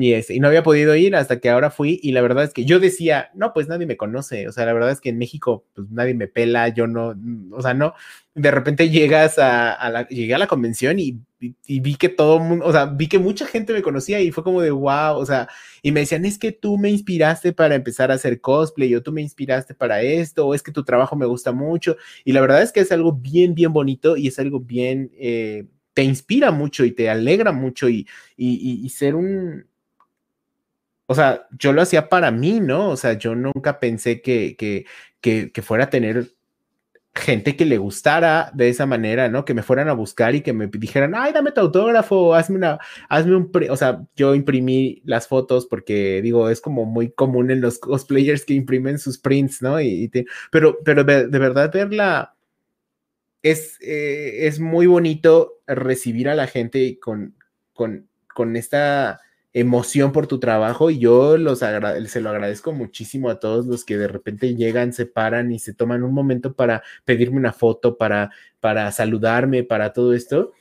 y, 0.00 0.12
este, 0.12 0.38
no 0.40 0.48
había 0.48 0.62
podido 0.62 0.94
ir 0.96 1.14
hasta 1.14 1.38
que 1.38 1.50
ahora 1.50 1.70
fui 1.70 2.00
y 2.02 2.12
la 2.12 2.22
verdad 2.22 2.44
es 2.44 2.52
que 2.52 2.64
yo 2.64 2.80
decía, 2.80 3.30
no, 3.34 3.52
pues 3.52 3.68
nadie 3.68 3.86
me 3.86 3.96
conoce, 3.96 4.48
o 4.48 4.52
sea, 4.52 4.66
la 4.66 4.72
verdad 4.72 4.90
es 4.90 5.00
que 5.00 5.10
en 5.10 5.18
México 5.18 5.66
pues 5.74 5.88
nadie 5.90 6.14
me 6.14 6.26
pela, 6.26 6.68
yo 6.68 6.86
no, 6.86 7.14
o 7.52 7.62
sea, 7.62 7.74
no, 7.74 7.94
de 8.34 8.50
repente 8.50 8.90
llegas 8.90 9.38
a, 9.38 9.88
la, 9.90 10.08
llegué 10.08 10.34
a 10.34 10.38
la 10.38 10.46
convención 10.46 10.98
y, 10.98 11.20
vi 11.68 11.96
que 11.96 12.08
todo 12.08 12.40
o 12.62 12.72
sea, 12.72 12.86
vi 12.86 13.06
que 13.06 13.18
mucha 13.18 13.46
gente 13.46 13.74
me 13.74 13.82
conocía 13.82 14.18
y 14.20 14.32
fue 14.32 14.42
como 14.42 14.62
de 14.62 14.70
wow, 14.70 15.16
o 15.16 15.26
sea, 15.26 15.46
y 15.82 15.92
me 15.92 16.00
decían, 16.00 16.24
es 16.24 16.38
que 16.38 16.52
tú 16.52 16.78
me 16.78 16.90
inspiraste 16.90 17.52
para 17.52 17.74
empezar 17.74 18.10
a 18.10 18.14
hacer 18.14 18.40
cosplay, 18.40 18.83
o 18.92 19.02
tú 19.02 19.12
me 19.12 19.22
inspiraste 19.22 19.74
para 19.74 20.02
esto, 20.02 20.48
o 20.48 20.54
es 20.54 20.62
que 20.62 20.72
tu 20.72 20.82
trabajo 20.82 21.14
me 21.14 21.26
gusta 21.26 21.52
mucho, 21.52 21.96
y 22.24 22.32
la 22.32 22.40
verdad 22.40 22.62
es 22.62 22.72
que 22.72 22.80
es 22.80 22.90
algo 22.90 23.12
bien, 23.12 23.54
bien 23.54 23.72
bonito 23.72 24.16
y 24.16 24.26
es 24.26 24.38
algo 24.38 24.58
bien, 24.58 25.12
eh, 25.16 25.66
te 25.94 26.02
inspira 26.02 26.50
mucho 26.50 26.84
y 26.84 26.90
te 26.90 27.08
alegra 27.08 27.52
mucho 27.52 27.88
y, 27.88 28.06
y 28.36 28.88
ser 28.90 29.14
un, 29.14 29.64
o 31.06 31.14
sea, 31.14 31.46
yo 31.58 31.72
lo 31.72 31.82
hacía 31.82 32.08
para 32.08 32.30
mí, 32.30 32.60
¿no? 32.60 32.90
O 32.90 32.96
sea, 32.96 33.14
yo 33.14 33.34
nunca 33.34 33.78
pensé 33.78 34.22
que, 34.22 34.56
que, 34.56 34.86
que, 35.20 35.62
fuera 35.62 35.84
a 35.84 35.90
tener 35.90 36.34
gente 37.14 37.54
que 37.56 37.64
le 37.64 37.78
gustara 37.78 38.50
de 38.54 38.68
esa 38.68 38.86
manera, 38.86 39.28
¿no? 39.28 39.44
Que 39.44 39.54
me 39.54 39.62
fueran 39.62 39.88
a 39.88 39.92
buscar 39.92 40.34
y 40.34 40.40
que 40.40 40.52
me 40.52 40.66
dijeran, 40.66 41.14
ay, 41.14 41.32
dame 41.32 41.52
tu 41.52 41.60
autógrafo, 41.60 42.34
hazme 42.34 42.56
una, 42.56 42.78
hazme 43.08 43.36
un, 43.36 43.52
o 43.70 43.76
sea, 43.76 44.02
yo 44.16 44.34
imprimí 44.34 45.00
las 45.04 45.28
fotos 45.28 45.66
porque 45.66 46.20
digo, 46.22 46.50
es 46.50 46.60
como 46.60 46.84
muy 46.86 47.12
común 47.12 47.50
en 47.52 47.60
los 47.60 47.78
cosplayers 47.80 48.44
que 48.44 48.54
imprimen 48.54 48.98
sus 48.98 49.18
prints, 49.18 49.62
¿no? 49.62 49.80
Y, 49.80 50.10
pero, 50.50 50.78
pero 50.84 51.04
de, 51.04 51.26
verdad 51.38 51.70
verla 51.72 52.34
es, 53.42 53.78
eh, 53.80 54.46
es 54.46 54.58
muy 54.58 54.86
bonito 54.86 55.60
recibir 55.68 56.28
a 56.28 56.34
la 56.34 56.48
gente 56.48 56.98
con, 56.98 57.36
con, 57.74 58.08
con 58.34 58.56
esta 58.56 59.20
emoción 59.54 60.10
por 60.10 60.26
tu 60.26 60.40
trabajo 60.40 60.90
y 60.90 60.98
yo 60.98 61.38
los 61.38 61.60
se 61.60 62.20
lo 62.20 62.30
agradezco 62.30 62.72
muchísimo 62.72 63.30
a 63.30 63.38
todos 63.38 63.66
los 63.66 63.84
que 63.84 63.96
de 63.96 64.08
repente 64.08 64.56
llegan, 64.56 64.92
se 64.92 65.06
paran 65.06 65.52
y 65.52 65.60
se 65.60 65.72
toman 65.72 66.02
un 66.02 66.12
momento 66.12 66.54
para 66.54 66.82
pedirme 67.04 67.38
una 67.38 67.52
foto, 67.52 67.96
para, 67.96 68.30
para 68.58 68.90
saludarme, 68.90 69.62
para 69.62 69.92
todo 69.92 70.12
esto. 70.12 70.52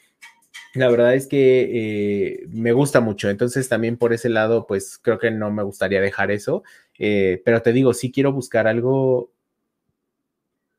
La 0.75 0.89
verdad 0.89 1.15
es 1.15 1.25
que 1.27 2.43
eh, 2.43 2.45
me 2.49 2.71
gusta 2.71 3.01
mucho, 3.01 3.29
entonces 3.29 3.67
también 3.67 3.97
por 3.97 4.13
ese 4.13 4.29
lado, 4.29 4.67
pues 4.67 4.99
creo 4.99 5.17
que 5.17 5.31
no 5.31 5.51
me 5.51 5.63
gustaría 5.63 5.99
dejar 5.99 6.29
eso, 6.29 6.63
eh, 6.99 7.41
pero 7.43 7.63
te 7.63 7.73
digo, 7.73 7.93
sí 7.93 8.11
quiero 8.11 8.31
buscar 8.31 8.67
algo 8.67 9.31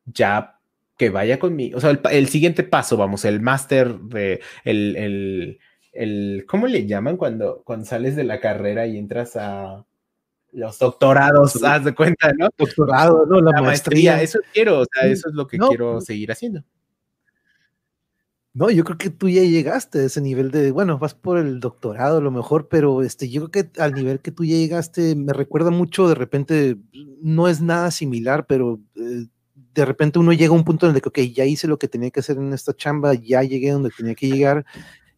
ya 0.07 0.61
que 0.97 1.11
vaya 1.11 1.41
conmigo, 1.41 1.79
o 1.79 1.81
sea, 1.81 1.99
el, 2.13 2.29
siguiente 2.29 2.63
paso, 2.63 2.97
vamos, 2.97 3.25
el 3.25 3.41
máster 3.41 3.99
de 3.99 4.41
el 4.65 5.59
el, 5.95 6.45
¿cómo 6.49 6.67
le 6.67 6.87
llaman 6.87 7.17
cuando, 7.17 7.63
cuando 7.65 7.87
sales 7.87 8.17
de 8.17 8.25
la 8.25 8.41
carrera 8.41 8.87
y 8.87 8.99
entras 8.99 9.37
a 9.37 9.85
los 10.53 10.79
doctorados, 10.79 11.63
haz 11.65 11.85
de 11.85 11.95
cuenta, 11.95 12.33
¿no? 12.39 12.49
Doctorado, 12.57 13.27
¿no? 13.27 13.41
La, 13.41 13.61
maestría. 13.61 14.23
Eso 14.23 14.39
quiero, 14.53 14.81
o 14.81 14.87
sea, 14.93 15.11
eso 15.11 15.29
es 15.29 15.35
lo 15.35 15.47
que 15.47 15.59
quiero 15.59 15.95
pues 15.95 16.05
seguir 16.05 16.31
haciendo. 16.31 16.63
No, 18.53 18.71
yo 18.71 18.85
creo 18.85 18.97
que 18.97 19.11
tú 19.11 19.29
ya 19.29 19.43
llegaste 19.43 19.99
a 19.99 20.05
ese 20.05 20.21
nivel 20.21 20.53
de, 20.53 20.71
bueno, 20.71 20.97
vas 20.97 21.13
por 21.13 21.39
el 21.39 21.59
doctorado 21.59 22.19
a 22.19 22.21
lo 22.21 22.31
mejor, 22.31 22.69
pero 22.69 23.03
este, 23.03 23.29
yo 23.29 23.49
creo 23.49 23.65
que 23.65 23.81
al 23.81 23.95
nivel 23.95 24.21
que 24.21 24.31
tú 24.31 24.45
ya 24.45 24.55
llegaste, 24.55 25.17
me 25.17 25.33
recuerda 25.33 25.71
mucho, 25.71 26.09
de 26.09 26.15
repente, 26.15 26.77
no 27.21 27.49
es 27.49 27.61
nada 27.61 27.91
similar, 27.91 28.47
pero 28.47 28.81
eh, 28.95 29.27
de 29.75 29.85
repente 29.85 30.21
uno 30.21 30.33
llega 30.33 30.53
a 30.53 30.57
un 30.57 30.63
punto 30.63 30.89
en 30.89 30.95
el 30.95 31.03
que, 31.03 31.09
ok, 31.09 31.19
ya 31.35 31.45
hice 31.45 31.67
lo 31.67 31.81
que 31.81 31.89
tenía 31.89 32.11
que 32.11 32.21
hacer 32.21 32.37
en 32.37 32.53
esta 32.53 32.73
chamba, 32.73 33.15
ya 33.15 33.43
llegué 33.43 33.73
donde 33.73 33.91
tenía 33.91 34.15
que 34.15 34.29
llegar, 34.29 34.65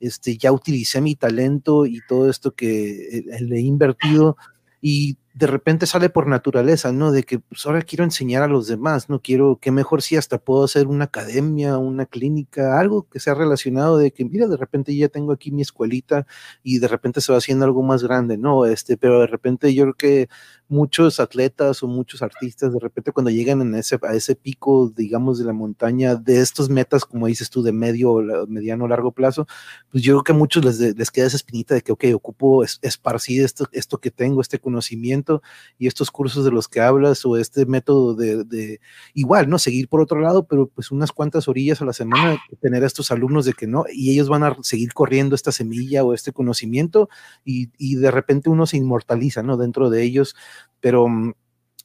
este, 0.01 0.37
ya 0.37 0.53
utilicé 0.53 1.01
mi 1.01 1.15
talento 1.15 1.87
y 1.87 2.01
todo 2.09 2.31
esto 2.31 2.53
que 2.53 3.25
le 3.41 3.57
he 3.57 3.61
invertido 3.61 4.37
y 4.81 5.17
de 5.37 5.47
repente 5.47 5.85
sale 5.85 6.09
por 6.09 6.27
naturaleza, 6.29 6.93
¿no? 6.93 7.13
De 7.13 7.23
que 7.23 7.41
pues 7.41 7.67
ahora 7.67 7.83
quiero 7.83 8.05
enseñar 8.05 8.43
a 8.43 8.49
los 8.49 8.69
demás, 8.69 9.11
¿no? 9.11 9.21
Quiero 9.21 9.59
que 9.61 9.71
mejor 9.71 10.01
si 10.01 10.17
hasta 10.17 10.39
puedo 10.39 10.65
hacer 10.65 10.87
una 10.87 11.05
academia, 11.05 11.77
una 11.77 12.07
clínica, 12.07 12.81
algo 12.81 13.07
que 13.11 13.21
sea 13.21 13.35
relacionado 13.35 13.99
de 13.99 14.13
que, 14.13 14.25
mira, 14.25 14.47
de 14.47 14.57
repente 14.57 14.97
ya 14.97 15.09
tengo 15.09 15.33
aquí 15.33 15.51
mi 15.51 15.61
escuelita 15.61 16.27
y 16.63 16.79
de 16.79 16.89
repente 16.89 17.21
se 17.21 17.33
va 17.33 17.39
haciendo 17.39 17.67
algo 17.67 17.83
más 17.83 18.03
grande, 18.03 18.39
¿no? 18.39 18.65
Este, 18.65 18.97
pero 18.97 19.21
de 19.21 19.27
repente 19.27 19.75
yo 19.75 19.83
creo 19.83 19.95
que 19.95 20.29
muchos 20.69 21.21
atletas 21.21 21.83
o 21.83 21.87
muchos 21.87 22.23
artistas, 22.23 22.73
de 22.73 22.81
repente 22.81 23.13
cuando 23.13 23.31
llegan 23.31 23.61
en 23.61 23.75
ese, 23.75 23.99
a 24.03 24.15
ese 24.15 24.37
pico, 24.37 24.91
digamos, 24.97 25.39
de 25.39 25.45
la 25.45 25.53
montaña, 25.53 26.15
de 26.15 26.41
estos 26.41 26.71
metas, 26.71 27.05
como 27.05 27.27
dices 27.27 27.51
tú, 27.51 27.63
de 27.63 27.73
medio, 27.73 28.23
mediano, 28.49 28.89
largo 28.89 29.13
plazo, 29.13 29.47
pues 29.91 30.03
yo 30.03 30.15
creo 30.15 30.25
que 30.25 30.33
a 30.33 30.35
muchos 30.35 30.65
les, 30.65 30.97
les 30.97 31.11
queda 31.11 31.27
esa 31.27 31.37
espinita 31.37 31.75
de 31.75 31.83
que, 31.83 31.93
ok, 31.93 32.05
ocupo 32.15 32.65
esparcir 32.65 33.45
esto, 33.45 33.69
esto 33.73 33.99
que 33.99 34.11
tengo, 34.11 34.41
este 34.41 34.59
conocimiento 34.59 35.26
y 35.79 35.87
estos 35.87 36.11
cursos 36.11 36.45
de 36.45 36.51
los 36.51 36.69
que 36.69 36.81
hablas 36.81 37.25
o 37.25 37.37
este 37.37 37.67
método 37.67 38.15
de, 38.15 38.45
de 38.45 38.81
igual, 39.15 39.49
¿no? 39.49 39.59
Seguir 39.59 39.89
por 39.89 40.01
otro 40.01 40.21
lado, 40.21 40.47
pero 40.47 40.69
pues 40.69 40.91
unas 40.91 41.13
cuantas 41.13 41.49
orillas 41.49 41.83
a 41.83 41.85
la 41.85 41.93
semana, 41.93 42.39
tener 42.61 42.83
a 42.83 42.87
estos 42.87 43.11
alumnos 43.11 43.45
de 43.45 43.53
que 43.53 43.67
no, 43.67 43.85
y 43.93 44.13
ellos 44.13 44.29
van 44.29 44.43
a 44.43 44.57
seguir 44.63 44.93
corriendo 44.93 45.35
esta 45.35 45.53
semilla 45.53 46.05
o 46.05 46.15
este 46.15 46.33
conocimiento 46.33 47.09
y, 47.45 47.71
y 47.79 47.97
de 47.97 48.11
repente 48.11 48.51
uno 48.51 48.67
se 48.67 48.77
inmortaliza, 48.77 49.43
¿no? 49.43 49.57
Dentro 49.57 49.91
de 49.91 50.03
ellos 50.03 50.35
pero 50.81 51.09
mm, 51.09 51.33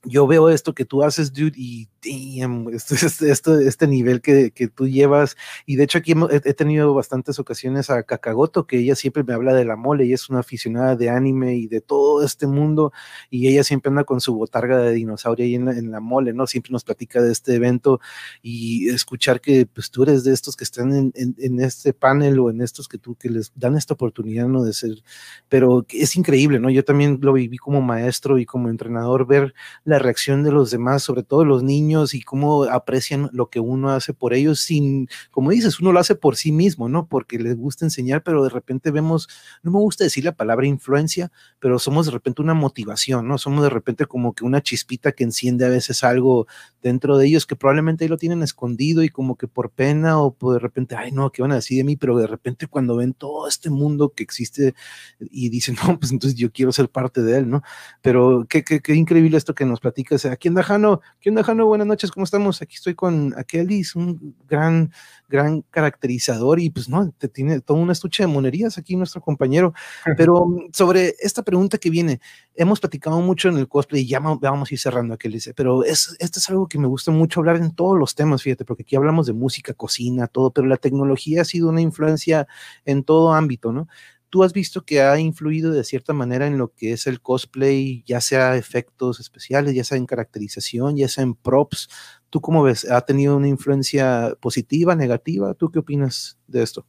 yo 0.03 0.27
veo 0.27 0.49
esto 0.49 0.73
que 0.73 0.85
tú 0.85 1.03
haces, 1.03 1.33
dude, 1.33 1.53
y 1.55 1.89
este, 2.71 3.31
este, 3.31 3.67
este, 3.67 3.87
nivel 3.87 4.21
que, 4.21 4.51
que, 4.51 4.67
tú 4.67 4.87
llevas. 4.87 5.37
Y 5.65 5.75
de 5.75 5.83
hecho 5.83 5.99
aquí 5.99 6.13
he, 6.31 6.53
tenido 6.53 6.93
bastantes 6.93 7.37
ocasiones 7.37 7.89
a 7.89 8.03
Kakagoto, 8.03 8.65
que 8.65 8.79
ella 8.79 8.95
siempre 8.95 9.23
me 9.23 9.33
habla 9.33 9.53
de 9.53 9.65
la 9.65 9.75
mole, 9.75 10.05
ella 10.05 10.15
es 10.15 10.29
una 10.29 10.39
aficionada 10.39 10.95
de 10.95 11.09
anime 11.09 11.55
y 11.55 11.67
de 11.67 11.81
todo 11.81 12.23
este 12.25 12.47
mundo, 12.47 12.91
y 13.29 13.47
ella 13.47 13.63
siempre 13.63 13.89
anda 13.89 14.03
con 14.03 14.19
su 14.19 14.33
botarga 14.33 14.79
de 14.79 14.93
dinosaurio 14.93 15.45
ahí 15.45 15.55
en 15.55 15.91
la, 15.91 15.99
mole, 15.99 16.33
¿no? 16.33 16.47
Siempre 16.47 16.71
nos 16.71 16.83
platica 16.83 17.21
de 17.21 17.31
este 17.31 17.55
evento 17.55 18.01
y 18.41 18.89
escuchar 18.89 19.39
que 19.39 19.67
pues 19.67 19.91
tú 19.91 20.03
eres 20.03 20.23
de 20.23 20.33
estos 20.33 20.55
que 20.55 20.63
están 20.63 20.93
en, 20.93 21.13
en, 21.15 21.59
este 21.59 21.93
panel 21.93 22.39
o 22.39 22.49
en 22.49 22.61
estos 22.61 22.87
que 22.87 22.97
tú 22.97 23.15
que 23.15 23.29
les 23.29 23.51
dan 23.55 23.77
esta 23.77 23.93
oportunidad, 23.93 24.47
¿no? 24.47 24.63
De 24.63 24.73
ser, 24.73 25.03
pero 25.47 25.85
es 25.89 26.15
increíble, 26.15 26.59
¿no? 26.59 26.71
Yo 26.71 26.83
también 26.83 27.19
lo 27.21 27.33
viví 27.33 27.57
como 27.57 27.81
maestro 27.81 28.39
y 28.39 28.45
como 28.45 28.69
entrenador, 28.69 29.27
ver 29.27 29.53
la 29.83 29.99
reacción 29.99 30.43
de 30.43 30.51
los 30.51 30.71
demás, 30.71 31.03
sobre 31.03 31.21
todo 31.23 31.45
los 31.45 31.61
niños 31.61 31.90
y 32.13 32.21
cómo 32.21 32.63
aprecian 32.63 33.29
lo 33.33 33.49
que 33.49 33.59
uno 33.59 33.89
hace 33.89 34.13
por 34.13 34.33
ellos 34.33 34.59
sin, 34.59 35.07
como 35.31 35.51
dices, 35.51 35.79
uno 35.79 35.91
lo 35.91 35.99
hace 35.99 36.15
por 36.15 36.35
sí 36.35 36.51
mismo, 36.51 36.89
¿no? 36.89 37.07
Porque 37.07 37.39
les 37.39 37.57
gusta 37.57 37.85
enseñar, 37.85 38.23
pero 38.23 38.43
de 38.43 38.49
repente 38.49 38.91
vemos, 38.91 39.27
no 39.63 39.71
me 39.71 39.79
gusta 39.79 40.03
decir 40.03 40.23
la 40.25 40.31
palabra 40.33 40.67
influencia, 40.67 41.31
pero 41.59 41.79
somos 41.79 42.05
de 42.05 42.11
repente 42.13 42.41
una 42.41 42.53
motivación, 42.53 43.27
¿no? 43.27 43.37
Somos 43.37 43.63
de 43.63 43.69
repente 43.69 44.05
como 44.05 44.33
que 44.33 44.43
una 44.43 44.61
chispita 44.61 45.11
que 45.11 45.23
enciende 45.23 45.65
a 45.65 45.69
veces 45.69 46.03
algo 46.03 46.47
dentro 46.81 47.17
de 47.17 47.27
ellos 47.27 47.45
que 47.45 47.55
probablemente 47.55 48.05
ahí 48.05 48.09
lo 48.09 48.17
tienen 48.17 48.43
escondido 48.43 49.03
y 49.03 49.09
como 49.09 49.35
que 49.35 49.47
por 49.47 49.69
pena 49.69 50.21
o 50.21 50.35
de 50.53 50.59
repente, 50.59 50.95
ay, 50.95 51.11
no, 51.11 51.31
¿qué 51.31 51.41
van 51.41 51.51
a 51.51 51.55
decir 51.55 51.77
de 51.77 51.83
mí? 51.83 51.95
Pero 51.95 52.17
de 52.17 52.27
repente 52.27 52.67
cuando 52.67 52.95
ven 52.95 53.13
todo 53.13 53.47
este 53.47 53.69
mundo 53.69 54.13
que 54.15 54.23
existe 54.23 54.73
y 55.19 55.49
dicen, 55.49 55.75
no, 55.87 55.99
pues 55.99 56.11
entonces 56.11 56.37
yo 56.37 56.51
quiero 56.51 56.71
ser 56.71 56.89
parte 56.89 57.21
de 57.21 57.37
él, 57.37 57.49
¿no? 57.49 57.61
Pero 58.01 58.45
qué, 58.49 58.63
qué, 58.63 58.81
qué 58.81 58.95
increíble 58.95 59.37
esto 59.37 59.55
que 59.55 59.65
nos 59.65 59.79
platicas. 59.79 60.25
Aquí 60.25 60.47
en 60.47 60.55
Dajano, 60.55 61.01
¿qué 61.19 61.29
onda, 61.29 61.43
Jano? 61.43 61.65
Buenas 61.65 61.80
noches, 61.87 62.11
¿cómo 62.11 62.23
estamos? 62.23 62.61
Aquí 62.61 62.75
estoy 62.75 62.95
con 62.95 63.33
es 63.69 63.95
un 63.95 64.35
gran, 64.47 64.91
gran 65.27 65.61
caracterizador 65.63 66.59
y 66.59 66.69
pues 66.69 66.89
no, 66.89 67.11
te 67.17 67.27
tiene 67.27 67.61
todo 67.61 67.77
un 67.77 67.91
estuche 67.91 68.23
de 68.23 68.27
monerías 68.27 68.77
aquí 68.77 68.95
nuestro 68.95 69.21
compañero. 69.21 69.73
Pero 70.17 70.45
mm, 70.45 70.69
sobre 70.73 71.15
esta 71.19 71.43
pregunta 71.43 71.77
que 71.77 71.89
viene, 71.89 72.19
hemos 72.55 72.79
platicado 72.79 73.19
mucho 73.21 73.49
en 73.49 73.57
el 73.57 73.67
cosplay 73.67 74.01
y 74.03 74.07
ya 74.07 74.19
vamos 74.19 74.71
a 74.71 74.73
ir 74.73 74.79
cerrando 74.79 75.13
aquel 75.13 75.31
dice, 75.31 75.53
pero 75.53 75.83
es, 75.83 76.15
esto 76.19 76.39
es 76.39 76.49
algo 76.49 76.67
que 76.67 76.77
me 76.77 76.87
gusta 76.87 77.11
mucho 77.11 77.39
hablar 77.39 77.55
en 77.57 77.73
todos 77.73 77.97
los 77.97 78.15
temas, 78.15 78.43
fíjate, 78.43 78.65
porque 78.65 78.83
aquí 78.83 78.95
hablamos 78.95 79.27
de 79.27 79.33
música, 79.33 79.73
cocina, 79.73 80.27
todo, 80.27 80.51
pero 80.51 80.67
la 80.67 80.77
tecnología 80.77 81.41
ha 81.41 81.45
sido 81.45 81.69
una 81.69 81.81
influencia 81.81 82.47
en 82.85 83.03
todo 83.03 83.33
ámbito, 83.33 83.71
¿no? 83.71 83.87
Tú 84.31 84.43
has 84.43 84.53
visto 84.53 84.83
que 84.83 85.01
ha 85.01 85.19
influido 85.19 85.71
de 85.71 85.83
cierta 85.83 86.13
manera 86.13 86.47
en 86.47 86.57
lo 86.57 86.73
que 86.73 86.93
es 86.93 87.05
el 87.05 87.21
cosplay, 87.21 88.01
ya 88.07 88.21
sea 88.21 88.55
efectos 88.55 89.19
especiales, 89.19 89.75
ya 89.75 89.83
sea 89.83 89.97
en 89.97 90.07
caracterización, 90.07 90.95
ya 90.95 91.07
sea 91.09 91.23
en 91.23 91.35
props. 91.35 91.89
¿Tú 92.29 92.41
cómo 92.41 92.63
ves? 92.63 92.89
¿Ha 92.89 93.01
tenido 93.01 93.35
una 93.35 93.49
influencia 93.49 94.35
positiva, 94.39 94.95
negativa? 94.95 95.53
¿Tú 95.53 95.69
qué 95.69 95.79
opinas 95.79 96.39
de 96.47 96.63
esto? 96.63 96.87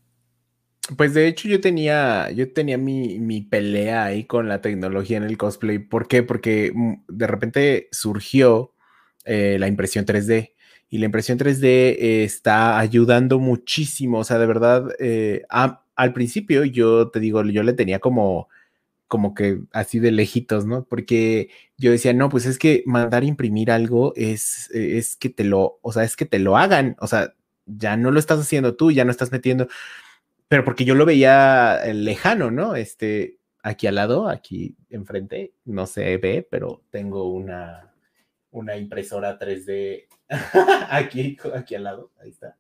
Pues 0.96 1.14
de 1.14 1.26
hecho 1.26 1.48
yo 1.48 1.60
tenía, 1.60 2.30
yo 2.30 2.52
tenía 2.52 2.78
mi, 2.78 3.18
mi, 3.18 3.40
pelea 3.40 4.04
ahí 4.04 4.24
con 4.24 4.48
la 4.48 4.60
tecnología 4.60 5.16
en 5.16 5.24
el 5.24 5.36
cosplay. 5.36 5.78
¿Por 5.78 6.06
qué? 6.06 6.22
Porque 6.22 6.72
mm, 6.74 6.94
de 7.08 7.26
repente 7.26 7.88
surgió 7.90 8.72
eh, 9.24 9.56
la 9.58 9.66
impresión 9.66 10.06
3D 10.06 10.52
y 10.88 10.98
la 10.98 11.06
impresión 11.06 11.38
3D 11.38 11.96
está 11.98 12.78
ayudando 12.78 13.38
muchísimo. 13.40 14.18
O 14.18 14.24
sea, 14.24 14.38
de 14.38 14.46
verdad, 14.46 14.88
eh, 14.98 15.42
al 16.02 16.12
principio 16.12 16.64
yo 16.64 17.10
te 17.10 17.20
digo, 17.20 17.44
yo 17.44 17.62
le 17.62 17.72
tenía 17.74 18.00
como, 18.00 18.48
como 19.06 19.34
que 19.34 19.60
así 19.72 20.00
de 20.00 20.10
lejitos, 20.10 20.66
¿no? 20.66 20.84
Porque 20.84 21.48
yo 21.78 21.92
decía, 21.92 22.12
no, 22.12 22.28
pues 22.28 22.44
es 22.46 22.58
que 22.58 22.82
mandar 22.86 23.24
imprimir 23.24 23.70
algo 23.70 24.12
es, 24.16 24.68
es 24.72 25.16
que 25.16 25.30
te 25.30 25.44
lo, 25.44 25.78
o 25.82 25.92
sea, 25.92 26.02
es 26.02 26.16
que 26.16 26.26
te 26.26 26.40
lo 26.40 26.56
hagan, 26.56 26.96
o 27.00 27.06
sea, 27.06 27.34
ya 27.66 27.96
no 27.96 28.10
lo 28.10 28.18
estás 28.18 28.40
haciendo 28.40 28.74
tú, 28.74 28.90
ya 28.90 29.04
no 29.04 29.12
estás 29.12 29.30
metiendo, 29.30 29.68
pero 30.48 30.64
porque 30.64 30.84
yo 30.84 30.94
lo 30.96 31.06
veía 31.06 31.80
eh, 31.84 31.94
lejano, 31.94 32.50
¿no? 32.50 32.74
Este, 32.74 33.38
aquí 33.62 33.86
al 33.86 33.94
lado, 33.94 34.28
aquí 34.28 34.76
enfrente, 34.90 35.54
no 35.64 35.86
se 35.86 36.16
ve, 36.16 36.46
pero 36.50 36.82
tengo 36.90 37.30
una, 37.32 37.94
una 38.50 38.76
impresora 38.76 39.38
3D 39.38 40.08
aquí, 40.90 41.36
aquí 41.54 41.74
al 41.74 41.84
lado, 41.84 42.10
ahí 42.20 42.30
está. 42.30 42.56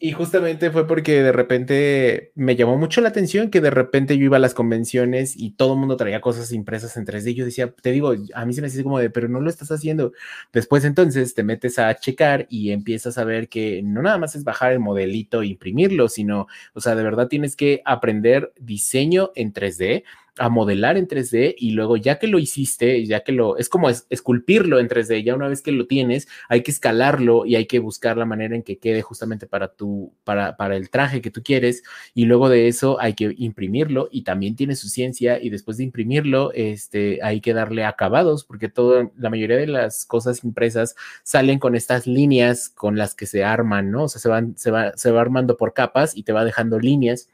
Y 0.00 0.12
justamente 0.12 0.70
fue 0.70 0.86
porque 0.86 1.22
de 1.22 1.30
repente 1.30 2.32
me 2.34 2.56
llamó 2.56 2.76
mucho 2.76 3.00
la 3.00 3.10
atención 3.10 3.50
que 3.50 3.60
de 3.60 3.70
repente 3.70 4.18
yo 4.18 4.24
iba 4.24 4.36
a 4.36 4.40
las 4.40 4.54
convenciones 4.54 5.34
y 5.36 5.52
todo 5.52 5.74
el 5.74 5.78
mundo 5.78 5.96
traía 5.96 6.20
cosas 6.20 6.52
impresas 6.52 6.96
en 6.96 7.06
3D. 7.06 7.34
Yo 7.34 7.44
decía, 7.44 7.72
te 7.72 7.92
digo, 7.92 8.14
a 8.34 8.44
mí 8.44 8.52
se 8.52 8.60
me 8.60 8.66
hace 8.66 8.82
como 8.82 8.98
de, 8.98 9.10
pero 9.10 9.28
no 9.28 9.40
lo 9.40 9.48
estás 9.48 9.70
haciendo. 9.70 10.12
Después 10.52 10.84
entonces 10.84 11.34
te 11.34 11.44
metes 11.44 11.78
a 11.78 11.94
checar 11.94 12.46
y 12.50 12.72
empiezas 12.72 13.16
a 13.18 13.24
ver 13.24 13.48
que 13.48 13.82
no 13.84 14.02
nada 14.02 14.18
más 14.18 14.34
es 14.34 14.42
bajar 14.42 14.72
el 14.72 14.80
modelito 14.80 15.42
e 15.42 15.46
imprimirlo, 15.46 16.08
sino, 16.08 16.48
o 16.74 16.80
sea, 16.80 16.96
de 16.96 17.04
verdad 17.04 17.28
tienes 17.28 17.54
que 17.54 17.82
aprender 17.84 18.52
diseño 18.58 19.30
en 19.36 19.52
3D 19.52 20.02
a 20.38 20.48
modelar 20.48 20.96
en 20.96 21.06
3D 21.06 21.54
y 21.58 21.72
luego 21.72 21.96
ya 21.96 22.18
que 22.18 22.26
lo 22.26 22.38
hiciste, 22.38 23.04
ya 23.04 23.20
que 23.20 23.32
lo, 23.32 23.58
es 23.58 23.68
como 23.68 23.90
esculpirlo 23.90 24.78
en 24.78 24.88
3D, 24.88 25.22
ya 25.22 25.34
una 25.34 25.48
vez 25.48 25.60
que 25.60 25.72
lo 25.72 25.86
tienes, 25.86 26.26
hay 26.48 26.62
que 26.62 26.70
escalarlo 26.70 27.44
y 27.44 27.56
hay 27.56 27.66
que 27.66 27.78
buscar 27.80 28.16
la 28.16 28.24
manera 28.24 28.56
en 28.56 28.62
que 28.62 28.78
quede 28.78 29.02
justamente 29.02 29.46
para 29.46 29.68
tu, 29.68 30.14
para, 30.24 30.56
para 30.56 30.76
el 30.76 30.88
traje 30.88 31.20
que 31.20 31.30
tú 31.30 31.42
quieres 31.42 31.82
y 32.14 32.24
luego 32.24 32.48
de 32.48 32.68
eso 32.68 32.98
hay 33.00 33.12
que 33.14 33.34
imprimirlo 33.36 34.08
y 34.10 34.22
también 34.22 34.56
tiene 34.56 34.74
su 34.74 34.88
ciencia 34.88 35.38
y 35.42 35.50
después 35.50 35.76
de 35.76 35.84
imprimirlo, 35.84 36.50
este, 36.54 37.20
hay 37.22 37.40
que 37.42 37.52
darle 37.52 37.84
acabados 37.84 38.44
porque 38.44 38.70
todo, 38.70 39.12
la 39.18 39.28
mayoría 39.30 39.58
de 39.58 39.66
las 39.66 40.06
cosas 40.06 40.44
impresas 40.44 40.96
salen 41.24 41.58
con 41.58 41.74
estas 41.74 42.06
líneas 42.06 42.70
con 42.70 42.96
las 42.96 43.14
que 43.14 43.26
se 43.26 43.44
arman, 43.44 43.90
¿no? 43.90 44.04
O 44.04 44.08
sea, 44.08 44.20
se 44.20 44.28
van, 44.28 44.56
se 44.56 44.70
va, 44.70 44.92
se 44.96 45.10
va 45.10 45.20
armando 45.20 45.58
por 45.58 45.74
capas 45.74 46.16
y 46.16 46.22
te 46.22 46.32
va 46.32 46.44
dejando 46.44 46.78
líneas. 46.78 47.28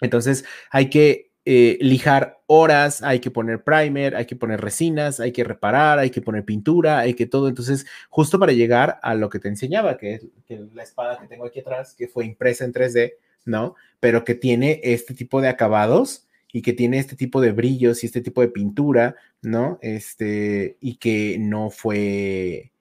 Entonces 0.00 0.44
hay 0.70 0.90
que 0.90 1.33
eh, 1.46 1.76
lijar 1.82 2.40
horas, 2.46 3.02
hay 3.02 3.20
que 3.20 3.30
poner 3.30 3.62
primer, 3.62 4.16
hay 4.16 4.24
que 4.24 4.36
poner 4.36 4.60
resinas, 4.60 5.20
hay 5.20 5.32
que 5.32 5.44
reparar, 5.44 5.98
hay 5.98 6.10
que 6.10 6.22
poner 6.22 6.44
pintura, 6.44 7.00
hay 7.00 7.14
que 7.14 7.26
todo. 7.26 7.48
Entonces, 7.48 7.86
justo 8.08 8.38
para 8.38 8.52
llegar 8.52 8.98
a 9.02 9.14
lo 9.14 9.28
que 9.28 9.38
te 9.38 9.48
enseñaba, 9.48 9.98
que 9.98 10.14
es 10.14 10.24
la 10.72 10.82
espada 10.82 11.18
que 11.20 11.28
tengo 11.28 11.44
aquí 11.44 11.60
atrás, 11.60 11.94
que 11.94 12.08
fue 12.08 12.24
impresa 12.24 12.64
en 12.64 12.72
3D, 12.72 13.14
¿no? 13.44 13.74
Pero 14.00 14.24
que 14.24 14.34
tiene 14.34 14.80
este 14.84 15.12
tipo 15.12 15.40
de 15.42 15.48
acabados 15.48 16.26
y 16.50 16.62
que 16.62 16.72
tiene 16.72 16.98
este 16.98 17.16
tipo 17.16 17.40
de 17.40 17.52
brillos 17.52 18.02
y 18.02 18.06
este 18.06 18.20
tipo 18.22 18.40
de 18.40 18.48
pintura, 18.48 19.16
¿no? 19.42 19.78
Este, 19.82 20.78
y 20.80 20.96
que 20.96 21.36
no 21.38 21.68
fue 21.68 22.72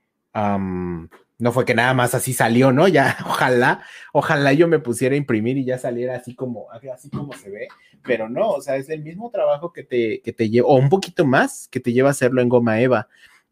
no 1.40 1.52
fue 1.52 1.66
que 1.66 1.76
nada 1.76 1.94
más 1.94 2.14
así 2.16 2.34
salió, 2.34 2.72
¿no? 2.72 2.88
Ya, 2.88 3.18
ojalá, 3.26 3.84
ojalá 4.14 4.54
yo 4.54 4.68
me 4.68 4.80
pusiera 4.80 5.16
a 5.16 5.18
imprimir 5.18 5.58
y 5.58 5.66
ya 5.66 5.78
saliera 5.78 6.16
así 6.16 6.36
como, 6.36 6.68
así 6.72 7.10
como 7.10 7.34
se 7.34 7.50
ve, 7.50 7.68
pero 8.04 8.30
no, 8.30 8.50
o 8.50 8.62
sea, 8.62 8.76
es 8.78 8.90
el 8.90 9.04
mismo 9.04 9.30
trabajo 9.32 9.74
que 9.74 9.84
te, 9.84 10.22
que 10.22 10.34
te 10.34 10.50
lleva, 10.50 10.68
o 10.68 10.76
un 10.76 10.90
poquito 10.90 11.26
más, 11.26 11.68
que 11.70 11.80
te 11.80 11.94
lleva 11.94 12.10
a 12.10 12.12
hacerlo 12.12 12.42
en 12.42 12.50
goma 12.50 12.80
eva, 12.82 13.08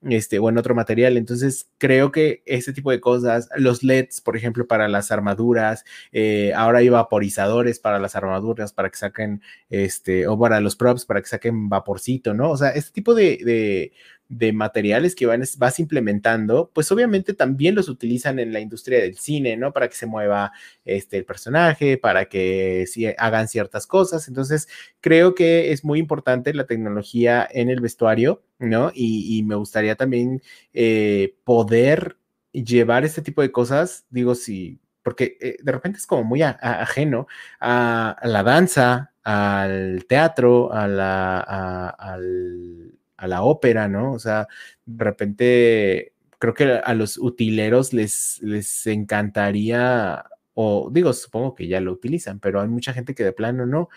este, 0.09 0.39
o 0.39 0.49
en 0.49 0.57
otro 0.57 0.73
material. 0.75 1.17
Entonces, 1.17 1.69
creo 1.77 2.11
que 2.11 2.41
ese 2.45 2.73
tipo 2.73 2.91
de 2.91 2.99
cosas, 2.99 3.49
los 3.55 3.83
LEDs, 3.83 4.21
por 4.21 4.35
ejemplo, 4.35 4.67
para 4.67 4.87
las 4.87 5.11
armaduras, 5.11 5.83
eh, 6.11 6.53
ahora 6.55 6.79
hay 6.79 6.89
vaporizadores 6.89 7.79
para 7.79 7.99
las 7.99 8.15
armaduras, 8.15 8.73
para 8.73 8.89
que 8.89 8.97
saquen, 8.97 9.41
este, 9.69 10.27
o 10.27 10.39
para 10.39 10.59
los 10.59 10.75
props, 10.75 11.05
para 11.05 11.21
que 11.21 11.27
saquen 11.27 11.69
vaporcito, 11.69 12.33
¿no? 12.33 12.51
O 12.51 12.57
sea, 12.57 12.69
este 12.69 12.91
tipo 12.91 13.13
de, 13.13 13.39
de 13.43 13.93
materiales 14.53 15.15
que 15.15 15.25
van, 15.25 15.43
vas 15.57 15.79
implementando, 15.79 16.71
pues 16.73 16.91
obviamente 16.91 17.33
también 17.33 17.75
los 17.75 17.89
utilizan 17.89 18.39
en 18.39 18.53
la 18.53 18.59
industria 18.59 18.99
del 18.99 19.17
cine, 19.17 19.57
¿no? 19.57 19.73
Para 19.73 19.89
que 19.89 19.95
se 19.95 20.05
mueva 20.05 20.51
este, 20.85 21.17
el 21.17 21.25
personaje, 21.25 21.97
para 21.97 22.25
que 22.25 22.85
hagan 23.17 23.47
ciertas 23.47 23.87
cosas. 23.87 24.27
Entonces, 24.27 24.67
creo 25.01 25.35
que 25.35 25.71
es 25.71 25.83
muy 25.83 25.99
importante 25.99 26.53
la 26.53 26.65
tecnología 26.65 27.47
en 27.51 27.69
el 27.69 27.81
vestuario, 27.81 28.43
¿no? 28.59 28.91
Y, 28.93 29.43
me 29.43 29.55
gustaría 29.55 29.95
también 29.95 30.41
eh, 30.73 31.35
poder 31.43 32.17
llevar 32.51 33.05
este 33.05 33.21
tipo 33.21 33.41
de 33.41 33.51
cosas, 33.51 34.05
digo, 34.09 34.35
si, 34.35 34.79
porque 35.03 35.37
eh, 35.41 35.57
de 35.61 35.71
repente 35.71 35.97
es 35.97 36.07
como 36.07 36.23
muy 36.23 36.41
ajeno 36.43 37.27
a, 37.59 38.17
la 38.23 38.43
danza, 38.43 39.13
al 39.23 40.05
teatro, 40.07 40.71
a 40.73 40.87
la, 40.87 41.89
al 41.89 43.00
a 43.21 43.27
la 43.27 43.43
ópera, 43.43 43.87
¿no? 43.87 44.13
O 44.13 44.19
sea, 44.19 44.47
de 44.85 45.03
repente 45.03 46.13
creo 46.39 46.53
que 46.55 46.63
a 46.83 46.93
los 46.95 47.17
utileros 47.19 47.93
les, 47.93 48.41
les 48.41 48.87
encantaría, 48.87 50.25
o 50.55 50.89
digo, 50.91 51.13
supongo 51.13 51.53
que 51.53 51.67
ya 51.67 51.79
lo 51.81 51.93
utilizan, 51.93 52.39
pero 52.39 52.61
hay 52.61 52.67
mucha 52.67 52.93
gente 52.93 53.13
que 53.13 53.23
de 53.23 53.31
plano 53.31 53.67
no, 53.67 53.89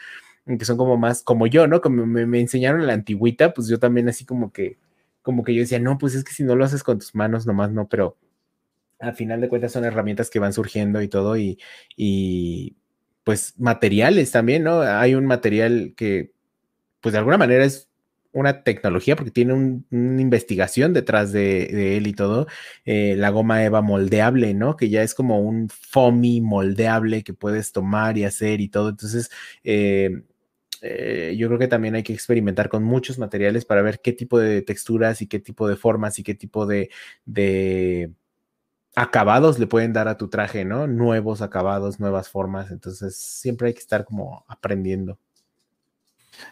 que 0.47 0.65
son 0.67 0.77
como 0.77 0.99
más 0.99 1.23
como 1.23 1.47
yo, 1.47 1.67
¿no? 1.67 1.81
Como 1.81 2.05
me, 2.07 2.27
me 2.27 2.41
enseñaron 2.41 2.87
la 2.87 2.93
antigüita, 2.93 3.55
pues 3.55 3.69
yo 3.69 3.79
también 3.79 4.09
así 4.11 4.27
como 4.27 4.53
que, 4.53 4.79
como 5.23 5.43
que 5.43 5.55
yo 5.55 5.63
decía, 5.63 5.81
no, 5.81 5.97
pues 5.99 6.15
es 6.15 6.25
que 6.25 6.35
si 6.35 6.45
no 6.45 6.55
lo 6.55 6.65
haces 6.67 6.83
con 6.83 6.99
tus 6.99 7.15
manos, 7.15 7.47
nomás 7.47 7.73
no, 7.73 7.89
pero 7.89 8.19
al 8.99 9.15
final 9.15 9.41
de 9.41 9.49
cuentas 9.49 9.73
son 9.73 9.85
herramientas 9.85 10.31
que 10.31 10.39
van 10.39 10.53
surgiendo 10.53 11.01
y 11.03 11.09
todo, 11.09 11.37
y, 11.39 11.59
y 11.97 12.77
pues 13.25 13.55
materiales 13.59 14.31
también, 14.33 14.65
¿no? 14.65 14.83
Hay 14.83 15.15
un 15.15 15.27
material 15.27 15.95
que, 15.97 16.33
pues 17.01 17.15
de 17.15 17.19
alguna 17.21 17.39
manera 17.39 17.65
es 17.65 17.89
una 18.35 18.63
tecnología, 18.65 19.17
porque 19.17 19.31
tiene 19.31 19.55
una 19.55 20.21
investigación 20.21 20.93
detrás 20.93 21.33
de, 21.33 21.97
él 21.97 22.07
y 22.07 22.13
todo, 22.13 22.47
eh, 22.85 23.15
la 23.17 23.31
goma 23.31 23.65
Eva 23.65 23.81
moldeable, 23.81 24.55
¿no? 24.55 24.77
Que 24.77 24.91
ya 24.91 25.03
es 25.03 25.15
como 25.15 25.41
un 25.41 25.69
foamy 25.69 26.41
moldeable 26.41 27.23
que 27.25 27.33
puedes 27.33 27.73
tomar 27.73 28.19
y 28.19 28.25
hacer 28.25 28.61
y 28.61 28.69
todo. 28.69 28.91
Entonces, 28.91 29.31
eh, 29.63 30.23
eh, 30.83 31.35
yo 31.39 31.49
creo 31.49 31.59
que 31.59 31.69
también 31.69 31.95
hay 31.95 32.03
que 32.03 32.13
experimentar 32.13 32.69
con 32.69 32.85
muchos 32.85 33.19
materiales 33.19 33.65
para 33.65 33.83
ver 33.83 34.01
qué 34.03 34.13
tipo 34.13 34.39
de 34.39 34.63
texturas 34.63 35.23
y 35.23 35.29
qué 35.29 35.39
tipo 35.39 35.69
de 35.69 35.77
formas 35.77 36.19
y 36.19 36.25
qué 36.25 36.35
tipo 36.35 36.67
de, 36.67 36.91
de 37.25 38.13
acabados 38.97 39.59
le 39.59 39.67
pueden 39.67 39.93
dar 39.93 40.09
a 40.09 40.17
tu 40.17 40.29
traje, 40.29 40.65
¿no? 40.65 40.87
Nuevos 40.87 41.43
acabados, 41.43 42.01
nuevas 42.01 42.29
formas. 42.29 42.71
Entonces, 42.71 43.17
siempre 43.17 43.69
hay 43.69 43.75
que 43.75 43.81
estar 43.81 44.05
como 44.05 44.45
aprendiendo. 44.49 45.19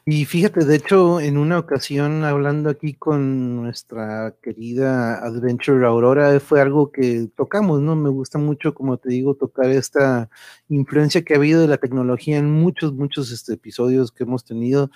Y 0.04 0.24
fíjate, 0.24 0.64
de 0.64 0.76
hecho, 0.76 1.20
en 1.20 1.38
una 1.38 1.58
ocasión 1.58 2.24
hablando 2.24 2.70
aquí 2.70 2.94
con 2.94 3.56
nuestra 3.62 4.34
querida 4.42 5.24
Adventure 5.24 5.86
Aurora, 5.86 6.40
fue 6.40 6.60
algo 6.60 6.90
que 6.90 7.28
tocamos, 7.36 7.80
¿no? 7.80 7.94
Me 7.96 8.08
gusta 8.08 8.38
mucho, 8.38 8.74
como 8.74 8.98
te 8.98 9.10
digo, 9.10 9.34
tocar 9.34 9.70
esta 9.70 10.28
influencia 10.68 11.22
que 11.22 11.34
ha 11.34 11.36
habido 11.36 11.60
de 11.60 11.68
la 11.68 11.78
tecnología 11.78 12.38
en 12.38 12.50
muchos, 12.50 12.92
muchos 12.94 13.30
este, 13.30 13.54
episodios 13.54 14.10
que 14.10 14.24
hemos 14.24 14.44
tenido. 14.44 14.90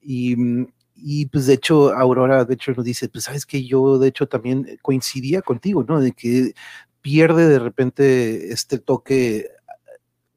Y, 0.00 0.36
y 0.94 1.26
pues 1.26 1.46
de 1.46 1.54
hecho, 1.54 1.92
Aurora, 1.92 2.44
de 2.44 2.54
hecho, 2.54 2.72
nos 2.72 2.84
dice, 2.84 3.08
pues 3.08 3.24
sabes 3.24 3.46
que 3.46 3.64
yo, 3.64 3.98
de 3.98 4.08
hecho, 4.08 4.28
también 4.28 4.78
coincidía 4.82 5.42
contigo, 5.42 5.84
¿no? 5.88 6.00
De 6.00 6.12
que 6.12 6.54
pierde 7.02 7.48
de 7.48 7.58
repente 7.58 8.52
este 8.52 8.78
toque 8.78 9.48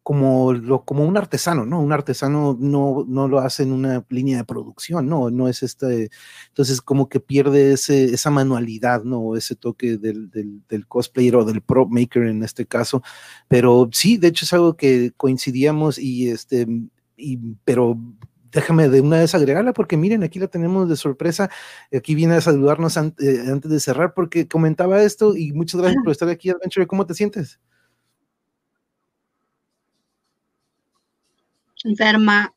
como, 0.05 0.53
lo, 0.53 0.85
como 0.85 1.03
un 1.03 1.17
artesano, 1.17 1.65
¿no? 1.65 1.81
Un 1.81 1.91
artesano 1.91 2.55
no, 2.59 3.03
no 3.07 3.27
lo 3.27 3.39
hace 3.39 3.63
en 3.63 3.71
una 3.71 4.05
línea 4.09 4.37
de 4.37 4.43
producción, 4.43 5.09
¿no? 5.09 5.31
No 5.31 5.47
es 5.47 5.63
este, 5.63 6.11
entonces 6.49 6.79
como 6.79 7.09
que 7.09 7.19
pierde 7.19 7.73
ese, 7.73 8.13
esa 8.13 8.29
manualidad, 8.29 9.03
¿no? 9.03 9.35
Ese 9.35 9.55
toque 9.55 9.97
del, 9.97 10.29
del, 10.29 10.61
del, 10.69 10.87
cosplayer 10.87 11.37
o 11.37 11.43
del 11.43 11.61
prop 11.61 11.89
maker 11.89 12.27
en 12.27 12.43
este 12.43 12.67
caso, 12.67 13.01
pero 13.47 13.89
sí, 13.93 14.17
de 14.17 14.27
hecho 14.27 14.45
es 14.45 14.53
algo 14.53 14.77
que 14.77 15.11
coincidíamos 15.17 15.97
y 15.97 16.29
este, 16.29 16.67
y, 17.17 17.37
pero 17.63 17.97
déjame 18.51 18.89
de 18.89 19.01
una 19.01 19.17
vez 19.21 19.33
agregarla 19.33 19.73
porque 19.73 19.97
miren, 19.97 20.21
aquí 20.21 20.37
la 20.37 20.49
tenemos 20.49 20.87
de 20.87 20.97
sorpresa. 20.97 21.49
Aquí 21.91 22.13
viene 22.13 22.35
a 22.35 22.41
saludarnos 22.41 22.95
eh, 22.97 23.01
antes 23.51 23.71
de 23.71 23.79
cerrar 23.79 24.13
porque 24.13 24.47
comentaba 24.47 25.01
esto 25.01 25.35
y 25.35 25.51
muchas 25.51 25.81
gracias 25.81 26.03
por 26.03 26.11
estar 26.11 26.29
aquí, 26.29 26.51
Adventure. 26.51 26.85
¿Cómo 26.85 27.07
te 27.07 27.15
sientes? 27.15 27.59
Enferma. 31.85 32.55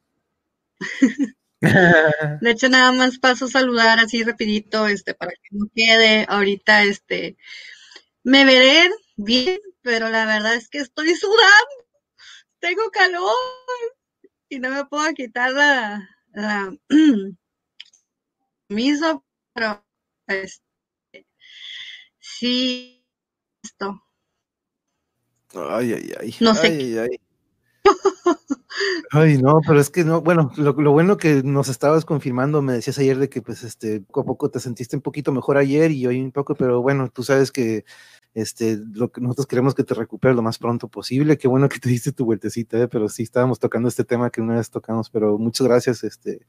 De 1.60 2.50
hecho, 2.50 2.68
nada 2.68 2.92
más 2.92 3.18
paso 3.18 3.46
a 3.46 3.48
saludar 3.48 3.98
así 3.98 4.22
rapidito, 4.22 4.86
este, 4.86 5.14
para 5.14 5.32
que 5.32 5.48
no 5.50 5.66
quede. 5.74 6.24
Ahorita, 6.28 6.84
este, 6.84 7.36
me 8.22 8.44
veré 8.44 8.90
bien, 9.16 9.58
pero 9.82 10.08
la 10.08 10.24
verdad 10.26 10.54
es 10.54 10.68
que 10.68 10.78
estoy 10.78 11.14
sudando. 11.16 11.88
Tengo 12.60 12.90
calor 12.90 13.34
y 14.48 14.58
no 14.58 14.70
me 14.70 14.84
puedo 14.86 15.12
quitar 15.14 15.52
la, 15.52 16.08
la 16.32 16.76
miso, 18.68 19.24
pero 19.52 19.84
este, 20.26 21.26
sí, 22.20 23.04
esto. 23.62 24.02
Ay, 25.54 25.92
ay, 25.94 26.12
ay. 26.20 26.34
No 26.40 26.54
sé. 26.54 26.68
Ay, 26.68 26.98
ay. 26.98 27.08
Ay, 27.10 27.27
no, 29.42 29.60
pero 29.66 29.80
es 29.80 29.90
que 29.90 30.04
no, 30.04 30.20
bueno, 30.20 30.50
lo, 30.56 30.74
bueno 30.92 31.16
que 31.16 31.42
nos 31.42 31.68
estabas 31.68 32.04
confirmando, 32.04 32.62
me 32.62 32.74
decías 32.74 32.98
ayer 32.98 33.18
de 33.18 33.28
que 33.28 33.42
pues 33.42 33.62
este, 33.64 34.00
poco 34.00 34.20
a 34.20 34.24
poco 34.24 34.50
te 34.50 34.60
sentiste 34.60 34.96
un 34.96 35.02
poquito 35.02 35.32
mejor 35.32 35.56
ayer 35.56 35.90
y 35.90 36.06
hoy 36.06 36.20
un 36.20 36.32
poco, 36.32 36.54
pero 36.54 36.82
bueno, 36.82 37.08
tú 37.10 37.22
sabes 37.22 37.50
que 37.50 37.84
este, 38.34 38.78
lo 38.92 39.10
que 39.10 39.20
nosotros 39.20 39.46
queremos 39.46 39.74
que 39.74 39.84
te 39.84 39.94
recuperes 39.94 40.36
lo 40.36 40.42
más 40.42 40.58
pronto 40.58 40.88
posible. 40.88 41.38
Qué 41.38 41.48
bueno 41.48 41.68
que 41.68 41.78
te 41.78 41.88
diste 41.88 42.12
tu 42.12 42.24
vueltecita, 42.24 42.78
¿eh? 42.78 42.88
pero 42.88 43.08
sí 43.08 43.22
estábamos 43.22 43.58
tocando 43.58 43.88
este 43.88 44.04
tema 44.04 44.30
que 44.30 44.40
una 44.40 44.56
vez 44.56 44.70
tocamos, 44.70 45.10
pero 45.10 45.38
muchas 45.38 45.66
gracias, 45.66 46.04
este, 46.04 46.46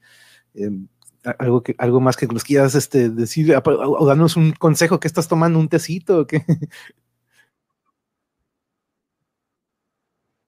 em, 0.54 0.88
algo 1.38 1.64
que 1.64 1.76
algo 1.78 2.00
más 2.00 2.16
que 2.16 2.28
nos 2.28 2.44
quieras 2.44 2.76
este, 2.76 3.10
decir 3.10 3.54
o, 3.56 4.06
darnos 4.06 4.38
un 4.38 4.54
consejo 4.54 5.00
que 5.00 5.08
estás 5.08 5.28
tomando 5.28 5.60
un 5.60 5.68
tecito 5.68 6.20
o 6.20 6.28
qué 6.28 6.44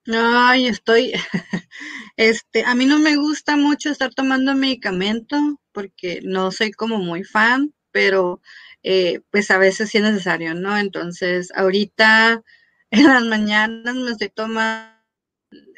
Ay, 0.06 0.66
estoy, 0.66 1.12
este, 2.16 2.64
a 2.64 2.74
mí 2.74 2.86
no 2.86 2.98
me 2.98 3.16
gusta 3.16 3.56
mucho 3.56 3.88
estar 3.90 4.12
tomando 4.14 4.54
medicamento 4.56 5.36
porque 5.72 6.20
no 6.24 6.50
soy 6.50 6.72
como 6.72 6.98
muy 6.98 7.22
fan, 7.24 7.72
pero 7.92 8.40
eh, 8.82 9.20
pues 9.30 9.50
a 9.52 9.58
veces 9.58 9.90
sí 9.90 9.98
es 9.98 10.04
necesario, 10.04 10.54
¿no? 10.54 10.76
Entonces, 10.76 11.50
ahorita 11.54 12.42
en 12.90 13.04
las 13.06 13.24
mañanas 13.24 13.94
me 13.94 14.10
estoy 14.10 14.30
tomando 14.30 14.90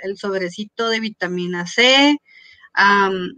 el 0.02 0.16
sobrecito 0.18 0.88
de 0.88 1.01
vitamina 1.01 1.66
C, 1.66 2.16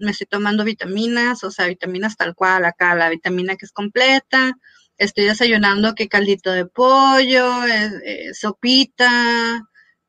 me 0.01 0.11
estoy 0.13 0.27
tomando 0.29 0.65
vitaminas, 0.65 1.45
o 1.45 1.51
sea, 1.51 1.67
vitaminas 1.67 2.17
tal 2.17 2.35
cual, 2.35 2.65
acá 2.65 2.95
la 2.95 3.11
vitamina 3.11 3.57
que 3.57 3.67
es 3.67 3.73
completa, 3.73 4.55
estoy 4.99 5.25
desayunando 5.27 5.95
que 5.95 6.09
caldito 6.09 6.53
de 6.53 6.67
pollo, 6.67 7.65
eh, 7.67 8.33
sopita, 8.35 9.63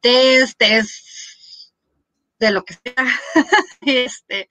test, 0.08 0.58
test 0.58 1.72
de 2.40 2.52
lo 2.52 2.64
que 2.64 2.76
sea, 2.76 3.06
este, 3.82 4.50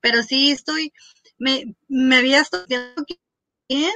pero 0.00 0.22
sí 0.22 0.50
estoy, 0.50 0.92
me, 1.38 1.76
me 1.88 2.16
había 2.16 2.40
estudiado 2.40 3.04
bien, 3.68 3.94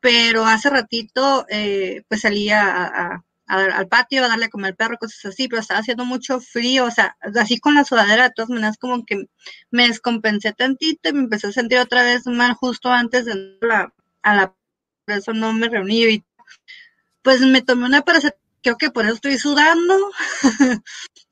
pero 0.00 0.46
hace 0.46 0.70
ratito 0.70 1.44
eh, 1.50 2.04
pues 2.08 2.22
salía 2.22 2.62
a, 2.62 3.24
al 3.46 3.88
patio 3.88 4.24
a 4.24 4.28
darle 4.28 4.46
a 4.46 4.48
comer 4.48 4.70
al 4.70 4.76
perro, 4.76 4.98
cosas 4.98 5.26
así, 5.26 5.46
pero 5.46 5.60
estaba 5.60 5.80
haciendo 5.80 6.04
mucho 6.04 6.40
frío, 6.40 6.86
o 6.86 6.90
sea, 6.90 7.16
así 7.38 7.58
con 7.60 7.74
la 7.74 7.84
sudadera, 7.84 8.24
de 8.24 8.34
todas 8.34 8.50
maneras 8.50 8.78
como 8.78 9.04
que 9.04 9.26
me 9.70 9.88
descompensé 9.88 10.52
tantito 10.52 11.08
y 11.08 11.12
me 11.12 11.20
empecé 11.20 11.48
a 11.48 11.52
sentir 11.52 11.78
otra 11.78 12.02
vez 12.02 12.26
mal 12.26 12.54
justo 12.54 12.90
antes 12.90 13.26
de 13.26 13.58
la, 13.60 13.92
a 14.22 14.34
la, 14.34 14.54
por 15.04 15.16
eso 15.16 15.32
no 15.34 15.52
me 15.52 15.68
reuní 15.68 16.04
y 16.04 16.24
pues 17.22 17.40
me 17.40 17.60
tomé 17.60 17.86
una 17.86 18.02
paracetamol, 18.02 18.45
creo 18.66 18.78
que 18.78 18.90
por 18.90 19.04
eso 19.04 19.14
estoy 19.14 19.38
sudando, 19.38 19.94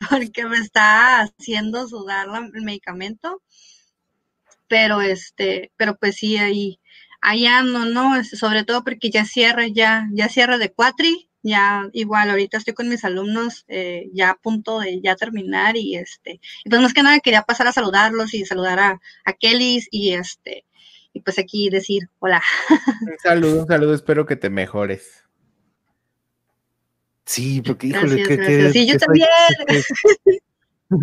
porque 0.09 0.47
me 0.47 0.59
está 0.59 1.23
haciendo 1.23 1.89
sudar 1.89 2.28
el 2.55 2.62
medicamento, 2.62 3.43
pero 4.69 5.01
este, 5.01 5.73
pero 5.77 5.97
pues 5.97 6.15
sí, 6.15 6.36
ahí, 6.36 6.78
ahí 7.20 7.47
ando, 7.47 7.86
¿no? 7.86 8.23
Sobre 8.23 8.62
todo 8.62 8.85
porque 8.85 9.11
ya 9.11 9.24
cierra, 9.24 9.66
ya, 9.66 10.06
ya 10.12 10.28
cierra 10.28 10.59
de 10.59 10.73
cuatri, 10.73 11.28
ya 11.43 11.89
igual 11.93 12.31
ahorita 12.31 12.59
estoy 12.59 12.73
con 12.73 12.89
mis 12.89 13.05
alumnos 13.05 13.65
eh, 13.66 14.09
ya 14.12 14.31
a 14.31 14.36
punto 14.36 14.78
de 14.78 15.01
ya 15.02 15.16
terminar 15.16 15.77
y 15.77 15.97
este 15.97 16.40
pues 16.70 16.81
más 16.81 16.94
que 16.94 17.02
nada 17.02 17.20
quería 17.20 17.43
pasar 17.43 17.66
a 17.66 17.73
saludarlos 17.73 18.32
y 18.32 18.47
saludar 18.47 18.78
a, 18.78 19.01
a 19.27 19.32
Kelly 19.35 19.85
y 19.90 20.12
este 20.12 20.65
y 21.12 21.20
pues 21.20 21.39
aquí 21.39 21.69
decir 21.69 22.09
hola. 22.20 22.40
Un 23.02 23.19
saludo 23.19 23.61
un 23.62 23.66
saludo 23.66 23.93
espero 23.94 24.24
que 24.24 24.36
te 24.36 24.48
mejores 24.48 25.24
sí 27.27 27.63
porque 27.63 27.89
híjole 27.89 28.23
que, 28.23 28.71
sí 28.73 28.87
yo 28.87 28.99
también 28.99 29.29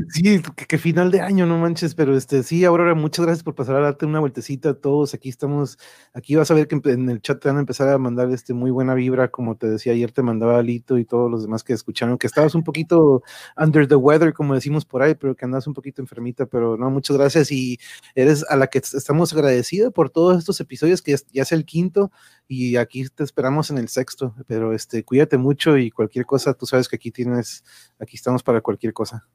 Sí, 0.10 0.42
que, 0.68 0.78
final 0.78 1.12
de 1.12 1.22
año, 1.22 1.46
no 1.46 1.58
manches, 1.58 1.96
pero 1.96 2.16
este, 2.16 2.44
sí, 2.44 2.64
Aurora, 2.66 2.96
muchas 2.96 3.26
gracias 3.26 3.44
por 3.44 3.56
pasar 3.56 3.76
a 3.78 3.80
darte 3.80 4.06
una 4.06 4.20
vueltecita 4.20 4.70
a 4.70 4.74
todos. 4.74 5.14
Aquí 5.14 5.30
estamos, 5.30 5.78
aquí 6.14 6.36
vas 6.36 6.52
a 6.52 6.54
ver 6.54 6.68
que 6.68 6.80
en 6.86 7.10
el 7.10 7.22
chat 7.22 7.42
te 7.42 7.48
van 7.50 7.58
a 7.58 7.62
empezar 7.62 7.90
a 7.90 7.98
mandar 7.98 8.30
este 8.32 8.54
muy 8.54 8.72
buena 8.72 8.94
vibra, 8.94 9.30
como 9.30 9.56
te 9.58 9.70
decía 9.70 9.94
ayer, 9.94 10.12
te 10.12 10.22
mandaba 10.22 10.60
Alito 10.60 10.98
y 10.98 11.06
todos 11.06 11.32
los 11.32 11.44
demás 11.44 11.64
que 11.64 11.74
escucharon, 11.74 12.18
que 12.18 12.28
estabas 12.28 12.56
un 12.56 12.64
poquito 12.64 13.24
under 13.58 13.88
the 13.88 13.96
weather, 13.96 14.34
como 14.34 14.54
decimos 14.54 14.86
por 14.86 15.02
ahí, 15.02 15.16
pero 15.16 15.36
que 15.36 15.46
andas 15.46 15.68
un 15.68 15.74
poquito 15.74 16.02
enfermita, 16.02 16.46
pero 16.46 16.78
no, 16.78 16.90
muchas 16.90 17.18
gracias 17.18 17.52
y 17.52 17.80
eres 18.16 18.46
a 18.50 18.56
la 18.56 18.68
que 18.68 18.80
estamos 18.80 19.34
agradecida 19.34 19.92
por 19.92 20.10
todos 20.10 20.38
estos 20.38 20.60
episodios, 20.60 21.02
que 21.02 21.16
ya 21.32 21.44
es 21.44 21.52
el 21.52 21.66
quinto 21.66 22.12
y 22.48 22.76
aquí 22.78 23.08
te 23.10 23.24
esperamos 23.24 23.72
en 23.72 23.78
el 23.78 23.88
sexto, 23.90 24.36
pero 24.48 24.74
este, 24.74 25.04
cuídate 25.04 25.38
mucho 25.38 25.78
y 25.78 25.92
cualquier 25.92 26.26
cosa, 26.26 26.54
tú 26.54 26.66
sabes 26.66 26.88
que 26.88 26.98
aquí 26.98 27.12
tienes, 27.12 27.64
aquí 28.00 28.16
estamos 28.16 28.44
para 28.44 28.62
cualquier 28.62 28.94
cosa. 28.94 29.28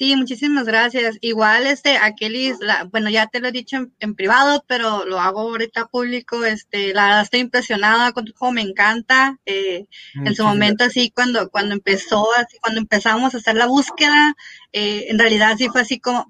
Sí, 0.00 0.16
muchísimas 0.16 0.64
gracias. 0.64 1.18
Igual, 1.20 1.66
este, 1.66 1.98
Akelis, 1.98 2.56
la, 2.60 2.84
bueno, 2.84 3.10
ya 3.10 3.26
te 3.26 3.38
lo 3.38 3.48
he 3.48 3.52
dicho 3.52 3.76
en, 3.98 4.14
privado, 4.14 4.64
pero 4.66 5.04
lo 5.04 5.20
hago 5.20 5.40
ahorita 5.42 5.88
público. 5.88 6.42
Este, 6.42 6.94
la 6.94 7.04
verdad 7.04 7.20
estoy 7.20 7.40
impresionada 7.40 8.12
con 8.12 8.24
tu 8.24 8.32
juego, 8.32 8.54
me 8.54 8.62
encanta. 8.62 9.38
Eh, 9.44 9.88
en 10.14 10.34
su 10.34 10.42
momento, 10.42 10.84
así, 10.84 11.10
cuando, 11.10 11.50
cuando 11.50 11.74
empezó, 11.74 12.26
así, 12.34 12.56
cuando 12.62 12.80
empezamos 12.80 13.34
a 13.34 13.38
hacer 13.38 13.56
la 13.56 13.66
búsqueda, 13.66 14.34
eh, 14.72 15.08
en 15.10 15.18
realidad 15.18 15.56
sí 15.58 15.68
fue 15.68 15.82
así 15.82 16.00
como 16.00 16.26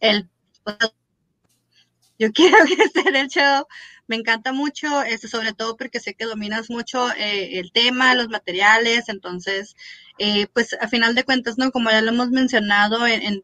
el, 0.00 0.30
yo 2.18 2.32
quiero 2.32 2.56
hacer 2.56 3.14
el 3.14 3.28
show. 3.28 3.66
Me 4.06 4.16
encanta 4.16 4.54
mucho, 4.54 5.02
este, 5.02 5.28
sobre 5.28 5.52
todo 5.52 5.76
porque 5.76 6.00
sé 6.00 6.14
que 6.14 6.24
dominas 6.24 6.70
mucho 6.70 7.10
eh, 7.12 7.58
el 7.58 7.70
tema, 7.70 8.14
los 8.14 8.30
materiales, 8.30 9.10
entonces 9.10 9.76
eh, 10.18 10.46
pues 10.52 10.76
a 10.80 10.86
final 10.88 11.14
de 11.14 11.24
cuentas, 11.24 11.58
¿no? 11.58 11.72
Como 11.72 11.90
ya 11.90 12.00
lo 12.00 12.10
hemos 12.10 12.30
mencionado 12.30 13.06
en, 13.06 13.42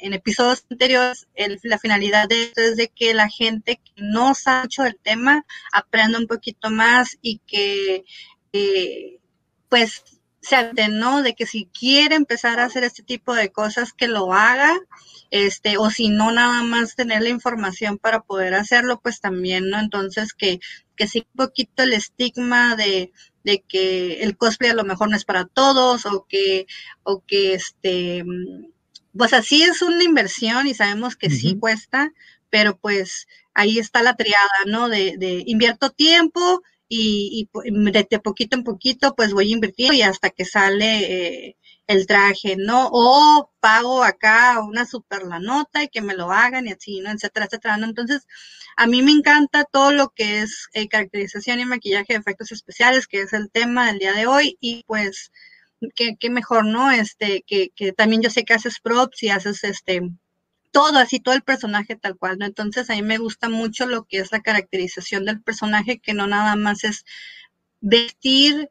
episodios 0.00 0.64
anteriores, 0.68 1.28
la 1.62 1.78
finalidad 1.78 2.28
de 2.28 2.42
esto 2.44 2.60
es 2.62 2.76
de 2.76 2.88
que 2.88 3.14
la 3.14 3.28
gente 3.28 3.76
que 3.76 4.02
no 4.02 4.34
sabe 4.34 4.64
mucho 4.64 4.82
del 4.82 4.98
tema 5.00 5.44
aprenda 5.72 6.18
un 6.18 6.26
poquito 6.26 6.70
más 6.70 7.16
y 7.22 7.38
que, 7.46 8.04
eh, 8.52 9.18
pues, 9.68 10.02
se 10.40 10.72
¿no? 10.88 11.22
De 11.22 11.34
que 11.34 11.46
si 11.46 11.66
quiere 11.66 12.16
empezar 12.16 12.58
a 12.58 12.64
hacer 12.64 12.82
este 12.82 13.02
tipo 13.02 13.34
de 13.34 13.52
cosas, 13.52 13.92
que 13.92 14.08
lo 14.08 14.32
haga, 14.32 14.72
este, 15.30 15.78
o 15.78 15.90
si 15.90 16.08
no, 16.08 16.32
nada 16.32 16.62
más 16.62 16.96
tener 16.96 17.22
la 17.22 17.28
información 17.28 17.98
para 17.98 18.22
poder 18.22 18.54
hacerlo, 18.54 19.00
pues 19.00 19.20
también, 19.20 19.70
¿no? 19.70 19.78
Entonces, 19.78 20.34
que, 20.34 20.58
que 20.96 21.06
sí 21.06 21.20
un 21.34 21.46
poquito 21.46 21.82
el 21.84 21.92
estigma 21.92 22.74
de, 22.74 23.12
de 23.44 23.62
que 23.66 24.22
el 24.22 24.36
cosplay 24.36 24.70
a 24.70 24.74
lo 24.74 24.84
mejor 24.84 25.10
no 25.10 25.16
es 25.16 25.24
para 25.24 25.46
todos 25.46 26.06
o 26.06 26.26
que, 26.28 26.66
o 27.02 27.24
que 27.26 27.54
este, 27.54 28.24
pues 29.16 29.32
así 29.32 29.62
es 29.62 29.82
una 29.82 30.04
inversión 30.04 30.66
y 30.66 30.74
sabemos 30.74 31.16
que 31.16 31.30
sí 31.30 31.56
cuesta, 31.58 32.12
pero 32.50 32.76
pues 32.78 33.26
ahí 33.54 33.78
está 33.78 34.02
la 34.02 34.16
triada, 34.16 34.48
¿no? 34.66 34.88
De, 34.88 35.16
de 35.18 35.42
invierto 35.46 35.90
tiempo 35.90 36.62
y, 36.88 37.48
y, 37.64 37.90
de 37.92 38.20
poquito 38.20 38.56
en 38.56 38.64
poquito 38.64 39.14
pues 39.14 39.32
voy 39.32 39.52
invirtiendo 39.52 39.94
y 39.94 40.02
hasta 40.02 40.30
que 40.30 40.44
sale 40.44 41.46
eh, 41.46 41.56
el 41.90 42.06
traje, 42.06 42.54
¿no? 42.56 42.88
O 42.92 43.50
pago 43.58 44.04
acá 44.04 44.60
una 44.60 44.86
super 44.86 45.24
la 45.24 45.40
nota 45.40 45.82
y 45.82 45.88
que 45.88 46.00
me 46.00 46.14
lo 46.14 46.30
hagan 46.30 46.68
y 46.68 46.72
así, 46.72 47.00
¿no? 47.00 47.10
Etcétera, 47.10 47.46
etcétera. 47.46 47.74
Entonces, 47.82 48.28
a 48.76 48.86
mí 48.86 49.02
me 49.02 49.10
encanta 49.10 49.64
todo 49.64 49.90
lo 49.92 50.10
que 50.10 50.40
es 50.42 50.68
eh, 50.72 50.86
caracterización 50.88 51.58
y 51.58 51.64
maquillaje 51.64 52.12
de 52.12 52.20
efectos 52.20 52.52
especiales, 52.52 53.08
que 53.08 53.22
es 53.22 53.32
el 53.32 53.50
tema 53.50 53.88
del 53.88 53.98
día 53.98 54.12
de 54.12 54.26
hoy, 54.28 54.56
y 54.60 54.84
pues, 54.86 55.32
qué, 55.96 56.30
mejor, 56.30 56.64
¿no? 56.64 56.92
Este, 56.92 57.42
que, 57.44 57.70
que 57.74 57.92
también 57.92 58.22
yo 58.22 58.30
sé 58.30 58.44
que 58.44 58.54
haces 58.54 58.78
props 58.80 59.24
y 59.24 59.30
haces 59.30 59.64
este 59.64 60.02
todo 60.72 60.98
así, 60.98 61.18
todo 61.18 61.34
el 61.34 61.42
personaje 61.42 61.96
tal 61.96 62.16
cual, 62.16 62.38
¿no? 62.38 62.46
Entonces 62.46 62.88
a 62.88 62.94
mí 62.94 63.02
me 63.02 63.18
gusta 63.18 63.48
mucho 63.48 63.86
lo 63.86 64.04
que 64.04 64.18
es 64.18 64.30
la 64.30 64.40
caracterización 64.40 65.24
del 65.24 65.42
personaje, 65.42 65.98
que 65.98 66.14
no 66.14 66.28
nada 66.28 66.54
más 66.54 66.84
es 66.84 67.04
vestir 67.80 68.70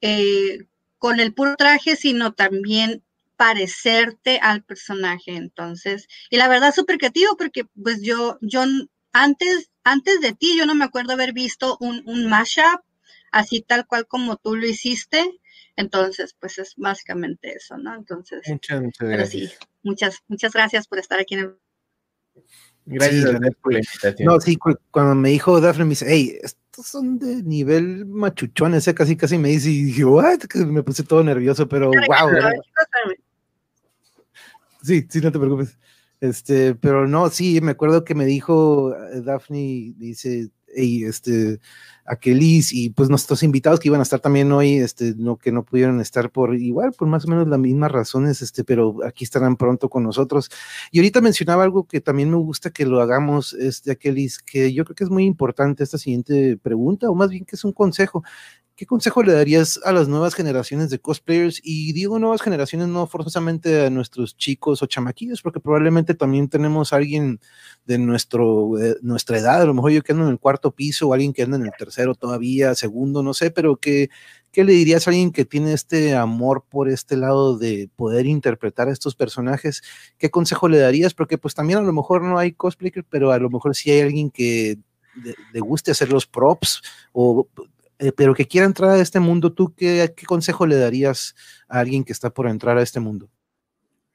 eh, 0.00 0.68
con 0.98 1.20
el 1.20 1.34
puro 1.34 1.56
traje, 1.56 1.96
sino 1.96 2.32
también 2.32 3.02
parecerte 3.36 4.38
al 4.42 4.64
personaje. 4.64 5.36
Entonces, 5.36 6.08
y 6.30 6.36
la 6.36 6.48
verdad 6.48 6.74
súper 6.74 6.98
creativo 6.98 7.36
porque 7.36 7.64
pues 7.82 8.02
yo, 8.02 8.38
yo 8.40 8.64
antes, 9.12 9.70
antes 9.84 10.20
de 10.20 10.32
ti, 10.32 10.56
yo 10.56 10.66
no 10.66 10.74
me 10.74 10.84
acuerdo 10.84 11.12
haber 11.12 11.32
visto 11.32 11.76
un, 11.80 12.02
un 12.06 12.28
mashup 12.28 12.82
así 13.30 13.62
tal 13.62 13.86
cual 13.86 14.06
como 14.06 14.36
tú 14.36 14.56
lo 14.56 14.66
hiciste. 14.66 15.40
Entonces, 15.76 16.34
pues 16.38 16.58
es 16.58 16.74
básicamente 16.76 17.54
eso, 17.54 17.78
¿no? 17.78 17.94
Entonces, 17.94 18.42
muchas, 18.48 18.82
muchas 18.82 19.08
gracias. 19.08 19.30
sí, 19.30 19.52
muchas, 19.82 20.18
muchas 20.26 20.52
gracias 20.52 20.88
por 20.88 20.98
estar 20.98 21.20
aquí 21.20 21.34
en 21.34 21.40
el 21.40 21.56
Gracias 22.84 23.38
por 23.60 23.72
la 23.72 23.80
invitación. 23.80 24.26
No, 24.26 24.40
sí, 24.40 24.56
cuando 24.90 25.14
me 25.14 25.28
dijo 25.28 25.60
Daphne, 25.60 25.84
me 25.84 25.90
dice, 25.90 26.06
hey, 26.08 26.38
estos 26.78 26.92
son 26.92 27.18
de 27.18 27.42
nivel 27.42 28.06
machuchones, 28.06 28.86
¿eh? 28.86 28.94
casi 28.94 29.16
casi 29.16 29.36
me 29.36 29.48
dice, 29.48 29.68
y 29.68 29.82
dije, 29.84 30.04
what? 30.04 30.38
Me 30.54 30.84
puse 30.84 31.02
todo 31.02 31.24
nervioso, 31.24 31.68
pero 31.68 31.88
wow. 31.88 32.30
Sí, 34.82 35.04
sí, 35.10 35.20
no 35.20 35.32
te 35.32 35.38
preocupes. 35.40 35.76
Este, 36.20 36.76
pero 36.76 37.08
no, 37.08 37.30
sí, 37.30 37.60
me 37.60 37.72
acuerdo 37.72 38.04
que 38.04 38.14
me 38.14 38.26
dijo 38.26 38.94
eh, 38.94 39.22
Daphne, 39.22 39.94
dice, 39.96 40.50
hey, 40.68 41.02
este, 41.04 41.58
a 42.08 42.16
Kelis 42.16 42.72
y 42.72 42.90
pues 42.90 43.08
nuestros 43.08 43.42
invitados 43.42 43.80
que 43.80 43.88
iban 43.88 44.00
a 44.00 44.02
estar 44.02 44.20
también 44.20 44.50
hoy, 44.52 44.78
este, 44.78 45.14
no, 45.16 45.36
que 45.36 45.52
no 45.52 45.64
pudieron 45.64 46.00
estar 46.00 46.30
por 46.30 46.54
igual, 46.56 46.92
por 46.92 47.08
más 47.08 47.24
o 47.26 47.28
menos 47.28 47.46
las 47.48 47.58
mismas 47.58 47.92
razones, 47.92 48.42
este, 48.42 48.64
pero 48.64 48.96
aquí 49.06 49.24
estarán 49.24 49.56
pronto 49.56 49.88
con 49.88 50.02
nosotros. 50.02 50.50
Y 50.90 50.98
ahorita 50.98 51.20
mencionaba 51.20 51.64
algo 51.64 51.86
que 51.86 52.00
también 52.00 52.30
me 52.30 52.36
gusta 52.36 52.70
que 52.70 52.86
lo 52.86 53.00
hagamos, 53.00 53.52
este, 53.54 53.96
Kelis, 53.96 54.38
que 54.38 54.72
yo 54.72 54.84
creo 54.84 54.96
que 54.96 55.04
es 55.04 55.10
muy 55.10 55.24
importante 55.24 55.84
esta 55.84 55.98
siguiente 55.98 56.56
pregunta, 56.56 57.10
o 57.10 57.14
más 57.14 57.30
bien 57.30 57.44
que 57.44 57.56
es 57.56 57.64
un 57.64 57.72
consejo. 57.72 58.24
¿Qué 58.78 58.86
consejo 58.86 59.24
le 59.24 59.32
darías 59.32 59.80
a 59.84 59.90
las 59.90 60.06
nuevas 60.06 60.36
generaciones 60.36 60.88
de 60.88 61.00
cosplayers? 61.00 61.60
Y 61.64 61.92
digo 61.94 62.20
nuevas 62.20 62.40
generaciones, 62.40 62.86
no 62.86 63.08
forzosamente 63.08 63.84
a 63.86 63.90
nuestros 63.90 64.36
chicos 64.36 64.80
o 64.84 64.86
chamaquillos, 64.86 65.42
porque 65.42 65.58
probablemente 65.58 66.14
también 66.14 66.48
tenemos 66.48 66.92
a 66.92 66.96
alguien 66.96 67.40
de 67.86 67.98
nuestro, 67.98 68.70
nuestra 69.02 69.38
edad, 69.38 69.62
a 69.62 69.64
lo 69.64 69.74
mejor 69.74 69.90
yo 69.90 70.02
que 70.04 70.12
ando 70.12 70.26
en 70.26 70.30
el 70.30 70.38
cuarto 70.38 70.70
piso 70.70 71.08
o 71.08 71.12
alguien 71.12 71.32
que 71.32 71.42
anda 71.42 71.56
en 71.56 71.64
el 71.64 71.72
tercero 71.76 72.14
todavía, 72.14 72.76
segundo, 72.76 73.24
no 73.24 73.34
sé, 73.34 73.50
pero 73.50 73.78
que, 73.78 74.10
¿qué 74.52 74.62
le 74.62 74.74
dirías 74.74 75.08
a 75.08 75.10
alguien 75.10 75.32
que 75.32 75.44
tiene 75.44 75.72
este 75.72 76.14
amor 76.14 76.62
por 76.68 76.88
este 76.88 77.16
lado 77.16 77.58
de 77.58 77.90
poder 77.96 78.26
interpretar 78.26 78.86
a 78.86 78.92
estos 78.92 79.16
personajes? 79.16 79.82
¿Qué 80.18 80.30
consejo 80.30 80.68
le 80.68 80.78
darías? 80.78 81.14
Porque 81.14 81.36
pues 81.36 81.52
también 81.52 81.80
a 81.80 81.82
lo 81.82 81.92
mejor 81.92 82.22
no 82.22 82.38
hay 82.38 82.52
cosplayer, 82.52 83.04
pero 83.10 83.32
a 83.32 83.40
lo 83.40 83.50
mejor 83.50 83.74
sí 83.74 83.90
hay 83.90 84.02
alguien 84.02 84.30
que 84.30 84.78
le 85.52 85.58
guste 85.58 85.90
hacer 85.90 86.10
los 86.10 86.28
props 86.28 86.80
o 87.12 87.48
eh, 87.98 88.12
pero 88.12 88.34
que 88.34 88.46
quiera 88.46 88.66
entrar 88.66 88.90
a 88.90 89.00
este 89.00 89.20
mundo, 89.20 89.52
¿tú 89.52 89.74
qué, 89.74 90.12
qué, 90.16 90.26
consejo 90.26 90.66
le 90.66 90.76
darías 90.76 91.34
a 91.68 91.80
alguien 91.80 92.04
que 92.04 92.12
está 92.12 92.30
por 92.30 92.48
entrar 92.48 92.78
a 92.78 92.82
este 92.82 93.00
mundo? 93.00 93.28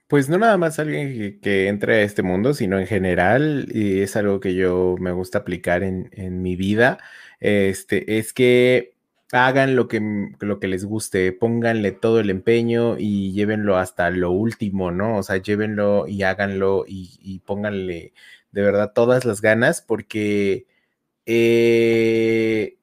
Pues 0.07 0.29
no 0.29 0.37
nada 0.37 0.57
más 0.57 0.79
alguien 0.79 1.39
que, 1.41 1.67
entre 1.67 1.95
a 1.95 2.01
este 2.03 2.23
mundo, 2.23 2.53
sino 2.53 2.79
en 2.79 2.87
general, 2.87 3.67
y 3.73 4.01
es 4.01 4.15
algo 4.15 4.39
que 4.39 4.55
yo 4.55 4.95
me 4.99 5.11
gusta 5.11 5.39
aplicar 5.39 5.83
en, 5.83 6.09
en 6.13 6.41
mi 6.41 6.55
vida, 6.55 6.99
este, 7.39 8.19
es 8.19 8.31
que 8.31 8.93
hagan 9.33 9.75
lo 9.75 9.87
que, 9.87 10.29
lo 10.39 10.59
que 10.59 10.67
les 10.67 10.85
guste, 10.85 11.33
pónganle 11.33 11.91
todo 11.91 12.19
el 12.19 12.29
empeño 12.29 12.97
y 12.97 13.33
llévenlo 13.33 13.77
hasta 13.77 14.09
lo 14.11 14.31
último, 14.31 14.91
¿no? 14.91 15.17
O 15.17 15.23
sea, 15.23 15.37
llévenlo 15.37 16.07
y 16.07 16.23
háganlo 16.23 16.85
y, 16.87 17.17
y 17.21 17.39
pónganle 17.39 18.13
de 18.51 18.61
verdad 18.61 18.93
todas 18.93 19.25
las 19.25 19.41
ganas 19.41 19.81
porque... 19.81 20.67
Eh, 21.25 22.77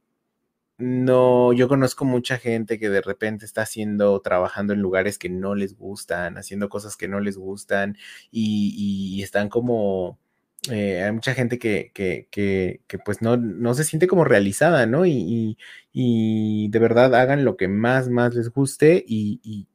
no, 0.80 1.52
yo 1.52 1.68
conozco 1.68 2.04
mucha 2.04 2.38
gente 2.38 2.78
que 2.78 2.88
de 2.90 3.00
repente 3.00 3.44
está 3.44 3.62
haciendo, 3.62 4.20
trabajando 4.20 4.72
en 4.72 4.80
lugares 4.80 5.18
que 5.18 5.28
no 5.28 5.54
les 5.54 5.76
gustan, 5.76 6.38
haciendo 6.38 6.68
cosas 6.68 6.96
que 6.96 7.08
no 7.08 7.20
les 7.20 7.36
gustan 7.36 7.96
y, 8.30 9.22
están 9.22 9.48
como, 9.48 10.18
eh, 10.70 11.02
hay 11.02 11.12
mucha 11.12 11.34
gente 11.34 11.58
que, 11.58 11.92
que, 11.94 12.28
que, 12.30 12.98
pues 13.04 13.22
no, 13.22 13.36
no 13.36 13.74
se 13.74 13.84
siente 13.84 14.06
como 14.06 14.24
realizada, 14.24 14.86
¿no? 14.86 15.06
Y, 15.06 15.56
y, 15.92 16.68
de 16.70 16.78
verdad 16.78 17.14
hagan 17.14 17.44
lo 17.44 17.56
que 17.56 17.68
más, 17.68 18.08
más 18.08 18.34
les 18.34 18.50
guste 18.50 19.04
y, 19.06 19.68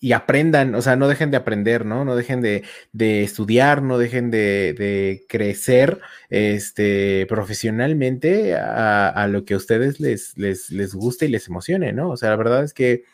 y 0.00 0.12
aprendan, 0.12 0.74
o 0.74 0.82
sea, 0.82 0.94
no 0.96 1.08
dejen 1.08 1.30
de 1.30 1.36
aprender, 1.36 1.84
¿no? 1.84 2.04
No 2.04 2.14
dejen 2.14 2.40
de, 2.40 2.62
estudiar, 2.98 3.82
no 3.82 3.98
dejen 3.98 4.30
de, 4.30 5.24
crecer 5.28 6.00
este, 6.30 7.26
profesionalmente 7.28 8.54
a, 8.54 9.26
lo 9.28 9.44
que 9.44 9.54
a 9.54 9.56
ustedes 9.56 9.98
les, 9.98 10.38
les, 10.38 10.70
les 10.70 10.94
guste 10.94 11.26
y 11.26 11.30
les 11.30 11.48
emocione, 11.48 11.92
¿no? 11.92 12.10
O 12.10 12.16
sea, 12.16 12.30
la 12.30 12.36
verdad 12.36 12.62
es 12.62 12.74
que 12.74 13.04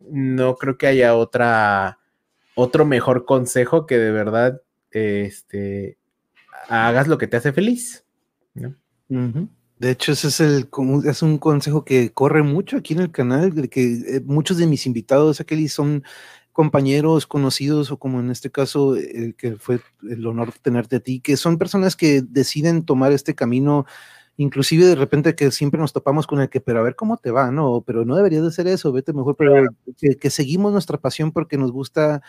no 0.00 0.56
creo 0.56 0.76
que 0.76 0.88
haya 0.88 1.14
otra, 1.14 1.98
otro 2.54 2.84
mejor 2.84 3.24
consejo 3.24 3.86
que 3.86 3.98
de 3.98 4.10
verdad 4.10 4.60
este, 4.90 5.98
hagas 6.68 7.06
lo 7.06 7.18
que 7.18 7.28
te 7.28 7.36
hace 7.36 7.52
feliz, 7.52 8.06
¿no? 8.54 8.74
De 9.78 9.90
hecho, 9.90 10.12
ese 10.12 10.28
es, 10.28 10.40
el, 10.40 10.68
es 11.04 11.22
un 11.22 11.38
consejo 11.38 11.84
que 11.84 12.12
corre 12.12 12.42
mucho 12.42 12.76
aquí 12.76 12.94
en 12.94 13.00
el 13.00 13.10
canal, 13.10 13.54
de 13.54 13.68
que 13.68 13.94
eh, 14.16 14.20
muchos 14.24 14.56
de 14.56 14.66
mis 14.66 14.86
invitados 14.86 15.40
aquí 15.40 15.68
son 15.68 16.04
compañeros 16.52 17.26
conocidos 17.26 17.90
o 17.90 17.98
como 17.98 18.20
en 18.20 18.30
este 18.30 18.50
caso 18.50 18.94
el 18.94 19.34
que 19.34 19.56
fue 19.56 19.80
el 20.08 20.24
honor 20.24 20.52
tenerte 20.62 20.96
a 20.96 21.00
ti, 21.00 21.20
que 21.20 21.36
son 21.36 21.58
personas 21.58 21.96
que 21.96 22.22
deciden 22.22 22.84
tomar 22.84 23.12
este 23.12 23.34
camino 23.34 23.86
inclusive 24.36 24.84
de 24.86 24.96
repente 24.96 25.34
que 25.34 25.50
siempre 25.50 25.80
nos 25.80 25.92
topamos 25.92 26.26
con 26.26 26.40
el 26.40 26.48
que, 26.48 26.60
pero 26.60 26.80
a 26.80 26.82
ver 26.82 26.96
cómo 26.96 27.16
te 27.18 27.30
va, 27.30 27.50
¿no? 27.50 27.82
Pero 27.86 28.04
no 28.04 28.16
deberías 28.16 28.42
de 28.42 28.48
hacer 28.48 28.66
eso, 28.66 28.92
vete 28.92 29.12
mejor, 29.12 29.36
pero 29.36 29.68
que, 29.96 30.30
seguimos 30.30 30.72
nuestra 30.72 30.98
pasión 30.98 31.30
porque 31.30 31.56
nos 31.56 31.70
gusta 31.70 32.22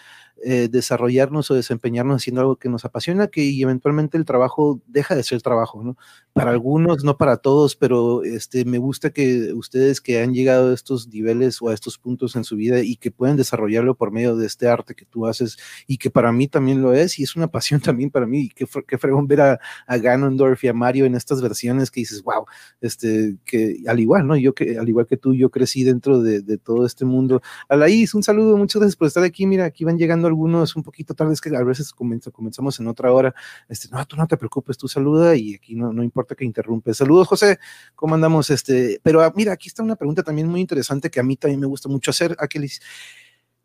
eh, 0.44 0.68
desarrollarnos 0.69 1.49
o 1.49 1.56
desempeñarnos 1.56 2.18
haciendo 2.18 2.41
algo 2.41 2.57
que 2.57 2.69
nos 2.69 2.86
apasiona, 2.86 3.27
que 3.27 3.44
y 3.44 3.61
eventualmente 3.64 4.18
el 4.18 4.26
trabajo 4.26 4.82
deja 4.86 5.15
de 5.15 5.23
ser 5.23 5.41
trabajo, 5.41 5.84
¿no? 5.84 5.98
Para 6.34 6.52
algunos, 6.52 7.03
no 7.03 7.18
para 7.18 7.38
todos, 7.38 7.76
pero 7.76 8.23
este, 8.23 8.65
me 8.65 8.77
gusta 8.77 9.10
que 9.10 9.53
ustedes 9.53 9.99
que 10.02 10.22
han 10.22 10.34
llegado 10.34 10.72
a 10.72 10.73
estos 10.73 11.07
niveles 11.07 11.61
o 11.61 11.69
a 11.69 11.73
estos 11.73 11.98
puntos 11.98 12.36
en 12.36 12.44
su 12.44 12.56
vida 12.56 12.82
y 12.82 12.98
que 12.98 13.10
pueden 13.10 13.38
desarrollarlo 13.38 13.95
por 13.95 14.11
medio 14.11 14.36
de 14.36 14.45
este 14.45 14.68
arte 14.68 14.94
que 14.94 15.06
tú 15.06 15.26
haces 15.26 15.57
y 15.88 15.98
que 15.98 16.11
para 16.11 16.32
mí 16.32 16.48
también 16.48 16.82
lo 16.82 16.94
es 16.94 17.18
y 17.18 17.23
es 17.23 17.36
una 17.36 17.48
pasión 17.52 17.82
también 17.82 18.11
para 18.11 18.27
mí 18.27 18.41
y 18.41 18.49
qué, 18.49 18.68
qué 18.88 18.98
fregón 18.99 19.27
ver 19.27 19.41
a, 19.41 19.60
a 19.88 19.98
Ganondorf 19.98 20.64
y 20.64 20.68
a 20.68 20.73
Mario 20.73 21.06
en 21.06 21.15
estas 21.15 21.41
versiones 21.41 21.91
que 21.95 22.01
dices, 22.01 22.22
wow, 22.23 22.45
este, 22.81 23.38
que 23.45 23.77
al 23.88 23.99
igual, 23.99 24.27
¿no? 24.27 24.35
Yo 24.35 24.53
que, 24.53 24.77
al 24.77 24.88
igual 24.88 25.07
que 25.07 25.17
tú, 25.17 25.34
yo 25.34 25.49
crecí 25.49 25.84
dentro 25.84 26.22
de, 26.22 26.57
todo 26.57 26.85
este 26.85 27.05
mundo. 27.05 27.41
Alaís, 27.69 28.13
un 28.13 28.23
saludo, 28.23 28.57
muchas 28.57 28.80
gracias 28.81 28.95
por 28.95 29.07
estar 29.07 29.23
aquí. 29.23 29.45
Mira, 29.45 29.65
aquí 29.65 29.84
van 29.84 29.97
llegando 29.97 30.27
algunos 30.27 30.76
un 30.76 30.84
poquito 30.84 31.13
tarde, 31.13 31.34
es 31.34 31.41
que 31.41 31.55
a 31.55 31.63
veces 31.63 31.93
comenzamos 31.93 32.80
en 32.80 32.88
otra 32.88 33.11
hora. 33.11 33.34
Este, 33.69 33.88
no, 33.89 34.05
tú 34.05 34.17
no 34.17 34.27
te 34.27 34.38
preocupes, 34.38 34.77
tú 34.77 34.88
saluda 34.88 35.35
y 35.35 35.55
aquí 35.55 35.76
no, 35.76 35.93
no 35.93 36.03
importa 36.03 36.35
que 36.35 36.45
interrumpes. 36.45 36.97
Saludos, 36.97 37.27
José, 37.27 37.59
¿cómo 37.95 38.15
andamos? 38.15 38.49
Este, 38.49 38.99
pero 39.03 39.22
ah, 39.22 39.31
mira, 39.35 39.53
aquí 39.53 39.69
está 39.69 39.84
una 39.84 39.95
pregunta 39.95 40.23
también 40.23 40.47
muy 40.47 40.61
interesante 40.61 41.09
que 41.09 41.19
a 41.19 41.23
mí 41.23 41.38
también 41.38 41.59
me 41.59 41.67
gusta 41.67 41.89
mucho 41.89 42.11
hacer. 42.11 42.35
Aquelis, 42.39 42.81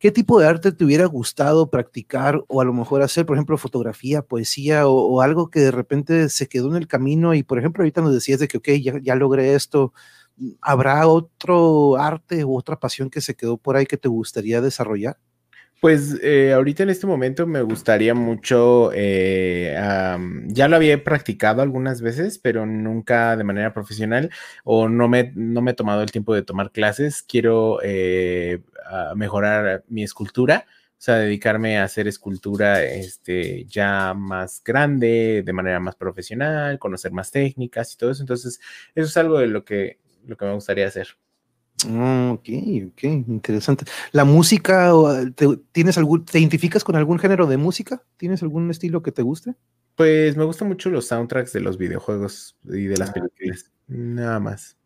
¿Qué 0.00 0.10
tipo 0.10 0.40
de 0.40 0.46
arte 0.46 0.72
te 0.72 0.82
hubiera 0.82 1.04
gustado 1.04 1.68
practicar 1.68 2.42
o 2.48 2.62
a 2.62 2.64
lo 2.64 2.72
mejor 2.72 3.02
hacer, 3.02 3.26
por 3.26 3.36
ejemplo, 3.36 3.58
fotografía, 3.58 4.22
poesía 4.22 4.88
o, 4.88 5.20
algo 5.20 5.50
que 5.50 5.60
de 5.60 5.70
repente 5.70 6.30
se 6.30 6.48
quedó 6.48 6.70
en 6.70 6.76
el 6.76 6.88
camino 6.88 7.34
y, 7.34 7.42
por 7.42 7.58
ejemplo, 7.58 7.82
ahorita 7.82 8.00
nos 8.00 8.14
decías 8.14 8.40
de 8.40 8.48
que, 8.48 8.56
ok, 8.56 8.68
ya, 8.82 8.94
ya 9.02 9.14
logré 9.14 9.54
esto, 9.54 9.92
¿habrá 10.62 11.06
otro 11.06 11.96
arte 11.98 12.46
u 12.46 12.56
otra 12.56 12.80
pasión 12.80 13.10
que 13.10 13.20
se 13.20 13.34
quedó 13.34 13.58
por 13.58 13.76
ahí 13.76 13.84
que 13.84 13.98
te 13.98 14.08
gustaría 14.08 14.62
desarrollar? 14.62 15.18
Pues 15.80 16.18
eh, 16.22 16.52
ahorita 16.52 16.82
en 16.82 16.90
este 16.90 17.06
momento 17.06 17.46
me 17.46 17.62
gustaría 17.62 18.12
mucho, 18.12 18.90
eh, 18.92 19.74
ya 20.48 20.68
lo 20.68 20.76
había 20.76 21.02
practicado 21.02 21.62
algunas 21.62 22.02
veces, 22.02 22.38
pero 22.38 22.66
nunca 22.66 23.34
de 23.34 23.44
manera 23.44 23.72
profesional 23.72 24.30
o 24.64 24.90
no 24.90 25.08
me, 25.08 25.32
no 25.34 25.62
me 25.62 25.70
he 25.70 25.74
tomado 25.74 26.02
el 26.02 26.10
tiempo 26.12 26.34
de 26.34 26.42
tomar 26.42 26.70
clases. 26.70 27.22
Quiero 27.22 27.78
eh, 27.82 28.60
mejorar 29.16 29.84
mi 29.88 30.02
escultura, 30.02 30.66
o 30.68 30.94
sea, 30.98 31.14
dedicarme 31.16 31.78
a 31.78 31.84
hacer 31.84 32.08
escultura 32.08 32.82
este, 32.84 33.64
ya 33.64 34.12
más 34.12 34.62
grande, 34.62 35.42
de 35.42 35.52
manera 35.54 35.80
más 35.80 35.96
profesional, 35.96 36.78
conocer 36.78 37.10
más 37.12 37.30
técnicas 37.30 37.94
y 37.94 37.96
todo 37.96 38.10
eso. 38.10 38.22
Entonces, 38.22 38.60
eso 38.94 39.06
es 39.08 39.16
algo 39.16 39.38
de 39.38 39.46
lo 39.46 39.64
que, 39.64 39.98
lo 40.26 40.36
que 40.36 40.44
me 40.44 40.52
gustaría 40.52 40.86
hacer. 40.86 41.08
Ah, 41.88 42.32
ok, 42.34 42.48
ok, 42.88 43.02
interesante. 43.04 43.84
¿La 44.12 44.24
música, 44.24 44.92
te, 45.34 45.46
tienes 45.72 45.98
algún, 45.98 46.24
te 46.24 46.38
identificas 46.38 46.84
con 46.84 46.96
algún 46.96 47.18
género 47.18 47.46
de 47.46 47.56
música? 47.56 48.02
¿Tienes 48.16 48.42
algún 48.42 48.70
estilo 48.70 49.02
que 49.02 49.12
te 49.12 49.22
guste? 49.22 49.54
Pues 49.96 50.36
me 50.36 50.44
gustan 50.44 50.68
mucho 50.68 50.90
los 50.90 51.06
soundtracks 51.06 51.52
de 51.52 51.60
los 51.60 51.76
videojuegos 51.76 52.56
y 52.64 52.86
de 52.86 52.96
las 52.96 53.10
ah, 53.10 53.12
películas, 53.12 53.70
nada 53.86 54.40
más. 54.40 54.76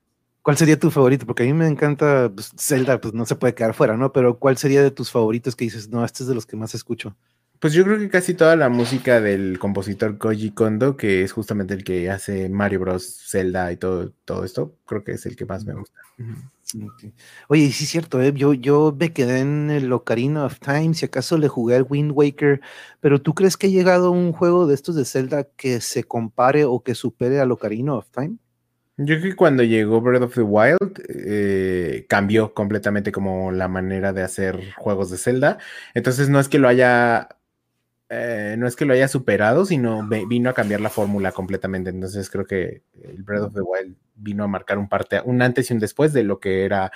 ¿Cuál 0.42 0.56
sería 0.56 0.78
tu 0.78 0.90
favorito? 0.90 1.24
Porque 1.24 1.44
a 1.44 1.46
mí 1.46 1.54
me 1.54 1.66
encanta 1.66 2.30
pues, 2.34 2.52
Zelda, 2.58 3.00
pues 3.00 3.14
no 3.14 3.24
se 3.24 3.34
puede 3.34 3.54
quedar 3.54 3.72
fuera, 3.72 3.96
¿no? 3.96 4.12
Pero 4.12 4.38
¿cuál 4.38 4.58
sería 4.58 4.82
de 4.82 4.90
tus 4.90 5.10
favoritos 5.10 5.56
que 5.56 5.64
dices, 5.64 5.88
no, 5.88 6.04
este 6.04 6.22
es 6.22 6.28
de 6.28 6.34
los 6.34 6.44
que 6.44 6.56
más 6.56 6.74
escucho? 6.74 7.16
Pues 7.60 7.72
yo 7.72 7.82
creo 7.82 7.98
que 7.98 8.10
casi 8.10 8.34
toda 8.34 8.56
la 8.56 8.68
música 8.68 9.22
del 9.22 9.58
compositor 9.58 10.18
Koji 10.18 10.50
Kondo, 10.50 10.98
que 10.98 11.22
es 11.22 11.32
justamente 11.32 11.72
el 11.72 11.82
que 11.82 12.10
hace 12.10 12.50
Mario 12.50 12.80
Bros, 12.80 13.22
Zelda 13.26 13.72
y 13.72 13.78
todo, 13.78 14.12
todo 14.26 14.44
esto, 14.44 14.76
creo 14.84 15.02
que 15.02 15.12
es 15.12 15.24
el 15.24 15.34
que 15.34 15.46
más 15.46 15.64
me 15.64 15.72
gusta. 15.72 15.98
Oye, 17.48 17.70
sí 17.70 17.84
es 17.84 17.90
cierto, 17.90 18.20
¿eh? 18.20 18.32
yo, 18.34 18.54
yo 18.54 18.96
me 18.98 19.12
quedé 19.12 19.40
en 19.40 19.70
el 19.70 19.92
Ocarina 19.92 20.44
of 20.44 20.58
Time, 20.60 20.94
si 20.94 21.06
acaso 21.06 21.38
le 21.38 21.48
jugué 21.48 21.76
al 21.76 21.86
Wind 21.88 22.12
Waker, 22.14 22.60
pero 23.00 23.20
¿tú 23.20 23.34
crees 23.34 23.56
que 23.56 23.66
ha 23.66 23.70
llegado 23.70 24.10
un 24.10 24.32
juego 24.32 24.66
de 24.66 24.74
estos 24.74 24.94
de 24.96 25.04
Zelda 25.04 25.44
que 25.56 25.80
se 25.80 26.04
compare 26.04 26.64
o 26.64 26.82
que 26.82 26.94
supere 26.94 27.40
al 27.40 27.52
Ocarina 27.52 27.94
of 27.94 28.10
Time? 28.10 28.36
Yo 28.96 29.18
creo 29.18 29.32
que 29.32 29.36
cuando 29.36 29.64
llegó 29.64 30.00
Breath 30.00 30.22
of 30.22 30.34
the 30.34 30.42
Wild 30.42 31.02
eh, 31.08 32.06
cambió 32.08 32.54
completamente 32.54 33.10
como 33.10 33.50
la 33.50 33.66
manera 33.66 34.12
de 34.12 34.22
hacer 34.22 34.72
juegos 34.76 35.10
de 35.10 35.18
Zelda. 35.18 35.58
Entonces 35.94 36.28
no 36.28 36.38
es 36.38 36.48
que 36.48 36.60
lo 36.60 36.68
haya 36.68 37.28
eh, 38.08 38.56
no 38.58 38.66
es 38.66 38.76
que 38.76 38.84
lo 38.84 38.92
haya 38.92 39.08
superado, 39.08 39.64
sino 39.64 40.06
vino 40.28 40.50
a 40.50 40.54
cambiar 40.54 40.80
la 40.80 40.90
fórmula 40.90 41.32
completamente. 41.32 41.90
Entonces 41.90 42.30
creo 42.30 42.46
que 42.46 42.82
el 43.02 43.22
Breath 43.22 43.42
of 43.42 43.54
the 43.54 43.60
Wild 43.60 43.96
vino 44.14 44.44
a 44.44 44.48
marcar 44.48 44.78
un 44.78 44.88
parte, 44.88 45.20
un 45.24 45.42
antes 45.42 45.70
y 45.70 45.74
un 45.74 45.80
después 45.80 46.12
de 46.12 46.24
lo 46.24 46.38
que 46.38 46.64
era 46.64 46.92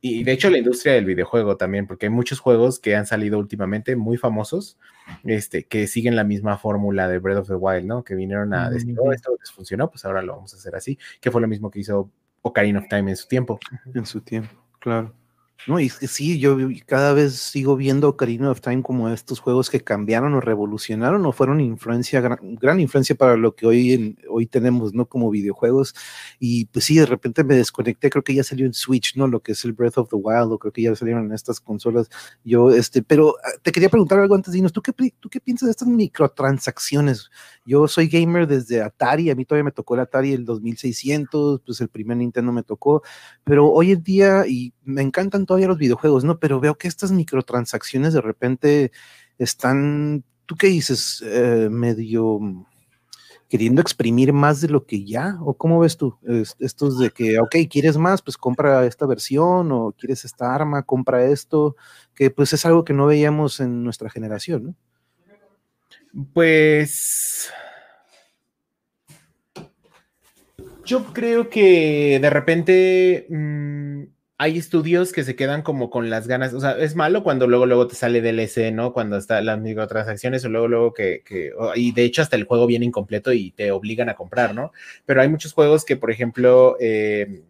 y 0.00 0.22
de 0.22 0.32
hecho 0.32 0.48
la 0.48 0.58
industria 0.58 0.94
del 0.94 1.04
videojuego 1.04 1.56
también, 1.56 1.86
porque 1.86 2.06
hay 2.06 2.10
muchos 2.10 2.38
juegos 2.38 2.78
que 2.78 2.94
han 2.94 3.06
salido 3.06 3.38
últimamente 3.38 3.96
muy 3.96 4.16
famosos, 4.16 4.78
este, 5.24 5.64
que 5.64 5.88
siguen 5.88 6.14
la 6.14 6.22
misma 6.22 6.56
fórmula 6.56 7.08
de 7.08 7.18
Breath 7.18 7.38
of 7.38 7.48
the 7.48 7.54
Wild, 7.54 7.84
¿no? 7.84 8.04
Que 8.04 8.14
vinieron 8.14 8.54
a 8.54 8.70
decir, 8.70 8.96
oh, 9.00 9.12
esto 9.12 9.32
les 9.38 9.50
funcionó, 9.50 9.90
pues 9.90 10.04
ahora 10.04 10.22
lo 10.22 10.36
vamos 10.36 10.54
a 10.54 10.56
hacer 10.56 10.76
así, 10.76 10.98
que 11.20 11.32
fue 11.32 11.40
lo 11.40 11.48
mismo 11.48 11.70
que 11.70 11.80
hizo 11.80 12.10
Ocarina 12.42 12.78
of 12.78 12.88
Time 12.88 13.10
en 13.10 13.16
su 13.16 13.26
tiempo. 13.26 13.58
En 13.92 14.06
su 14.06 14.20
tiempo, 14.20 14.54
claro. 14.78 15.12
No, 15.66 15.80
y 15.80 15.88
sí, 15.88 16.38
yo 16.38 16.56
cada 16.86 17.12
vez 17.12 17.34
sigo 17.34 17.76
viendo 17.76 18.08
Ocarina 18.08 18.50
of 18.50 18.60
Time 18.60 18.82
como 18.82 19.08
estos 19.08 19.40
juegos 19.40 19.68
que 19.68 19.80
cambiaron 19.80 20.32
o 20.34 20.40
revolucionaron 20.40 21.26
o 21.26 21.32
fueron 21.32 21.60
influencia, 21.60 22.20
gran, 22.20 22.80
influencia 22.80 23.16
para 23.16 23.36
lo 23.36 23.54
que 23.54 23.66
hoy, 23.66 24.16
hoy 24.30 24.46
tenemos, 24.46 24.94
¿no? 24.94 25.06
Como 25.06 25.30
videojuegos. 25.30 25.94
Y 26.38 26.66
pues 26.66 26.84
sí, 26.84 26.96
de 26.96 27.06
repente 27.06 27.42
me 27.44 27.56
desconecté, 27.56 28.08
creo 28.08 28.22
que 28.22 28.34
ya 28.34 28.44
salió 28.44 28.66
en 28.66 28.72
Switch, 28.72 29.16
¿no? 29.16 29.26
Lo 29.26 29.40
que 29.40 29.52
es 29.52 29.64
el 29.64 29.72
Breath 29.72 29.98
of 29.98 30.08
the 30.08 30.16
Wild, 30.16 30.52
o 30.52 30.58
creo 30.58 30.72
que 30.72 30.82
ya 30.82 30.94
salieron 30.94 31.32
estas 31.32 31.60
consolas. 31.60 32.08
Yo, 32.44 32.70
este, 32.70 33.02
pero 33.02 33.34
ah, 33.44 33.50
te 33.62 33.72
quería 33.72 33.88
preguntar 33.88 34.20
algo 34.20 34.36
antes, 34.36 34.54
Dinos, 34.54 34.72
¿tú 34.72 34.80
qué, 34.80 34.92
¿tú 35.20 35.28
qué 35.28 35.40
piensas 35.40 35.66
de 35.66 35.72
estas 35.72 35.88
microtransacciones? 35.88 37.30
Yo 37.66 37.88
soy 37.88 38.06
gamer 38.08 38.46
desde 38.46 38.80
Atari, 38.80 39.28
a 39.30 39.34
mí 39.34 39.44
todavía 39.44 39.64
me 39.64 39.72
tocó 39.72 39.94
el 39.94 40.00
Atari 40.00 40.32
el 40.32 40.44
2600, 40.44 41.60
pues 41.66 41.80
el 41.80 41.88
primer 41.88 42.16
Nintendo 42.16 42.52
me 42.52 42.62
tocó, 42.62 43.02
pero 43.44 43.70
hoy 43.70 43.92
en 43.92 44.02
día, 44.02 44.44
y 44.46 44.72
me 44.88 45.02
encantan 45.02 45.44
todavía 45.44 45.68
los 45.68 45.78
videojuegos, 45.78 46.24
¿no? 46.24 46.38
Pero 46.38 46.60
veo 46.60 46.76
que 46.76 46.88
estas 46.88 47.12
microtransacciones 47.12 48.14
de 48.14 48.22
repente 48.22 48.90
están, 49.36 50.24
¿tú 50.46 50.56
qué 50.56 50.68
dices? 50.68 51.22
Eh, 51.24 51.68
medio 51.70 52.40
queriendo 53.50 53.80
exprimir 53.80 54.32
más 54.32 54.60
de 54.60 54.68
lo 54.68 54.84
que 54.84 55.04
ya, 55.04 55.38
o 55.40 55.54
cómo 55.54 55.80
ves 55.80 55.96
tú? 55.96 56.18
estos 56.58 56.98
de 56.98 57.10
que, 57.10 57.38
ok, 57.38 57.56
quieres 57.70 57.96
más, 57.96 58.20
pues 58.20 58.36
compra 58.36 58.84
esta 58.84 59.06
versión, 59.06 59.72
o 59.72 59.92
quieres 59.92 60.24
esta 60.26 60.54
arma, 60.54 60.82
compra 60.82 61.24
esto, 61.24 61.74
que 62.14 62.30
pues 62.30 62.52
es 62.52 62.66
algo 62.66 62.84
que 62.84 62.92
no 62.92 63.06
veíamos 63.06 63.60
en 63.60 63.82
nuestra 63.82 64.10
generación, 64.10 64.64
¿no? 64.64 64.74
Pues 66.34 67.50
yo 70.84 71.04
creo 71.12 71.48
que 71.48 72.18
de 72.20 72.30
repente 72.30 73.26
mm, 73.30 74.17
hay 74.40 74.56
estudios 74.56 75.12
que 75.12 75.24
se 75.24 75.34
quedan 75.34 75.62
como 75.62 75.90
con 75.90 76.10
las 76.10 76.28
ganas, 76.28 76.54
o 76.54 76.60
sea, 76.60 76.78
es 76.78 76.94
malo 76.94 77.24
cuando 77.24 77.48
luego, 77.48 77.66
luego 77.66 77.88
te 77.88 77.96
sale 77.96 78.22
DLC, 78.22 78.72
¿no? 78.72 78.92
Cuando 78.92 79.16
están 79.16 79.44
las 79.44 79.58
microtransacciones 79.58 80.44
o 80.44 80.48
luego, 80.48 80.68
luego 80.68 80.94
que, 80.94 81.22
que, 81.26 81.50
y 81.74 81.90
de 81.90 82.04
hecho 82.04 82.22
hasta 82.22 82.36
el 82.36 82.44
juego 82.44 82.68
viene 82.68 82.86
incompleto 82.86 83.32
y 83.32 83.50
te 83.50 83.72
obligan 83.72 84.08
a 84.08 84.14
comprar, 84.14 84.54
¿no? 84.54 84.72
Pero 85.06 85.20
hay 85.20 85.28
muchos 85.28 85.52
juegos 85.52 85.84
que, 85.84 85.96
por 85.96 86.12
ejemplo, 86.12 86.76
eh, 86.78 87.42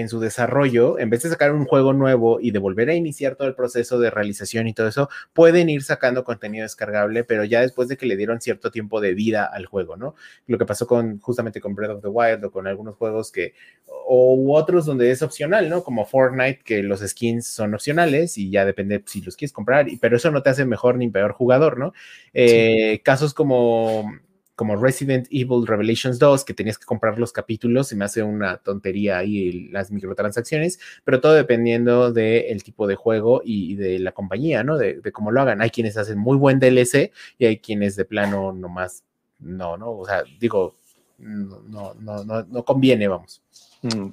en 0.00 0.08
su 0.08 0.20
desarrollo, 0.20 0.98
en 0.98 1.08
vez 1.08 1.22
de 1.22 1.30
sacar 1.30 1.52
un 1.52 1.64
juego 1.64 1.92
nuevo 1.92 2.38
y 2.40 2.50
de 2.50 2.58
volver 2.58 2.90
a 2.90 2.94
iniciar 2.94 3.34
todo 3.34 3.48
el 3.48 3.54
proceso 3.54 3.98
de 3.98 4.10
realización 4.10 4.68
y 4.68 4.74
todo 4.74 4.88
eso, 4.88 5.08
pueden 5.32 5.70
ir 5.70 5.82
sacando 5.82 6.22
contenido 6.22 6.64
descargable, 6.64 7.24
pero 7.24 7.44
ya 7.44 7.62
después 7.62 7.88
de 7.88 7.96
que 7.96 8.04
le 8.04 8.16
dieron 8.16 8.40
cierto 8.40 8.70
tiempo 8.70 9.00
de 9.00 9.14
vida 9.14 9.44
al 9.44 9.64
juego, 9.66 9.96
¿no? 9.96 10.14
Lo 10.46 10.58
que 10.58 10.66
pasó 10.66 10.86
con 10.86 11.18
justamente 11.20 11.60
con 11.60 11.74
Breath 11.74 11.92
of 11.92 12.02
the 12.02 12.08
Wild 12.08 12.44
o 12.44 12.50
con 12.50 12.66
algunos 12.66 12.96
juegos 12.96 13.32
que, 13.32 13.54
o 13.86 14.54
otros 14.54 14.84
donde 14.84 15.10
es 15.10 15.22
opcional, 15.22 15.70
¿no? 15.70 15.82
Como 15.82 16.04
Fortnite, 16.04 16.60
que 16.62 16.82
los 16.82 17.00
skins 17.00 17.46
son 17.46 17.74
opcionales 17.74 18.36
y 18.36 18.50
ya 18.50 18.64
depende 18.64 19.02
si 19.06 19.22
los 19.22 19.36
quieres 19.36 19.52
comprar, 19.52 19.86
pero 20.00 20.16
eso 20.16 20.30
no 20.30 20.42
te 20.42 20.50
hace 20.50 20.66
mejor 20.66 20.96
ni 20.96 21.08
peor 21.08 21.32
jugador, 21.32 21.78
¿no? 21.78 21.94
Eh, 22.34 23.00
casos 23.02 23.32
como 23.32 24.12
como 24.56 24.74
Resident 24.76 25.28
Evil 25.30 25.66
Revelations 25.66 26.18
2, 26.18 26.44
que 26.44 26.54
tenías 26.54 26.78
que 26.78 26.86
comprar 26.86 27.18
los 27.18 27.30
capítulos, 27.30 27.88
se 27.88 27.94
me 27.94 28.06
hace 28.06 28.22
una 28.22 28.56
tontería 28.56 29.18
ahí 29.18 29.68
las 29.68 29.90
microtransacciones, 29.90 30.80
pero 31.04 31.20
todo 31.20 31.34
dependiendo 31.34 32.10
del 32.10 32.64
tipo 32.64 32.86
de 32.86 32.96
juego 32.96 33.42
y, 33.44 33.76
de 33.76 33.98
la 33.98 34.12
compañía, 34.12 34.64
¿no? 34.64 34.78
De, 34.78 35.00
cómo 35.12 35.30
lo 35.30 35.42
hagan. 35.42 35.60
Hay 35.60 35.70
quienes 35.70 35.98
hacen 35.98 36.18
muy 36.18 36.38
buen 36.38 36.58
DLC 36.58 37.12
y 37.38 37.44
hay 37.44 37.58
quienes 37.58 37.96
de 37.96 38.06
plano 38.06 38.52
nomás, 38.52 39.04
no, 39.38 39.76
¿no? 39.76 39.90
O 39.90 40.06
sea, 40.06 40.24
digo, 40.40 40.76
no, 41.18 41.60
no, 41.68 41.94
no, 42.24 42.24
no, 42.24 42.64
conviene, 42.64 43.08
vamos. 43.08 43.42
Mm, 43.82 44.08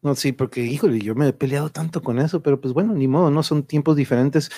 no, 0.00 0.14
sí, 0.14 0.32
porque, 0.32 0.62
híjole, 0.62 0.98
yo 0.98 1.14
me 1.14 1.28
he 1.28 1.32
peleado 1.34 1.68
tanto 1.68 2.02
con 2.02 2.18
eso, 2.18 2.42
pero 2.42 2.58
pues 2.58 2.72
bueno, 2.72 2.94
ni 2.94 3.06
modo, 3.06 3.30
¿no? 3.30 3.42
Son 3.42 3.64
tiempos 3.64 3.96
diferentes. 3.96 4.50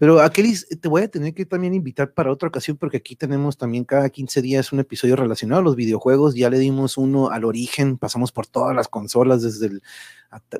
Pero 0.00 0.18
Akelis, 0.18 0.66
te 0.80 0.88
voy 0.88 1.02
a 1.02 1.08
tener 1.08 1.34
que 1.34 1.44
también 1.44 1.74
invitar 1.74 2.14
para 2.14 2.32
otra 2.32 2.48
ocasión 2.48 2.78
porque 2.78 2.96
aquí 2.96 3.16
tenemos 3.16 3.58
también 3.58 3.84
cada 3.84 4.08
15 4.08 4.40
días 4.40 4.72
un 4.72 4.80
episodio 4.80 5.14
relacionado 5.14 5.60
a 5.60 5.62
los 5.62 5.76
videojuegos. 5.76 6.34
Ya 6.34 6.48
le 6.48 6.58
dimos 6.58 6.96
uno 6.96 7.28
al 7.28 7.44
origen, 7.44 7.98
pasamos 7.98 8.32
por 8.32 8.46
todas 8.46 8.74
las 8.74 8.88
consolas 8.88 9.42
desde 9.42 9.66
el 9.66 9.82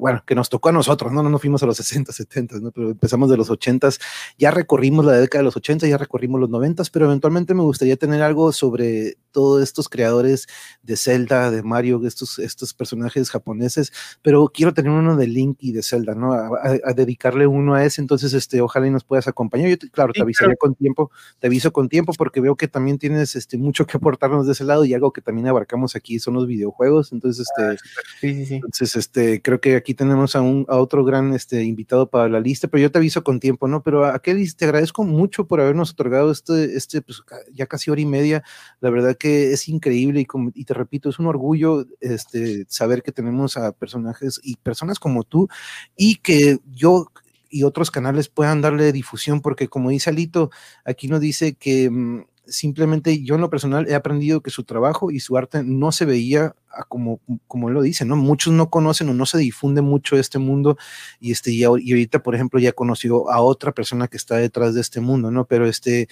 bueno, 0.00 0.22
que 0.26 0.34
nos 0.34 0.48
tocó 0.48 0.70
a 0.70 0.72
nosotros, 0.72 1.12
¿no? 1.12 1.22
No 1.22 1.30
nos 1.30 1.40
fuimos 1.40 1.62
a 1.62 1.66
los 1.66 1.76
60, 1.78 2.12
70, 2.12 2.58
¿no? 2.58 2.72
Pero 2.72 2.90
empezamos 2.90 3.30
de 3.30 3.36
los 3.36 3.50
80, 3.50 3.90
ya 4.38 4.50
recorrimos 4.50 5.04
la 5.04 5.12
década 5.12 5.40
de 5.40 5.44
los 5.44 5.56
80, 5.56 5.86
ya 5.86 5.96
recorrimos 5.96 6.40
los 6.40 6.50
90, 6.50 6.82
pero 6.92 7.06
eventualmente 7.06 7.54
me 7.54 7.62
gustaría 7.62 7.96
tener 7.96 8.22
algo 8.22 8.52
sobre 8.52 9.16
todos 9.30 9.62
estos 9.62 9.88
creadores 9.88 10.48
de 10.82 10.96
Zelda, 10.96 11.52
de 11.52 11.62
Mario, 11.62 12.00
estos, 12.04 12.40
estos 12.40 12.74
personajes 12.74 13.30
japoneses, 13.30 13.92
pero 14.22 14.50
quiero 14.52 14.74
tener 14.74 14.90
uno 14.90 15.16
de 15.16 15.28
Link 15.28 15.58
y 15.60 15.72
de 15.72 15.82
Zelda, 15.84 16.14
¿no? 16.14 16.32
A, 16.32 16.92
dedicarle 16.94 17.46
uno 17.46 17.74
a 17.74 17.84
ese, 17.84 18.00
entonces, 18.00 18.32
este, 18.32 18.60
ojalá 18.60 18.88
y 18.88 18.90
nos 18.90 19.04
puedas 19.04 19.28
acompañar. 19.30 19.70
Yo, 19.70 19.76
claro, 19.90 20.12
te 20.12 20.22
avisaría 20.22 20.56
con 20.56 20.74
tiempo, 20.74 21.10
te 21.38 21.46
aviso 21.46 21.72
con 21.72 21.88
tiempo 21.88 22.12
porque 22.16 22.40
veo 22.40 22.56
que 22.56 22.68
también 22.68 22.98
tienes 22.98 23.36
este, 23.36 23.58
mucho 23.58 23.86
que 23.86 23.96
aportarnos 23.96 24.46
de 24.46 24.52
ese 24.52 24.64
lado 24.64 24.84
y 24.84 24.94
algo 24.94 25.12
que 25.12 25.22
también 25.22 25.48
abarcamos 25.48 25.96
aquí 25.96 26.18
son 26.18 26.34
los 26.34 26.46
videojuegos, 26.46 27.12
entonces, 27.12 27.48
este, 27.48 27.62
ah, 27.62 27.76
sí, 28.20 28.34
sí, 28.34 28.46
sí. 28.46 28.54
entonces, 28.56 28.96
este, 28.96 29.42
creo 29.42 29.60
que 29.60 29.76
aquí 29.76 29.94
tenemos 29.94 30.36
a, 30.36 30.40
un, 30.40 30.66
a 30.68 30.76
otro 30.76 31.04
gran 31.04 31.34
este, 31.34 31.62
invitado 31.64 32.08
para 32.08 32.28
la 32.28 32.40
lista, 32.40 32.68
pero 32.68 32.82
yo 32.82 32.90
te 32.90 32.98
aviso 32.98 33.24
con 33.24 33.40
tiempo, 33.40 33.68
¿no? 33.68 33.82
Pero 33.82 34.04
a 34.04 34.18
Kelly, 34.20 34.50
te 34.52 34.64
agradezco 34.64 35.04
mucho 35.04 35.46
por 35.46 35.60
habernos 35.60 35.90
otorgado 35.92 36.30
este, 36.30 36.76
este 36.76 37.02
pues, 37.02 37.22
ya 37.52 37.66
casi 37.66 37.90
hora 37.90 38.00
y 38.00 38.06
media. 38.06 38.42
La 38.80 38.90
verdad 38.90 39.16
que 39.16 39.52
es 39.52 39.68
increíble 39.68 40.20
y, 40.20 40.24
como, 40.26 40.50
y 40.54 40.64
te 40.64 40.74
repito, 40.74 41.08
es 41.08 41.18
un 41.18 41.26
orgullo 41.26 41.86
este, 42.00 42.64
saber 42.68 43.02
que 43.02 43.12
tenemos 43.12 43.56
a 43.56 43.72
personajes 43.72 44.40
y 44.42 44.56
personas 44.56 44.98
como 44.98 45.24
tú 45.24 45.48
y 45.96 46.16
que 46.16 46.58
yo 46.72 47.08
y 47.50 47.64
otros 47.64 47.90
canales 47.90 48.28
puedan 48.28 48.62
darle 48.62 48.92
difusión, 48.92 49.40
porque 49.42 49.68
como 49.68 49.90
dice 49.90 50.10
Alito, 50.10 50.50
aquí 50.84 51.08
nos 51.08 51.20
dice 51.20 51.54
que 51.54 51.90
mm, 51.90 52.24
simplemente 52.46 53.22
yo 53.22 53.34
en 53.34 53.40
lo 53.40 53.50
personal 53.50 53.88
he 53.88 53.94
aprendido 53.94 54.40
que 54.40 54.50
su 54.50 54.64
trabajo 54.64 55.10
y 55.10 55.20
su 55.20 55.36
arte 55.36 55.62
no 55.64 55.92
se 55.92 56.04
veía 56.04 56.54
como, 56.88 57.20
como 57.46 57.68
él 57.68 57.74
lo 57.74 57.82
dice, 57.82 58.04
¿no? 58.04 58.16
Muchos 58.16 58.52
no 58.52 58.70
conocen 58.70 59.08
o 59.08 59.14
no 59.14 59.26
se 59.26 59.38
difunde 59.38 59.82
mucho 59.82 60.16
este 60.16 60.38
mundo 60.38 60.76
y, 61.18 61.32
este, 61.32 61.50
y, 61.50 61.64
ahorita, 61.64 62.22
por 62.22 62.34
ejemplo, 62.34 62.60
ya 62.60 62.72
conoció 62.72 63.30
a 63.30 63.40
otra 63.40 63.72
persona 63.72 64.08
que 64.08 64.16
está 64.16 64.36
detrás 64.36 64.74
de 64.74 64.80
este 64.80 65.00
mundo, 65.00 65.30
¿no? 65.30 65.46
Pero 65.46 65.66
este, 65.66 66.08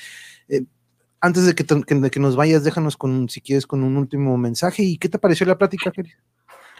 eh, 0.49 0.65
antes 1.21 1.47
de 1.47 1.55
que, 1.55 1.65
de 1.65 2.11
que 2.11 2.21
nos 2.21 2.37
vayas, 2.37 2.65
déjanos 2.65 2.97
con, 2.97 3.29
si 3.29 3.41
quieres, 3.41 3.67
con 3.67 3.83
un 3.83 3.97
último 3.97 4.37
mensaje. 4.37 4.83
¿Y 4.83 4.99
qué 4.99 5.09
te 5.09 5.19
pareció 5.19 5.47
la 5.47 5.59
plática, 5.59 5.93
Jerry? 5.95 6.13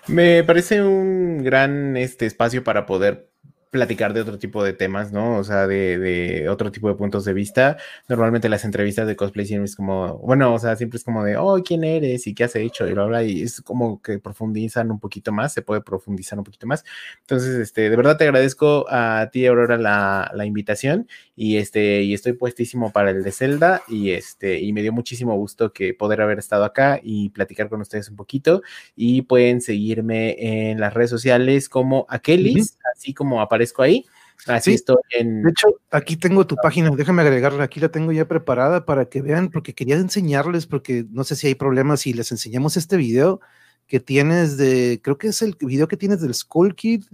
Me 0.07 0.43
parece 0.45 0.83
un 0.83 1.43
gran 1.43 1.97
este, 1.97 2.27
espacio 2.27 2.65
para 2.65 2.87
poder 2.87 3.31
platicar 3.71 4.13
de 4.15 4.21
otro 4.21 4.39
tipo 4.39 4.65
de 4.65 4.73
temas, 4.73 5.13
¿no? 5.13 5.37
O 5.39 5.45
sea, 5.45 5.67
de, 5.67 5.99
de, 5.99 6.49
otro 6.49 6.73
tipo 6.73 6.89
de 6.89 6.95
puntos 6.95 7.25
de 7.25 7.35
vista. 7.35 7.77
Normalmente 8.09 8.49
las 8.49 8.65
entrevistas 8.65 9.07
de 9.07 9.17
cosplay 9.17 9.47
siempre 9.47 9.67
es 9.67 9.77
como, 9.77 10.19
bueno, 10.19 10.55
o 10.55 10.59
sea, 10.59 10.77
siempre 10.77 10.97
es 10.97 11.05
como 11.05 11.25
de, 11.25 11.37
oh, 11.37 11.63
¿quién 11.63 11.85
eres? 11.85 12.27
¿Y 12.27 12.35
qué 12.35 12.45
has 12.45 12.57
hecho? 12.57 12.87
Y 12.89 12.95
lo 12.95 13.03
habla 13.05 13.23
y 13.25 13.43
es 13.43 13.61
como 13.63 14.01
que 14.01 14.19
profundizan 14.19 14.91
un 14.91 15.01
poquito 15.01 15.33
más, 15.33 15.53
se 15.53 15.63
puede 15.63 15.83
profundizar 15.83 16.39
un 16.39 16.45
poquito 16.45 16.67
más. 16.67 16.85
Entonces, 17.21 17.57
este, 17.57 17.91
de 17.91 17.97
verdad 17.97 18.17
te 18.17 18.25
agradezco 18.25 18.87
a 18.89 19.29
ti, 19.33 19.47
Aurora, 19.47 19.77
la, 19.77 20.31
la 20.35 20.47
invitación 20.47 21.07
y 21.37 21.59
este, 21.59 22.03
y 22.03 22.15
estoy 22.15 22.33
puestísimo 22.33 22.93
para 22.93 23.11
el 23.11 23.23
de 23.23 23.33
Zelda 23.33 23.83
y 23.89 24.11
este, 24.11 24.61
y 24.61 24.73
me 24.73 24.83
dio 24.83 24.93
muchísimo 24.93 25.37
gusto 25.37 25.73
que 25.73 25.95
poder 25.95 26.21
haber 26.21 26.39
estado 26.39 26.65
acá 26.65 27.01
y 27.03 27.31
platicar 27.31 27.69
con 27.69 27.81
ustedes 27.81 28.09
un 28.09 28.17
poquito 28.17 28.63
y 28.97 29.23
pueden 29.23 29.61
seguirme 29.61 30.71
en 30.71 30.81
las 30.81 30.95
redes 30.95 31.11
sociales 31.11 31.69
como 31.69 32.07
Akelis, 32.09 32.79
así 32.95 33.15
como 33.15 33.41
aparece 33.41 33.58
aparezco 33.59 33.83
ahí. 33.83 34.05
Así 34.47 34.75
estoy 34.75 34.97
en. 35.11 35.43
De 35.43 35.51
hecho, 35.51 35.67
aquí 35.91 36.17
tengo 36.17 36.47
tu 36.47 36.55
página, 36.57 36.91
déjame 36.91 37.23
agregarla, 37.23 37.65
aquí 37.65 37.81
la 37.81 37.89
tengo 37.89 38.13
ya 38.13 38.29
preparada 38.29 38.87
para 38.87 39.07
que 39.07 39.21
vean, 39.21 39.51
porque 39.51 39.75
quería 39.75 39.97
enseñarles, 39.97 40.67
porque 40.67 41.05
no 41.11 41.25
sé 41.25 41.35
si 41.35 41.49
hay 41.49 41.55
problemas 41.57 42.01
si 42.01 42.13
les 42.13 42.31
enseñamos 42.31 42.77
este 42.77 42.97
video 42.97 43.41
que 43.89 43.99
tienes 43.99 44.57
de, 44.57 45.01
creo 45.03 45.19
que 45.19 45.29
es 45.29 45.43
el 45.43 45.57
video 45.61 45.89
que 45.89 45.97
tienes 45.97 46.21
del 46.21 46.35
Skull 46.35 46.77
Kid 46.77 47.05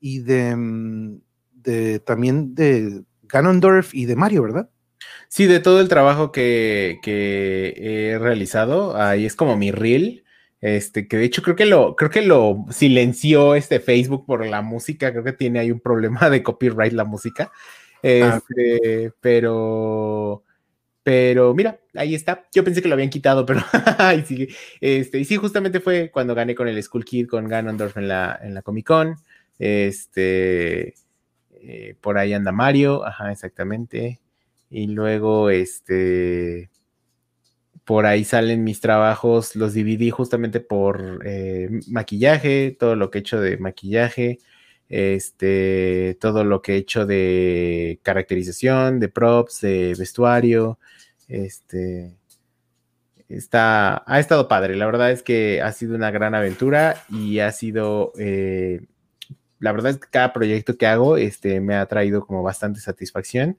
y 0.00 0.20
de, 0.20 0.56
mm, 0.56 1.20
de 1.52 1.98
también 1.98 2.54
de 2.54 3.02
Ganondorf 3.24 3.94
y 3.94 4.06
de 4.06 4.16
Mario, 4.16 4.42
¿verdad? 4.42 4.70
Sí, 5.28 5.46
de 5.46 5.60
todo 5.60 5.80
el 5.80 5.88
trabajo 5.88 6.32
que, 6.32 6.98
que 7.02 7.74
he 7.76 8.18
realizado, 8.18 8.96
ahí 8.96 9.26
es 9.26 9.36
como 9.36 9.56
mi 9.56 9.70
reel 9.70 10.23
este, 10.64 11.06
que 11.06 11.18
de 11.18 11.24
hecho 11.24 11.42
creo 11.42 11.56
que 11.56 11.66
lo, 11.66 11.94
creo 11.94 12.08
que 12.08 12.22
lo 12.22 12.64
silenció 12.70 13.54
este 13.54 13.80
Facebook 13.80 14.24
por 14.24 14.46
la 14.46 14.62
música. 14.62 15.12
Creo 15.12 15.22
que 15.22 15.34
tiene 15.34 15.58
ahí 15.58 15.70
un 15.70 15.78
problema 15.78 16.30
de 16.30 16.42
copyright 16.42 16.94
la 16.94 17.04
música. 17.04 17.52
Ah, 18.02 18.40
este, 18.40 19.12
pero, 19.20 20.42
pero 21.02 21.52
mira, 21.52 21.78
ahí 21.94 22.14
está. 22.14 22.46
Yo 22.50 22.64
pensé 22.64 22.80
que 22.80 22.88
lo 22.88 22.94
habían 22.94 23.10
quitado, 23.10 23.44
pero 23.44 23.60
ahí 23.98 24.24
sigue. 24.24 24.54
Este, 24.80 25.18
y 25.18 25.26
sí, 25.26 25.36
justamente 25.36 25.80
fue 25.80 26.10
cuando 26.10 26.34
gané 26.34 26.54
con 26.54 26.66
el 26.66 26.82
Skull 26.82 27.04
Kid, 27.04 27.28
con 27.28 27.46
Ganondorf 27.46 27.98
en 27.98 28.08
la, 28.08 28.40
en 28.42 28.54
la 28.54 28.62
Comic 28.62 28.86
Con. 28.86 29.16
Este, 29.58 30.94
eh, 31.60 31.94
por 32.00 32.16
ahí 32.16 32.32
anda 32.32 32.52
Mario, 32.52 33.04
ajá, 33.04 33.30
exactamente. 33.30 34.18
Y 34.70 34.86
luego, 34.86 35.50
este, 35.50 36.70
por 37.84 38.06
ahí 38.06 38.24
salen 38.24 38.64
mis 38.64 38.80
trabajos, 38.80 39.56
los 39.56 39.74
dividí 39.74 40.10
justamente 40.10 40.60
por 40.60 41.22
eh, 41.24 41.68
maquillaje, 41.88 42.76
todo 42.78 42.96
lo 42.96 43.10
que 43.10 43.18
he 43.18 43.20
hecho 43.20 43.40
de 43.40 43.58
maquillaje, 43.58 44.38
este, 44.88 46.16
todo 46.20 46.44
lo 46.44 46.62
que 46.62 46.74
he 46.74 46.76
hecho 46.76 47.04
de 47.06 48.00
caracterización, 48.02 49.00
de 49.00 49.08
props, 49.08 49.60
de 49.60 49.94
vestuario, 49.98 50.78
este, 51.28 52.16
está, 53.28 54.02
ha 54.06 54.20
estado 54.20 54.48
padre. 54.48 54.76
La 54.76 54.86
verdad 54.86 55.10
es 55.10 55.22
que 55.22 55.60
ha 55.62 55.72
sido 55.72 55.94
una 55.94 56.10
gran 56.10 56.34
aventura 56.34 57.04
y 57.10 57.40
ha 57.40 57.52
sido, 57.52 58.12
eh, 58.18 58.80
la 59.58 59.72
verdad 59.72 59.92
es 59.92 59.98
que 59.98 60.08
cada 60.10 60.32
proyecto 60.32 60.78
que 60.78 60.86
hago, 60.86 61.18
este, 61.18 61.60
me 61.60 61.74
ha 61.74 61.86
traído 61.86 62.26
como 62.26 62.42
bastante 62.42 62.80
satisfacción 62.80 63.58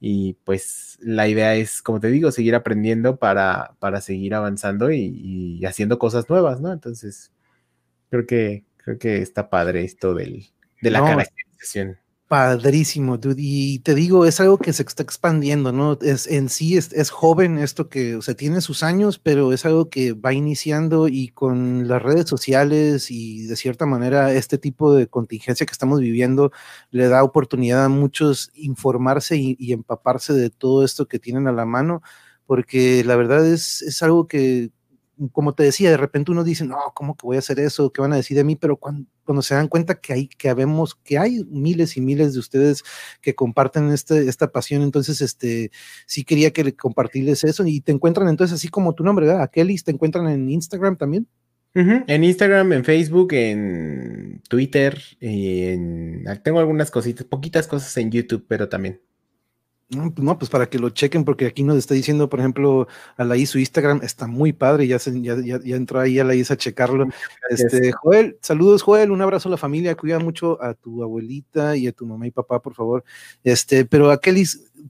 y 0.00 0.34
pues 0.44 0.98
la 1.00 1.28
idea 1.28 1.54
es, 1.54 1.82
como 1.82 2.00
te 2.00 2.08
digo, 2.08 2.30
seguir 2.30 2.54
aprendiendo 2.54 3.16
para, 3.16 3.74
para 3.78 4.00
seguir 4.00 4.34
avanzando 4.34 4.90
y, 4.90 5.64
haciendo 5.64 5.98
cosas 5.98 6.28
nuevas, 6.28 6.60
¿no? 6.60 6.72
Entonces, 6.72 7.32
creo 8.10 8.26
que, 8.26 8.64
creo 8.76 8.98
que 8.98 9.22
está 9.22 9.48
padre 9.48 9.84
esto 9.84 10.14
del, 10.14 10.46
de 10.82 10.90
la 10.90 11.00
caracterización. 11.00 11.98
Padrísimo, 12.34 13.16
dude. 13.16 13.36
Y 13.38 13.78
te 13.78 13.94
digo, 13.94 14.26
es 14.26 14.40
algo 14.40 14.58
que 14.58 14.72
se 14.72 14.82
está 14.82 15.04
expandiendo, 15.04 15.70
¿no? 15.70 15.96
Es, 16.02 16.26
en 16.26 16.48
sí 16.48 16.76
es, 16.76 16.92
es, 16.92 17.10
joven 17.10 17.58
esto 17.58 17.88
que, 17.88 18.16
o 18.16 18.22
sea, 18.22 18.34
tiene 18.34 18.60
sus 18.60 18.82
años, 18.82 19.20
pero 19.20 19.52
es 19.52 19.64
algo 19.64 19.88
que 19.88 20.14
va 20.14 20.32
iniciando 20.32 21.06
y 21.06 21.28
con 21.28 21.86
las 21.86 22.02
redes 22.02 22.28
sociales 22.28 23.12
y 23.12 23.46
de 23.46 23.54
cierta 23.54 23.86
manera 23.86 24.32
este 24.32 24.58
tipo 24.58 24.92
de 24.94 25.06
contingencia 25.06 25.64
que 25.64 25.70
estamos 25.70 26.00
viviendo 26.00 26.50
le 26.90 27.06
da 27.06 27.22
oportunidad 27.22 27.84
a 27.84 27.88
muchos 27.88 28.50
informarse 28.54 29.36
y, 29.36 29.56
y 29.60 29.72
empaparse 29.72 30.32
de 30.32 30.50
todo 30.50 30.84
esto 30.84 31.06
que 31.06 31.20
tienen 31.20 31.46
a 31.46 31.52
la 31.52 31.66
mano, 31.66 32.02
porque 32.46 33.04
la 33.04 33.14
verdad 33.14 33.46
es, 33.46 33.80
es 33.82 34.02
algo 34.02 34.26
que 34.26 34.72
como 35.32 35.54
te 35.54 35.62
decía, 35.62 35.90
de 35.90 35.96
repente 35.96 36.30
uno 36.30 36.44
dice, 36.44 36.64
no, 36.64 36.76
¿cómo 36.94 37.16
que 37.16 37.26
voy 37.26 37.36
a 37.36 37.40
hacer 37.40 37.60
eso? 37.60 37.92
¿Qué 37.92 38.00
van 38.00 38.12
a 38.12 38.16
decir 38.16 38.36
de 38.36 38.44
mí? 38.44 38.56
Pero 38.56 38.76
cuando, 38.76 39.06
se 39.42 39.54
dan 39.54 39.68
cuenta 39.68 40.00
que 40.00 40.12
hay, 40.12 40.28
que 40.28 40.48
habemos, 40.48 40.94
que 40.94 41.18
hay 41.18 41.44
miles 41.44 41.96
y 41.96 42.00
miles 42.00 42.34
de 42.34 42.40
ustedes 42.40 42.82
que 43.20 43.34
comparten 43.34 43.90
este, 43.90 44.28
esta 44.28 44.52
pasión, 44.52 44.82
entonces, 44.82 45.20
este, 45.20 45.70
sí 46.06 46.24
quería 46.24 46.52
que 46.52 46.74
compartirles 46.76 47.44
eso 47.44 47.66
y 47.66 47.80
te 47.80 47.92
encuentran 47.92 48.28
entonces 48.28 48.54
así 48.54 48.68
como 48.68 48.94
tu 48.94 49.04
nombre, 49.04 49.26
¿verdad? 49.26 49.50
Kelly, 49.50 49.76
¿te 49.78 49.92
encuentran 49.92 50.28
en 50.28 50.50
Instagram 50.50 50.96
también? 50.96 51.28
En 51.74 52.22
Instagram, 52.22 52.72
en 52.72 52.84
Facebook, 52.84 53.32
en 53.32 54.40
Twitter, 54.48 54.96
en... 55.18 56.24
tengo 56.44 56.60
algunas 56.60 56.92
cositas, 56.92 57.26
poquitas 57.26 57.66
cosas 57.66 57.96
en 57.96 58.12
YouTube, 58.12 58.44
pero 58.46 58.68
también. 58.68 59.00
Pues 59.90 60.18
no, 60.18 60.38
pues 60.38 60.50
para 60.50 60.68
que 60.68 60.78
lo 60.78 60.88
chequen, 60.88 61.24
porque 61.24 61.46
aquí 61.46 61.62
nos 61.62 61.76
está 61.76 61.92
diciendo, 61.92 62.30
por 62.30 62.40
ejemplo, 62.40 62.88
a 63.16 63.24
la 63.24 63.36
I 63.36 63.44
su 63.44 63.58
Instagram 63.58 64.00
está 64.02 64.26
muy 64.26 64.54
padre, 64.54 64.86
ya, 64.86 64.98
se, 64.98 65.20
ya, 65.20 65.36
ya, 65.44 65.76
entró 65.76 66.00
ahí 66.00 66.18
a 66.18 66.24
la 66.24 66.34
IS 66.34 66.50
a 66.50 66.56
checarlo. 66.56 67.06
Este, 67.50 67.92
Joel, 67.92 68.38
saludos, 68.40 68.82
Joel, 68.82 69.10
un 69.10 69.20
abrazo 69.20 69.48
a 69.48 69.50
la 69.50 69.58
familia, 69.58 69.94
cuida 69.94 70.18
mucho 70.18 70.60
a 70.62 70.72
tu 70.72 71.02
abuelita 71.02 71.76
y 71.76 71.86
a 71.86 71.92
tu 71.92 72.06
mamá 72.06 72.26
y 72.26 72.30
papá, 72.30 72.62
por 72.62 72.74
favor. 72.74 73.04
Este, 73.44 73.84
pero 73.84 74.10
a 74.10 74.18
Kelly, 74.18 74.44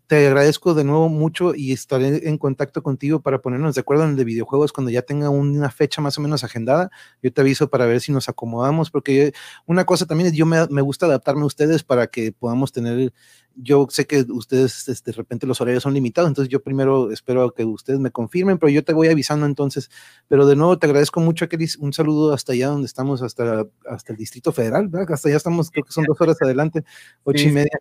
te 0.07 0.27
agradezco 0.27 0.75
de 0.75 0.85
nuevo 0.85 1.09
mucho 1.09 1.55
y 1.55 1.73
estaré 1.73 2.29
en 2.29 2.39
contacto 2.39 2.83
contigo 2.83 3.21
para 3.21 3.41
ponernos 3.41 3.75
de 3.75 3.83
acuerdo 3.83 4.05
en 4.05 4.11
el 4.11 4.17
de 4.17 4.25
videojuegos 4.25 4.73
cuando 4.73 4.91
ya 4.91 5.03
tenga 5.03 5.31
una 5.31 5.71
fecha 5.71 6.01
más 6.01 6.19
o 6.19 6.21
menos 6.21 6.45
agendada. 6.45 6.91
Yo 7.23 7.33
te 7.33 7.41
aviso 7.41 7.69
para 7.69 7.87
ver 7.87 8.01
si 8.01 8.13
nos 8.13 8.29
acomodamos, 8.29 8.91
porque 8.91 9.33
una 9.67 9.85
cosa 9.85 10.07
también 10.07 10.29
es, 10.29 10.35
yo 10.35 10.47
me, 10.47 10.67
me 10.69 10.83
gusta 10.83 11.07
adaptarme 11.07 11.43
a 11.43 11.47
ustedes 11.47 11.85
para 11.85 12.07
que 12.09 12.33
podamos 12.33 12.73
tener 12.73 13.13
yo 13.57 13.87
sé 13.89 14.07
que 14.07 14.25
ustedes 14.31 14.89
este, 14.89 15.13
de 15.13 15.17
repente 15.17 15.47
los 15.47 15.61
horarios 15.61 15.85
son 15.85 15.95
limitados, 15.95 16.29
entonces 16.29 16.51
yo 16.51 16.61
primero 16.61 17.13
espero 17.13 17.53
que 17.55 17.65
ustedes 17.65 18.01
me 18.01 18.11
confirmen, 18.11 18.59
pero 18.59 18.71
yo 18.71 18.83
te 18.83 18.93
voy 18.93 19.09
avisando 19.09 19.47
entonces. 19.47 19.91
Pero 20.29 20.47
de 20.47 20.57
nuevo 20.57 20.79
te 20.79 20.87
agradezco 20.87 21.21
mucho, 21.21 21.49
Keris, 21.49 21.77
un 21.77 21.93
saludo 21.93 22.33
hasta 22.33 22.53
allá 22.53 22.69
donde 22.69 22.87
estamos, 22.87 23.23
hasta, 23.23 23.65
hasta 23.89 24.13
el 24.13 24.19
Distrito 24.19 24.53
Federal, 24.53 24.89
¿verdad? 24.89 25.13
Hasta 25.15 25.29
allá 25.29 25.37
estamos, 25.37 25.71
creo 25.71 25.85
que 25.85 25.93
son 25.93 26.05
dos 26.05 26.21
horas 26.21 26.37
adelante, 26.43 26.85
ocho 27.23 27.45
y 27.49 27.53
media 27.53 27.79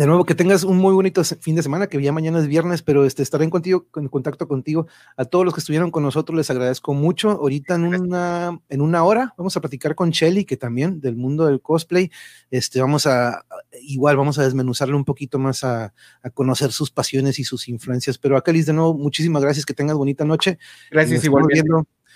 de 0.00 0.06
nuevo, 0.06 0.24
que 0.24 0.34
tengas 0.34 0.64
un 0.64 0.78
muy 0.78 0.94
bonito 0.94 1.22
fin 1.22 1.56
de 1.56 1.62
semana, 1.62 1.86
que 1.86 2.00
ya 2.00 2.10
mañana 2.10 2.38
es 2.38 2.46
viernes, 2.46 2.80
pero 2.80 3.04
este, 3.04 3.22
estaré 3.22 3.44
en, 3.44 3.50
contigo, 3.50 3.86
en 3.96 4.08
contacto 4.08 4.48
contigo. 4.48 4.86
A 5.14 5.26
todos 5.26 5.44
los 5.44 5.52
que 5.52 5.60
estuvieron 5.60 5.90
con 5.90 6.02
nosotros 6.02 6.34
les 6.38 6.48
agradezco 6.48 6.94
mucho. 6.94 7.32
Ahorita 7.32 7.74
en 7.74 7.84
una, 7.84 8.58
en 8.70 8.80
una 8.80 9.04
hora 9.04 9.34
vamos 9.36 9.58
a 9.58 9.60
platicar 9.60 9.94
con 9.94 10.08
Shelly, 10.08 10.46
que 10.46 10.56
también 10.56 11.02
del 11.02 11.16
mundo 11.16 11.44
del 11.44 11.60
cosplay. 11.60 12.10
Este, 12.50 12.80
vamos 12.80 13.06
a, 13.06 13.44
igual 13.82 14.16
vamos 14.16 14.38
a 14.38 14.42
desmenuzarle 14.44 14.94
un 14.94 15.04
poquito 15.04 15.38
más 15.38 15.64
a, 15.64 15.92
a 16.22 16.30
conocer 16.30 16.72
sus 16.72 16.90
pasiones 16.90 17.38
y 17.38 17.44
sus 17.44 17.68
influencias. 17.68 18.16
Pero 18.16 18.38
a 18.38 18.42
Kelis, 18.42 18.64
de 18.64 18.72
nuevo, 18.72 18.94
muchísimas 18.94 19.42
gracias, 19.42 19.66
que 19.66 19.74
tengas 19.74 19.98
bonita 19.98 20.24
noche. 20.24 20.58
Gracias 20.90 21.22
igualmente. 21.24 21.68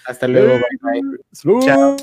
Hasta 0.07 0.27
luego. 0.27 0.55
Bye, 0.55 1.03
bye. 1.03 1.61
Chao. 1.67 1.97